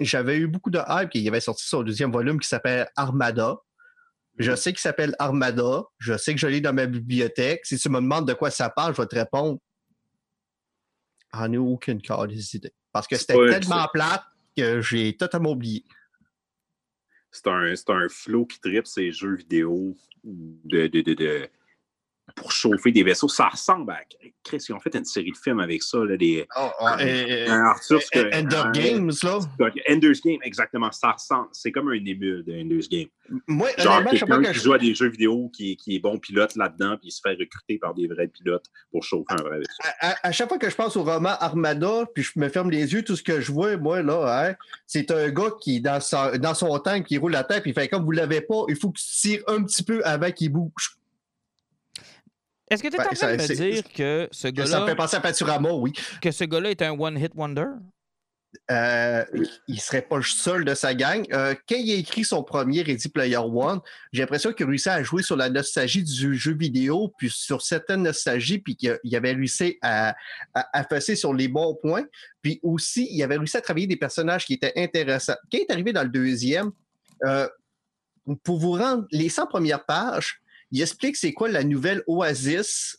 j'avais 0.00 0.38
eu 0.38 0.46
beaucoup 0.46 0.70
de 0.70 0.80
hype 0.88 1.10
qu'il 1.10 1.28
avait 1.28 1.40
sorti 1.40 1.68
son 1.68 1.82
deuxième 1.82 2.10
volume 2.10 2.40
qui 2.40 2.48
s'appelle 2.48 2.88
Armada. 2.96 3.58
Je 4.38 4.54
sais 4.54 4.72
qu'il 4.72 4.80
s'appelle 4.80 5.14
Armada. 5.18 5.84
Je 5.98 6.16
sais 6.16 6.34
que 6.34 6.40
je 6.40 6.46
l'ai 6.46 6.60
dans 6.60 6.72
ma 6.72 6.86
bibliothèque. 6.86 7.66
Si 7.66 7.78
tu 7.78 7.88
me 7.88 8.00
demandes 8.00 8.26
de 8.26 8.32
quoi 8.34 8.50
ça 8.50 8.70
parle, 8.70 8.94
je 8.94 9.02
vais 9.02 9.06
te 9.06 9.16
répondre. 9.16 9.58
J'en 11.34 11.52
ai 11.52 11.58
aucune 11.58 12.00
idée. 12.54 12.74
Parce 12.92 13.06
que 13.06 13.16
c'était 13.16 13.34
tellement 13.34 13.86
plate 13.92 14.24
que 14.56 14.80
j'ai 14.80 15.16
totalement 15.16 15.52
oublié. 15.52 15.84
C'est 17.30 17.46
un, 17.46 17.74
un 17.88 18.08
flow 18.08 18.46
qui 18.46 18.58
tripe 18.60 18.86
ces 18.86 19.12
jeux 19.12 19.36
vidéo 19.36 19.96
de, 20.24 20.88
de, 20.88 21.00
de 21.00 21.48
pour 22.34 22.52
chauffer 22.52 22.92
des 22.92 23.02
vaisseaux. 23.02 23.28
Ça 23.28 23.48
ressemble 23.48 23.92
à. 23.92 24.00
Chris, 24.42 24.64
ils 24.68 24.72
ont 24.72 24.80
fait 24.80 24.94
une 24.94 25.04
série 25.04 25.32
de 25.32 25.36
films 25.36 25.60
avec 25.60 25.82
ça. 25.82 25.98
Là, 25.98 26.16
des, 26.16 26.46
oh, 26.56 26.70
Arthur, 26.80 28.00
Ender 28.32 28.62
Games, 28.72 29.12
là? 29.22 29.38
Ender's 29.88 30.20
Game, 30.22 30.38
exactement. 30.42 30.90
Ça 30.92 31.12
ressemble. 31.12 31.48
C'est 31.52 31.72
comme 31.72 31.88
un 31.88 32.04
émule 32.04 32.44
de 32.44 32.52
Ender's 32.52 32.88
Game. 32.88 33.08
Moi, 33.46 33.68
Genre, 33.78 34.02
quelqu'un 34.04 34.42
qui 34.42 34.58
joue 34.58 34.72
à 34.72 34.78
des 34.78 34.94
jeux 34.94 35.08
vidéo, 35.08 35.50
qui, 35.54 35.76
qui 35.76 35.96
est 35.96 35.98
bon 35.98 36.18
pilote 36.18 36.56
là-dedans, 36.56 36.96
puis 36.96 37.08
il 37.08 37.12
se 37.12 37.20
fait 37.20 37.34
recruter 37.34 37.78
par 37.78 37.94
des 37.94 38.08
vrais 38.08 38.28
pilotes 38.28 38.66
pour 38.90 39.04
chauffer 39.04 39.34
un 39.38 39.42
vrai 39.42 39.58
vaisseau. 39.58 39.82
À, 40.00 40.32
chaque 40.32 40.48
fois 40.48 40.58
que 40.58 40.68
je 40.68 40.74
pense 40.74 40.96
au 40.96 41.04
roman 41.04 41.36
Armada, 41.38 42.06
puis 42.14 42.24
je 42.24 42.32
me 42.36 42.48
ferme 42.48 42.70
les 42.70 42.92
yeux, 42.92 43.02
tout 43.02 43.16
ce 43.16 43.22
que 43.22 43.40
je 43.40 43.52
vois, 43.52 43.76
moi, 43.76 44.02
là, 44.02 44.48
hein, 44.48 44.54
c'est 44.86 45.10
un 45.10 45.28
gars 45.30 45.50
qui, 45.60 45.80
dans, 45.80 46.00
dans 46.38 46.54
son 46.54 46.78
tank, 46.78 47.06
qui 47.06 47.18
roule 47.18 47.32
la 47.32 47.44
tête, 47.44 47.62
puis 47.62 47.70
il 47.70 47.74
fait 47.74 47.88
comme 47.88 48.04
vous 48.04 48.10
l'avez 48.10 48.40
pas, 48.40 48.64
il 48.68 48.76
faut 48.76 48.90
que 48.90 48.98
tu 48.98 49.06
tires 49.06 49.42
un 49.46 49.62
petit 49.62 49.82
peu 49.82 50.02
avant 50.04 50.30
qu'il 50.30 50.50
bouge. 50.50 50.99
Est-ce 52.70 52.82
que 52.82 52.88
tu 52.88 52.96
es 52.96 53.00
en 53.00 53.04
train 53.04 53.36
de 53.36 53.42
me 53.42 53.54
dire 53.54 53.82
que 53.92 54.28
ce 54.30 54.48
gars-là. 54.48 54.70
Ça 54.70 54.80
me 54.80 54.86
fait 54.86 54.96
penser 54.96 55.16
à 55.16 55.20
Paturama, 55.20 55.72
oui. 55.72 55.92
Que 56.22 56.30
ce 56.30 56.44
gars-là 56.44 56.70
est 56.70 56.82
un 56.82 56.92
one-hit 56.92 57.32
wonder? 57.34 57.66
Euh, 58.70 59.24
il 59.68 59.74
ne 59.74 59.80
serait 59.80 60.02
pas 60.02 60.16
le 60.16 60.22
seul 60.22 60.64
de 60.64 60.74
sa 60.74 60.94
gang. 60.94 61.24
Euh, 61.32 61.54
quand 61.68 61.76
il 61.76 61.92
a 61.92 61.96
écrit 61.96 62.24
son 62.24 62.42
premier 62.42 62.82
Ready 62.82 63.08
Player 63.08 63.36
One, 63.36 63.80
j'ai 64.12 64.22
l'impression 64.22 64.52
qu'il 64.52 64.66
a 64.66 64.68
réussi 64.68 64.88
à 64.88 65.02
jouer 65.02 65.22
sur 65.22 65.36
la 65.36 65.50
nostalgie 65.50 66.02
du 66.02 66.34
jeu 66.34 66.54
vidéo, 66.54 67.12
puis 67.16 67.30
sur 67.30 67.62
certaines 67.62 68.02
nostalgies, 68.02 68.58
puis 68.58 68.76
qu'il 68.76 69.16
avait 69.16 69.32
réussi 69.32 69.78
à, 69.82 70.16
à, 70.54 70.84
fesser 70.84 71.14
sur 71.14 71.32
les 71.32 71.46
bons 71.46 71.76
points. 71.80 72.04
Puis 72.42 72.58
aussi, 72.62 73.08
il 73.10 73.22
avait 73.22 73.36
réussi 73.36 73.56
à 73.56 73.60
travailler 73.60 73.86
des 73.86 73.96
personnages 73.96 74.44
qui 74.44 74.54
étaient 74.54 74.72
intéressants. 74.76 75.36
Quand 75.50 75.58
il 75.58 75.60
est 75.60 75.72
arrivé 75.72 75.92
dans 75.92 76.02
le 76.02 76.08
deuxième, 76.08 76.70
euh, 77.24 77.48
pour 78.42 78.58
vous 78.58 78.72
rendre 78.72 79.06
les 79.10 79.28
100 79.28 79.46
premières 79.46 79.84
pages, 79.84 80.39
il 80.70 80.82
explique 80.82 81.16
c'est 81.16 81.32
quoi 81.32 81.48
la 81.48 81.64
nouvelle 81.64 82.02
Oasis 82.06 82.98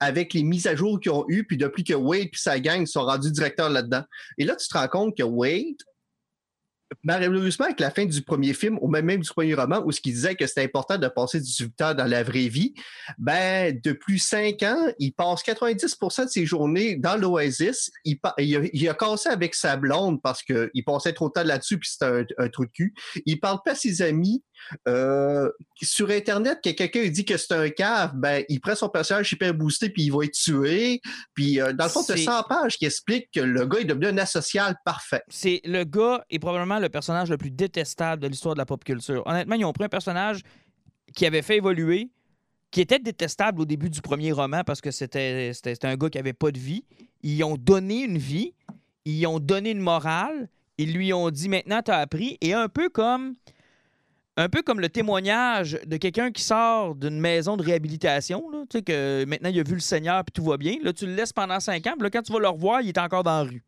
avec 0.00 0.32
les 0.32 0.42
mises 0.42 0.66
à 0.66 0.74
jour 0.74 0.98
qu'ils 0.98 1.12
ont 1.12 1.26
eues, 1.28 1.44
puis 1.44 1.58
depuis 1.58 1.84
que 1.84 1.92
Wade 1.92 2.20
et 2.22 2.30
sa 2.32 2.58
gang 2.58 2.86
sont 2.86 3.04
rendus 3.04 3.30
directeurs 3.30 3.68
là-dedans. 3.68 4.02
Et 4.38 4.44
là, 4.44 4.56
tu 4.56 4.66
te 4.66 4.76
rends 4.76 4.88
compte 4.88 5.16
que 5.16 5.22
Wade, 5.22 5.76
malheureusement, 7.02 7.66
avec 7.66 7.80
la 7.80 7.90
fin 7.90 8.04
du 8.04 8.22
premier 8.22 8.52
film, 8.52 8.78
ou 8.80 8.88
même, 8.88 9.04
même 9.04 9.20
du 9.20 9.30
premier 9.30 9.54
roman, 9.54 9.82
où 9.84 9.92
ce 9.92 10.00
qu'il 10.00 10.12
disait 10.12 10.34
que 10.34 10.46
c'était 10.46 10.64
important 10.64 10.98
de 10.98 11.08
passer 11.08 11.40
18 11.40 11.82
ans 11.82 11.94
dans 11.94 12.06
la 12.06 12.22
vraie 12.22 12.48
vie, 12.48 12.74
ben, 13.18 13.78
depuis 13.82 14.18
cinq 14.18 14.62
ans, 14.62 14.88
il 14.98 15.12
passe 15.12 15.42
90% 15.42 16.24
de 16.24 16.30
ses 16.30 16.46
journées 16.46 16.96
dans 16.96 17.16
l'Oasis. 17.16 17.90
Il, 18.04 18.18
il, 18.38 18.88
a, 18.88 18.94
cassé 18.94 19.28
avec 19.28 19.54
sa 19.54 19.76
blonde 19.76 20.20
parce 20.22 20.42
qu'il 20.42 20.84
passait 20.84 21.12
trop 21.12 21.28
de 21.28 21.34
temps 21.34 21.44
là-dessus, 21.44 21.78
puis 21.78 21.90
c'était 21.90 22.26
un, 22.38 22.48
trou 22.48 22.66
de 22.66 22.70
cul. 22.70 22.94
Il 23.26 23.40
parle 23.40 23.58
pas 23.64 23.72
à 23.72 23.74
ses 23.74 24.02
amis. 24.02 24.42
Euh, 24.88 25.48
sur 25.80 26.10
Internet, 26.10 26.58
que 26.62 26.70
quelqu'un 26.70 27.06
dit 27.08 27.24
que 27.24 27.38
c'est 27.38 27.54
un 27.54 27.70
cave, 27.70 28.12
ben, 28.14 28.44
il 28.50 28.60
prend 28.60 28.74
son 28.74 28.90
personnage 28.90 29.32
hyper 29.32 29.54
boosté 29.54 29.88
puis 29.88 30.02
il 30.02 30.12
va 30.12 30.24
être 30.24 30.32
tué. 30.32 31.00
Puis, 31.34 31.60
euh, 31.60 31.72
dans 31.72 31.84
le 31.84 31.90
fond, 31.90 32.02
c'est 32.02 32.18
100 32.18 32.42
pages 32.42 32.76
qui 32.76 32.84
explique 32.84 33.30
que 33.34 33.40
le 33.40 33.66
gars 33.66 33.80
est 33.80 33.84
devenu 33.84 34.08
un 34.08 34.18
asocial 34.18 34.76
parfait. 34.84 35.22
C'est 35.28 35.62
le 35.64 35.84
gars 35.84 36.22
est 36.28 36.38
probablement 36.38 36.78
le 36.80 36.88
personnage 36.88 37.30
le 37.30 37.36
plus 37.36 37.50
détestable 37.50 38.22
de 38.22 38.28
l'histoire 38.28 38.54
de 38.54 38.58
la 38.58 38.66
pop 38.66 38.82
culture. 38.84 39.22
Honnêtement, 39.26 39.54
ils 39.54 39.64
ont 39.64 39.72
pris 39.72 39.84
un 39.84 39.88
personnage 39.88 40.42
qui 41.14 41.26
avait 41.26 41.42
fait 41.42 41.56
évoluer, 41.56 42.10
qui 42.70 42.80
était 42.80 42.98
détestable 42.98 43.60
au 43.60 43.64
début 43.64 43.90
du 43.90 44.00
premier 44.00 44.32
roman 44.32 44.62
parce 44.64 44.80
que 44.80 44.90
c'était 44.90 45.52
un 45.82 45.96
gars 45.96 46.10
qui 46.10 46.18
avait 46.18 46.32
pas 46.32 46.50
de 46.50 46.58
vie. 46.58 46.84
ils 47.22 47.42
ont 47.44 47.56
donné 47.56 48.02
une 48.04 48.18
vie, 48.18 48.54
ils 49.04 49.26
ont 49.26 49.40
donné 49.40 49.70
une 49.70 49.80
morale, 49.80 50.48
ils 50.78 50.92
lui 50.92 51.12
ont 51.12 51.30
dit 51.30 51.48
maintenant 51.48 51.82
tu 51.82 51.90
as 51.90 51.98
appris, 51.98 52.38
et 52.40 52.54
un 52.54 52.68
peu 52.68 52.88
comme 52.88 53.34
un 54.36 54.48
peu 54.48 54.62
comme 54.62 54.80
le 54.80 54.88
témoignage 54.88 55.78
de 55.84 55.96
quelqu'un 55.96 56.30
qui 56.30 56.42
sort 56.42 56.94
d'une 56.94 57.20
maison 57.20 57.56
de 57.56 57.62
réhabilitation, 57.62 58.42
que 58.86 59.24
maintenant 59.26 59.50
il 59.50 59.60
a 59.60 59.62
vu 59.62 59.74
le 59.74 59.80
Seigneur 59.80 60.24
puis 60.24 60.32
tout 60.32 60.48
va 60.48 60.56
bien. 60.56 60.76
Là, 60.82 60.92
tu 60.92 61.04
le 61.04 61.14
laisses 61.14 61.32
pendant 61.32 61.60
cinq 61.60 61.86
ans, 61.86 61.92
puis 61.92 62.04
là, 62.04 62.10
quand 62.10 62.22
tu 62.22 62.32
vas 62.32 62.38
le 62.38 62.48
revoir, 62.48 62.80
il 62.80 62.88
est 62.88 62.98
encore 62.98 63.22
dans 63.22 63.42
la 63.44 63.50
rue. 63.50 63.62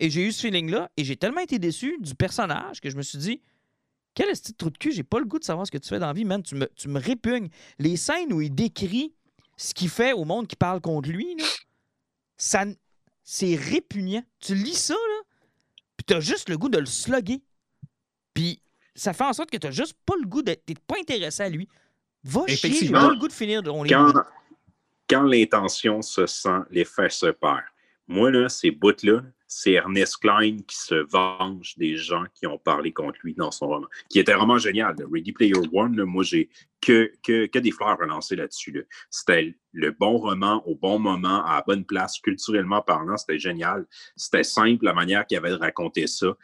Et 0.00 0.10
j'ai 0.10 0.26
eu 0.26 0.32
ce 0.32 0.40
feeling-là, 0.42 0.90
et 0.96 1.04
j'ai 1.04 1.16
tellement 1.16 1.40
été 1.40 1.58
déçu 1.58 1.96
du 2.00 2.14
personnage 2.14 2.80
que 2.80 2.90
je 2.90 2.96
me 2.96 3.02
suis 3.02 3.18
dit, 3.18 3.40
quel 4.14 4.28
est 4.28 4.34
ce 4.34 4.52
trou 4.52 4.70
de 4.70 4.78
cul, 4.78 4.92
j'ai 4.92 5.04
pas 5.04 5.18
le 5.18 5.24
goût 5.24 5.38
de 5.38 5.44
savoir 5.44 5.66
ce 5.66 5.70
que 5.70 5.78
tu 5.78 5.88
fais 5.88 5.98
dans 5.98 6.08
la 6.08 6.12
vie, 6.12 6.24
man. 6.24 6.42
Tu 6.42 6.54
me, 6.54 6.68
tu 6.74 6.88
me 6.88 7.00
répugnes. 7.00 7.48
Les 7.78 7.96
scènes 7.96 8.32
où 8.32 8.40
il 8.40 8.54
décrit 8.54 9.14
ce 9.56 9.72
qu'il 9.72 9.88
fait 9.88 10.12
au 10.12 10.24
monde 10.24 10.46
qui 10.48 10.56
parle 10.56 10.80
contre 10.80 11.08
lui, 11.08 11.34
là, 11.36 11.44
ça, 12.36 12.64
c'est 13.22 13.54
répugnant. 13.54 14.22
Tu 14.40 14.54
lis 14.54 14.74
ça, 14.74 14.94
là, 14.94 15.22
puis 15.96 16.04
t'as 16.04 16.20
juste 16.20 16.48
le 16.48 16.58
goût 16.58 16.68
de 16.68 16.78
le 16.78 16.86
slugger. 16.86 17.40
Puis 18.34 18.60
ça 18.94 19.12
fait 19.12 19.24
en 19.24 19.32
sorte 19.32 19.50
que 19.50 19.56
t'as 19.56 19.70
juste 19.70 19.94
pas 20.04 20.14
le 20.20 20.26
goût 20.26 20.42
d'être. 20.42 20.64
T'es 20.64 20.74
pas 20.74 20.96
intéressé 21.00 21.42
à 21.42 21.48
lui. 21.48 21.68
Va 22.24 22.46
chier, 22.46 22.72
j'ai 22.72 22.90
pas 22.90 23.08
le 23.08 23.18
goût 23.18 23.28
de 23.28 23.32
finir. 23.32 23.62
On 23.66 23.84
Quand, 23.84 24.12
quand 25.08 25.22
l'intention 25.22 26.02
se 26.02 26.26
sent, 26.26 26.60
l'effet 26.70 27.08
se 27.08 27.26
perd. 27.26 27.62
Moi, 28.08 28.30
là, 28.30 28.48
ces 28.48 28.70
bouts-là, 28.70 29.22
c'est 29.46 29.72
Ernest 29.72 30.16
Klein 30.16 30.58
qui 30.66 30.76
se 30.76 30.94
venge 30.94 31.76
des 31.76 31.96
gens 31.96 32.24
qui 32.34 32.46
ont 32.46 32.58
parlé 32.58 32.92
contre 32.92 33.18
lui 33.22 33.34
dans 33.34 33.50
son 33.50 33.68
roman, 33.68 33.86
qui 34.08 34.18
était 34.18 34.34
vraiment 34.34 34.58
génial. 34.58 34.96
là. 34.98 35.04
Ready 35.10 35.32
Player 35.32 35.54
One, 35.72 36.02
moi, 36.04 36.24
j'ai 36.24 36.48
que, 36.80 37.12
que, 37.22 37.58
des 37.58 37.70
fleurs 37.70 37.98
relancées 37.98 38.36
là-dessus. 38.36 38.72
là. 38.72 38.82
C'était 39.10 39.54
le 39.72 39.90
bon 39.90 40.16
roman 40.16 40.66
au 40.66 40.74
bon 40.74 40.98
moment, 40.98 41.44
à 41.44 41.56
la 41.56 41.64
bonne 41.66 41.84
place, 41.84 42.18
culturellement 42.18 42.82
parlant, 42.82 43.16
c'était 43.16 43.38
génial. 43.38 43.86
C'était 44.16 44.44
simple, 44.44 44.84
la 44.84 44.94
manière 44.94 45.26
qu'il 45.26 45.36
avait 45.36 45.50
de 45.50 45.56
raconter 45.56 46.06
ça. 46.06 46.36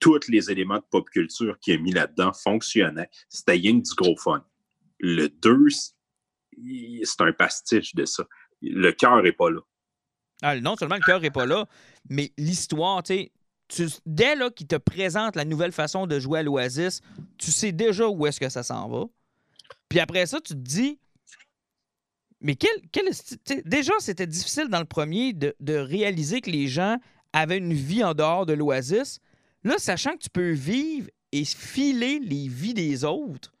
Tous 0.00 0.28
les 0.28 0.50
éléments 0.50 0.78
de 0.78 0.84
pop 0.90 1.08
culture 1.10 1.58
qu'il 1.60 1.74
a 1.74 1.78
mis 1.78 1.92
là-dedans 1.92 2.32
fonctionnaient. 2.32 3.08
C'était 3.28 3.60
que 3.60 3.70
du 3.70 3.94
gros 3.96 4.16
fun. 4.16 4.44
Le 4.98 5.28
2, 5.28 5.66
c'est 7.04 7.20
un 7.20 7.32
pastiche 7.32 7.94
de 7.94 8.04
ça. 8.04 8.26
Le 8.62 8.90
cœur 8.92 9.22
n'est 9.22 9.32
pas 9.32 9.50
là. 9.50 9.60
Ah, 10.42 10.58
non 10.60 10.76
seulement 10.76 10.96
le 10.96 11.00
cœur 11.04 11.24
est 11.24 11.30
pas 11.30 11.46
là, 11.46 11.66
mais 12.10 12.32
l'histoire, 12.36 13.02
tu 13.02 13.14
sais. 13.14 13.32
tu- 13.68 13.88
Dès 14.04 14.36
là 14.36 14.50
qu'il 14.50 14.66
te 14.66 14.76
présente 14.76 15.34
la 15.36 15.44
nouvelle 15.44 15.72
façon 15.72 16.06
de 16.06 16.18
jouer 16.20 16.40
à 16.40 16.42
l'Oasis, 16.42 17.00
tu 17.38 17.50
sais 17.50 17.72
déjà 17.72 18.06
où 18.08 18.26
est-ce 18.26 18.38
que 18.38 18.48
ça 18.48 18.62
s'en 18.62 18.88
va. 18.88 19.04
Puis 19.88 19.98
après 20.00 20.26
ça, 20.26 20.40
tu 20.40 20.52
te 20.54 20.58
dis, 20.58 20.98
mais 22.40 22.54
quel, 22.54 22.70
quel 22.92 23.06
déjà, 23.64 23.92
c'était 23.98 24.26
difficile 24.26 24.68
dans 24.68 24.78
le 24.78 24.84
premier 24.84 25.32
de, 25.32 25.54
de 25.60 25.74
réaliser 25.74 26.40
que 26.40 26.50
les 26.50 26.68
gens 26.68 26.98
avaient 27.32 27.58
une 27.58 27.72
vie 27.72 28.04
en 28.04 28.14
dehors 28.14 28.46
de 28.46 28.52
l'Oasis. 28.52 29.20
Là, 29.64 29.76
sachant 29.78 30.12
que 30.12 30.18
tu 30.18 30.30
peux 30.30 30.50
vivre 30.52 31.08
et 31.32 31.44
filer 31.44 32.20
les 32.22 32.48
vies 32.48 32.74
des 32.74 33.04
autres, 33.04 33.52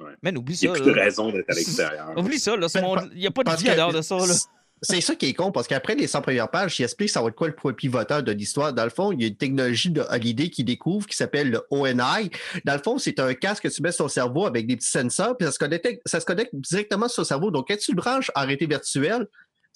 Ouais. 0.00 0.12
man, 0.22 0.38
oublie 0.38 0.56
Il 0.62 0.68
n'y 0.70 0.76
ça. 0.76 0.80
a 0.80 0.84
plus 0.84 0.92
de 0.94 0.98
raison 0.98 1.32
d'être 1.32 1.50
à 1.50 1.54
l'extérieur. 1.54 2.16
Oublie 2.16 2.38
ça, 2.38 2.56
là, 2.56 2.68
il 3.12 3.18
n'y 3.18 3.26
a 3.26 3.30
pas 3.32 3.42
de 3.42 3.50
vie 3.60 3.68
en 3.70 3.74
dehors 3.74 3.92
de 3.92 4.00
ça. 4.00 4.16
Là. 4.16 4.34
C'est 4.82 5.00
ça 5.00 5.14
qui 5.14 5.26
est 5.26 5.34
con, 5.34 5.50
parce 5.50 5.66
qu'après 5.66 5.94
les 5.94 6.06
100 6.06 6.22
premières 6.22 6.50
pages, 6.50 6.78
il 6.78 6.84
explique 6.84 7.10
ça 7.10 7.20
va 7.20 7.28
être 7.28 7.34
quoi 7.34 7.48
le 7.48 7.54
point 7.54 7.72
pivoteur 7.72 8.22
de 8.22 8.32
l'histoire. 8.32 8.72
Dans 8.72 8.84
le 8.84 8.90
fond, 8.90 9.12
il 9.12 9.20
y 9.20 9.24
a 9.24 9.28
une 9.28 9.36
technologie 9.36 9.90
de 9.90 10.02
Holiday 10.02 10.50
qui 10.50 10.64
découvre 10.64 11.06
qui 11.06 11.16
s'appelle 11.16 11.50
le 11.50 11.62
ONI. 11.70 12.30
Dans 12.64 12.74
le 12.74 12.82
fond, 12.82 12.98
c'est 12.98 13.18
un 13.18 13.34
casque 13.34 13.64
que 13.64 13.68
tu 13.68 13.82
mets 13.82 13.92
sur 13.92 14.04
ton 14.04 14.08
cerveau 14.08 14.46
avec 14.46 14.66
des 14.66 14.76
petits 14.76 14.90
sensors, 14.90 15.36
puis 15.36 15.46
ça 15.46 15.52
se 15.52 15.58
connecte, 15.58 16.00
ça 16.06 16.20
directement 16.52 17.08
sur 17.08 17.22
ton 17.22 17.28
cerveau. 17.28 17.50
Donc, 17.50 17.68
quand 17.68 17.76
tu 17.76 17.92
le 17.92 17.96
branches 17.96 18.30
en 18.34 18.42
réalité 18.42 18.66
virtuelle, 18.66 19.26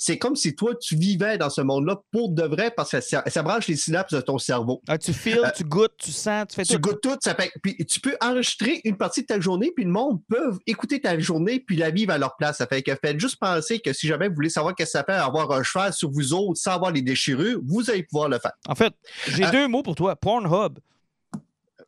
c'est 0.04 0.18
comme 0.18 0.34
si 0.34 0.56
toi, 0.56 0.74
tu 0.74 0.96
vivais 0.96 1.38
dans 1.38 1.48
ce 1.48 1.60
monde-là 1.60 1.96
pour 2.10 2.30
de 2.30 2.42
vrai, 2.42 2.72
parce 2.76 2.90
que 2.90 3.00
ça, 3.00 3.22
ça 3.28 3.42
branche 3.44 3.68
les 3.68 3.76
synapses 3.76 4.12
de 4.12 4.20
ton 4.20 4.36
cerveau. 4.36 4.82
Ah, 4.88 4.98
tu 4.98 5.12
files, 5.12 5.40
tu 5.56 5.62
goûtes, 5.62 5.92
tu 5.96 6.10
sens, 6.10 6.46
tu 6.48 6.56
fais 6.56 6.64
Tu 6.64 6.74
tout. 6.74 6.80
goûtes 6.80 7.00
tout, 7.00 7.16
ça 7.20 7.36
fait, 7.36 7.52
puis 7.62 7.76
tu 7.86 8.00
peux 8.00 8.16
enregistrer 8.20 8.80
une 8.82 8.96
partie 8.96 9.22
de 9.22 9.26
ta 9.26 9.38
journée, 9.38 9.70
puis 9.76 9.84
le 9.84 9.92
monde 9.92 10.18
peut 10.28 10.58
écouter 10.66 11.00
ta 11.00 11.16
journée, 11.20 11.60
puis 11.60 11.76
la 11.76 11.90
vivre 11.90 12.12
à 12.12 12.18
leur 12.18 12.34
place. 12.36 12.56
Ça 12.58 12.66
fait 12.66 12.82
que 12.82 12.90
faites 13.00 13.20
juste 13.20 13.36
penser 13.38 13.78
que 13.78 13.92
si 13.92 14.08
jamais 14.08 14.28
vous 14.28 14.34
voulez 14.34 14.50
savoir 14.50 14.74
qu'est-ce 14.74 14.92
que 14.94 14.98
ça 14.98 15.04
fait 15.04 15.12
avoir 15.12 15.52
un 15.52 15.62
cheval 15.62 15.92
sur 15.92 16.10
vous 16.10 16.34
autres 16.34 16.60
sans 16.60 16.72
avoir 16.72 16.90
les 16.90 17.02
déchirures, 17.02 17.60
vous 17.64 17.88
allez 17.88 18.02
pouvoir 18.02 18.28
le 18.28 18.40
faire. 18.40 18.52
En 18.68 18.74
fait, 18.74 18.92
j'ai 19.28 19.44
Ah. 19.44 19.50
deux 19.52 19.68
mots 19.68 19.84
pour 19.84 19.94
toi. 19.94 20.16
Pornhub. 20.16 20.78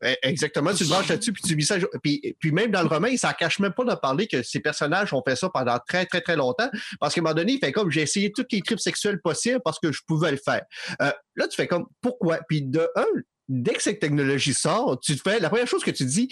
Eh, 0.05 0.17
Exactement, 0.23 0.73
tu 0.75 0.85
le 0.85 0.91
branches 0.91 1.09
là-dessus, 1.09 1.33
puis 1.33 1.43
tu 1.43 1.55
vis 1.55 1.65
ça. 1.67 1.77
Puis, 2.03 2.37
puis 2.39 2.53
même 2.53 2.71
dans 2.71 2.83
le 2.83 2.89
roman, 2.89 3.07
il 3.07 3.19
s'en 3.19 3.33
cache 3.33 3.59
même 3.59 3.73
pas 3.73 3.85
de 3.85 3.95
parler 3.95 4.27
que 4.27 4.43
ces 4.43 4.61
personnages 4.61 5.13
ont 5.13 5.23
fait 5.27 5.37
ça 5.37 5.49
pendant 5.49 5.79
très, 5.87 6.05
très, 6.07 6.21
très 6.21 6.37
longtemps. 6.37 6.71
Parce 7.01 7.15
qu'à 7.15 7.21
un 7.21 7.25
moment 7.25 7.35
donné, 7.35 7.55
il 7.55 7.59
fait 7.59 7.73
comme 7.73 7.91
j'ai 7.91 8.03
essayé 8.03 8.31
toutes 8.31 8.53
les 8.53 8.61
tripes 8.61 8.81
sexuelles 8.81 9.21
possibles 9.21 9.61
parce 9.65 9.79
que 9.79 9.93
je 9.93 10.01
pouvais 10.07 10.31
le 10.31 10.37
faire. 10.37 10.63
Euh, 11.01 11.11
là, 11.37 11.49
tu 11.49 11.57
fais 11.57 11.67
comme 11.67 11.87
pourquoi? 12.01 12.41
Puis 12.49 12.63
de 12.63 12.89
un, 12.97 13.07
dès 13.49 13.73
que 13.73 13.83
cette 13.83 14.01
technologie 14.01 14.55
sort, 14.55 15.01
tu 15.01 15.17
te 15.17 15.23
fais 15.29 15.41
la 15.41 15.49
première 15.49 15.67
chose 15.67 15.83
que 15.83 15.91
tu 15.91 16.05
dis, 16.05 16.29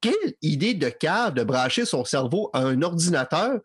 quelle 0.00 0.34
idée 0.42 0.74
de 0.74 0.88
cave 0.88 1.34
de 1.34 1.44
brancher 1.44 1.86
son 1.86 2.04
cerveau 2.04 2.50
à 2.52 2.60
un 2.60 2.82
ordinateur? 2.82 3.60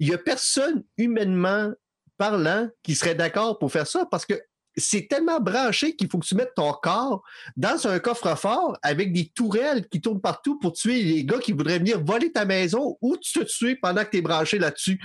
Il 0.00 0.08
n'y 0.08 0.14
a 0.14 0.18
personne 0.18 0.82
humainement 0.96 1.70
parlant 2.18 2.68
qui 2.82 2.94
serait 2.94 3.14
d'accord 3.14 3.58
pour 3.58 3.70
faire 3.70 3.86
ça 3.86 4.06
parce 4.10 4.26
que 4.26 4.40
c'est 4.76 5.06
tellement 5.08 5.38
branché 5.40 5.94
qu'il 5.96 6.08
faut 6.08 6.18
que 6.18 6.26
tu 6.26 6.34
mettes 6.34 6.54
ton 6.56 6.72
corps 6.72 7.22
dans 7.56 7.86
un 7.86 7.98
coffre-fort 7.98 8.78
avec 8.82 9.12
des 9.12 9.28
tourelles 9.28 9.86
qui 9.88 10.00
tournent 10.00 10.20
partout 10.20 10.58
pour 10.58 10.72
tuer 10.72 11.02
les 11.02 11.24
gars 11.24 11.38
qui 11.38 11.52
voudraient 11.52 11.78
venir 11.78 12.02
voler 12.02 12.32
ta 12.32 12.44
maison 12.44 12.96
ou 13.00 13.16
te 13.16 13.40
tuer 13.44 13.76
pendant 13.76 14.04
que 14.04 14.10
tu 14.10 14.16
es 14.18 14.22
branché 14.22 14.58
là-dessus. 14.58 15.00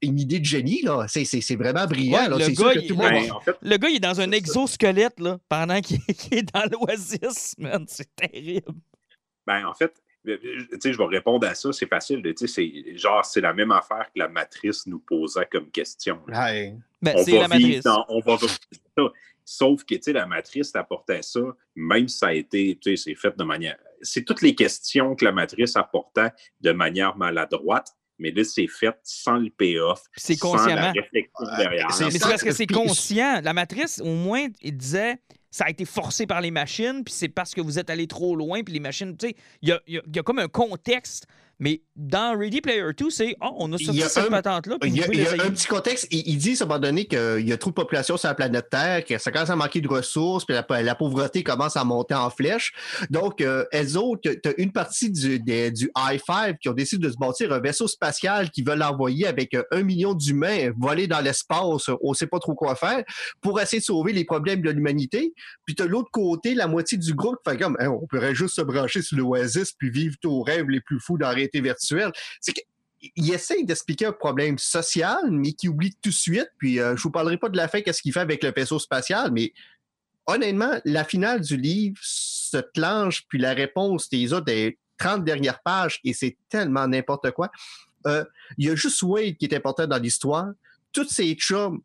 Une 0.00 0.18
idée 0.20 0.38
de 0.38 0.44
génie, 0.44 0.80
là. 0.82 1.06
C'est, 1.08 1.24
c'est, 1.24 1.40
c'est 1.40 1.56
vraiment 1.56 1.84
brillant. 1.86 2.18
Ouais, 2.18 2.28
là. 2.28 2.36
le 2.38 2.54
gars, 2.54 2.72
que 2.74 2.78
il- 2.78 2.86
tout 2.88 2.96
le 2.96 3.02
monde 3.02 3.26
va- 3.28 3.34
en 3.34 3.40
fait, 3.40 3.56
Le 3.60 3.76
gars, 3.78 3.88
il 3.88 3.96
est 3.96 4.00
dans 4.00 4.20
un 4.20 4.30
exosquelette 4.30 5.18
là, 5.18 5.38
pendant 5.48 5.80
qu'il 5.82 5.98
est 6.30 6.54
dans 6.54 6.64
l'oasis, 6.70 7.54
man. 7.58 7.84
C'est 7.88 8.08
terrible. 8.14 8.74
Ben, 9.46 9.66
en 9.66 9.74
fait, 9.74 9.92
je 10.28 10.98
vais 10.98 11.04
répondre 11.04 11.46
à 11.46 11.54
ça, 11.54 11.72
c'est 11.72 11.88
facile. 11.88 12.22
C'est 12.36 12.96
genre, 12.96 13.24
c'est 13.24 13.40
la 13.40 13.52
même 13.52 13.70
affaire 13.72 14.06
que 14.14 14.18
la 14.18 14.28
matrice 14.28 14.86
nous 14.86 14.98
posait 15.00 15.46
comme 15.50 15.70
question. 15.70 16.20
Ben, 16.26 17.14
on 17.16 17.24
c'est 17.24 17.32
va 17.32 17.38
la 17.42 17.48
matrice. 17.48 17.66
vivre 17.66 17.82
dans- 17.84 18.04
on 18.08 18.20
va 18.20 18.36
vivre 18.36 18.50
ça. 18.96 19.04
Sauf 19.44 19.84
que, 19.84 20.10
la 20.10 20.26
matrice 20.26 20.74
apportait 20.76 21.22
ça, 21.22 21.40
même 21.74 22.06
si 22.08 22.18
ça 22.18 22.26
a 22.26 22.32
été, 22.34 22.78
c'est 22.96 23.14
fait 23.14 23.34
de 23.36 23.44
manière... 23.44 23.76
C'est 24.02 24.22
toutes 24.24 24.42
les 24.42 24.54
questions 24.54 25.14
que 25.16 25.24
la 25.24 25.32
matrice 25.32 25.74
apportait 25.76 26.28
de 26.60 26.70
manière 26.72 27.16
maladroite, 27.16 27.88
mais 28.18 28.30
là, 28.30 28.44
c'est 28.44 28.66
fait 28.66 28.94
sans 29.04 29.36
le 29.38 29.48
payoff, 29.48 30.02
c'est 30.16 30.34
sans 30.34 30.52
la 30.54 30.58
consciemment. 30.58 30.92
réflexion 30.92 31.56
derrière. 31.56 31.90
c'est 31.92 32.04
Mais 32.04 32.10
c'est 32.10 32.18
ça, 32.18 32.28
parce 32.28 32.42
que 32.42 32.52
c'est 32.52 32.66
conscient. 32.66 33.40
La 33.42 33.52
matrice, 33.54 34.00
au 34.04 34.12
moins, 34.14 34.46
il 34.60 34.76
disait 34.76 35.16
ça 35.50 35.64
a 35.64 35.70
été 35.70 35.84
forcé 35.84 36.26
par 36.26 36.40
les 36.40 36.50
machines, 36.50 37.02
puis 37.04 37.14
c'est 37.14 37.28
parce 37.28 37.54
que 37.54 37.60
vous 37.60 37.78
êtes 37.78 37.90
allé 37.90 38.06
trop 38.06 38.36
loin, 38.36 38.62
puis 38.62 38.74
les 38.74 38.80
machines, 38.80 39.16
tu 39.16 39.28
sais, 39.28 39.36
il 39.62 39.68
y 39.86 40.18
a, 40.18 40.22
comme 40.22 40.38
un 40.38 40.48
contexte. 40.48 41.26
Mais 41.60 41.82
dans 41.96 42.38
Ready 42.38 42.60
Player 42.60 42.84
2, 42.96 43.10
c'est 43.10 43.34
oh, 43.42 43.54
on 43.58 43.72
a 43.72 43.78
sorti 43.78 44.00
cette 44.00 44.28
patente-là, 44.28 44.76
Il 44.84 44.96
y, 44.96 45.02
a, 45.02 45.12
y 45.12 45.40
un 45.40 45.50
petit 45.50 45.66
contexte. 45.66 46.06
Il, 46.10 46.22
il 46.28 46.36
dit 46.38 46.56
à 46.60 46.64
un 46.64 46.66
moment 46.66 46.78
donné 46.78 47.06
qu'il 47.06 47.48
y 47.48 47.52
a 47.52 47.56
trop 47.56 47.70
de 47.70 47.74
population 47.74 48.16
sur 48.16 48.28
la 48.28 48.34
planète 48.34 48.68
Terre, 48.70 49.04
que 49.04 49.18
ça 49.18 49.32
commence 49.32 49.50
à 49.50 49.56
manquer 49.56 49.80
de 49.80 49.88
ressources, 49.88 50.44
puis 50.44 50.54
la, 50.54 50.82
la 50.82 50.94
pauvreté 50.94 51.42
commence 51.42 51.76
à 51.76 51.84
monter 51.84 52.14
en 52.14 52.30
flèche. 52.30 52.72
Donc, 53.10 53.40
euh, 53.40 53.64
elles 53.72 53.96
autres, 53.98 54.20
tu 54.30 54.48
as 54.48 54.52
une 54.58 54.72
partie 54.72 55.10
du, 55.10 55.40
des- 55.40 55.70
du 55.70 55.90
I-5 55.96 56.58
qui 56.58 56.68
ont 56.68 56.74
décidé 56.74 57.06
de 57.06 57.12
se 57.12 57.16
bâtir 57.16 57.52
un 57.52 57.60
vaisseau 57.60 57.88
spatial 57.88 58.50
qui 58.50 58.62
veulent 58.62 58.82
envoyer 58.82 59.26
avec 59.26 59.54
euh, 59.54 59.62
un 59.72 59.82
million 59.82 60.14
d'humains 60.14 60.70
voler 60.76 61.06
dans 61.06 61.20
l'espace, 61.20 61.88
on 62.02 62.10
ne 62.10 62.14
sait 62.14 62.26
pas 62.26 62.38
trop 62.38 62.54
quoi 62.54 62.74
faire, 62.76 63.02
pour 63.40 63.60
essayer 63.60 63.80
de 63.80 63.84
sauver 63.84 64.12
les 64.12 64.24
problèmes 64.24 64.62
de 64.62 64.70
l'humanité. 64.70 65.32
Puis 65.64 65.74
tu 65.74 65.82
as 65.82 65.86
l'autre 65.86 66.10
côté, 66.12 66.54
la 66.54 66.66
moitié 66.68 66.98
du 66.98 67.14
groupe 67.14 67.36
qui 67.44 67.50
fait 67.50 67.56
comme 67.58 67.76
Hein, 67.80 67.88
on 67.90 68.06
pourrait 68.06 68.34
juste 68.34 68.54
se 68.56 68.62
brancher 68.62 69.02
sur 69.02 69.16
l'Oasis 69.18 69.72
puis 69.72 69.90
vivre 69.90 70.16
tous 70.20 70.42
rêves 70.42 70.68
les 70.68 70.80
plus 70.80 70.98
fous 71.00 71.18
dans 71.18 71.30
réalité 71.48 71.60
virtuelle. 71.60 72.12
C'est 72.40 72.52
que 72.52 72.60
il 73.16 73.32
essaye 73.32 73.64
d'expliquer 73.64 74.06
un 74.06 74.12
problème 74.12 74.58
social, 74.58 75.30
mais 75.30 75.52
qui 75.52 75.68
oublie 75.68 75.94
tout 76.02 76.10
de 76.10 76.14
suite. 76.14 76.50
Puis 76.58 76.80
euh, 76.80 76.96
je 76.96 77.02
vous 77.02 77.10
parlerai 77.10 77.36
pas 77.36 77.48
de 77.48 77.56
la 77.56 77.68
fin, 77.68 77.80
qu'est-ce 77.80 78.02
qu'il 78.02 78.12
fait 78.12 78.20
avec 78.20 78.42
le 78.42 78.52
vaisseau 78.52 78.78
spatial, 78.78 79.30
mais 79.30 79.52
honnêtement, 80.26 80.80
la 80.84 81.04
finale 81.04 81.40
du 81.40 81.56
livre 81.56 81.96
se 82.02 82.58
clenche, 82.74 83.24
puis 83.28 83.38
la 83.38 83.54
réponse, 83.54 84.08
t'es 84.08 84.24
là 84.26 84.40
des 84.40 84.78
30 84.98 85.24
dernières 85.24 85.62
pages, 85.62 86.00
et 86.04 86.12
c'est 86.12 86.36
tellement 86.48 86.86
n'importe 86.88 87.30
quoi. 87.30 87.50
Euh, 88.06 88.24
Il 88.58 88.66
y 88.66 88.70
a 88.70 88.74
juste 88.74 89.02
Wade 89.02 89.36
qui 89.36 89.46
est 89.46 89.54
important 89.54 89.86
dans 89.86 89.98
l'histoire. 89.98 90.48
Toutes 90.92 91.10
ces 91.10 91.34
chums, 91.34 91.80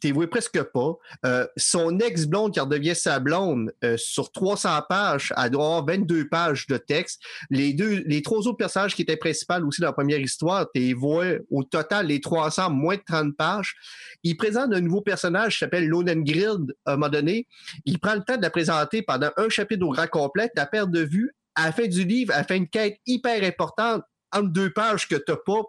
t'es 0.00 0.12
voué 0.12 0.26
presque 0.26 0.62
pas. 0.62 0.94
Euh, 1.24 1.46
son 1.56 1.98
ex-blonde 1.98 2.52
qui 2.52 2.60
redevient 2.60 2.94
sa 2.94 3.18
blonde, 3.18 3.72
euh, 3.84 3.96
sur 3.96 4.30
300 4.30 4.82
pages, 4.88 5.32
elle 5.36 5.50
doit 5.50 5.64
avoir 5.64 5.86
22 5.86 6.28
pages 6.28 6.66
de 6.66 6.76
texte. 6.76 7.22
Les 7.50 7.72
deux, 7.72 8.02
les 8.06 8.22
trois 8.22 8.38
autres 8.40 8.56
personnages 8.56 8.94
qui 8.94 9.02
étaient 9.02 9.16
principaux 9.16 9.66
aussi 9.66 9.80
dans 9.80 9.88
la 9.88 9.92
première 9.92 10.20
histoire, 10.20 10.66
t'es 10.72 10.92
vois 10.92 11.26
au 11.50 11.64
total 11.64 12.06
les 12.06 12.20
300, 12.20 12.70
moins 12.70 12.96
de 12.96 13.02
30 13.06 13.36
pages. 13.36 13.74
Il 14.22 14.36
présente 14.36 14.72
un 14.72 14.80
nouveau 14.80 15.00
personnage 15.00 15.54
qui 15.54 15.58
s'appelle 15.60 15.88
Lonengrid 15.88 16.74
à 16.84 16.92
un 16.92 16.96
moment 16.96 17.08
donné. 17.08 17.46
Il 17.84 17.98
prend 17.98 18.14
le 18.14 18.22
temps 18.22 18.36
de 18.36 18.42
la 18.42 18.50
présenter 18.50 19.02
pendant 19.02 19.30
un 19.36 19.48
chapitre 19.48 19.86
au 19.86 19.90
grand 19.90 20.08
complet. 20.08 20.50
La 20.56 20.66
perte 20.66 20.90
de 20.90 21.00
vue, 21.00 21.32
à 21.54 21.66
la 21.66 21.72
fin 21.72 21.86
du 21.86 22.04
livre, 22.04 22.34
elle 22.36 22.44
fait 22.44 22.56
une 22.56 22.68
quête 22.68 22.98
hyper 23.06 23.42
importante 23.42 24.02
entre 24.32 24.48
deux 24.48 24.70
pages 24.70 25.08
que 25.08 25.16
t'as 25.16 25.36
pas. 25.36 25.62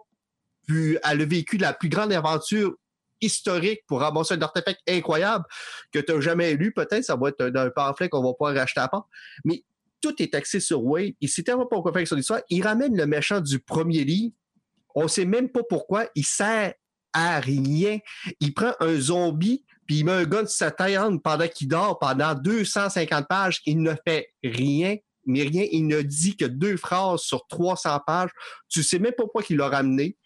Puis 0.66 0.98
elle 1.02 1.22
a 1.22 1.24
vécu 1.24 1.56
la 1.56 1.72
plus 1.72 1.88
grande 1.88 2.12
aventure 2.12 2.74
historique 3.20 3.80
pour 3.86 4.00
ramasser 4.00 4.34
un 4.34 4.42
artefact 4.42 4.80
incroyable 4.88 5.44
que 5.92 5.98
tu 5.98 6.12
n'as 6.12 6.20
jamais 6.20 6.54
lu, 6.54 6.72
peut-être. 6.72 7.04
Ça 7.04 7.16
va 7.16 7.28
être 7.28 7.40
un, 7.40 7.70
pamphlet 7.70 8.08
qu'on 8.08 8.22
va 8.22 8.32
pouvoir 8.32 8.54
racheter 8.54 8.80
à 8.80 8.88
part. 8.88 9.08
Mais 9.44 9.64
tout 10.00 10.14
est 10.22 10.34
axé 10.34 10.60
sur 10.60 10.84
Wade. 10.84 11.14
Il 11.20 11.28
sait 11.28 11.42
tellement 11.42 11.66
pas 11.66 11.82
faire 11.92 12.06
son 12.06 12.16
histoire. 12.16 12.40
Il 12.50 12.62
ramène 12.66 12.96
le 12.96 13.06
méchant 13.06 13.40
du 13.40 13.58
premier 13.58 14.04
livre. 14.04 14.32
On 14.94 15.04
ne 15.04 15.08
sait 15.08 15.24
même 15.24 15.48
pas 15.48 15.62
pourquoi. 15.68 16.06
Il 16.14 16.24
sert 16.24 16.74
à 17.12 17.40
rien. 17.40 17.98
Il 18.40 18.54
prend 18.54 18.72
un 18.80 18.98
zombie, 18.98 19.64
puis 19.86 19.98
il 19.98 20.04
met 20.04 20.12
un 20.12 20.24
gun 20.24 20.46
sur 20.46 20.50
sa 20.50 20.70
tête 20.70 21.00
pendant 21.22 21.48
qu'il 21.48 21.68
dort 21.68 21.98
pendant 21.98 22.34
250 22.34 23.26
pages. 23.28 23.60
Il 23.66 23.82
ne 23.82 23.94
fait 24.06 24.28
rien, 24.44 24.96
mais 25.26 25.42
rien. 25.42 25.66
Il 25.70 25.86
ne 25.86 26.02
dit 26.02 26.36
que 26.36 26.44
deux 26.44 26.76
phrases 26.76 27.20
sur 27.20 27.46
300 27.48 28.00
pages. 28.06 28.30
Tu 28.68 28.82
sais 28.82 28.98
même 28.98 29.12
pas 29.12 29.24
pourquoi 29.24 29.42
il 29.48 29.56
l'a 29.56 29.68
ramené. 29.68 30.16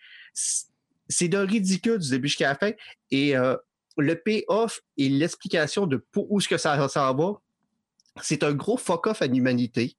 C'est 1.12 1.28
de 1.28 1.38
ridicule 1.38 1.98
du 1.98 2.10
début 2.10 2.28
jusqu'à 2.28 2.48
la 2.48 2.54
fin. 2.56 2.72
Et 3.10 3.36
euh, 3.36 3.56
le 3.96 4.14
payoff 4.14 4.80
et 4.96 5.08
l'explication 5.08 5.86
de 5.86 6.04
où 6.16 6.38
est-ce 6.38 6.48
que 6.48 6.58
ça 6.58 6.88
s'en 6.88 7.14
va, 7.14 7.40
c'est 8.22 8.42
un 8.42 8.52
gros 8.52 8.76
fuck-off 8.76 9.22
à 9.22 9.26
l'humanité. 9.26 9.96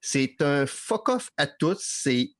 C'est 0.00 0.40
un 0.40 0.66
fuck-off 0.66 1.30
à 1.36 1.46
tous. 1.46 1.78
C'est 1.80 2.30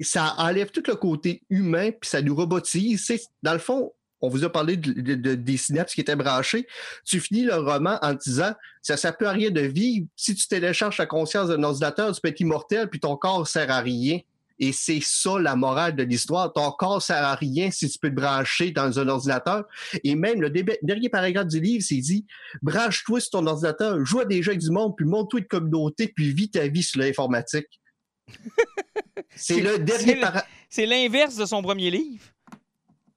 ça 0.00 0.34
enlève 0.38 0.70
tout 0.70 0.82
le 0.86 0.96
côté 0.96 1.42
humain, 1.50 1.90
puis 1.90 2.08
ça 2.08 2.20
nous 2.20 2.34
robotise. 2.34 3.10
Dans 3.42 3.52
le 3.52 3.58
fond, 3.58 3.92
on 4.20 4.28
vous 4.28 4.44
a 4.44 4.50
parlé 4.50 4.76
de, 4.76 5.34
des 5.34 5.56
synapses 5.56 5.94
qui 5.94 6.00
étaient 6.00 6.16
branchées. 6.16 6.66
Tu 7.04 7.20
finis 7.20 7.44
le 7.44 7.56
roman 7.56 7.98
en 8.02 8.14
disant 8.14 8.54
ça 8.82 8.94
ne 8.94 9.16
peut 9.16 9.28
à 9.28 9.32
rien 9.32 9.50
de 9.50 9.60
vivre. 9.60 10.06
Si 10.16 10.34
tu 10.34 10.48
télécharges 10.48 10.96
ta 10.96 11.06
conscience 11.06 11.48
d'un 11.48 11.62
ordinateur, 11.62 12.12
tu 12.12 12.20
peux 12.20 12.28
être 12.28 12.40
immortel, 12.40 12.88
puis 12.88 13.00
ton 13.00 13.16
corps 13.16 13.46
sert 13.46 13.70
à 13.70 13.80
rien. 13.80 14.20
Et 14.58 14.72
c'est 14.72 15.00
ça 15.02 15.38
la 15.38 15.56
morale 15.56 15.96
de 15.96 16.04
l'histoire. 16.04 16.52
Ton 16.52 16.70
corps 16.72 16.96
ne 16.96 17.00
sert 17.00 17.24
à 17.24 17.34
rien 17.34 17.70
si 17.70 17.88
tu 17.88 17.98
peux 17.98 18.10
te 18.10 18.14
brancher 18.14 18.70
dans 18.70 18.98
un 18.98 19.08
ordinateur. 19.08 19.64
Et 20.04 20.14
même 20.14 20.40
le 20.40 20.50
dernier 20.50 21.08
paragraphe 21.08 21.48
du 21.48 21.60
livre, 21.60 21.84
c'est 21.86 21.96
dit 21.96 22.26
branche-toi 22.62 23.20
sur 23.20 23.30
ton 23.30 23.46
ordinateur, 23.46 24.04
joue 24.04 24.20
à 24.20 24.24
des 24.24 24.42
jeux 24.42 24.52
avec 24.52 24.60
du 24.60 24.70
monde, 24.70 24.94
puis 24.96 25.06
monte-toi 25.06 25.40
une 25.40 25.46
communauté, 25.46 26.08
puis 26.08 26.32
vis 26.32 26.50
ta 26.50 26.68
vie 26.68 26.82
sur 26.82 27.00
l'informatique. 27.00 27.80
c'est 29.34 29.60
le 29.60 29.78
dernier 29.78 30.20
C'est 30.68 30.86
l'inverse 30.86 31.36
de 31.36 31.46
son 31.46 31.62
premier 31.62 31.90
livre. 31.90 32.24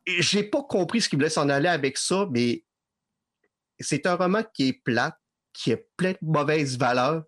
J'ai 0.06 0.44
pas 0.44 0.64
compris 0.64 1.02
ce 1.02 1.10
qu'il 1.10 1.20
voulait 1.20 1.30
s'en 1.30 1.50
aller 1.50 1.68
avec 1.68 1.98
ça, 1.98 2.28
mais 2.32 2.64
c'est 3.80 4.06
un 4.06 4.16
roman 4.16 4.42
qui 4.54 4.70
est 4.70 4.82
plat, 4.84 5.18
qui 5.54 5.74
a 5.74 5.78
plein 5.98 6.12
de 6.12 6.18
mauvaises 6.22 6.78
valeurs 6.78 7.24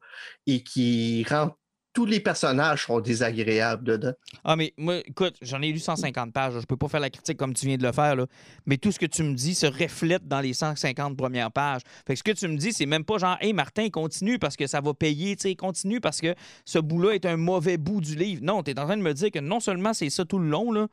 et 0.47 0.63
qui 0.63 1.25
rend 1.29 1.55
tous 1.93 2.05
les 2.05 2.19
personnages 2.19 2.85
sont 2.85 2.99
désagréables 2.99 3.83
dedans. 3.83 4.13
Ah, 4.43 4.55
mais 4.55 4.73
moi, 4.77 4.97
écoute, 5.05 5.35
j'en 5.41 5.61
ai 5.61 5.71
lu 5.71 5.79
150 5.79 6.31
pages. 6.31 6.53
Je 6.59 6.65
peux 6.65 6.77
pas 6.77 6.87
faire 6.87 6.99
la 6.99 7.09
critique 7.09 7.37
comme 7.37 7.53
tu 7.53 7.65
viens 7.65 7.77
de 7.77 7.83
le 7.83 7.91
faire, 7.91 8.15
là. 8.15 8.25
mais 8.65 8.77
tout 8.77 8.91
ce 8.91 8.99
que 8.99 9.05
tu 9.05 9.23
me 9.23 9.33
dis 9.33 9.55
se 9.55 9.65
reflète 9.65 10.27
dans 10.27 10.39
les 10.39 10.53
150 10.53 11.17
premières 11.17 11.51
pages. 11.51 11.81
Fait 12.05 12.13
que 12.13 12.19
ce 12.19 12.23
que 12.23 12.31
tu 12.31 12.47
me 12.47 12.57
dis, 12.57 12.73
c'est 12.73 12.85
même 12.85 13.03
pas 13.03 13.17
genre, 13.17 13.37
hey 13.41 13.53
Martin, 13.53 13.89
continue 13.89 14.37
parce 14.37 14.55
que 14.55 14.67
ça 14.67 14.81
va 14.81 14.93
payer, 14.93 15.35
tu 15.35 15.49
sais, 15.49 15.55
continue 15.55 15.99
parce 15.99 16.21
que 16.21 16.35
ce 16.65 16.79
bout-là 16.79 17.13
est 17.13 17.25
un 17.25 17.37
mauvais 17.37 17.77
bout 17.77 18.01
du 18.01 18.15
livre. 18.15 18.41
Non, 18.43 18.61
tu 18.61 18.71
es 18.71 18.79
en 18.79 18.85
train 18.85 18.97
de 18.97 19.01
me 19.01 19.13
dire 19.13 19.31
que 19.31 19.39
non 19.39 19.59
seulement 19.59 19.93
c'est 19.93 20.09
ça 20.09 20.25
tout 20.25 20.39
le 20.39 20.47
long, 20.47 20.71
là, 20.71 20.87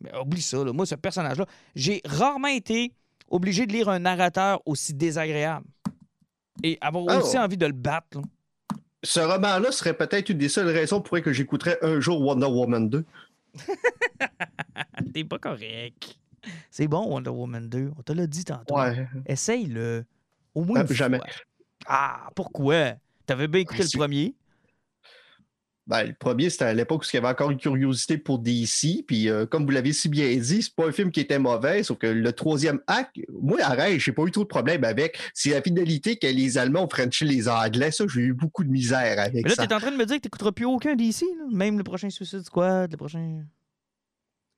mais 0.00 0.10
oublie 0.18 0.42
ça, 0.42 0.64
là. 0.64 0.72
moi, 0.72 0.86
ce 0.86 0.94
personnage-là, 0.94 1.44
j'ai 1.74 2.00
rarement 2.04 2.48
été 2.48 2.92
obligé 3.30 3.66
de 3.66 3.72
lire 3.72 3.88
un 3.90 3.98
narrateur 3.98 4.62
aussi 4.64 4.94
désagréable 4.94 5.66
et 6.62 6.78
avoir 6.80 7.04
ah 7.08 7.18
aussi 7.18 7.38
envie 7.38 7.58
de 7.58 7.66
le 7.66 7.72
battre. 7.72 8.16
Là 8.18 8.22
ce 9.02 9.20
roman-là 9.20 9.72
serait 9.72 9.94
peut-être 9.94 10.28
une 10.30 10.38
des 10.38 10.48
seules 10.48 10.68
raisons 10.68 11.00
pour 11.00 11.20
que 11.20 11.32
j'écouterais 11.32 11.78
un 11.82 12.00
jour 12.00 12.20
Wonder 12.20 12.46
Woman 12.46 12.88
2. 12.88 13.04
T'es 15.14 15.24
pas 15.24 15.38
correct. 15.38 16.18
C'est 16.70 16.88
bon, 16.88 17.06
Wonder 17.06 17.30
Woman 17.30 17.68
2. 17.68 17.92
On 17.98 18.02
te 18.02 18.12
l'a 18.12 18.26
dit 18.26 18.44
tantôt. 18.44 18.76
Ouais. 18.76 19.06
Essaye-le. 19.26 20.04
Au 20.54 20.64
moins. 20.64 20.80
Euh, 20.80 20.86
jamais. 20.92 21.20
Ah, 21.86 22.30
pourquoi? 22.34 22.94
T'avais 23.26 23.48
bien 23.48 23.60
écouté 23.60 23.82
le 23.82 23.98
premier? 23.98 24.34
Ben, 25.88 26.04
le 26.04 26.12
premier, 26.12 26.50
c'était 26.50 26.66
à 26.66 26.74
l'époque 26.74 27.02
où 27.02 27.06
il 27.10 27.16
y 27.16 27.18
avait 27.18 27.28
encore 27.28 27.50
une 27.50 27.56
curiosité 27.56 28.18
pour 28.18 28.38
DC. 28.40 29.04
Puis, 29.06 29.30
euh, 29.30 29.46
comme 29.46 29.64
vous 29.64 29.70
l'avez 29.70 29.94
si 29.94 30.10
bien 30.10 30.36
dit, 30.36 30.62
c'est 30.62 30.74
pas 30.74 30.86
un 30.86 30.92
film 30.92 31.10
qui 31.10 31.20
était 31.20 31.38
mauvais, 31.38 31.82
sauf 31.82 31.96
que 31.96 32.06
le 32.06 32.32
troisième 32.34 32.80
acte, 32.86 33.16
moi, 33.32 33.56
arrête, 33.62 33.98
j'ai 33.98 34.12
pas 34.12 34.22
eu 34.24 34.30
trop 34.30 34.42
de 34.42 34.48
problème 34.48 34.84
avec. 34.84 35.18
C'est 35.32 35.50
la 35.50 35.62
finalité 35.62 36.18
que 36.18 36.26
les 36.26 36.58
Allemands 36.58 36.84
ont 36.84 36.90
franchi 36.90 37.24
les 37.24 37.48
Anglais. 37.48 37.90
Ça, 37.90 38.04
j'ai 38.06 38.20
eu 38.20 38.34
beaucoup 38.34 38.64
de 38.64 38.68
misère 38.68 39.18
avec 39.18 39.44
Mais 39.44 39.48
là, 39.48 39.54
ça. 39.54 39.66
t'es 39.66 39.74
en 39.74 39.80
train 39.80 39.90
de 39.90 39.96
me 39.96 40.04
dire 40.04 40.16
que 40.16 40.20
t'écouteras 40.20 40.52
plus 40.52 40.66
aucun 40.66 40.94
DC, 40.94 41.24
même 41.50 41.78
le 41.78 41.84
prochain 41.84 42.10
Suicide 42.10 42.44
Squad, 42.44 42.90
le 42.90 42.96
prochain. 42.98 43.46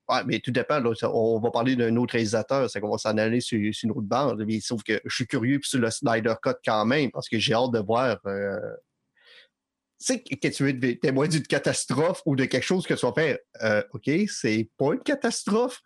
Ouais, 0.09 0.23
mais 0.27 0.41
tout 0.41 0.51
dépend. 0.51 0.83
on 1.05 1.39
va 1.39 1.51
parler 1.53 1.77
d'un 1.77 1.95
autre 1.95 2.15
réalisateur, 2.15 2.69
c'est 2.69 2.81
qu'on 2.81 2.91
va 2.91 2.99
s'en 2.99 3.17
aller 3.17 3.41
sur, 3.41 3.57
une 3.61 3.93
autre 3.93 4.01
bande. 4.01 4.43
Mais, 4.45 4.59
sauf 4.59 4.83
que 4.83 5.01
je 5.05 5.15
suis 5.15 5.29
curieux 5.29 5.61
sur 5.63 5.79
le 5.79 5.93
Snyder 5.93 6.35
Cut 6.43 6.55
quand 6.65 6.85
même, 6.87 7.13
parce 7.13 7.29
que 7.29 7.39
j'ai 7.39 7.55
hâte 7.55 7.71
de 7.71 7.79
voir. 7.79 8.19
Euh, 8.27 8.59
sais, 10.01 10.21
que 10.21 10.49
tu 10.49 10.69
es 10.69 10.97
témoin 10.97 11.29
d'une 11.29 11.43
catastrophe 11.43 12.23
ou 12.27 12.37
de 12.37 12.45
quelque 12.47 12.65
chose 12.65 12.87
que 12.87 12.95
tu 12.95 13.07
vas 13.07 13.13
faire, 13.13 13.39
euh, 13.63 13.83
OK, 13.93 14.11
c'est 14.29 14.69
pas 14.77 14.95
une 14.95 15.01
catastrophe. 15.01 15.81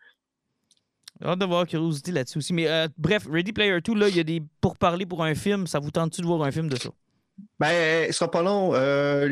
J'ai 1.20 1.28
hâte 1.28 1.38
de 1.38 1.44
voir 1.44 1.66
curiosité 1.66 2.12
là-dessus 2.12 2.38
aussi. 2.38 2.52
Mais 2.52 2.68
euh, 2.68 2.88
bref, 2.96 3.26
Ready 3.30 3.52
Player 3.52 3.80
2, 3.80 3.94
là, 3.94 4.08
il 4.08 4.16
y 4.16 4.20
a 4.20 4.24
des 4.24 4.42
pourparlers 4.60 5.06
pour 5.06 5.22
un 5.22 5.34
film. 5.34 5.66
Ça 5.66 5.78
vous 5.78 5.90
tente-tu 5.90 6.20
de 6.20 6.26
voir 6.26 6.42
un 6.42 6.50
film 6.50 6.68
de 6.68 6.76
ça? 6.76 6.90
Ben, 7.58 8.06
ce 8.06 8.12
sera 8.12 8.30
pas 8.30 8.42
long. 8.42 8.72
Euh, 8.74 9.28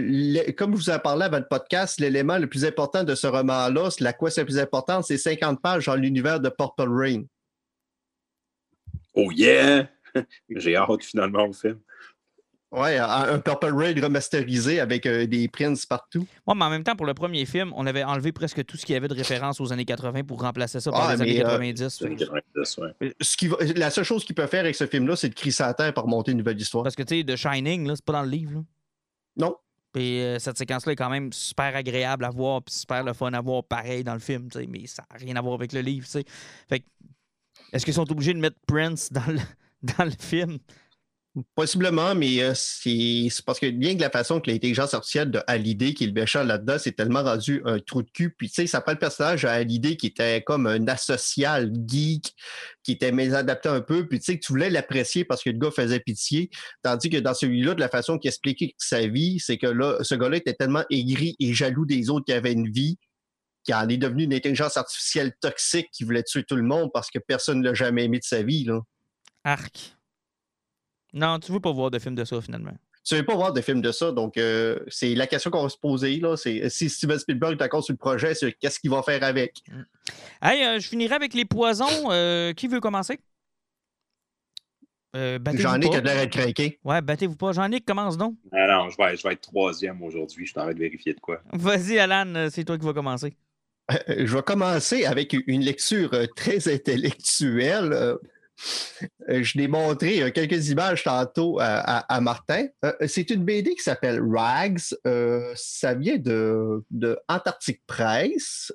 comme 0.56 0.72
je 0.72 0.76
vous 0.76 0.90
ai 0.90 0.98
parlé 0.98 1.24
avant 1.24 1.38
le 1.38 1.46
podcast, 1.48 2.00
l'élément 2.00 2.38
le 2.38 2.48
plus 2.48 2.64
important 2.64 3.04
de 3.04 3.14
ce 3.14 3.26
roman-là, 3.26 3.90
la 4.00 4.12
quest 4.12 4.38
la 4.38 4.44
plus 4.44 4.59
importante, 4.59 5.04
c'est 5.04 5.18
50 5.18 5.60
pages 5.60 5.86
dans 5.86 5.94
l'univers 5.94 6.40
de 6.40 6.48
Purple 6.48 6.88
Rain. 6.88 7.22
Oh 9.14 9.30
yeah! 9.30 9.88
J'ai 10.50 10.76
hâte 10.76 11.04
finalement 11.04 11.46
au 11.46 11.52
film. 11.52 11.78
Ouais, 12.73 12.97
un 12.97 13.39
Purple 13.39 13.74
Rain 13.74 13.94
remasterisé 14.03 14.81
avec 14.81 15.05
euh, 15.05 15.27
des 15.27 15.47
prints 15.47 15.86
partout. 15.86 16.27
Ouais, 16.47 16.55
mais 16.57 16.65
en 16.65 16.70
même 16.70 16.85
temps, 16.85 16.97
pour 16.97 17.05
le 17.05 17.12
premier 17.12 17.44
film, 17.44 17.70
on 17.77 17.86
avait 17.86 18.03
enlevé 18.03 18.32
presque 18.32 18.65
tout 18.65 18.78
ce 18.78 18.86
qu'il 18.86 18.94
y 18.94 18.97
avait 18.97 19.09
de 19.09 19.15
référence 19.15 19.61
aux 19.61 19.73
années 19.74 19.85
80 19.85 20.24
pour 20.24 20.40
remplacer 20.40 20.81
ça 20.81 20.90
par 20.90 21.15
les 21.15 21.20
années 21.20 21.36
90. 21.36 22.03
Euh, 22.03 23.11
ce 23.20 23.36
qui 23.36 23.51
la 23.77 23.90
seule 23.90 24.05
chose 24.05 24.24
qu'il 24.24 24.35
peut 24.35 24.47
faire 24.47 24.61
avec 24.61 24.74
ce 24.74 24.86
film-là, 24.86 25.16
c'est 25.16 25.28
de 25.28 25.35
crisser 25.35 25.62
à 25.62 25.74
terre 25.74 25.93
pour 25.93 26.09
monter 26.09 26.32
une 26.32 26.39
nouvelle 26.39 26.59
histoire. 26.59 26.82
Parce 26.82 26.97
que, 26.97 27.03
tu 27.03 27.19
sais, 27.19 27.24
The 27.24 27.36
Shining, 27.36 27.94
c'est 27.94 28.05
pas 28.05 28.15
dans 28.15 28.23
le 28.23 28.31
livre. 28.31 28.65
Non. 29.36 29.55
Et 29.94 30.20
euh, 30.23 30.39
cette 30.39 30.57
séquence-là 30.57 30.93
est 30.93 30.97
quand 30.97 31.11
même 31.11 31.31
super 31.35 31.77
agréable 31.77 32.24
à 32.24 32.31
voir, 32.31 32.62
puis 32.62 32.74
super 32.74 33.05
le 33.05 33.12
fun 33.12 33.35
à 33.35 33.40
voir 33.43 33.65
pareil 33.65 34.03
dans 34.03 34.15
le 34.15 34.20
film, 34.20 34.49
mais 34.69 34.86
ça 34.86 35.05
n'a 35.11 35.19
rien 35.19 35.36
à 35.36 35.43
voir 35.43 35.55
avec 35.55 35.74
le 35.74 35.81
livre. 35.81 36.07
Fait 36.07 36.85
est-ce 37.73 37.85
qu'ils 37.85 37.94
sont 37.94 38.11
obligés 38.11 38.35
de 38.35 38.39
mettre 38.39 38.57
Prince 38.66 39.12
dans 39.12 39.27
le, 39.27 39.39
dans 39.99 40.05
le 40.05 40.12
film? 40.19 40.59
Possiblement, 41.54 42.14
mais 42.14 42.42
euh, 42.42 42.52
c'est 42.54 43.30
parce 43.46 43.59
que 43.59 43.70
bien 43.70 43.96
que 43.96 44.02
la 44.02 44.10
façon 44.10 44.38
que 44.38 44.50
l'intelligence 44.50 44.92
artificielle 44.92 45.30
de 45.30 45.40
Hallyday, 45.46 45.94
qui 45.94 46.04
est 46.04 46.09
le 46.09 46.12
méchant 46.12 46.44
là-dedans, 46.44 46.76
c'est 46.78 46.92
tellement 46.92 47.22
rendu 47.22 47.62
un 47.64 47.78
trou 47.78 48.02
de 48.02 48.10
cul. 48.10 48.34
Puis 48.36 48.48
tu 48.48 48.56
sais, 48.56 48.66
ça 48.66 48.82
prend 48.82 48.92
le 48.92 48.98
personnage 48.98 49.46
à 49.46 49.52
Hallyday 49.52 49.96
qui 49.96 50.09
était 50.09 50.42
comme 50.42 50.66
un 50.66 50.86
asocial 50.88 51.72
geek, 51.86 52.34
qui 52.82 52.92
était 52.92 53.12
mésadapté 53.12 53.70
un 53.70 53.80
peu. 53.80 54.06
Puis 54.06 54.18
tu 54.18 54.26
sais, 54.26 54.38
que 54.38 54.44
tu 54.44 54.52
voulais 54.52 54.68
l'apprécier 54.68 55.24
parce 55.24 55.42
que 55.42 55.48
le 55.48 55.56
gars 55.56 55.70
faisait 55.70 56.00
pitié. 56.00 56.50
Tandis 56.82 57.09
que 57.09 57.16
dans 57.16 57.32
celui-là, 57.32 57.74
de 57.74 57.80
la 57.80 57.88
façon 57.88 58.18
qu'il 58.18 58.28
expliquait 58.28 58.74
sa 58.76 59.06
vie, 59.06 59.40
c'est 59.40 59.56
que 59.56 59.66
là, 59.66 59.96
ce 60.02 60.14
gars-là 60.14 60.36
était 60.36 60.52
tellement 60.52 60.84
aigri 60.90 61.34
et 61.40 61.54
jaloux 61.54 61.86
des 61.86 62.10
autres 62.10 62.26
qui 62.26 62.34
avaient 62.34 62.52
une 62.52 62.70
vie 62.70 62.98
qu'il 63.64 63.74
en 63.74 63.88
est 63.88 63.96
devenu 63.96 64.24
une 64.24 64.34
intelligence 64.34 64.76
artificielle 64.76 65.32
toxique 65.40 65.88
qui 65.92 66.04
voulait 66.04 66.24
tuer 66.24 66.44
tout 66.44 66.56
le 66.56 66.62
monde 66.62 66.90
parce 66.92 67.10
que 67.10 67.18
personne 67.18 67.60
ne 67.60 67.68
l'a 67.68 67.74
jamais 67.74 68.04
aimé 68.04 68.18
de 68.18 68.24
sa 68.24 68.42
vie. 68.42 68.64
Là. 68.64 68.80
Arc. 69.44 69.96
Non, 71.12 71.39
tu 71.39 71.52
veux 71.52 71.60
pas 71.60 71.72
voir 71.72 71.90
de 71.90 71.98
film 71.98 72.14
de 72.14 72.24
ça 72.24 72.40
finalement. 72.40 72.72
Tu 73.05 73.16
veux 73.16 73.24
pas 73.24 73.34
voir 73.34 73.52
de 73.52 73.60
film 73.60 73.80
de 73.80 73.90
ça, 73.90 74.12
donc 74.12 74.36
euh, 74.36 74.78
c'est 74.86 75.14
la 75.16 75.26
question 75.26 75.51
qu'on 75.51 75.64
va 75.64 75.68
se 75.68 75.76
poser 75.76 76.16
là. 76.20 76.36
C'est 76.36 76.68
si 76.70 76.89
Steven 76.89 77.18
Spielberg 77.18 77.55
est 77.55 77.56
d'accord 77.56 77.82
sur 77.82 77.93
le 77.93 77.98
projet, 77.98 78.34
c'est 78.34 78.52
qu'est-ce 78.52 78.78
qu'il 78.78 78.90
va 78.90 79.02
faire 79.02 79.22
avec? 79.24 79.60
Mm. 79.68 79.82
Hey, 80.40 80.64
euh, 80.64 80.78
je 80.78 80.89
finirai 80.89 81.16
avec 81.16 81.34
les 81.34 81.44
poisons. 81.44 82.10
Euh, 82.10 82.52
qui 82.52 82.68
veut 82.68 82.80
commencer? 82.80 83.18
Jean-Nic 85.14 85.94
a 85.94 86.01
l'air 86.01 86.16
d'être 86.16 86.30
craqué. 86.30 86.78
Ouais, 86.84 87.02
battez-vous 87.02 87.36
pas. 87.36 87.52
Jean-Nic, 87.52 87.84
commence 87.84 88.16
donc. 88.16 88.36
Non, 88.51 88.66
non, 88.66 88.89
je 88.89 88.97
vais, 88.97 89.16
je 89.16 89.22
vais 89.24 89.34
être 89.34 89.43
troisième 89.43 90.01
aujourd'hui. 90.02 90.47
Je 90.47 90.52
suis 90.52 90.60
en 90.60 90.62
train 90.62 90.72
de 90.72 90.78
vérifier 90.78 91.12
de 91.12 91.20
quoi. 91.20 91.43
Vas-y, 91.52 91.98
Alan, 91.98 92.48
c'est 92.51 92.64
toi 92.64 92.78
qui 92.78 92.86
vas 92.86 92.94
commencer. 92.94 93.34
je 94.09 94.34
vais 94.34 94.43
commencer 94.43 95.05
avec 95.05 95.36
une 95.47 95.62
lecture 95.62 96.12
très 96.34 96.72
intellectuelle. 96.72 98.16
Euh, 99.29 99.43
je 99.43 99.59
l'ai 99.59 99.69
montré 99.69 100.23
euh, 100.23 100.31
quelques 100.31 100.69
images 100.70 101.05
tantôt 101.05 101.59
à, 101.61 102.20
Martin. 102.20 102.66
Euh, 102.85 102.93
c'est 103.07 103.31
une 103.31 103.45
BD 103.45 103.74
qui 103.74 103.83
s'appelle 103.83 104.20
Rags. 104.23 104.79
ça 105.55 105.95
vient 105.95 106.19
de, 106.19 107.19
Antarctic 107.29 107.83
Press. 107.87 108.73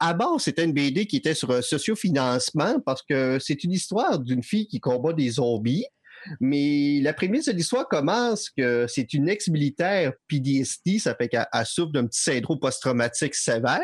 à 0.00 0.14
base, 0.14 0.42
c'était 0.42 0.64
une 0.64 0.72
BD 0.72 1.06
qui 1.06 1.16
était 1.16 1.34
sur 1.34 1.50
un 1.50 1.62
sociofinancement 1.62 2.80
parce 2.80 3.02
que 3.02 3.38
c'est 3.38 3.64
une 3.64 3.72
histoire 3.72 4.18
d'une 4.18 4.42
fille 4.42 4.66
qui 4.66 4.80
combat 4.80 5.12
des 5.12 5.30
zombies. 5.30 5.86
Mais 6.40 7.00
la 7.02 7.12
prémisse 7.12 7.46
de 7.46 7.52
l'histoire 7.52 7.88
commence 7.88 8.50
que 8.50 8.86
c'est 8.88 9.12
une 9.12 9.28
ex-militaire 9.28 10.12
PDSD, 10.28 10.98
ça 10.98 11.14
fait 11.14 11.28
qu'elle 11.28 11.46
souffre 11.64 11.92
d'un 11.92 12.06
petit 12.06 12.22
syndrome 12.22 12.58
post-traumatique 12.58 13.34
sévère. 13.34 13.80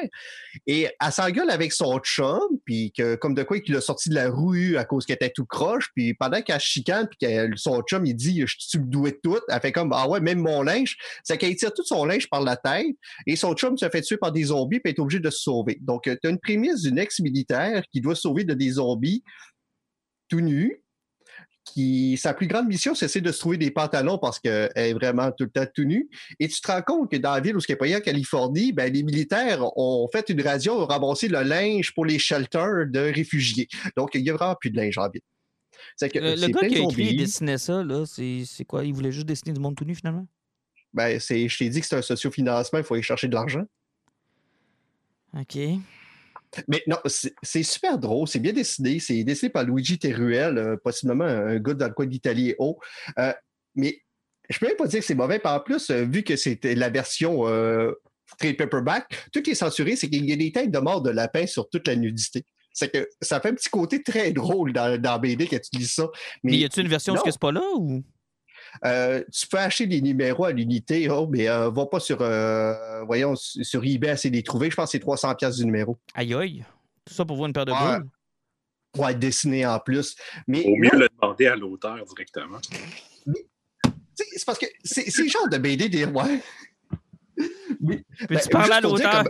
Et 0.67 0.89
elle 1.01 1.13
s'engueule 1.13 1.51
avec 1.51 1.73
son 1.73 1.99
chum, 1.99 2.41
puis 2.65 2.93
que, 2.97 3.15
comme 3.17 3.35
de 3.35 3.43
quoi 3.43 3.61
qu'il 3.61 3.77
a 3.77 3.81
sorti 3.81 4.11
de 4.11 4.15
la 4.15 4.31
rue 4.31 4.77
à 4.77 4.85
cause 4.85 5.07
qu'elle 5.07 5.17
était 5.17 5.31
tout 5.31 5.47
croche. 5.47 5.89
Puis 5.95 6.15
pendant 6.15 6.43
qu'elle 6.43 6.61
chicane, 6.61 7.09
puis 7.09 7.19
que 7.27 7.57
son 7.57 7.83
chum, 7.83 8.05
il 8.07 8.15
dit 8.15 8.45
Je 8.47 8.57
tu 8.71 8.81
me 8.81 8.87
douais 8.87 9.19
tout. 9.23 9.39
Elle 9.49 9.61
fait 9.61 9.73
comme 9.73 9.93
Ah 9.93 10.09
ouais, 10.09 10.21
même 10.21 10.41
mon 10.41 10.63
linge. 10.63 10.97
C'est 11.25 11.39
qu'elle 11.39 11.57
tire 11.57 11.73
tout 11.73 11.85
son 11.85 12.05
linge 12.05 12.29
par 12.29 12.43
la 12.43 12.57
tête. 12.57 12.97
Et 13.27 13.37
son 13.37 13.55
chum 13.55 13.77
se 13.77 13.89
fait 13.89 14.03
tuer 14.03 14.17
par 14.17 14.33
des 14.33 14.45
zombies, 14.45 14.81
puis 14.81 14.93
est 14.93 14.99
obligé 14.99 15.21
de 15.21 15.31
se 15.31 15.41
sauver. 15.41 15.79
Donc, 15.81 16.05
tu 16.05 16.27
as 16.27 16.31
une 16.31 16.39
prémisse 16.39 16.83
d'une 16.83 16.99
ex-militaire 16.99 17.83
qui 17.93 18.01
doit 18.01 18.15
sauver 18.15 18.45
de 18.45 18.55
des 18.55 18.73
zombies 18.73 19.23
tout 20.29 20.41
nu 20.41 20.83
qui, 21.71 22.17
sa 22.17 22.35
plus 22.35 22.47
grande 22.47 22.67
mission, 22.67 22.95
c'est 22.95 23.21
de 23.21 23.33
se 23.33 23.39
trouver 23.39 23.57
des 23.57 23.71
pantalons 23.71 24.19
parce 24.19 24.39
qu'elle 24.39 24.71
est 24.75 24.93
vraiment 24.93 25.31
tout 25.31 25.45
le 25.45 25.51
temps 25.51 25.67
tout 25.75 25.85
nue. 25.85 26.09
Et 26.39 26.49
tu 26.49 26.61
te 26.61 26.71
rends 26.71 26.83
compte 26.83 27.11
que 27.11 27.17
dans 27.17 27.33
la 27.35 27.41
ville 27.41 27.57
où 27.57 27.61
ce 27.61 27.73
est 27.73 27.97
en 27.97 28.01
Californie, 28.01 28.73
ben, 28.73 28.93
les 28.93 29.03
militaires 29.03 29.61
ont 29.77 30.09
fait 30.13 30.29
une 30.29 30.43
radio, 30.43 30.83
ont 30.83 30.87
ramassé 30.87 31.29
le 31.29 31.43
linge 31.43 31.95
pour 31.95 32.05
les 32.05 32.19
shelters 32.19 32.87
de 32.89 33.13
réfugiés. 33.13 33.69
Donc, 33.97 34.11
il 34.15 34.23
n'y 34.23 34.31
a 34.31 34.35
vraiment 34.35 34.57
plus 34.57 34.71
de 34.71 34.77
linge 34.77 34.99
en 34.99 35.09
ville. 35.09 35.23
Que, 36.01 36.19
le, 36.19 36.49
gars 36.49 36.69
qui 36.69 36.77
a 36.77 36.79
écrit 36.79 37.09
et 37.09 37.17
dessiné 37.17 37.59
ça, 37.59 37.83
c'est 38.07 38.65
quoi? 38.67 38.85
Il 38.85 38.95
voulait 38.95 39.13
juste 39.13 39.27
dessiner 39.27 39.53
du 39.53 39.61
monde 39.61 39.75
tout 39.75 39.85
nu, 39.85 39.95
finalement? 39.95 40.27
Ben, 40.93 41.19
je 41.21 41.59
t'ai 41.59 41.69
dit 41.69 41.81
que 41.81 41.87
c'est 41.87 41.97
un 41.97 42.03
sociofinancement, 42.03 42.79
il 42.79 42.85
faut 42.85 42.95
aller 42.95 43.03
chercher 43.03 43.29
de 43.29 43.35
l'argent. 43.35 43.65
OK. 45.39 45.59
Mais 46.67 46.83
non, 46.87 46.97
c'est 47.05 47.63
super 47.63 47.99
drôle, 47.99 48.29
c'est 48.29 48.39
bien 48.39 48.53
dessiné. 48.53 49.01
C'est 49.01 49.23
dessiné 49.25 49.51
par 49.51 49.65
Luigi 49.65 49.99
Teruel, 49.99 50.59
euh, 50.59 50.77
possiblement 50.77 51.25
un 51.25 51.59
gars 51.59 51.75
dans 51.75 51.89
le 51.89 51.95
coin 51.95 52.07
d'Italie 52.07 52.55
haut. 52.59 52.79
Euh, 53.19 53.33
mais 53.75 54.01
je 54.49 54.59
peux 54.59 54.67
même 54.67 54.77
pas 54.77 54.87
dire 54.87 55.01
que 55.01 55.07
c'est 55.07 55.15
mauvais. 55.15 55.41
en 55.45 55.61
plus, 55.61 55.91
euh, 55.91 56.05
vu 56.05 56.23
que 56.23 56.37
c'était 56.37 56.75
la 56.75 56.91
version 56.91 57.45
trade 58.39 58.57
paperback, 58.57 59.07
tout 59.33 59.43
qui 59.43 59.51
est 59.51 59.55
censuré, 59.55 59.97
c'est 59.97 60.09
qu'il 60.09 60.29
y 60.29 60.33
a 60.33 60.37
des 60.37 60.53
têtes 60.53 60.71
de 60.71 60.79
mort 60.79 61.03
de 61.03 61.11
lapin 61.11 61.47
sur 61.47 61.69
toute 61.69 61.87
la 61.89 61.97
nudité. 61.97 62.45
C'est 62.73 62.93
que 62.93 63.09
ça 63.21 63.41
fait 63.41 63.49
un 63.49 63.55
petit 63.55 63.71
côté 63.71 64.03
très 64.03 64.31
drôle 64.33 64.73
dans, 64.73 65.01
dans 65.01 65.19
BD 65.19 65.47
quand 65.49 65.59
tu 65.59 65.79
lis 65.79 65.93
ça. 65.93 66.09
Mais, 66.45 66.59
y 66.59 66.65
a-t-il 66.65 66.85
une 66.85 66.91
version 66.91 67.15
où 67.15 67.19
c'est 67.25 67.39
pas 67.39 67.53
là 67.53 67.63
ou? 67.77 68.05
Euh, 68.85 69.23
tu 69.33 69.47
peux 69.47 69.59
acheter 69.59 69.87
des 69.87 70.01
numéros 70.01 70.45
à 70.45 70.53
l'unité, 70.53 71.09
oh, 71.11 71.27
mais 71.29 71.49
euh, 71.49 71.71
va 71.71 71.87
pas 71.87 72.01
sur, 72.01 72.19
euh, 72.21 73.03
voyons, 73.05 73.35
sur 73.37 73.85
eBay, 73.85 74.11
essayer 74.11 74.31
de 74.31 74.37
les 74.37 74.43
trouver. 74.43 74.71
Je 74.71 74.77
pense 74.77 74.87
que 74.87 74.93
c'est 74.93 75.01
300 75.01 75.35
pièces 75.35 75.57
du 75.57 75.65
numéro. 75.65 75.97
Aïe 76.15 76.35
aïe. 76.35 76.65
Tout 77.05 77.15
ça 77.15 77.25
pour 77.25 77.37
voir 77.37 77.49
une 77.49 77.53
paire 77.53 77.67
de 77.67 77.73
ouais. 77.73 77.99
boules? 77.99 78.09
Pour 78.93 79.09
être 79.09 79.19
dessiné 79.19 79.67
en 79.67 79.79
plus. 79.79 80.17
Mais, 80.47 80.65
Au 80.65 80.77
mieux 80.77 80.91
le 80.93 81.09
demander 81.21 81.47
à 81.47 81.57
l'auteur 81.57 81.97
directement. 82.05 82.59
C'est 84.15 84.45
parce 84.45 84.59
que 84.59 84.67
c'est 84.83 85.17
le 85.17 85.29
genre 85.29 85.49
de 85.49 85.59
BD 85.59 85.89
des. 85.89 86.05
Ouais. 86.05 86.41
Mais, 87.81 88.05
ben, 88.29 88.41
tu 88.41 88.49
parles 88.49 88.73
à 88.73 88.81
l'auteur? 88.81 89.25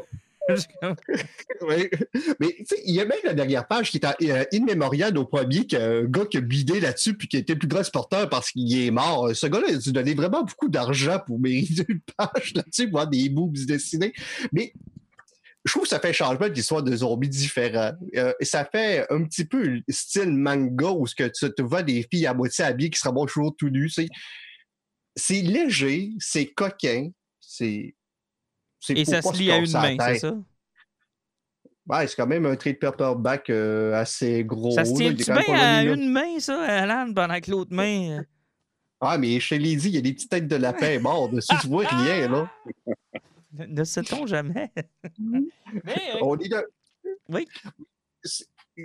oui. 1.62 1.90
Mais 2.40 2.54
il 2.86 2.94
y 2.94 3.00
a 3.00 3.04
même 3.04 3.18
la 3.24 3.34
dernière 3.34 3.66
page 3.66 3.90
qui 3.90 3.98
est 3.98 4.30
euh, 4.30 4.44
in 4.52 4.64
memoriam 4.64 5.16
au 5.16 5.26
premier 5.26 5.66
qu'un 5.66 6.04
gars 6.04 6.24
qui 6.24 6.38
a 6.38 6.40
bidé 6.40 6.80
là-dessus 6.80 7.14
puis 7.14 7.28
qui 7.28 7.36
était 7.36 7.52
le 7.52 7.58
plus 7.58 7.68
grand 7.68 7.84
sporteur 7.84 8.28
parce 8.28 8.50
qu'il 8.50 8.86
est 8.86 8.90
mort. 8.90 9.34
Ce 9.34 9.46
gars-là, 9.46 9.66
il 9.68 9.76
a 9.76 9.92
donné 9.92 10.14
vraiment 10.14 10.42
beaucoup 10.42 10.68
d'argent 10.68 11.20
pour 11.26 11.38
mériter 11.38 11.84
une 11.88 12.00
page 12.16 12.54
là-dessus, 12.54 12.90
voir 12.90 13.06
des 13.06 13.28
boobs 13.28 13.58
dessinés. 13.66 14.12
Mais 14.52 14.72
je 15.64 15.72
trouve 15.72 15.82
que 15.82 15.88
ça 15.90 16.00
fait 16.00 16.08
un 16.08 16.12
changement 16.12 16.48
d'histoire 16.48 16.82
de 16.82 16.96
zombies 16.96 17.28
différents. 17.28 17.92
Euh, 18.16 18.32
ça 18.40 18.64
fait 18.64 19.06
un 19.10 19.24
petit 19.24 19.44
peu 19.44 19.80
style 19.88 20.32
manga 20.32 20.90
où 20.90 21.04
que 21.04 21.28
tu, 21.28 21.62
vois 21.62 21.82
des 21.82 22.06
filles 22.10 22.26
à 22.26 22.32
moitié 22.32 22.64
habillées 22.64 22.90
qui 22.90 22.98
se 22.98 23.06
remontent 23.06 23.26
toujours 23.26 23.54
tout 23.56 23.68
nus. 23.68 23.92
C'est 25.16 25.42
léger, 25.42 26.12
c'est 26.20 26.46
coquin, 26.46 27.10
c'est 27.40 27.94
et 28.90 29.04
ça 29.04 29.22
se 29.22 29.36
lie 29.36 29.50
à 29.50 29.58
une 29.58 29.72
main, 29.72 29.96
c'est 29.98 30.18
ça? 30.18 30.34
Ouais, 31.88 32.06
c'est 32.06 32.16
quand 32.16 32.26
même 32.26 32.44
un 32.44 32.54
trade 32.54 32.78
paperback 32.78 33.48
euh, 33.48 33.94
assez 33.94 34.44
gros. 34.44 34.72
Ça 34.72 34.84
se 34.84 34.92
tient-tu 34.92 35.24
bien 35.24 35.54
à 35.54 35.82
une 35.82 36.10
main, 36.10 36.38
ça, 36.38 36.62
Alan, 36.62 37.12
pendant 37.14 37.40
que 37.40 37.50
l'autre 37.50 37.74
main. 37.74 38.24
Ah, 39.00 39.16
mais 39.16 39.40
chez 39.40 39.58
Lady, 39.58 39.88
il 39.88 39.94
y 39.94 39.98
a 39.98 40.02
des 40.02 40.12
petites 40.12 40.30
têtes 40.30 40.48
de 40.48 40.56
lapin 40.56 40.98
morts 41.00 41.30
dessus. 41.30 41.54
tu 41.62 41.68
vois 41.68 41.86
rien, 41.86 42.28
là. 42.28 42.50
Ne 43.52 43.84
sait-on 43.84 44.26
jamais? 44.26 44.70
mais, 45.18 45.96
euh, 46.14 46.18
On 46.20 46.36
est 46.38 46.48
de... 46.48 46.68
Oui 47.30 47.46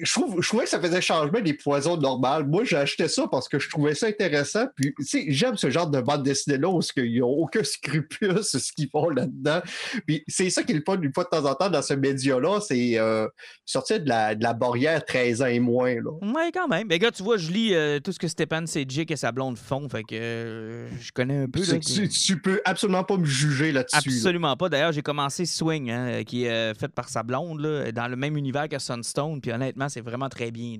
je, 0.02 0.12
trouve, 0.12 0.42
je 0.42 0.48
trouvais 0.48 0.64
que 0.64 0.70
ça 0.70 0.80
faisait 0.80 1.02
changement 1.02 1.40
des 1.40 1.54
poisons 1.54 1.98
normales. 1.98 2.46
Moi, 2.48 2.64
j'ai 2.64 2.78
acheté 2.78 3.08
ça 3.08 3.28
parce 3.28 3.48
que 3.48 3.60
je 3.60 3.70
trouvais 3.70 3.94
ça 3.94 4.08
intéressant. 4.08 4.66
Puis, 4.76 4.94
tu 4.98 5.06
sais, 5.06 5.26
j'aime 5.28 5.56
ce 5.56 5.70
genre 5.70 5.90
de 5.90 6.02
bande 6.02 6.24
dessinée-là 6.24 6.70
où 6.70 6.80
ils 6.98 7.20
n'ont 7.20 7.28
aucun 7.28 7.64
scrupule 7.64 8.44
sur 8.44 8.60
ce 8.60 8.72
qu'ils 8.72 8.90
font 8.90 9.10
là-dedans. 9.10 9.62
Puis, 10.08 10.24
c'est 10.28 10.50
ça 10.50 10.64
qui 10.64 10.72
est 10.72 10.76
le 10.76 10.84
fun 10.86 11.00
une 11.00 11.14
fois 11.14 11.26
de 11.26 11.30
temps 11.30 11.46
en 11.46 11.54
temps 11.54 11.70
dans 11.70 11.82
ce 11.82 11.94
média-là, 11.94 12.60
c'est 12.60 12.98
euh, 12.98 13.28
sortir 13.66 14.02
de 14.02 14.10
la, 14.10 14.36
de 14.36 14.44
la 14.44 14.54
barrière 14.54 15.04
13 15.06 15.42
ans 15.44 15.48
et 15.48 15.60
moins. 15.60 15.96
Là. 15.96 16.12
Ouais, 16.22 16.52
quand 16.52 16.68
même. 16.68 16.88
Mais 16.88 16.98
gars, 16.98 17.12
tu 17.12 17.24
vois, 17.24 17.38
je 17.38 17.52
lis 17.52 17.76
euh, 17.76 18.00
tout 18.00 18.12
ce 18.12 18.20
que 18.20 18.28
Stéphane 18.28 18.66
Sejic 18.66 19.12
et 19.12 19.16
sa 19.16 19.32
blonde 19.32 19.58
font. 19.58 19.88
Fait 19.90 20.04
que 20.04 20.16
euh, 20.16 20.88
je 21.00 21.12
connais 21.12 21.44
un 21.44 21.48
peu. 21.48 21.60
Là, 21.60 21.80
tu, 21.80 22.10
tu, 22.10 22.40
peux 22.40 22.62
absolument 22.66 23.04
pas 23.04 23.18
me 23.18 23.26
juger 23.26 23.72
là-dessus. 23.72 23.98
Absolument 23.98 24.58
pas. 24.58 24.70
D'ailleurs, 24.70 24.92
j'ai 24.92 25.02
commencé 25.02 25.46
Swing, 25.46 25.92
hein, 25.92 26.24
qui 26.24 26.46
est 26.46 26.74
fait 26.80 26.92
par 26.92 27.10
sa 27.10 27.22
blonde, 27.22 27.60
là, 27.60 27.92
dans 27.92 28.08
le 28.08 28.16
même 28.16 28.38
univers 28.38 28.68
que 28.68 28.80
Sunstone. 28.80 29.40
Puis 29.40 29.52
honnêtement, 29.52 29.83
c'est 29.90 30.02
vraiment 30.02 30.30
très 30.30 30.52
bien. 30.52 30.78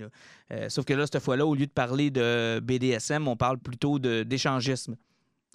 Euh, 0.52 0.70
sauf 0.70 0.86
que 0.86 0.94
là, 0.94 1.06
cette 1.06 1.22
fois-là, 1.22 1.46
au 1.46 1.56
lieu 1.56 1.66
de 1.66 1.72
parler 1.72 2.12
de 2.12 2.60
BDSM, 2.62 3.28
on 3.28 3.36
parle 3.36 3.58
plutôt 3.58 4.00
d'échangisme. 4.00 4.96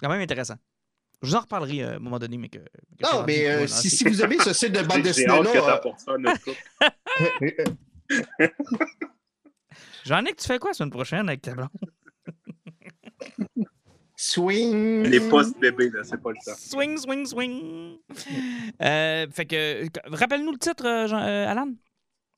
Quand 0.01 0.09
même 0.09 0.21
intéressant. 0.21 0.55
Je 1.21 1.29
vous 1.29 1.35
en 1.35 1.41
reparlerai 1.41 1.83
euh, 1.83 1.93
à 1.93 1.95
un 1.95 1.99
moment 1.99 2.19
donné, 2.19 2.37
mais 2.37 2.47
que. 2.49 2.59
non, 3.01 3.25
mais 3.27 3.45
euh, 3.47 3.67
si, 3.67 4.05
vous 4.05 4.21
avez 4.21 4.39
ce 4.39 4.53
site 4.53 4.71
de 4.71 4.81
bande 4.83 5.01
dessinée-là. 5.01 5.81
Jean-Nic, 10.05 10.37
tu 10.37 10.47
fais 10.47 10.57
quoi 10.59 10.69
la 10.69 10.73
semaine 10.73 10.89
prochaine 10.91 11.27
avec 11.27 11.41
ta 11.41 11.53
blonde? 11.53 11.69
Swing! 14.15 15.03
Les 15.03 15.19
postes 15.19 15.59
bébés, 15.59 15.89
là, 15.89 16.03
c'est 16.03 16.21
pas 16.21 16.31
le 16.31 16.37
temps. 16.43 16.57
Swing, 16.57 16.97
swing, 16.97 17.25
swing! 17.25 17.97
fait 18.79 19.45
que, 19.45 19.87
rappelle-nous 20.15 20.53
le 20.53 20.57
titre, 20.57 20.85
Alan? 20.85 21.73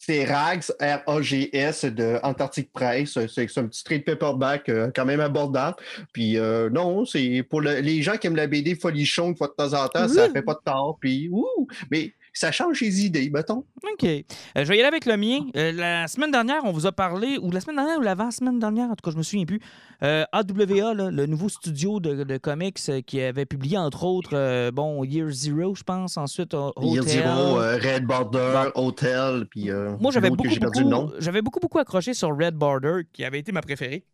C'est 0.04 0.26
Rags, 0.26 0.64
R-A-G-S 0.80 1.86
de 1.86 2.18
Antarctic 2.24 2.74
Press. 2.74 3.20
C'est 3.28 3.58
un 3.60 3.68
petit 3.68 3.84
trade 3.84 4.04
paperback 4.04 4.68
euh, 4.68 4.90
quand 4.96 5.06
même 5.06 5.20
abordable. 5.20 5.78
Puis 6.12 6.40
euh, 6.40 6.72
non, 6.72 7.06
c'est 7.06 7.46
pour 7.48 7.62
les 7.62 8.02
gens 8.02 8.18
qui 8.18 8.26
aiment 8.26 8.36
la 8.36 8.48
BD 8.48 8.74
folichon 8.74 9.28
une 9.30 9.36
fois 9.38 9.48
de 9.48 9.54
temps 9.54 9.80
en 9.80 9.88
temps, 9.88 10.08
ça 10.08 10.28
fait 10.32 10.42
pas 10.42 10.56
de 10.56 10.60
tort. 10.66 10.98
Puis, 11.00 11.30
ouh, 11.32 11.68
mais 11.92 12.16
ça 12.34 12.52
change 12.52 12.82
les 12.82 13.06
idées, 13.06 13.30
mettons. 13.30 13.66
OK. 13.84 14.04
Euh, 14.04 14.24
je 14.56 14.62
vais 14.64 14.78
y 14.78 14.80
aller 14.80 14.88
avec 14.88 15.06
le 15.06 15.18
mien. 15.18 15.40
Euh, 15.56 15.72
la 15.72 16.08
semaine 16.08 16.32
dernière, 16.32 16.62
on 16.64 16.72
vous 16.72 16.86
a 16.86 16.92
parlé, 16.92 17.38
ou 17.42 17.52
la 17.52 17.60
semaine 17.60 17.76
dernière 17.76 17.98
ou 17.98 18.02
l'avant-semaine 18.02 18.60
dernière, 18.60 18.90
en 18.90 18.96
tout 18.96 19.04
cas, 19.04 19.12
je 19.12 19.18
me 19.18 19.24
souviens 19.24 19.46
plus, 19.46 19.60
euh, 20.04 20.24
AWA, 20.32 20.94
le 20.94 21.26
nouveau 21.26 21.50
studio 21.50 22.00
de, 22.00 22.38
comics 22.38 22.80
qui 23.06 23.22
avait 23.22 23.46
publié, 23.46 23.78
entre 23.78 24.04
autres, 24.04 24.72
bon, 24.72 25.04
Year 25.04 25.30
Zero, 25.30 25.76
je 25.76 25.84
pense, 25.84 26.18
ensuite 26.18 26.54
Hotel. 26.54 26.84
Year 26.84 27.04
Zero, 27.04 27.56
Red 27.58 28.06
Border, 28.06 28.72
Hotel, 28.76 29.46
puis 29.50 29.70
Moi, 30.00 30.12
j'avais 30.12 30.30
beaucoup, 30.30 30.48
beaucoup, 30.48 31.60
beaucoup 31.60 31.80
accroché 31.80 32.14
sur 32.14 32.30
Red 32.36 32.56
Border, 32.56 33.02
qui 33.12 33.24
avait 33.26 33.40
été 33.40 33.52
ma 33.52 33.62
préférée 33.62 34.06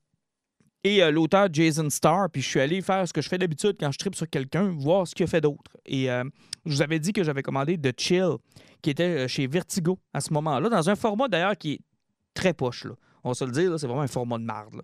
euh, 0.88 1.12
l'auteur 1.12 1.48
Jason 1.52 1.90
Starr. 1.90 2.30
Puis 2.32 2.42
je 2.42 2.48
suis 2.48 2.60
allé 2.60 2.82
faire 2.82 3.08
ce 3.08 3.14
que 3.14 3.22
je 3.22 3.30
fais 3.30 3.38
d'habitude 3.38 3.78
quand 3.80 3.92
je 3.92 3.98
tripe 3.98 4.16
sur 4.16 4.30
quelqu'un, 4.30 4.72
voir 4.78 5.08
ce 5.08 5.16
qu'il 5.16 5.24
a 5.24 5.28
fait 5.28 5.42
d'autre. 5.42 5.78
Et 5.86 6.10
euh, 6.10 6.24
je 6.66 6.76
vous 6.76 6.82
avais 6.82 7.00
dit 7.00 7.14
que 7.14 7.24
j'avais 7.24 7.44
commandé 7.44 7.78
The 7.78 8.00
Chill, 8.00 8.38
qui 8.82 8.90
était 8.90 9.04
euh, 9.26 9.28
chez 9.28 9.48
Vertigo 9.48 10.00
à 10.14 10.22
ce 10.22 10.34
moment-là, 10.34 10.70
dans 10.70 10.90
un 10.90 10.96
format 10.96 11.28
d'ailleurs 11.28 11.58
qui 11.58 11.74
est 11.74 11.80
très 12.34 12.54
poche. 12.54 12.86
Là. 12.86 12.94
On 13.24 13.30
va 13.30 13.36
se 13.36 13.46
le 13.46 13.52
dire, 13.52 13.80
c'est 13.80 13.88
vraiment 13.88 14.02
un 14.02 14.08
format 14.08 14.38
de 14.38 14.44
marde. 14.44 14.82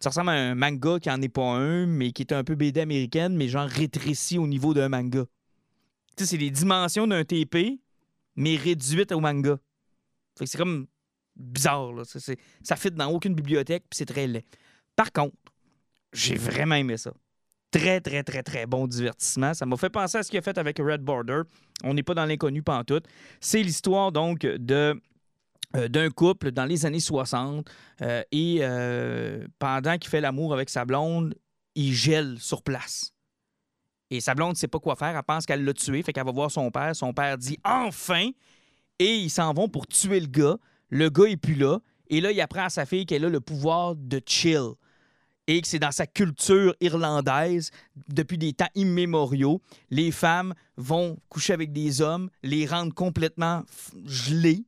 Ça 0.00 0.10
ressemble 0.10 0.30
à 0.30 0.34
un 0.34 0.54
manga 0.54 0.98
qui 0.98 1.08
n'en 1.08 1.20
est 1.22 1.28
pas 1.28 1.42
un, 1.42 1.86
mais 1.86 2.12
qui 2.12 2.22
est 2.22 2.32
un 2.32 2.44
peu 2.44 2.54
BD 2.54 2.80
américaine, 2.80 3.36
mais 3.36 3.48
genre 3.48 3.68
rétréci 3.68 4.38
au 4.38 4.46
niveau 4.46 4.74
d'un 4.74 4.88
manga. 4.88 5.24
Tu 6.16 6.24
sais, 6.24 6.30
c'est 6.30 6.36
les 6.36 6.50
dimensions 6.50 7.06
d'un 7.06 7.24
TP, 7.24 7.80
mais 8.36 8.56
réduites 8.56 9.12
au 9.12 9.20
manga. 9.20 9.58
c'est 10.36 10.56
comme 10.56 10.86
bizarre. 11.36 11.92
Là. 11.92 12.02
Ça 12.04 12.76
fit 12.76 12.90
dans 12.90 13.10
aucune 13.10 13.34
bibliothèque, 13.34 13.84
puis 13.88 13.98
c'est 13.98 14.06
très 14.06 14.26
laid. 14.26 14.44
Par 14.96 15.12
contre, 15.12 15.36
j'ai 16.12 16.36
vraiment 16.36 16.76
aimé 16.76 16.96
ça. 16.96 17.12
Très, 17.70 18.00
très, 18.00 18.22
très, 18.22 18.42
très 18.42 18.66
bon 18.66 18.86
divertissement. 18.86 19.52
Ça 19.52 19.66
m'a 19.66 19.76
fait 19.76 19.90
penser 19.90 20.18
à 20.18 20.22
ce 20.22 20.30
qu'il 20.30 20.38
a 20.38 20.42
fait 20.42 20.56
avec 20.58 20.78
Red 20.78 21.00
Border. 21.02 21.42
On 21.82 21.94
n'est 21.94 22.04
pas 22.04 22.14
dans 22.14 22.24
l'inconnu 22.24 22.62
pantoute. 22.62 23.06
C'est 23.40 23.62
l'histoire 23.62 24.12
donc 24.12 24.44
euh, 24.44 24.94
d'un 25.88 26.10
couple 26.10 26.52
dans 26.52 26.66
les 26.66 26.86
années 26.86 27.00
60 27.00 27.68
euh, 28.02 28.22
et 28.30 28.58
euh, 28.60 29.44
pendant 29.58 29.98
qu'il 29.98 30.08
fait 30.08 30.20
l'amour 30.20 30.54
avec 30.54 30.70
sa 30.70 30.84
blonde, 30.84 31.34
il 31.74 31.92
gèle 31.92 32.38
sur 32.38 32.62
place. 32.62 33.12
Et 34.10 34.20
sa 34.20 34.36
blonde 34.36 34.50
ne 34.50 34.56
sait 34.56 34.68
pas 34.68 34.78
quoi 34.78 34.94
faire, 34.94 35.16
elle 35.16 35.22
pense 35.24 35.44
qu'elle 35.44 35.64
l'a 35.64 35.72
tué, 35.72 36.04
fait 36.04 36.12
qu'elle 36.12 36.26
va 36.26 36.30
voir 36.30 36.52
son 36.52 36.70
père. 36.70 36.94
Son 36.94 37.12
père 37.12 37.36
dit 37.36 37.58
enfin 37.64 38.30
et 39.00 39.16
ils 39.16 39.30
s'en 39.30 39.52
vont 39.52 39.68
pour 39.68 39.88
tuer 39.88 40.20
le 40.20 40.28
gars. 40.28 40.58
Le 40.90 41.10
gars 41.10 41.24
est 41.24 41.36
plus 41.36 41.56
là 41.56 41.80
et 42.08 42.20
là, 42.20 42.30
il 42.30 42.40
apprend 42.40 42.64
à 42.64 42.70
sa 42.70 42.86
fille 42.86 43.06
qu'elle 43.06 43.24
a 43.24 43.28
le 43.28 43.40
pouvoir 43.40 43.96
de 43.96 44.20
chill 44.24 44.74
et 45.46 45.60
que 45.60 45.68
c'est 45.68 45.78
dans 45.78 45.92
sa 45.92 46.06
culture 46.06 46.74
irlandaise 46.80 47.70
depuis 48.08 48.38
des 48.38 48.52
temps 48.52 48.68
immémoriaux. 48.74 49.60
Les 49.90 50.10
femmes 50.10 50.54
vont 50.76 51.18
coucher 51.28 51.52
avec 51.52 51.72
des 51.72 52.00
hommes, 52.00 52.30
les 52.42 52.66
rendre 52.66 52.94
complètement 52.94 53.62
gelés, 54.06 54.64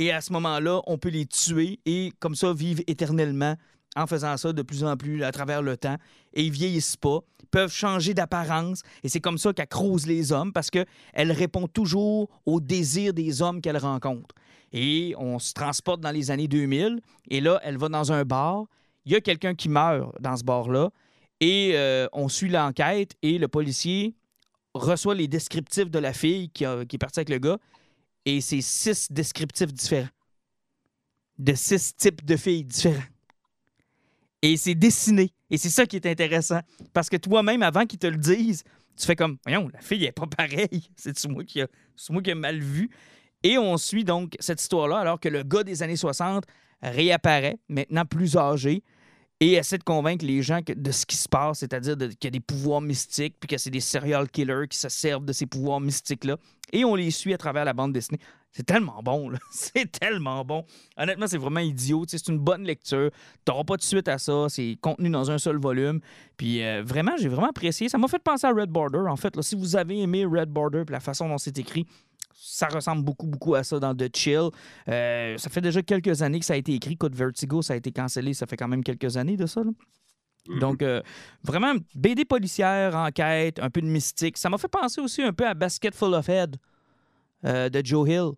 et 0.00 0.12
à 0.12 0.22
ce 0.22 0.32
moment-là, 0.32 0.80
on 0.86 0.96
peut 0.96 1.10
les 1.10 1.26
tuer 1.26 1.78
et 1.84 2.12
comme 2.20 2.34
ça 2.34 2.54
vivre 2.54 2.82
éternellement 2.86 3.54
en 3.96 4.06
faisant 4.06 4.34
ça 4.38 4.52
de 4.54 4.62
plus 4.62 4.82
en 4.82 4.96
plus 4.96 5.22
à 5.24 5.30
travers 5.30 5.60
le 5.60 5.76
temps. 5.76 5.96
Et 6.32 6.44
ils 6.44 6.50
vieillissent 6.50 6.96
pas, 6.96 7.18
peuvent 7.50 7.72
changer 7.72 8.14
d'apparence. 8.14 8.82
Et 9.02 9.10
c'est 9.10 9.20
comme 9.20 9.36
ça 9.36 9.52
qu'elle 9.52 9.66
les 10.06 10.32
hommes 10.32 10.54
parce 10.54 10.70
qu'elle 10.70 10.86
répond 11.32 11.68
toujours 11.68 12.30
au 12.46 12.60
désir 12.60 13.12
des 13.12 13.42
hommes 13.42 13.60
qu'elle 13.60 13.76
rencontre. 13.76 14.34
Et 14.72 15.14
on 15.18 15.38
se 15.38 15.52
transporte 15.52 16.00
dans 16.00 16.12
les 16.12 16.30
années 16.30 16.48
2000. 16.48 17.00
Et 17.28 17.42
là, 17.42 17.60
elle 17.62 17.76
va 17.76 17.90
dans 17.90 18.10
un 18.10 18.24
bar 18.24 18.64
il 19.04 19.12
y 19.12 19.16
a 19.16 19.20
quelqu'un 19.20 19.54
qui 19.54 19.68
meurt 19.68 20.20
dans 20.20 20.36
ce 20.36 20.44
bar-là 20.44 20.90
et 21.40 21.72
euh, 21.74 22.06
on 22.12 22.28
suit 22.28 22.48
l'enquête 22.48 23.14
et 23.22 23.38
le 23.38 23.48
policier 23.48 24.14
reçoit 24.74 25.14
les 25.14 25.28
descriptifs 25.28 25.90
de 25.90 25.98
la 25.98 26.12
fille 26.12 26.50
qui, 26.50 26.64
est 26.64 26.98
partie 26.98 27.20
avec 27.20 27.30
le 27.30 27.38
gars 27.38 27.58
et 28.24 28.40
c'est 28.40 28.60
six 28.60 29.10
descriptifs 29.10 29.72
différents 29.72 30.08
de 31.40 31.54
six 31.54 31.96
types 31.96 32.24
de 32.24 32.36
filles 32.36 32.64
différents. 32.64 33.02
Et 34.42 34.56
c'est 34.56 34.74
dessiné. 34.74 35.32
Et 35.50 35.56
c'est 35.56 35.70
ça 35.70 35.86
qui 35.86 35.96
est 35.96 36.06
intéressant. 36.06 36.60
Parce 36.92 37.08
que 37.08 37.16
toi-même, 37.16 37.62
avant 37.62 37.86
qu'ils 37.86 37.98
te 37.98 38.06
le 38.06 38.16
disent, 38.16 38.62
tu 38.96 39.06
fais 39.06 39.16
comme, 39.16 39.38
voyons, 39.44 39.68
la 39.72 39.80
fille 39.80 40.00
n'est 40.00 40.12
pas 40.12 40.26
pareille. 40.26 40.90
C'est 40.96 41.26
moi, 41.26 41.44
qui 41.44 41.62
a, 41.62 41.66
moi 42.10 42.22
qui 42.22 42.34
mal 42.34 42.58
vu? 42.58 42.90
Et 43.42 43.56
on 43.56 43.78
suit 43.78 44.04
donc 44.04 44.36
cette 44.38 44.60
histoire-là 44.60 44.98
alors 44.98 45.18
que 45.18 45.28
le 45.28 45.42
gars 45.42 45.64
des 45.64 45.82
années 45.82 45.96
60 45.96 46.44
réapparaît, 46.82 47.58
maintenant 47.68 48.04
plus 48.04 48.36
âgé, 48.36 48.82
et 49.40 49.54
essaie 49.54 49.78
de 49.78 49.84
convaincre 49.84 50.24
les 50.24 50.42
gens 50.42 50.60
de 50.66 50.90
ce 50.92 51.06
qui 51.06 51.16
se 51.16 51.28
passe, 51.28 51.60
c'est-à-dire 51.60 51.96
qu'il 51.96 52.24
y 52.24 52.26
a 52.26 52.30
des 52.30 52.40
pouvoirs 52.40 52.82
mystiques, 52.82 53.36
puis 53.40 53.48
que 53.48 53.56
c'est 53.56 53.70
des 53.70 53.80
serial 53.80 54.28
killers 54.28 54.68
qui 54.68 54.78
se 54.78 54.90
servent 54.90 55.24
de 55.24 55.32
ces 55.32 55.46
pouvoirs 55.46 55.80
mystiques-là. 55.80 56.36
Et 56.72 56.84
on 56.84 56.94
les 56.94 57.10
suit 57.10 57.32
à 57.32 57.38
travers 57.38 57.64
la 57.64 57.72
bande 57.72 57.92
dessinée. 57.92 58.20
C'est 58.52 58.64
tellement 58.64 59.00
bon, 59.02 59.28
là. 59.28 59.38
C'est 59.52 59.90
tellement 59.90 60.44
bon. 60.44 60.64
Honnêtement, 60.96 61.26
c'est 61.28 61.38
vraiment 61.38 61.60
idiot. 61.60 62.04
C'est 62.08 62.26
une 62.28 62.38
bonne 62.38 62.64
lecture. 62.64 63.10
Tu 63.46 63.50
n'auras 63.50 63.64
pas 63.64 63.76
de 63.76 63.82
suite 63.82 64.08
à 64.08 64.18
ça. 64.18 64.46
C'est 64.48 64.76
contenu 64.80 65.08
dans 65.08 65.30
un 65.30 65.38
seul 65.38 65.56
volume. 65.56 66.00
Puis 66.36 66.62
euh, 66.64 66.82
vraiment, 66.84 67.12
j'ai 67.16 67.28
vraiment 67.28 67.50
apprécié. 67.50 67.88
Ça 67.88 67.96
m'a 67.96 68.08
fait 68.08 68.18
penser 68.18 68.46
à 68.46 68.50
Red 68.50 68.70
Border, 68.70 69.04
en 69.08 69.16
fait. 69.16 69.36
Là, 69.36 69.42
si 69.42 69.54
vous 69.54 69.76
avez 69.76 70.00
aimé 70.00 70.24
Red 70.24 70.48
Border 70.48 70.82
et 70.86 70.90
la 70.90 71.00
façon 71.00 71.28
dont 71.28 71.38
c'est 71.38 71.58
écrit, 71.58 71.86
ça 72.34 72.66
ressemble 72.66 73.04
beaucoup, 73.04 73.26
beaucoup 73.26 73.54
à 73.54 73.62
ça 73.62 73.78
dans 73.78 73.94
The 73.94 74.14
Chill. 74.14 74.48
Euh, 74.88 75.38
ça 75.38 75.48
fait 75.48 75.60
déjà 75.60 75.82
quelques 75.82 76.22
années 76.22 76.40
que 76.40 76.46
ça 76.46 76.54
a 76.54 76.56
été 76.56 76.74
écrit. 76.74 76.96
Code 76.96 77.14
Vertigo, 77.14 77.62
ça 77.62 77.74
a 77.74 77.76
été 77.76 77.92
cancellé. 77.92 78.34
Ça 78.34 78.46
fait 78.46 78.56
quand 78.56 78.68
même 78.68 78.82
quelques 78.82 79.16
années 79.16 79.36
de 79.36 79.46
ça. 79.46 79.62
Mm-hmm. 79.62 80.58
Donc, 80.58 80.82
euh, 80.82 81.02
vraiment, 81.44 81.74
BD 81.94 82.24
policière, 82.24 82.96
enquête, 82.96 83.60
un 83.60 83.70
peu 83.70 83.80
de 83.80 83.86
mystique. 83.86 84.38
Ça 84.38 84.48
m'a 84.50 84.58
fait 84.58 84.68
penser 84.68 85.00
aussi 85.00 85.22
un 85.22 85.32
peu 85.32 85.46
à 85.46 85.54
Basket 85.54 85.94
Full 85.94 86.14
of 86.14 86.28
Head 86.28 86.56
euh, 87.44 87.68
de 87.68 87.84
Joe 87.84 88.08
Hill. 88.08 88.30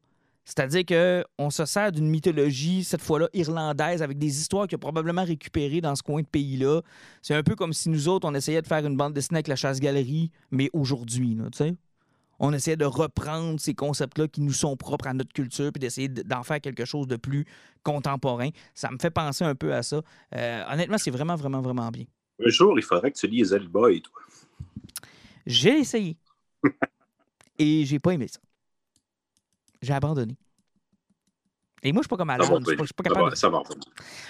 C'est-à-dire 0.44 0.84
qu'on 0.84 1.50
se 1.50 1.64
sert 1.64 1.92
d'une 1.92 2.08
mythologie, 2.08 2.82
cette 2.82 3.00
fois-là 3.00 3.28
irlandaise, 3.32 4.02
avec 4.02 4.18
des 4.18 4.40
histoires 4.40 4.66
qu'il 4.66 4.74
a 4.74 4.78
probablement 4.78 5.24
récupérées 5.24 5.80
dans 5.80 5.94
ce 5.94 6.02
coin 6.02 6.22
de 6.22 6.26
pays-là. 6.26 6.82
C'est 7.22 7.34
un 7.34 7.44
peu 7.44 7.54
comme 7.54 7.72
si 7.72 7.88
nous 7.88 8.08
autres, 8.08 8.28
on 8.28 8.34
essayait 8.34 8.60
de 8.60 8.66
faire 8.66 8.84
une 8.84 8.96
bande 8.96 9.12
dessinée 9.12 9.36
avec 9.36 9.48
la 9.48 9.54
chasse-galerie, 9.54 10.32
mais 10.50 10.68
aujourd'hui, 10.72 11.38
tu 11.52 11.58
sais 11.58 11.76
on 12.42 12.52
essaie 12.52 12.76
de 12.76 12.84
reprendre 12.84 13.60
ces 13.60 13.72
concepts-là 13.72 14.26
qui 14.26 14.40
nous 14.40 14.52
sont 14.52 14.76
propres 14.76 15.06
à 15.06 15.14
notre 15.14 15.32
culture, 15.32 15.70
puis 15.72 15.78
d'essayer 15.78 16.08
d'en 16.08 16.42
faire 16.42 16.60
quelque 16.60 16.84
chose 16.84 17.06
de 17.06 17.14
plus 17.14 17.46
contemporain. 17.84 18.48
Ça 18.74 18.90
me 18.90 18.98
fait 18.98 19.10
penser 19.10 19.44
un 19.44 19.54
peu 19.54 19.72
à 19.72 19.84
ça. 19.84 20.02
Euh, 20.34 20.64
honnêtement, 20.68 20.98
c'est 20.98 21.12
vraiment, 21.12 21.36
vraiment, 21.36 21.60
vraiment 21.60 21.88
bien. 21.90 22.04
Un 22.44 22.48
jour, 22.48 22.76
il 22.76 22.82
faudrait 22.82 23.12
que 23.12 23.18
tu 23.18 23.28
lises 23.28 23.52
et 23.52 24.00
toi. 24.00 24.22
J'ai 25.46 25.78
essayé. 25.78 26.16
et 27.60 27.84
j'ai 27.84 28.00
pas 28.00 28.10
aimé 28.14 28.26
ça. 28.26 28.40
J'ai 29.82 29.92
abandonné. 29.92 30.36
Et 31.82 31.92
moi, 31.92 32.02
je 32.02 32.04
suis 32.04 32.09
pas 32.09 32.16
comme 32.16 32.30
Alan. 32.30 32.44
Je 32.44 32.84
suis 32.84 32.94
pas, 32.94 33.02
capable. 33.02 33.36
Ça 33.36 33.48
va, 33.48 33.62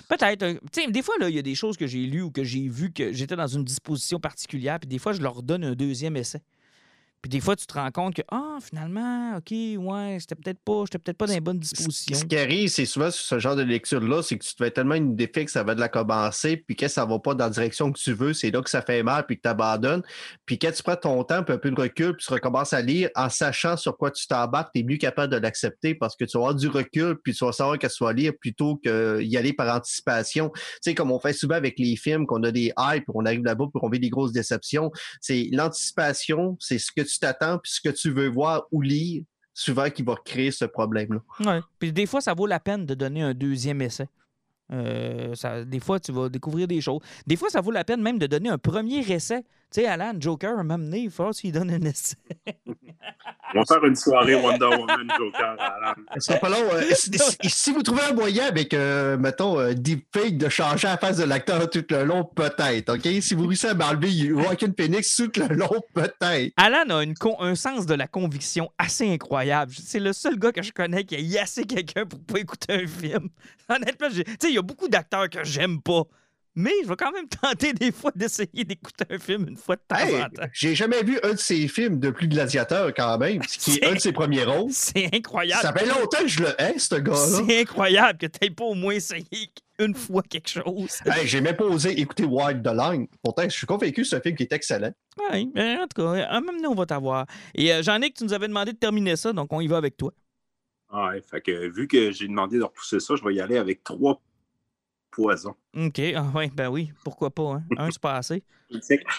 Peut-être. 0.08 0.42
Euh, 0.42 0.54
sais, 0.72 0.90
des 0.90 1.02
fois, 1.02 1.14
il 1.20 1.34
y 1.34 1.38
a 1.38 1.42
des 1.42 1.54
choses 1.54 1.76
que 1.76 1.86
j'ai 1.86 2.06
lues 2.06 2.22
ou 2.22 2.30
que 2.30 2.42
j'ai 2.44 2.66
vues 2.66 2.92
que 2.92 3.12
j'étais 3.12 3.36
dans 3.36 3.46
une 3.46 3.64
disposition 3.64 4.18
particulière, 4.18 4.80
puis 4.80 4.88
des 4.88 4.98
fois, 4.98 5.12
je 5.12 5.20
leur 5.20 5.42
donne 5.42 5.64
un 5.64 5.74
deuxième 5.74 6.16
essai. 6.16 6.40
Puis 7.22 7.28
des 7.28 7.40
fois, 7.40 7.54
tu 7.54 7.66
te 7.66 7.74
rends 7.74 7.90
compte 7.92 8.14
que, 8.14 8.22
ah, 8.32 8.58
finalement, 8.60 9.36
OK, 9.36 9.52
ouais, 9.52 10.16
c'était 10.18 10.34
peut-être 10.34 10.58
pas, 10.64 10.82
j'étais 10.86 10.98
peut-être 10.98 11.16
pas 11.16 11.26
dans 11.26 11.34
les 11.34 11.40
bonnes 11.40 11.60
dispositions. 11.60 12.18
Ce 12.18 12.24
qui 12.24 12.36
arrive, 12.36 12.68
c'est 12.68 12.84
souvent 12.84 13.12
sur 13.12 13.24
ce 13.24 13.38
genre 13.38 13.54
de 13.54 13.62
lecture-là, 13.62 14.22
c'est 14.22 14.36
que 14.36 14.44
tu 14.44 14.54
te 14.54 14.64
fais 14.64 14.72
tellement 14.72 14.96
une 14.96 15.14
défait 15.14 15.44
que 15.44 15.50
ça 15.52 15.62
va 15.62 15.76
de 15.76 15.80
la 15.80 15.88
commencer, 15.88 16.56
puis 16.56 16.74
que 16.74 16.88
ça 16.88 17.04
va 17.04 17.20
pas 17.20 17.34
dans 17.34 17.44
la 17.44 17.50
direction 17.50 17.92
que 17.92 17.98
tu 17.98 18.12
veux, 18.12 18.32
c'est 18.32 18.50
là 18.50 18.60
que 18.60 18.68
ça 18.68 18.82
fait 18.82 19.04
mal, 19.04 19.24
puis 19.24 19.36
que 19.36 19.42
tu 19.42 19.48
abandonnes. 19.48 20.02
Puis 20.46 20.58
quand 20.58 20.72
tu 20.72 20.82
prends 20.82 20.96
ton 20.96 21.22
temps, 21.22 21.44
puis 21.44 21.54
un 21.54 21.58
peu 21.58 21.70
de 21.70 21.80
recul, 21.80 22.16
puis 22.16 22.26
tu 22.26 22.32
recommences 22.32 22.72
à 22.72 22.82
lire 22.82 23.08
en 23.14 23.28
sachant 23.28 23.76
sur 23.76 23.96
quoi 23.96 24.10
tu 24.10 24.26
t'embarques, 24.26 24.72
tu 24.74 24.80
es 24.80 24.82
mieux 24.82 24.96
capable 24.96 25.32
de 25.32 25.38
l'accepter 25.38 25.94
parce 25.94 26.16
que 26.16 26.24
tu 26.24 26.36
vas 26.36 26.44
avoir 26.44 26.54
du 26.56 26.66
recul, 26.66 27.16
puis 27.22 27.34
tu 27.34 27.44
vas 27.44 27.52
savoir 27.52 27.78
qu'elle 27.78 27.90
soit 27.90 28.12
lire 28.12 28.32
plutôt 28.40 28.76
qu'y 28.76 29.36
aller 29.36 29.52
par 29.52 29.72
anticipation. 29.72 30.50
Tu 30.54 30.60
sais, 30.80 30.94
comme 30.94 31.12
on 31.12 31.20
fait 31.20 31.32
souvent 31.32 31.54
avec 31.54 31.78
les 31.78 31.94
films, 31.94 32.26
qu'on 32.26 32.42
a 32.42 32.50
des 32.50 32.72
hype, 32.76 33.04
on 33.14 33.24
arrive 33.24 33.44
là-bas, 33.44 33.66
puis 33.72 33.80
on 33.80 33.88
vit 33.88 34.00
des 34.00 34.10
grosses 34.10 34.32
déceptions. 34.32 34.90
C'est 35.20 35.48
l'anticipation, 35.52 36.56
c'est 36.58 36.78
ce 36.78 36.90
que 36.90 37.02
tu 37.02 37.11
tu 37.12 37.18
t'attends, 37.18 37.58
puis 37.58 37.72
ce 37.72 37.80
que 37.80 37.94
tu 37.94 38.10
veux 38.10 38.28
voir 38.28 38.66
ou 38.70 38.80
lire, 38.82 39.22
souvent 39.54 39.90
qui 39.90 40.02
va 40.02 40.16
créer 40.24 40.50
ce 40.50 40.64
problème-là. 40.64 41.20
Oui. 41.40 41.60
Puis 41.78 41.92
des 41.92 42.06
fois, 42.06 42.20
ça 42.20 42.34
vaut 42.34 42.46
la 42.46 42.60
peine 42.60 42.86
de 42.86 42.94
donner 42.94 43.22
un 43.22 43.34
deuxième 43.34 43.82
essai. 43.82 44.08
Euh, 44.72 45.34
ça, 45.34 45.64
des 45.64 45.80
fois, 45.80 46.00
tu 46.00 46.12
vas 46.12 46.28
découvrir 46.28 46.66
des 46.66 46.80
choses. 46.80 47.00
Des 47.26 47.36
fois, 47.36 47.50
ça 47.50 47.60
vaut 47.60 47.70
la 47.70 47.84
peine 47.84 48.00
même 48.00 48.18
de 48.18 48.26
donner 48.26 48.48
un 48.48 48.58
premier 48.58 49.00
essai. 49.10 49.44
Tu 49.72 49.80
sais, 49.80 49.86
Alan, 49.86 50.12
Joker, 50.18 50.58
a 50.58 50.60
amené, 50.60 50.98
il 50.98 51.10
faut 51.10 51.30
qu'il 51.30 51.52
donne 51.52 51.70
un 51.70 51.80
essai. 51.80 52.16
On 53.54 53.60
va 53.60 53.64
faire 53.66 53.84
une 53.84 53.96
soirée 53.96 54.34
Wonder 54.34 54.66
Woman 54.66 55.08
Joker, 55.18 55.56
Alan. 55.58 55.94
Ça 56.18 56.36
pas 56.36 56.48
long. 56.50 56.62
Euh, 56.72 56.82
si, 57.42 57.72
vous 57.72 57.82
trouvez 57.82 58.02
un 58.02 58.12
moyen 58.12 58.46
avec, 58.46 58.74
euh, 58.74 59.16
mettons, 59.16 59.58
euh, 59.58 59.72
deepfake 59.72 60.36
de 60.36 60.48
changer 60.50 60.88
la 60.88 60.98
face 60.98 61.18
de 61.18 61.24
l'acteur 61.24 61.70
tout 61.70 61.84
le 61.88 62.04
long, 62.04 62.24
peut-être, 62.24 62.94
OK? 62.94 63.22
Si 63.22 63.34
vous 63.34 63.46
réussissez 63.46 63.68
à 63.68 63.74
m'enlever 63.74 64.10
Joaquin 64.10 64.72
Phoenix 64.78 65.16
tout 65.16 65.30
le 65.36 65.54
long, 65.54 65.80
peut-être. 65.94 66.52
Alan 66.56 66.96
a 66.96 67.02
une 67.02 67.14
un 67.40 67.54
sens 67.54 67.86
de 67.86 67.94
la 67.94 68.06
conviction 68.06 68.70
assez 68.78 69.10
incroyable. 69.10 69.72
C'est 69.72 70.00
le 70.00 70.12
seul 70.12 70.38
gars 70.38 70.52
que 70.52 70.62
je 70.62 70.72
connais 70.72 71.04
qui 71.04 71.14
a 71.14 71.20
yassé 71.20 71.64
quelqu'un 71.64 72.04
pour 72.04 72.20
pas 72.20 72.40
écouter 72.40 72.74
un 72.74 72.86
film. 72.86 73.28
Honnêtement, 73.68 74.08
tu 74.08 74.16
sais, 74.16 74.48
il 74.48 74.54
y 74.54 74.58
a 74.58 74.62
beaucoup 74.62 74.88
d'acteurs 74.88 75.30
que 75.30 75.44
j'aime 75.44 75.80
pas. 75.80 76.02
Mais 76.54 76.72
je 76.82 76.88
vais 76.88 76.96
quand 76.96 77.12
même 77.12 77.28
tenter 77.42 77.72
des 77.72 77.92
fois 77.92 78.12
d'essayer 78.14 78.64
d'écouter 78.64 79.04
un 79.08 79.18
film 79.18 79.48
une 79.48 79.56
fois 79.56 79.76
de 79.76 79.82
temps 79.88 79.96
en 79.96 80.28
temps. 80.28 80.48
J'ai 80.52 80.74
jamais 80.74 81.02
vu 81.02 81.18
un 81.22 81.32
de 81.32 81.38
ses 81.38 81.66
films 81.68 81.98
de 81.98 82.10
plus 82.10 82.28
gladiateur 82.28 82.92
quand 82.94 83.18
même, 83.18 83.40
qui 83.40 83.78
est, 83.78 83.86
un 83.86 83.94
de 83.94 83.98
ses 83.98 84.12
premiers 84.12 84.44
rôles. 84.44 84.70
C'est 84.70 85.08
incroyable. 85.14 85.62
Ça 85.62 85.72
fait 85.72 85.86
longtemps 85.86 86.20
que 86.20 86.28
je 86.28 86.42
le 86.42 86.60
hais, 86.60 86.78
ce 86.78 86.96
gars-là. 86.96 87.44
C'est 87.46 87.60
incroyable 87.60 88.18
que 88.18 88.26
tu 88.26 88.38
n'aies 88.42 88.50
pas 88.50 88.64
au 88.64 88.74
moins 88.74 88.92
essayé 88.92 89.50
une 89.78 89.94
fois 89.94 90.22
quelque 90.22 90.48
chose. 90.48 91.00
hey, 91.06 91.26
j'ai 91.26 91.40
même 91.40 91.56
pas 91.56 91.64
osé 91.64 91.98
écouter 91.98 92.24
Wild 92.24 92.62
the 92.62 92.74
Line. 92.74 93.06
Pourtant, 93.22 93.44
je 93.44 93.48
suis 93.56 93.66
convaincu 93.66 94.02
que 94.02 94.04
c'est 94.06 94.16
un 94.16 94.20
film 94.20 94.36
qui 94.36 94.42
est 94.42 94.52
excellent. 94.52 94.92
Oui, 95.30 95.50
mais 95.54 95.78
en 95.78 95.86
tout 95.86 96.02
cas, 96.02 96.40
même 96.40 96.60
nous, 96.62 96.70
on 96.70 96.74
va 96.74 96.86
t'avoir. 96.86 97.26
Et 97.54 97.72
euh, 97.72 97.82
Jean-Nic, 97.82 98.14
tu 98.14 98.24
nous 98.24 98.32
avais 98.34 98.48
demandé 98.48 98.72
de 98.72 98.78
terminer 98.78 99.16
ça, 99.16 99.32
donc 99.32 99.52
on 99.52 99.60
y 99.60 99.66
va 99.66 99.78
avec 99.78 99.96
toi. 99.96 100.12
Ouais, 100.92 101.22
fait 101.22 101.40
que 101.40 101.68
vu 101.68 101.88
que 101.88 102.12
j'ai 102.12 102.28
demandé 102.28 102.58
de 102.58 102.64
repousser 102.64 103.00
ça, 103.00 103.14
je 103.16 103.24
vais 103.24 103.34
y 103.34 103.40
aller 103.40 103.56
avec 103.56 103.82
trois 103.82 104.20
poison. 105.12 105.54
OK. 105.76 106.00
Ah, 106.16 106.32
ouais, 106.34 106.50
ben 106.52 106.68
oui, 106.68 106.90
pourquoi 107.04 107.30
pas. 107.30 107.54
Hein? 107.54 107.62
Un, 107.76 107.90
c'est 107.90 108.00
pas 108.00 108.16
assez. 108.16 108.42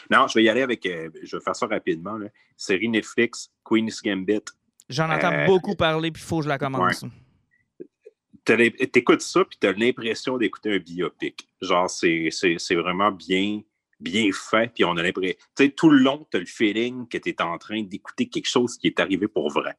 non, 0.10 0.28
je 0.28 0.34
vais 0.36 0.44
y 0.44 0.50
aller 0.50 0.62
avec. 0.62 0.86
Euh, 0.86 1.10
je 1.22 1.38
vais 1.38 1.44
faire 1.44 1.56
ça 1.56 1.68
rapidement. 1.68 2.18
Là. 2.18 2.28
Série 2.58 2.90
Netflix, 2.90 3.52
Queen's 3.64 4.02
Gambit. 4.02 4.44
J'en 4.90 5.10
entends 5.10 5.32
euh, 5.32 5.46
beaucoup 5.46 5.76
parler, 5.76 6.12
puis 6.12 6.22
il 6.22 6.26
faut 6.26 6.40
que 6.40 6.44
je 6.44 6.50
la 6.50 6.58
commence. 6.58 7.04
Ouais. 7.04 8.72
T'écoutes 8.92 9.22
ça, 9.22 9.46
puis 9.46 9.58
t'as 9.58 9.72
l'impression 9.72 10.38
d'écouter 10.38 10.74
un 10.74 10.80
biopic. 10.80 11.48
Genre, 11.62 11.90
c'est 11.90 12.76
vraiment 12.76 13.12
bien, 13.12 13.62
bien 14.02 14.30
fait, 14.34 14.74
puis 14.74 14.84
on 14.84 14.98
a 14.98 15.04
l'impression. 15.04 15.38
Tu 15.56 15.64
sais, 15.64 15.70
tout 15.70 15.90
le 15.90 16.00
long, 16.00 16.28
t'as 16.30 16.40
le 16.40 16.46
feeling 16.46 17.08
que 17.08 17.18
t'es 17.18 17.42
en 17.42 17.58
train 17.58 17.84
d'écouter 17.84 18.28
quelque 18.28 18.50
chose 18.50 18.78
qui 18.78 18.88
est 18.88 19.00
arrivé 19.00 19.30
pour 19.30 19.50
vrai. 19.50 19.78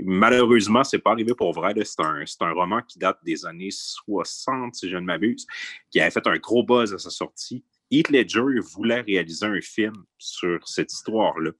Malheureusement, 0.00 0.84
c'est 0.84 0.98
pas 0.98 1.12
arrivé 1.12 1.34
pour 1.34 1.52
vrai. 1.52 1.74
C'est 1.84 2.00
un, 2.00 2.22
un, 2.40 2.52
roman 2.52 2.82
qui 2.82 2.98
date 2.98 3.18
des 3.24 3.44
années 3.46 3.70
60, 3.70 4.74
si 4.74 4.88
je 4.88 4.96
ne 4.96 5.02
m'abuse, 5.02 5.46
qui 5.90 6.00
avait 6.00 6.10
fait 6.10 6.26
un 6.26 6.36
gros 6.36 6.62
buzz 6.62 6.94
à 6.94 6.98
sa 6.98 7.10
sortie. 7.10 7.64
Heath 7.90 8.10
Ledger 8.10 8.60
voulait 8.74 9.00
réaliser 9.00 9.46
un 9.46 9.60
film 9.60 10.04
sur 10.18 10.66
cette 10.68 10.92
histoire-là. 10.92 11.50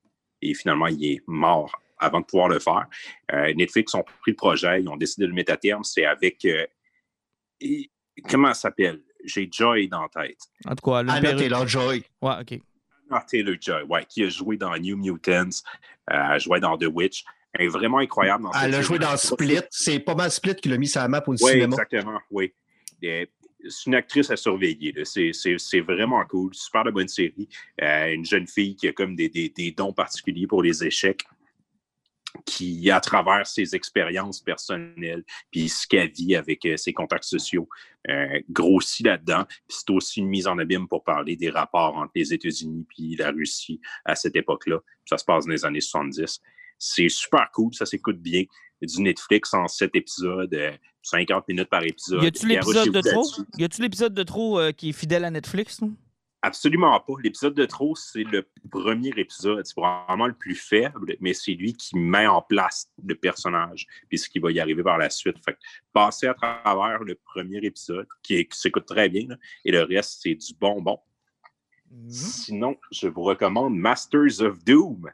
Et 0.42 0.54
finalement, 0.54 0.86
il 0.86 1.04
est 1.04 1.22
mort 1.26 1.72
avant 1.98 2.20
de 2.20 2.26
pouvoir 2.26 2.48
le 2.48 2.58
faire. 2.58 2.86
Euh, 3.32 3.52
Netflix 3.54 3.94
ont 3.94 4.04
pris 4.20 4.32
le 4.32 4.36
projet, 4.36 4.82
ils 4.82 4.88
ont 4.88 4.96
décidé 4.96 5.24
de 5.24 5.30
le 5.30 5.34
mettre 5.34 5.52
à 5.52 5.56
terme. 5.56 5.84
C'est 5.84 6.04
avec. 6.04 6.44
Euh, 6.44 6.66
comment 8.28 8.48
ça 8.48 8.62
s'appelle? 8.62 9.00
J'ai 9.24 9.48
Joy 9.50 9.88
dans 9.88 10.02
la 10.02 10.26
tête. 10.26 10.38
En 10.64 10.74
tout 10.76 10.90
cas, 10.90 10.98
Anna 10.98 11.34
Taylor-Joy. 11.34 12.04
Ouais, 12.22 12.34
OK. 12.40 12.60
Anna 13.10 13.24
Taylor-Joy, 13.28 13.82
ouais, 13.84 14.04
qui 14.04 14.22
a 14.22 14.28
joué 14.28 14.56
dans 14.56 14.76
New 14.76 14.96
Mutants, 14.96 15.62
euh, 16.10 16.14
a 16.14 16.38
joué 16.38 16.60
dans 16.60 16.78
The 16.78 16.86
Witch. 16.86 17.24
Elle 17.58 17.66
est 17.66 17.68
vraiment 17.68 17.98
incroyable 17.98 18.44
dans 18.44 18.52
Elle 18.52 18.74
a 18.74 18.82
joué 18.82 18.98
dans 18.98 19.16
Split. 19.16 19.62
C'est 19.70 19.98
pas 19.98 20.14
mal 20.14 20.30
Split 20.30 20.54
qui 20.54 20.68
l'a 20.68 20.78
mis 20.78 20.86
sur 20.86 21.00
la 21.00 21.08
map 21.08 21.22
au 21.26 21.32
oui, 21.32 21.38
cinéma. 21.38 21.74
Exactement, 21.74 22.20
oui. 22.30 22.52
c'est 23.02 23.28
une 23.86 23.96
actrice 23.96 24.30
à 24.30 24.36
surveiller. 24.36 24.94
C'est 25.04 25.80
vraiment 25.80 26.24
cool. 26.26 26.54
Super 26.54 26.84
de 26.84 26.92
bonne 26.92 27.08
série. 27.08 27.48
Euh, 27.82 28.12
une 28.12 28.24
jeune 28.24 28.46
fille 28.46 28.76
qui 28.76 28.86
a 28.86 28.92
comme 28.92 29.16
des, 29.16 29.28
des, 29.28 29.74
dons 29.76 29.92
particuliers 29.92 30.46
pour 30.46 30.62
les 30.62 30.84
échecs 30.84 31.24
qui, 32.44 32.90
à 32.90 33.00
travers 33.00 33.46
ses 33.46 33.74
expériences 33.74 34.40
personnelles, 34.40 35.24
puis 35.50 35.68
ce 35.68 35.86
qu'elle 35.88 36.10
vit 36.10 36.36
avec 36.36 36.64
euh, 36.66 36.76
ses 36.76 36.92
contacts 36.92 37.24
sociaux, 37.24 37.68
euh, 38.08 38.38
grossit 38.50 39.06
là-dedans. 39.06 39.44
c'est 39.66 39.90
aussi 39.90 40.20
une 40.20 40.28
mise 40.28 40.46
en 40.46 40.58
abîme 40.58 40.86
pour 40.86 41.02
parler 41.02 41.36
des 41.36 41.50
rapports 41.50 41.96
entre 41.96 42.12
les 42.14 42.32
États-Unis 42.32 42.86
et 42.98 43.16
la 43.16 43.30
Russie 43.30 43.80
à 44.04 44.14
cette 44.14 44.36
époque-là. 44.36 44.78
Ça 45.06 45.16
se 45.16 45.24
passe 45.24 45.46
dans 45.46 45.52
les 45.52 45.64
années 45.64 45.80
70. 45.80 46.40
C'est 46.78 47.08
super 47.08 47.50
cool, 47.52 47.74
ça 47.74 47.86
s'écoute 47.86 48.18
bien. 48.18 48.44
Du 48.80 49.02
Netflix 49.02 49.52
en 49.54 49.66
sept 49.66 49.94
épisodes, 49.94 50.56
50 51.02 51.36
euh, 51.36 51.42
minutes 51.48 51.68
par 51.68 51.82
épisode. 51.82 52.22
Y 52.22 52.26
a-tu 52.26 52.46
l'épisode 52.46 52.90
de 52.92 53.00
trop? 53.00 53.26
Y 53.56 53.64
a-tu 53.64 53.82
l'épisode 53.82 54.14
de 54.14 54.22
trop 54.22 54.60
qui 54.76 54.90
est 54.90 54.92
fidèle 54.92 55.24
à 55.24 55.30
Netflix, 55.30 55.82
non? 55.82 55.94
Absolument 56.42 57.00
pas. 57.00 57.14
L'épisode 57.22 57.54
de 57.54 57.66
trop, 57.66 57.96
c'est 57.96 58.22
le 58.22 58.48
premier 58.70 59.08
épisode. 59.16 59.66
C'est 59.66 59.74
vraiment 59.76 60.28
le 60.28 60.34
plus 60.34 60.54
faible, 60.54 61.16
mais 61.20 61.34
c'est 61.34 61.52
lui 61.52 61.74
qui 61.74 61.98
met 61.98 62.28
en 62.28 62.42
place 62.42 62.88
le 63.04 63.16
personnage, 63.16 63.86
puis 64.08 64.18
ce 64.18 64.28
qui 64.28 64.38
va 64.38 64.52
y 64.52 64.60
arriver 64.60 64.84
par 64.84 64.98
la 64.98 65.10
suite. 65.10 65.36
Fait 65.44 65.58
passer 65.92 66.28
à 66.28 66.34
travers 66.34 67.02
le 67.02 67.16
premier 67.16 67.58
épisode, 67.58 68.06
qui, 68.22 68.46
s'écoute 68.52 68.86
très 68.86 69.08
bien, 69.08 69.26
et 69.64 69.72
le 69.72 69.82
reste, 69.82 70.20
c'est 70.22 70.36
du 70.36 70.54
bonbon. 70.60 71.00
Mm-hmm. 71.92 72.10
Sinon, 72.10 72.76
je 72.92 73.08
vous 73.08 73.22
recommande 73.22 73.74
Masters 73.74 74.40
of 74.40 74.62
Doom. 74.62 75.10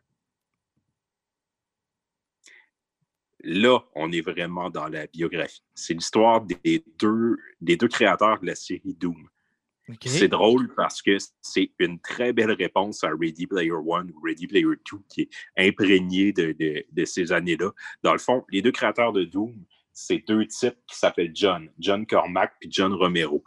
Là, 3.44 3.78
on 3.94 4.10
est 4.10 4.22
vraiment 4.22 4.70
dans 4.70 4.88
la 4.88 5.06
biographie. 5.06 5.62
C'est 5.74 5.94
l'histoire 5.94 6.40
des 6.40 6.84
deux, 6.98 7.36
des 7.60 7.76
deux 7.76 7.88
créateurs 7.88 8.40
de 8.40 8.46
la 8.46 8.54
série 8.54 8.94
Doom. 8.94 9.28
C'est 10.06 10.28
drôle 10.28 10.74
parce 10.74 11.02
que 11.02 11.18
c'est 11.42 11.70
une 11.78 12.00
très 12.00 12.32
belle 12.32 12.52
réponse 12.52 13.04
à 13.04 13.10
Ready 13.10 13.46
Player 13.46 13.70
One 13.72 14.10
ou 14.14 14.20
Ready 14.24 14.46
Player 14.46 14.76
Two 14.82 15.02
qui 15.08 15.22
est 15.22 15.68
imprégné 15.68 16.32
de, 16.32 17.04
ces 17.04 17.32
années-là. 17.32 17.70
Dans 18.02 18.12
le 18.12 18.18
fond, 18.18 18.44
les 18.50 18.62
deux 18.62 18.72
créateurs 18.72 19.12
de 19.12 19.24
Doom, 19.24 19.54
c'est 19.92 20.24
deux 20.26 20.46
types 20.46 20.78
qui 20.86 20.96
s'appellent 20.98 21.32
John, 21.34 21.68
John 21.78 22.06
Cormack 22.06 22.54
puis 22.58 22.70
John 22.72 22.94
Romero. 22.94 23.44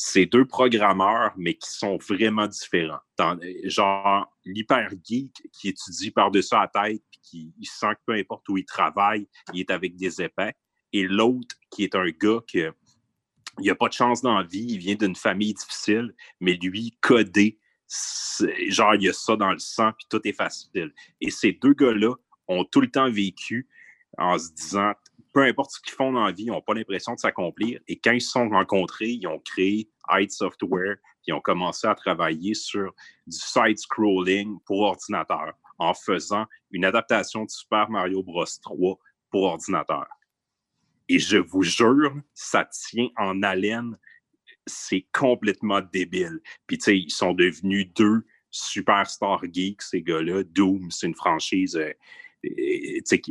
C'est 0.00 0.26
deux 0.26 0.44
programmeurs, 0.44 1.32
mais 1.36 1.54
qui 1.54 1.68
sont 1.68 1.96
vraiment 1.96 2.46
différents. 2.46 3.00
genre, 3.64 4.32
l'hyper 4.44 4.90
geek 5.04 5.32
qui 5.52 5.70
étudie 5.70 6.12
par-dessus 6.12 6.54
la 6.54 6.68
tête 6.68 7.02
puis 7.10 7.20
qui 7.20 7.54
il 7.58 7.66
sent 7.66 7.94
que 7.94 8.00
peu 8.06 8.12
importe 8.12 8.48
où 8.48 8.56
il 8.56 8.64
travaille, 8.64 9.26
il 9.52 9.58
est 9.58 9.72
avec 9.72 9.96
des 9.96 10.22
épais. 10.22 10.54
Et 10.92 11.02
l'autre 11.02 11.56
qui 11.70 11.82
est 11.82 11.96
un 11.96 12.10
gars 12.10 12.38
que 12.46 12.72
il 13.60 13.66
n'a 13.66 13.74
pas 13.74 13.88
de 13.88 13.92
chance 13.92 14.22
dans 14.22 14.38
la 14.38 14.44
vie, 14.44 14.66
il 14.68 14.78
vient 14.78 14.94
d'une 14.94 15.16
famille 15.16 15.52
difficile, 15.52 16.14
mais 16.38 16.54
lui, 16.54 16.96
codé, 17.00 17.58
genre, 18.68 18.94
il 18.94 19.08
a 19.08 19.12
ça 19.12 19.34
dans 19.34 19.50
le 19.50 19.58
sang, 19.58 19.90
puis 19.98 20.06
tout 20.08 20.20
est 20.24 20.32
facile. 20.32 20.94
Et 21.20 21.32
ces 21.32 21.54
deux 21.54 21.74
gars-là 21.74 22.14
ont 22.46 22.64
tout 22.64 22.80
le 22.80 22.88
temps 22.88 23.10
vécu 23.10 23.68
en 24.16 24.38
se 24.38 24.52
disant, 24.52 24.92
peu 25.38 25.44
importe 25.44 25.70
ce 25.70 25.80
qu'ils 25.80 25.92
font 25.92 26.12
dans 26.12 26.24
la 26.24 26.32
vie, 26.32 26.46
ils 26.46 26.50
n'ont 26.50 26.60
pas 26.60 26.74
l'impression 26.74 27.14
de 27.14 27.20
s'accomplir. 27.20 27.78
Et 27.86 27.96
quand 27.96 28.10
ils 28.10 28.20
se 28.20 28.32
sont 28.32 28.48
rencontrés, 28.48 29.10
ils 29.10 29.28
ont 29.28 29.38
créé 29.38 29.88
Height 30.10 30.32
Software, 30.32 30.96
ils 31.28 31.32
ont 31.32 31.40
commencé 31.40 31.86
à 31.86 31.94
travailler 31.94 32.54
sur 32.54 32.92
du 33.24 33.36
side-scrolling 33.36 34.58
pour 34.66 34.80
ordinateur 34.80 35.52
en 35.78 35.94
faisant 35.94 36.44
une 36.72 36.84
adaptation 36.84 37.44
de 37.44 37.50
Super 37.50 37.88
Mario 37.88 38.24
Bros. 38.24 38.44
3 38.44 38.98
pour 39.30 39.42
ordinateur. 39.44 40.08
Et 41.08 41.20
je 41.20 41.36
vous 41.36 41.62
jure, 41.62 42.16
ça 42.34 42.64
tient 42.64 43.10
en 43.16 43.40
haleine. 43.44 43.96
C'est 44.66 45.06
complètement 45.12 45.80
débile. 45.80 46.40
Puis, 46.66 46.78
tu 46.78 46.84
sais, 46.84 46.98
ils 46.98 47.12
sont 47.12 47.32
devenus 47.32 47.86
deux 47.94 48.26
superstars 48.50 49.44
geeks, 49.52 49.82
ces 49.82 50.02
gars-là. 50.02 50.42
Doom, 50.42 50.90
c'est 50.90 51.06
une 51.06 51.14
franchise. 51.14 51.76
Euh, 51.76 51.92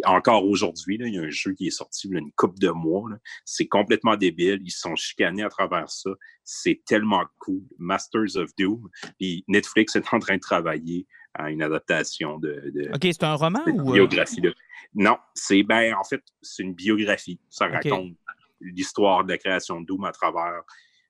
encore 0.06 0.46
aujourd'hui, 0.46 0.98
il 1.00 1.14
y 1.14 1.18
a 1.18 1.22
un 1.22 1.30
jeu 1.30 1.54
qui 1.54 1.68
est 1.68 1.72
sorti 1.72 2.08
il 2.08 2.14
y 2.14 2.16
a 2.16 2.20
une 2.20 2.32
couple 2.34 2.60
de 2.60 2.70
mois. 2.70 3.10
C'est 3.46 3.68
complètement 3.68 4.16
débile. 4.16 4.60
Ils 4.64 4.72
sont 4.72 4.96
chicanés 4.96 5.44
à 5.44 5.50
travers 5.50 5.90
ça. 5.90 6.12
C'est 6.44 6.82
tellement 6.86 7.24
cool. 7.40 7.62
Masters 7.78 8.36
of 8.36 8.52
Doom. 8.58 8.90
Puis 9.20 9.44
Netflix 9.48 9.96
est 9.96 10.14
en 10.14 10.20
train 10.20 10.36
de 10.36 10.42
travailler 10.42 11.08
à 11.34 11.52
une 11.52 11.62
adaptation 11.62 12.40
de. 12.40 12.90
OK, 12.94 13.02
c'est 13.04 13.24
un 13.24 13.36
roman 13.36 13.64
ou. 13.68 13.92
Euh? 13.92 13.94
Biographie. 13.94 14.42
Là. 14.42 14.52
Non, 14.94 15.18
c'est 15.34 15.64
ben 15.64 15.94
en 15.96 16.04
fait, 16.04 16.22
c'est 16.42 16.64
une 16.64 16.74
biographie. 16.74 17.40
Ça 17.50 17.68
raconte 17.68 18.14
l'histoire 18.62 19.24
de 19.24 19.32
la 19.32 19.38
création 19.38 19.82
de 19.82 19.86
Doom 19.86 20.06
à 20.06 20.12
travers 20.12 20.64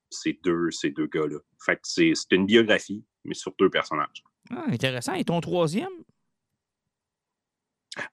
ces 0.10 0.40
deux, 0.44 0.72
ces 0.72 0.92
deux 0.92 1.08
gars-là. 1.08 1.40
Fait 1.66 1.76
que 1.76 1.82
c'est 1.84 2.14
une 2.32 2.46
biographie, 2.46 3.06
mais 3.24 3.34
sur 3.34 3.54
deux 3.60 3.70
personnages. 3.70 4.24
Ah, 4.50 4.66
intéressant. 4.68 5.14
Et 5.14 5.26
ton 5.26 5.42
troisième? 5.42 5.92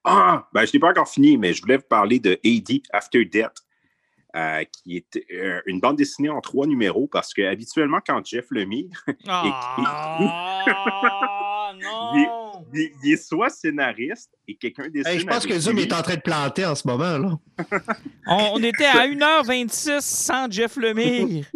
Ah, 0.05 0.49
ben 0.53 0.65
je 0.65 0.71
n'ai 0.73 0.81
pas 0.81 0.91
encore 0.91 1.09
fini, 1.09 1.37
mais 1.37 1.53
je 1.53 1.63
voulais 1.63 1.77
vous 1.77 1.89
parler 1.89 2.19
de 2.19 2.39
AD 2.45 2.81
After 2.93 3.25
Death. 3.25 3.65
Euh, 4.37 4.65
qui 4.65 4.97
est 4.97 5.25
euh, 5.33 5.61
une 5.65 5.79
bande 5.79 5.97
dessinée 5.97 6.29
en 6.29 6.41
trois 6.41 6.67
numéros 6.67 7.07
parce 7.07 7.33
que 7.33 7.43
habituellement, 7.43 8.01
quand 8.05 8.27
Jeff 8.27 8.47
Lemire 8.51 8.91
ah, 9.29 10.63
non! 11.81 12.67
Il, 12.75 13.13
est 13.13 13.17
soit 13.17 13.49
scénariste 13.49 14.33
et 14.49 14.57
quelqu'un 14.57 14.89
dessine. 14.89 15.21
je 15.21 15.27
pense 15.27 15.47
que 15.47 15.57
Zoom 15.57 15.79
est 15.79 15.93
en 15.93 16.03
train 16.03 16.17
de 16.17 16.21
planter 16.21 16.65
en 16.65 16.75
ce 16.75 16.85
moment. 16.89 17.17
là. 17.17 17.39
on, 18.27 18.61
était 18.61 18.87
à 18.87 19.07
1h26 19.07 20.01
sans 20.01 20.51
Jeff 20.51 20.75
Lemire. 20.79 21.47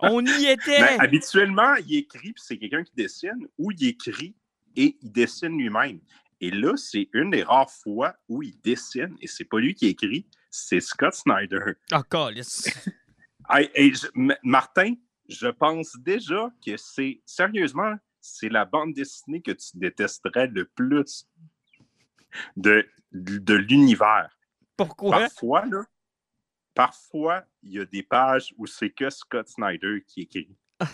on 0.00 0.22
y 0.26 0.46
était. 0.48 0.80
Ben, 0.80 1.00
habituellement, 1.00 1.74
il 1.88 1.96
écrit 2.00 2.34
puis 2.34 2.42
c'est 2.44 2.58
quelqu'un 2.58 2.84
qui 2.84 2.92
dessine 2.94 3.48
ou 3.56 3.70
il 3.70 3.88
écrit 3.88 4.34
et 4.76 4.94
il 5.00 5.10
dessine 5.10 5.56
lui-même. 5.56 6.00
Et 6.40 6.50
là, 6.50 6.76
c'est 6.76 7.08
une 7.12 7.30
des 7.30 7.42
rares 7.42 7.70
fois 7.70 8.14
où 8.28 8.42
il 8.42 8.60
dessine 8.60 9.16
et 9.20 9.26
c'est 9.26 9.44
pas 9.44 9.58
lui 9.58 9.74
qui 9.74 9.86
écrit, 9.86 10.26
c'est 10.50 10.80
Scott 10.80 11.14
Snyder. 11.14 11.74
Oh, 11.92 12.02
Martin, 14.42 14.94
je 15.28 15.48
pense 15.48 15.96
déjà 15.98 16.50
que 16.64 16.76
c'est, 16.76 17.20
sérieusement, 17.24 17.94
c'est 18.20 18.48
la 18.48 18.64
bande 18.64 18.94
dessinée 18.94 19.42
que 19.42 19.52
tu 19.52 19.76
détesterais 19.76 20.46
le 20.48 20.64
plus 20.64 21.28
de, 22.56 22.86
de, 23.12 23.54
l'univers. 23.54 24.36
Pourquoi? 24.76 25.20
Parfois, 25.20 25.66
là, 25.66 25.84
parfois, 26.74 27.44
il 27.62 27.72
y 27.72 27.80
a 27.80 27.84
des 27.84 28.02
pages 28.02 28.54
où 28.56 28.66
c'est 28.66 28.90
que 28.90 29.10
Scott 29.10 29.48
Snyder 29.48 30.04
qui 30.06 30.22
écrit. 30.22 30.56
Ah, 30.80 30.88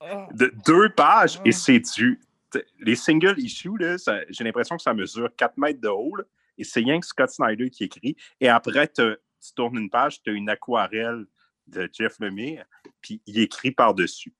ah. 0.00 0.28
De, 0.32 0.52
deux 0.66 0.90
pages 0.90 1.40
et 1.44 1.50
ah. 1.50 1.52
c'est 1.52 1.80
du. 1.94 2.20
Les 2.78 2.96
single 2.96 3.38
issues, 3.38 3.78
j'ai 4.28 4.44
l'impression 4.44 4.76
que 4.76 4.82
ça 4.82 4.94
mesure 4.94 5.34
4 5.36 5.56
mètres 5.58 5.80
de 5.80 5.88
haut. 5.88 6.16
Et 6.58 6.64
c'est 6.64 6.80
rien 6.80 7.00
que 7.00 7.06
Scott 7.06 7.30
Snyder 7.30 7.70
qui 7.70 7.84
écrit. 7.84 8.14
Et 8.40 8.48
après, 8.48 8.86
tu 8.88 9.02
tournes 9.56 9.78
une 9.78 9.90
page, 9.90 10.22
tu 10.22 10.30
as 10.30 10.34
une 10.34 10.48
aquarelle 10.48 11.26
de 11.66 11.88
Jeff 11.92 12.18
Lemire, 12.20 12.64
puis 13.00 13.22
il 13.26 13.38
écrit 13.38 13.70
par-dessus. 13.70 14.34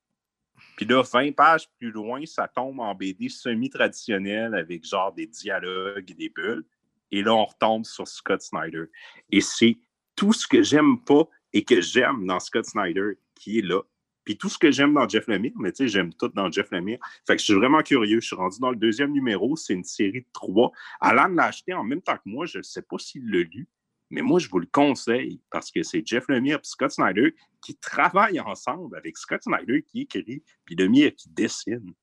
Puis 0.77 0.85
là, 0.85 1.01
20 1.01 1.33
pages 1.35 1.67
plus 1.79 1.91
loin, 1.91 2.25
ça 2.25 2.47
tombe 2.47 2.79
en 2.79 2.93
BD 2.93 3.29
semi-traditionnel 3.29 4.53
avec 4.53 4.85
genre 4.85 5.11
des 5.11 5.27
dialogues 5.27 6.09
et 6.11 6.13
des 6.13 6.29
bulles. 6.29 6.65
Et 7.11 7.21
là, 7.23 7.33
on 7.33 7.45
retombe 7.45 7.85
sur 7.85 8.07
Scott 8.07 8.41
Snyder. 8.41 8.85
Et 9.31 9.41
c'est 9.41 9.77
tout 10.15 10.33
ce 10.33 10.47
que 10.47 10.61
j'aime 10.61 10.99
pas 11.03 11.27
et 11.51 11.63
que 11.63 11.81
j'aime 11.81 12.25
dans 12.25 12.39
Scott 12.39 12.65
Snyder 12.65 13.17
qui 13.35 13.59
est 13.59 13.63
là. 13.63 13.81
Puis 14.25 14.37
tout 14.37 14.49
ce 14.49 14.57
que 14.57 14.71
j'aime 14.71 14.93
dans 14.93 15.07
Jeff 15.07 15.27
Lemire, 15.27 15.51
mais 15.55 15.71
tu 15.71 15.83
sais, 15.83 15.87
j'aime 15.87 16.13
tout 16.13 16.29
dans 16.29 16.51
Jeff 16.51 16.71
Lemire. 16.71 16.99
Fait 17.27 17.35
que 17.35 17.39
je 17.39 17.45
suis 17.45 17.53
vraiment 17.53 17.81
curieux. 17.81 18.21
Je 18.21 18.27
suis 18.27 18.35
rendu 18.35 18.59
dans 18.59 18.71
le 18.71 18.77
deuxième 18.77 19.11
numéro. 19.11 19.55
C'est 19.55 19.73
une 19.73 19.83
série 19.83 20.21
de 20.21 20.27
trois. 20.33 20.71
Alan 21.01 21.27
l'a 21.27 21.45
acheté 21.45 21.73
en 21.73 21.83
même 21.83 22.01
temps 22.01 22.15
que 22.15 22.21
moi. 22.25 22.45
Je 22.45 22.59
ne 22.59 22.63
sais 22.63 22.81
pas 22.81 22.97
s'il 22.97 23.29
l'a 23.29 23.39
lu, 23.39 23.67
mais 24.09 24.21
moi, 24.21 24.39
je 24.39 24.47
vous 24.47 24.59
le 24.59 24.67
conseille 24.71 25.41
parce 25.49 25.71
que 25.71 25.83
c'est 25.83 26.05
Jeff 26.05 26.25
Lemire 26.27 26.57
et 26.57 26.67
Scott 26.67 26.91
Snyder 26.91 27.35
qui 27.61 27.75
travaillent 27.77 28.39
ensemble 28.39 28.95
avec 28.95 29.17
Scott 29.17 29.41
Snyder 29.43 29.83
qui 29.83 30.01
écrit, 30.01 30.43
puis 30.65 30.75
Lemire 30.75 31.13
qui 31.15 31.29
dessine. 31.29 31.93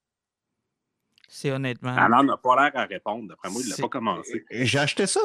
C'est 1.29 1.53
honnêtement. 1.53 1.95
Alan 1.97 2.25
n'a 2.25 2.37
pas 2.37 2.57
l'air 2.57 2.73
à 2.75 2.85
répondre. 2.87 3.29
D'après 3.29 3.49
moi, 3.51 3.63
il 3.65 3.71
n'a 3.71 3.77
pas 3.77 3.89
commencé. 3.89 4.45
J'ai 4.51 4.79
acheté 4.79 5.07
ça? 5.07 5.21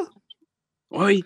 Oui. 0.92 1.24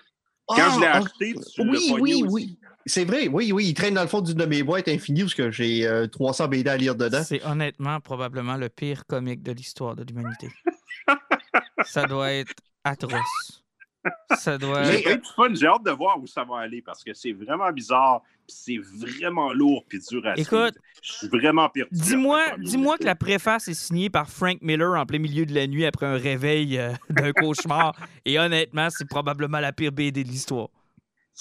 Quand 0.47 0.71
je 0.71 0.79
l'ai 0.79 0.87
ah, 0.87 0.97
acheté, 0.97 1.33
tu 1.33 1.61
oui, 1.61 1.93
oui, 1.99 2.23
oui. 2.27 2.59
C'est 2.89 3.05
vrai, 3.05 3.27
oui, 3.27 3.51
oui. 3.51 3.67
Il 3.67 3.73
traîne 3.75 3.93
dans 3.93 4.01
le 4.01 4.07
fond 4.07 4.21
d'une 4.21 4.37
de 4.37 4.45
mes 4.45 4.63
boîtes 4.63 4.87
infinies 4.87 5.21
parce 5.21 5.35
que 5.35 5.51
j'ai 5.51 5.87
300 6.11 6.43
euh, 6.43 6.47
BD 6.47 6.69
à 6.69 6.77
lire 6.77 6.95
dedans. 6.95 7.21
C'est 7.23 7.45
honnêtement 7.45 7.99
probablement 7.99 8.57
le 8.57 8.67
pire 8.67 9.05
comique 9.05 9.43
de 9.43 9.51
l'histoire 9.51 9.95
de 9.95 10.03
l'humanité. 10.03 10.49
ça 11.85 12.05
doit 12.05 12.31
être 12.31 12.53
atroce. 12.83 13.63
Ça 14.35 14.57
doit 14.57 14.81
être. 14.83 15.35
fun. 15.35 15.53
J'ai 15.53 15.67
hâte 15.67 15.83
de 15.83 15.91
voir 15.91 16.19
où 16.19 16.25
ça 16.25 16.43
va 16.43 16.59
aller 16.59 16.81
parce 16.81 17.03
que 17.03 17.13
c'est 17.13 17.33
vraiment 17.33 17.71
bizarre. 17.71 18.23
C'est 18.47 18.77
vraiment 18.77 19.53
lourd 19.53 19.83
puis 19.87 19.99
dur 20.09 20.25
à 20.25 20.35
Écoute, 20.39 20.73
je 21.03 21.11
suis 21.11 21.27
vraiment 21.27 21.69
perdu. 21.69 21.91
Dis-moi 21.91 22.43
dis 22.57 22.77
que 22.77 23.03
la 23.03 23.15
préface 23.15 23.67
est 23.67 23.75
signée 23.75 24.09
par 24.09 24.27
Frank 24.27 24.57
Miller 24.61 24.99
en 24.99 25.05
plein 25.05 25.19
milieu 25.19 25.45
de 25.45 25.53
la 25.53 25.67
nuit 25.67 25.85
après 25.85 26.07
un 26.07 26.17
réveil 26.17 26.79
euh, 26.79 26.93
d'un 27.11 27.31
cauchemar. 27.33 27.95
Et 28.25 28.39
honnêtement, 28.39 28.87
c'est 28.89 29.07
probablement 29.07 29.59
la 29.59 29.73
pire 29.73 29.91
BD 29.91 30.23
de 30.23 30.29
l'histoire. 30.29 30.69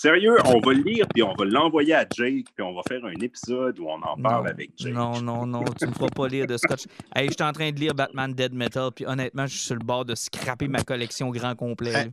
Sérieux, 0.01 0.37
on 0.45 0.61
va 0.61 0.75
le 0.75 0.83
lire, 0.85 1.09
puis 1.13 1.25
on 1.25 1.35
va 1.35 1.45
l'envoyer 1.45 1.93
à 1.93 2.07
Jake, 2.09 2.47
puis 2.55 2.63
on 2.63 2.73
va 2.73 2.83
faire 2.87 3.05
un 3.05 3.21
épisode 3.21 3.81
où 3.81 3.89
on 3.89 3.97
en 3.97 4.17
parle 4.23 4.45
Non, 4.45 4.51
avec 4.51 4.71
Jake. 4.77 4.95
Non, 4.95 5.21
non, 5.21 5.45
non, 5.45 5.65
tu 5.77 5.89
me 5.89 5.93
feras 5.93 6.07
pas 6.15 6.29
lire 6.29 6.47
de 6.47 6.57
Scotch. 6.57 6.85
Hey, 7.17 7.27
je 7.27 7.33
suis 7.33 7.43
en 7.43 7.51
train 7.51 7.73
de 7.73 7.81
lire 7.81 7.97
Batman 7.97 8.33
Dead 8.33 8.55
Metal, 8.55 8.91
puis 8.95 9.05
honnêtement, 9.07 9.49
je 9.49 9.57
suis 9.57 9.67
sur 9.67 9.75
le 9.75 9.85
bord 9.85 10.05
de 10.05 10.15
scraper 10.15 10.69
ma 10.69 10.85
collection 10.85 11.31
grand 11.31 11.57
complet. 11.57 11.91
là. 11.91 12.05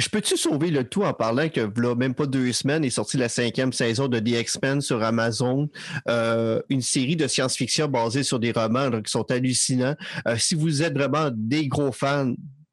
Je 0.00 0.08
peux-tu 0.08 0.36
sauver 0.36 0.72
le 0.72 0.82
tout 0.82 1.04
en 1.04 1.12
parlant 1.12 1.48
que 1.48 1.60
là, 1.80 1.94
même 1.94 2.14
pas 2.14 2.26
deux 2.26 2.50
semaines 2.50 2.84
est 2.84 2.90
sortie 2.90 3.18
la 3.18 3.28
cinquième 3.28 3.72
saison 3.72 4.08
de 4.08 4.18
The 4.18 4.40
X-Men 4.40 4.80
sur 4.80 5.00
Amazon, 5.04 5.68
euh, 6.08 6.60
une 6.70 6.82
série 6.82 7.14
de 7.14 7.28
science-fiction 7.28 7.86
basée 7.86 8.24
sur 8.24 8.40
des 8.40 8.50
romans 8.50 8.88
là, 8.88 9.00
qui 9.00 9.12
sont 9.12 9.30
hallucinants. 9.30 9.94
Euh, 10.26 10.36
si 10.38 10.56
vous 10.56 10.82
êtes 10.82 10.94
vraiment 10.94 11.30
des 11.32 11.68
gros 11.68 11.92
fans 11.92 12.32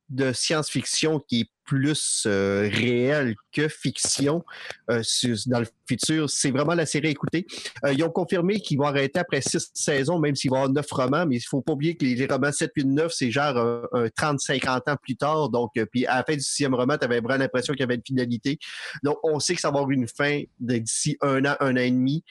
de 0.10 0.31
science-fiction 0.34 1.19
qui 1.19 1.41
est 1.41 1.49
plus 1.65 2.23
euh, 2.26 2.68
réel 2.72 3.36
que 3.52 3.68
fiction 3.68 4.44
euh, 4.90 5.03
dans 5.45 5.60
le 5.60 5.68
futur, 5.88 6.27
c'est 6.27 6.49
vraiment 6.49 6.73
la 6.73 6.88
série 6.88 7.07
à 7.07 7.11
écouter. 7.11 7.45
Euh, 7.86 7.94
ils 7.94 8.03
ont 8.03 8.10
confirmé 8.10 8.60
qu'ils 8.60 8.80
vont 8.80 8.86
arrêter 8.86 9.19
après 9.19 9.41
six 9.41 9.69
saisons, 9.76 10.18
même 10.18 10.36
s'il 10.36 10.49
va 10.49 10.57
y 10.57 10.60
avoir 10.61 10.73
neuf 10.73 10.90
romans, 10.91 11.26
mais 11.27 11.36
il 11.36 11.41
faut 11.41 11.61
pas 11.61 11.73
oublier 11.73 11.95
que 11.95 12.06
les, 12.06 12.26
romans 12.26 12.52
7, 12.52 12.72
8, 12.76 12.86
9, 12.86 13.14
c'est 13.14 13.30
genre 13.30 13.57
euh, 13.57 13.86
un 13.94 14.07
30-50 14.07 14.91
ans 14.91 14.95
plus 15.02 15.15
tard. 15.15 15.49
Donc, 15.49 15.72
euh, 15.77 15.86
puis 15.86 16.07
à 16.07 16.18
la 16.18 16.23
fin 16.23 16.34
du 16.34 16.41
sixième 16.41 16.73
roman, 16.73 16.98
tu 16.98 17.06
avais 17.06 17.19
vraiment 17.19 17.40
l'impression 17.40 17.73
qu'il 17.73 17.81
y 17.81 17.84
avait 17.84 17.95
une 17.95 18.06
finalité. 18.06 18.57
Donc, 19.03 19.18
on 19.23 19.40
sait 19.40 19.53
que 19.53 19.61
ça 19.61 19.69
va 19.69 19.80
avoir 19.80 19.91
une 19.91 20.07
fin 20.07 20.41
d'ici 20.60 21.18
un 21.22 21.45
an, 21.45 21.56
un 21.60 21.73
an 21.73 21.81
et 21.81 21.91
demi. 21.91 22.23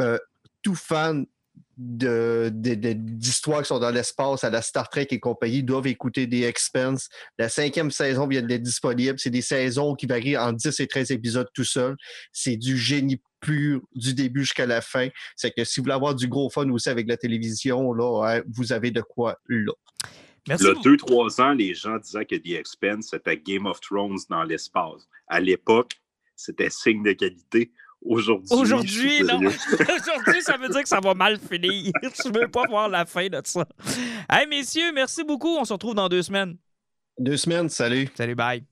Euh, 0.00 0.18
tout 0.62 0.74
fan 0.74 1.26
de, 1.76 2.50
de- 2.52 2.74
de- 2.74 2.92
d'histoires 2.92 3.62
qui 3.62 3.68
sont 3.68 3.78
dans 3.78 3.90
l'espace, 3.90 4.44
à 4.44 4.50
la 4.50 4.62
Star 4.62 4.88
Trek 4.88 5.08
et 5.10 5.20
compagnie, 5.20 5.62
doivent 5.62 5.86
écouter 5.86 6.26
des 6.26 6.42
Expense. 6.44 7.08
La 7.38 7.48
cinquième 7.48 7.90
saison 7.90 8.26
vient 8.26 8.42
d'être 8.42 8.62
disponible. 8.62 9.18
C'est 9.18 9.30
des 9.30 9.42
saisons 9.42 9.94
qui 9.94 10.06
varient 10.06 10.36
en 10.36 10.52
10 10.52 10.80
et 10.80 10.86
13 10.86 11.10
épisodes 11.10 11.48
tout 11.54 11.64
seul. 11.64 11.96
C'est 12.32 12.56
du 12.56 12.76
génie 12.76 13.20
pur 13.40 13.80
du 13.94 14.14
début 14.14 14.40
jusqu'à 14.40 14.66
la 14.66 14.80
fin. 14.80 15.08
C'est 15.36 15.50
que 15.50 15.64
si 15.64 15.80
vous 15.80 15.84
voulez 15.84 15.94
avoir 15.94 16.14
du 16.14 16.28
gros 16.28 16.48
fun 16.50 16.68
aussi 16.70 16.88
avec 16.88 17.08
la 17.08 17.16
télévision, 17.16 17.92
là, 17.92 18.36
hein, 18.38 18.42
vous 18.48 18.72
avez 18.72 18.90
de 18.90 19.00
quoi 19.00 19.38
là. 19.48 19.72
Merci. 20.48 20.64
Le 20.64 20.74
beaucoup. 20.74 20.88
2-3 20.88 21.40
ans, 21.40 21.52
les 21.52 21.74
gens 21.74 21.98
disaient 21.98 22.24
que 22.24 22.34
The 22.36 22.58
Expense, 22.58 23.08
c'était 23.10 23.36
Game 23.36 23.66
of 23.66 23.80
Thrones 23.80 24.18
dans 24.28 24.42
l'espace. 24.42 25.08
À 25.28 25.40
l'époque, 25.40 25.92
c'était 26.34 26.70
signe 26.70 27.02
de 27.04 27.12
qualité. 27.12 27.70
Aujourd'hui, 28.04 28.48
Aujourd'hui, 28.50 29.22
non. 29.22 29.38
Aujourd'hui, 29.38 30.42
ça 30.42 30.56
veut 30.56 30.68
dire 30.68 30.82
que 30.82 30.88
ça 30.88 31.00
va 31.00 31.14
mal 31.14 31.38
finir. 31.38 31.92
Je 32.02 32.28
veux 32.28 32.48
pas 32.48 32.64
voir 32.68 32.88
la 32.88 33.06
fin 33.06 33.28
de 33.28 33.40
ça. 33.44 33.66
Hey, 34.28 34.46
messieurs, 34.48 34.92
merci 34.92 35.22
beaucoup. 35.24 35.56
On 35.56 35.64
se 35.64 35.72
retrouve 35.72 35.94
dans 35.94 36.08
deux 36.08 36.22
semaines. 36.22 36.56
Deux 37.18 37.36
semaines, 37.36 37.68
salut. 37.68 38.08
Salut, 38.14 38.34
bye. 38.34 38.64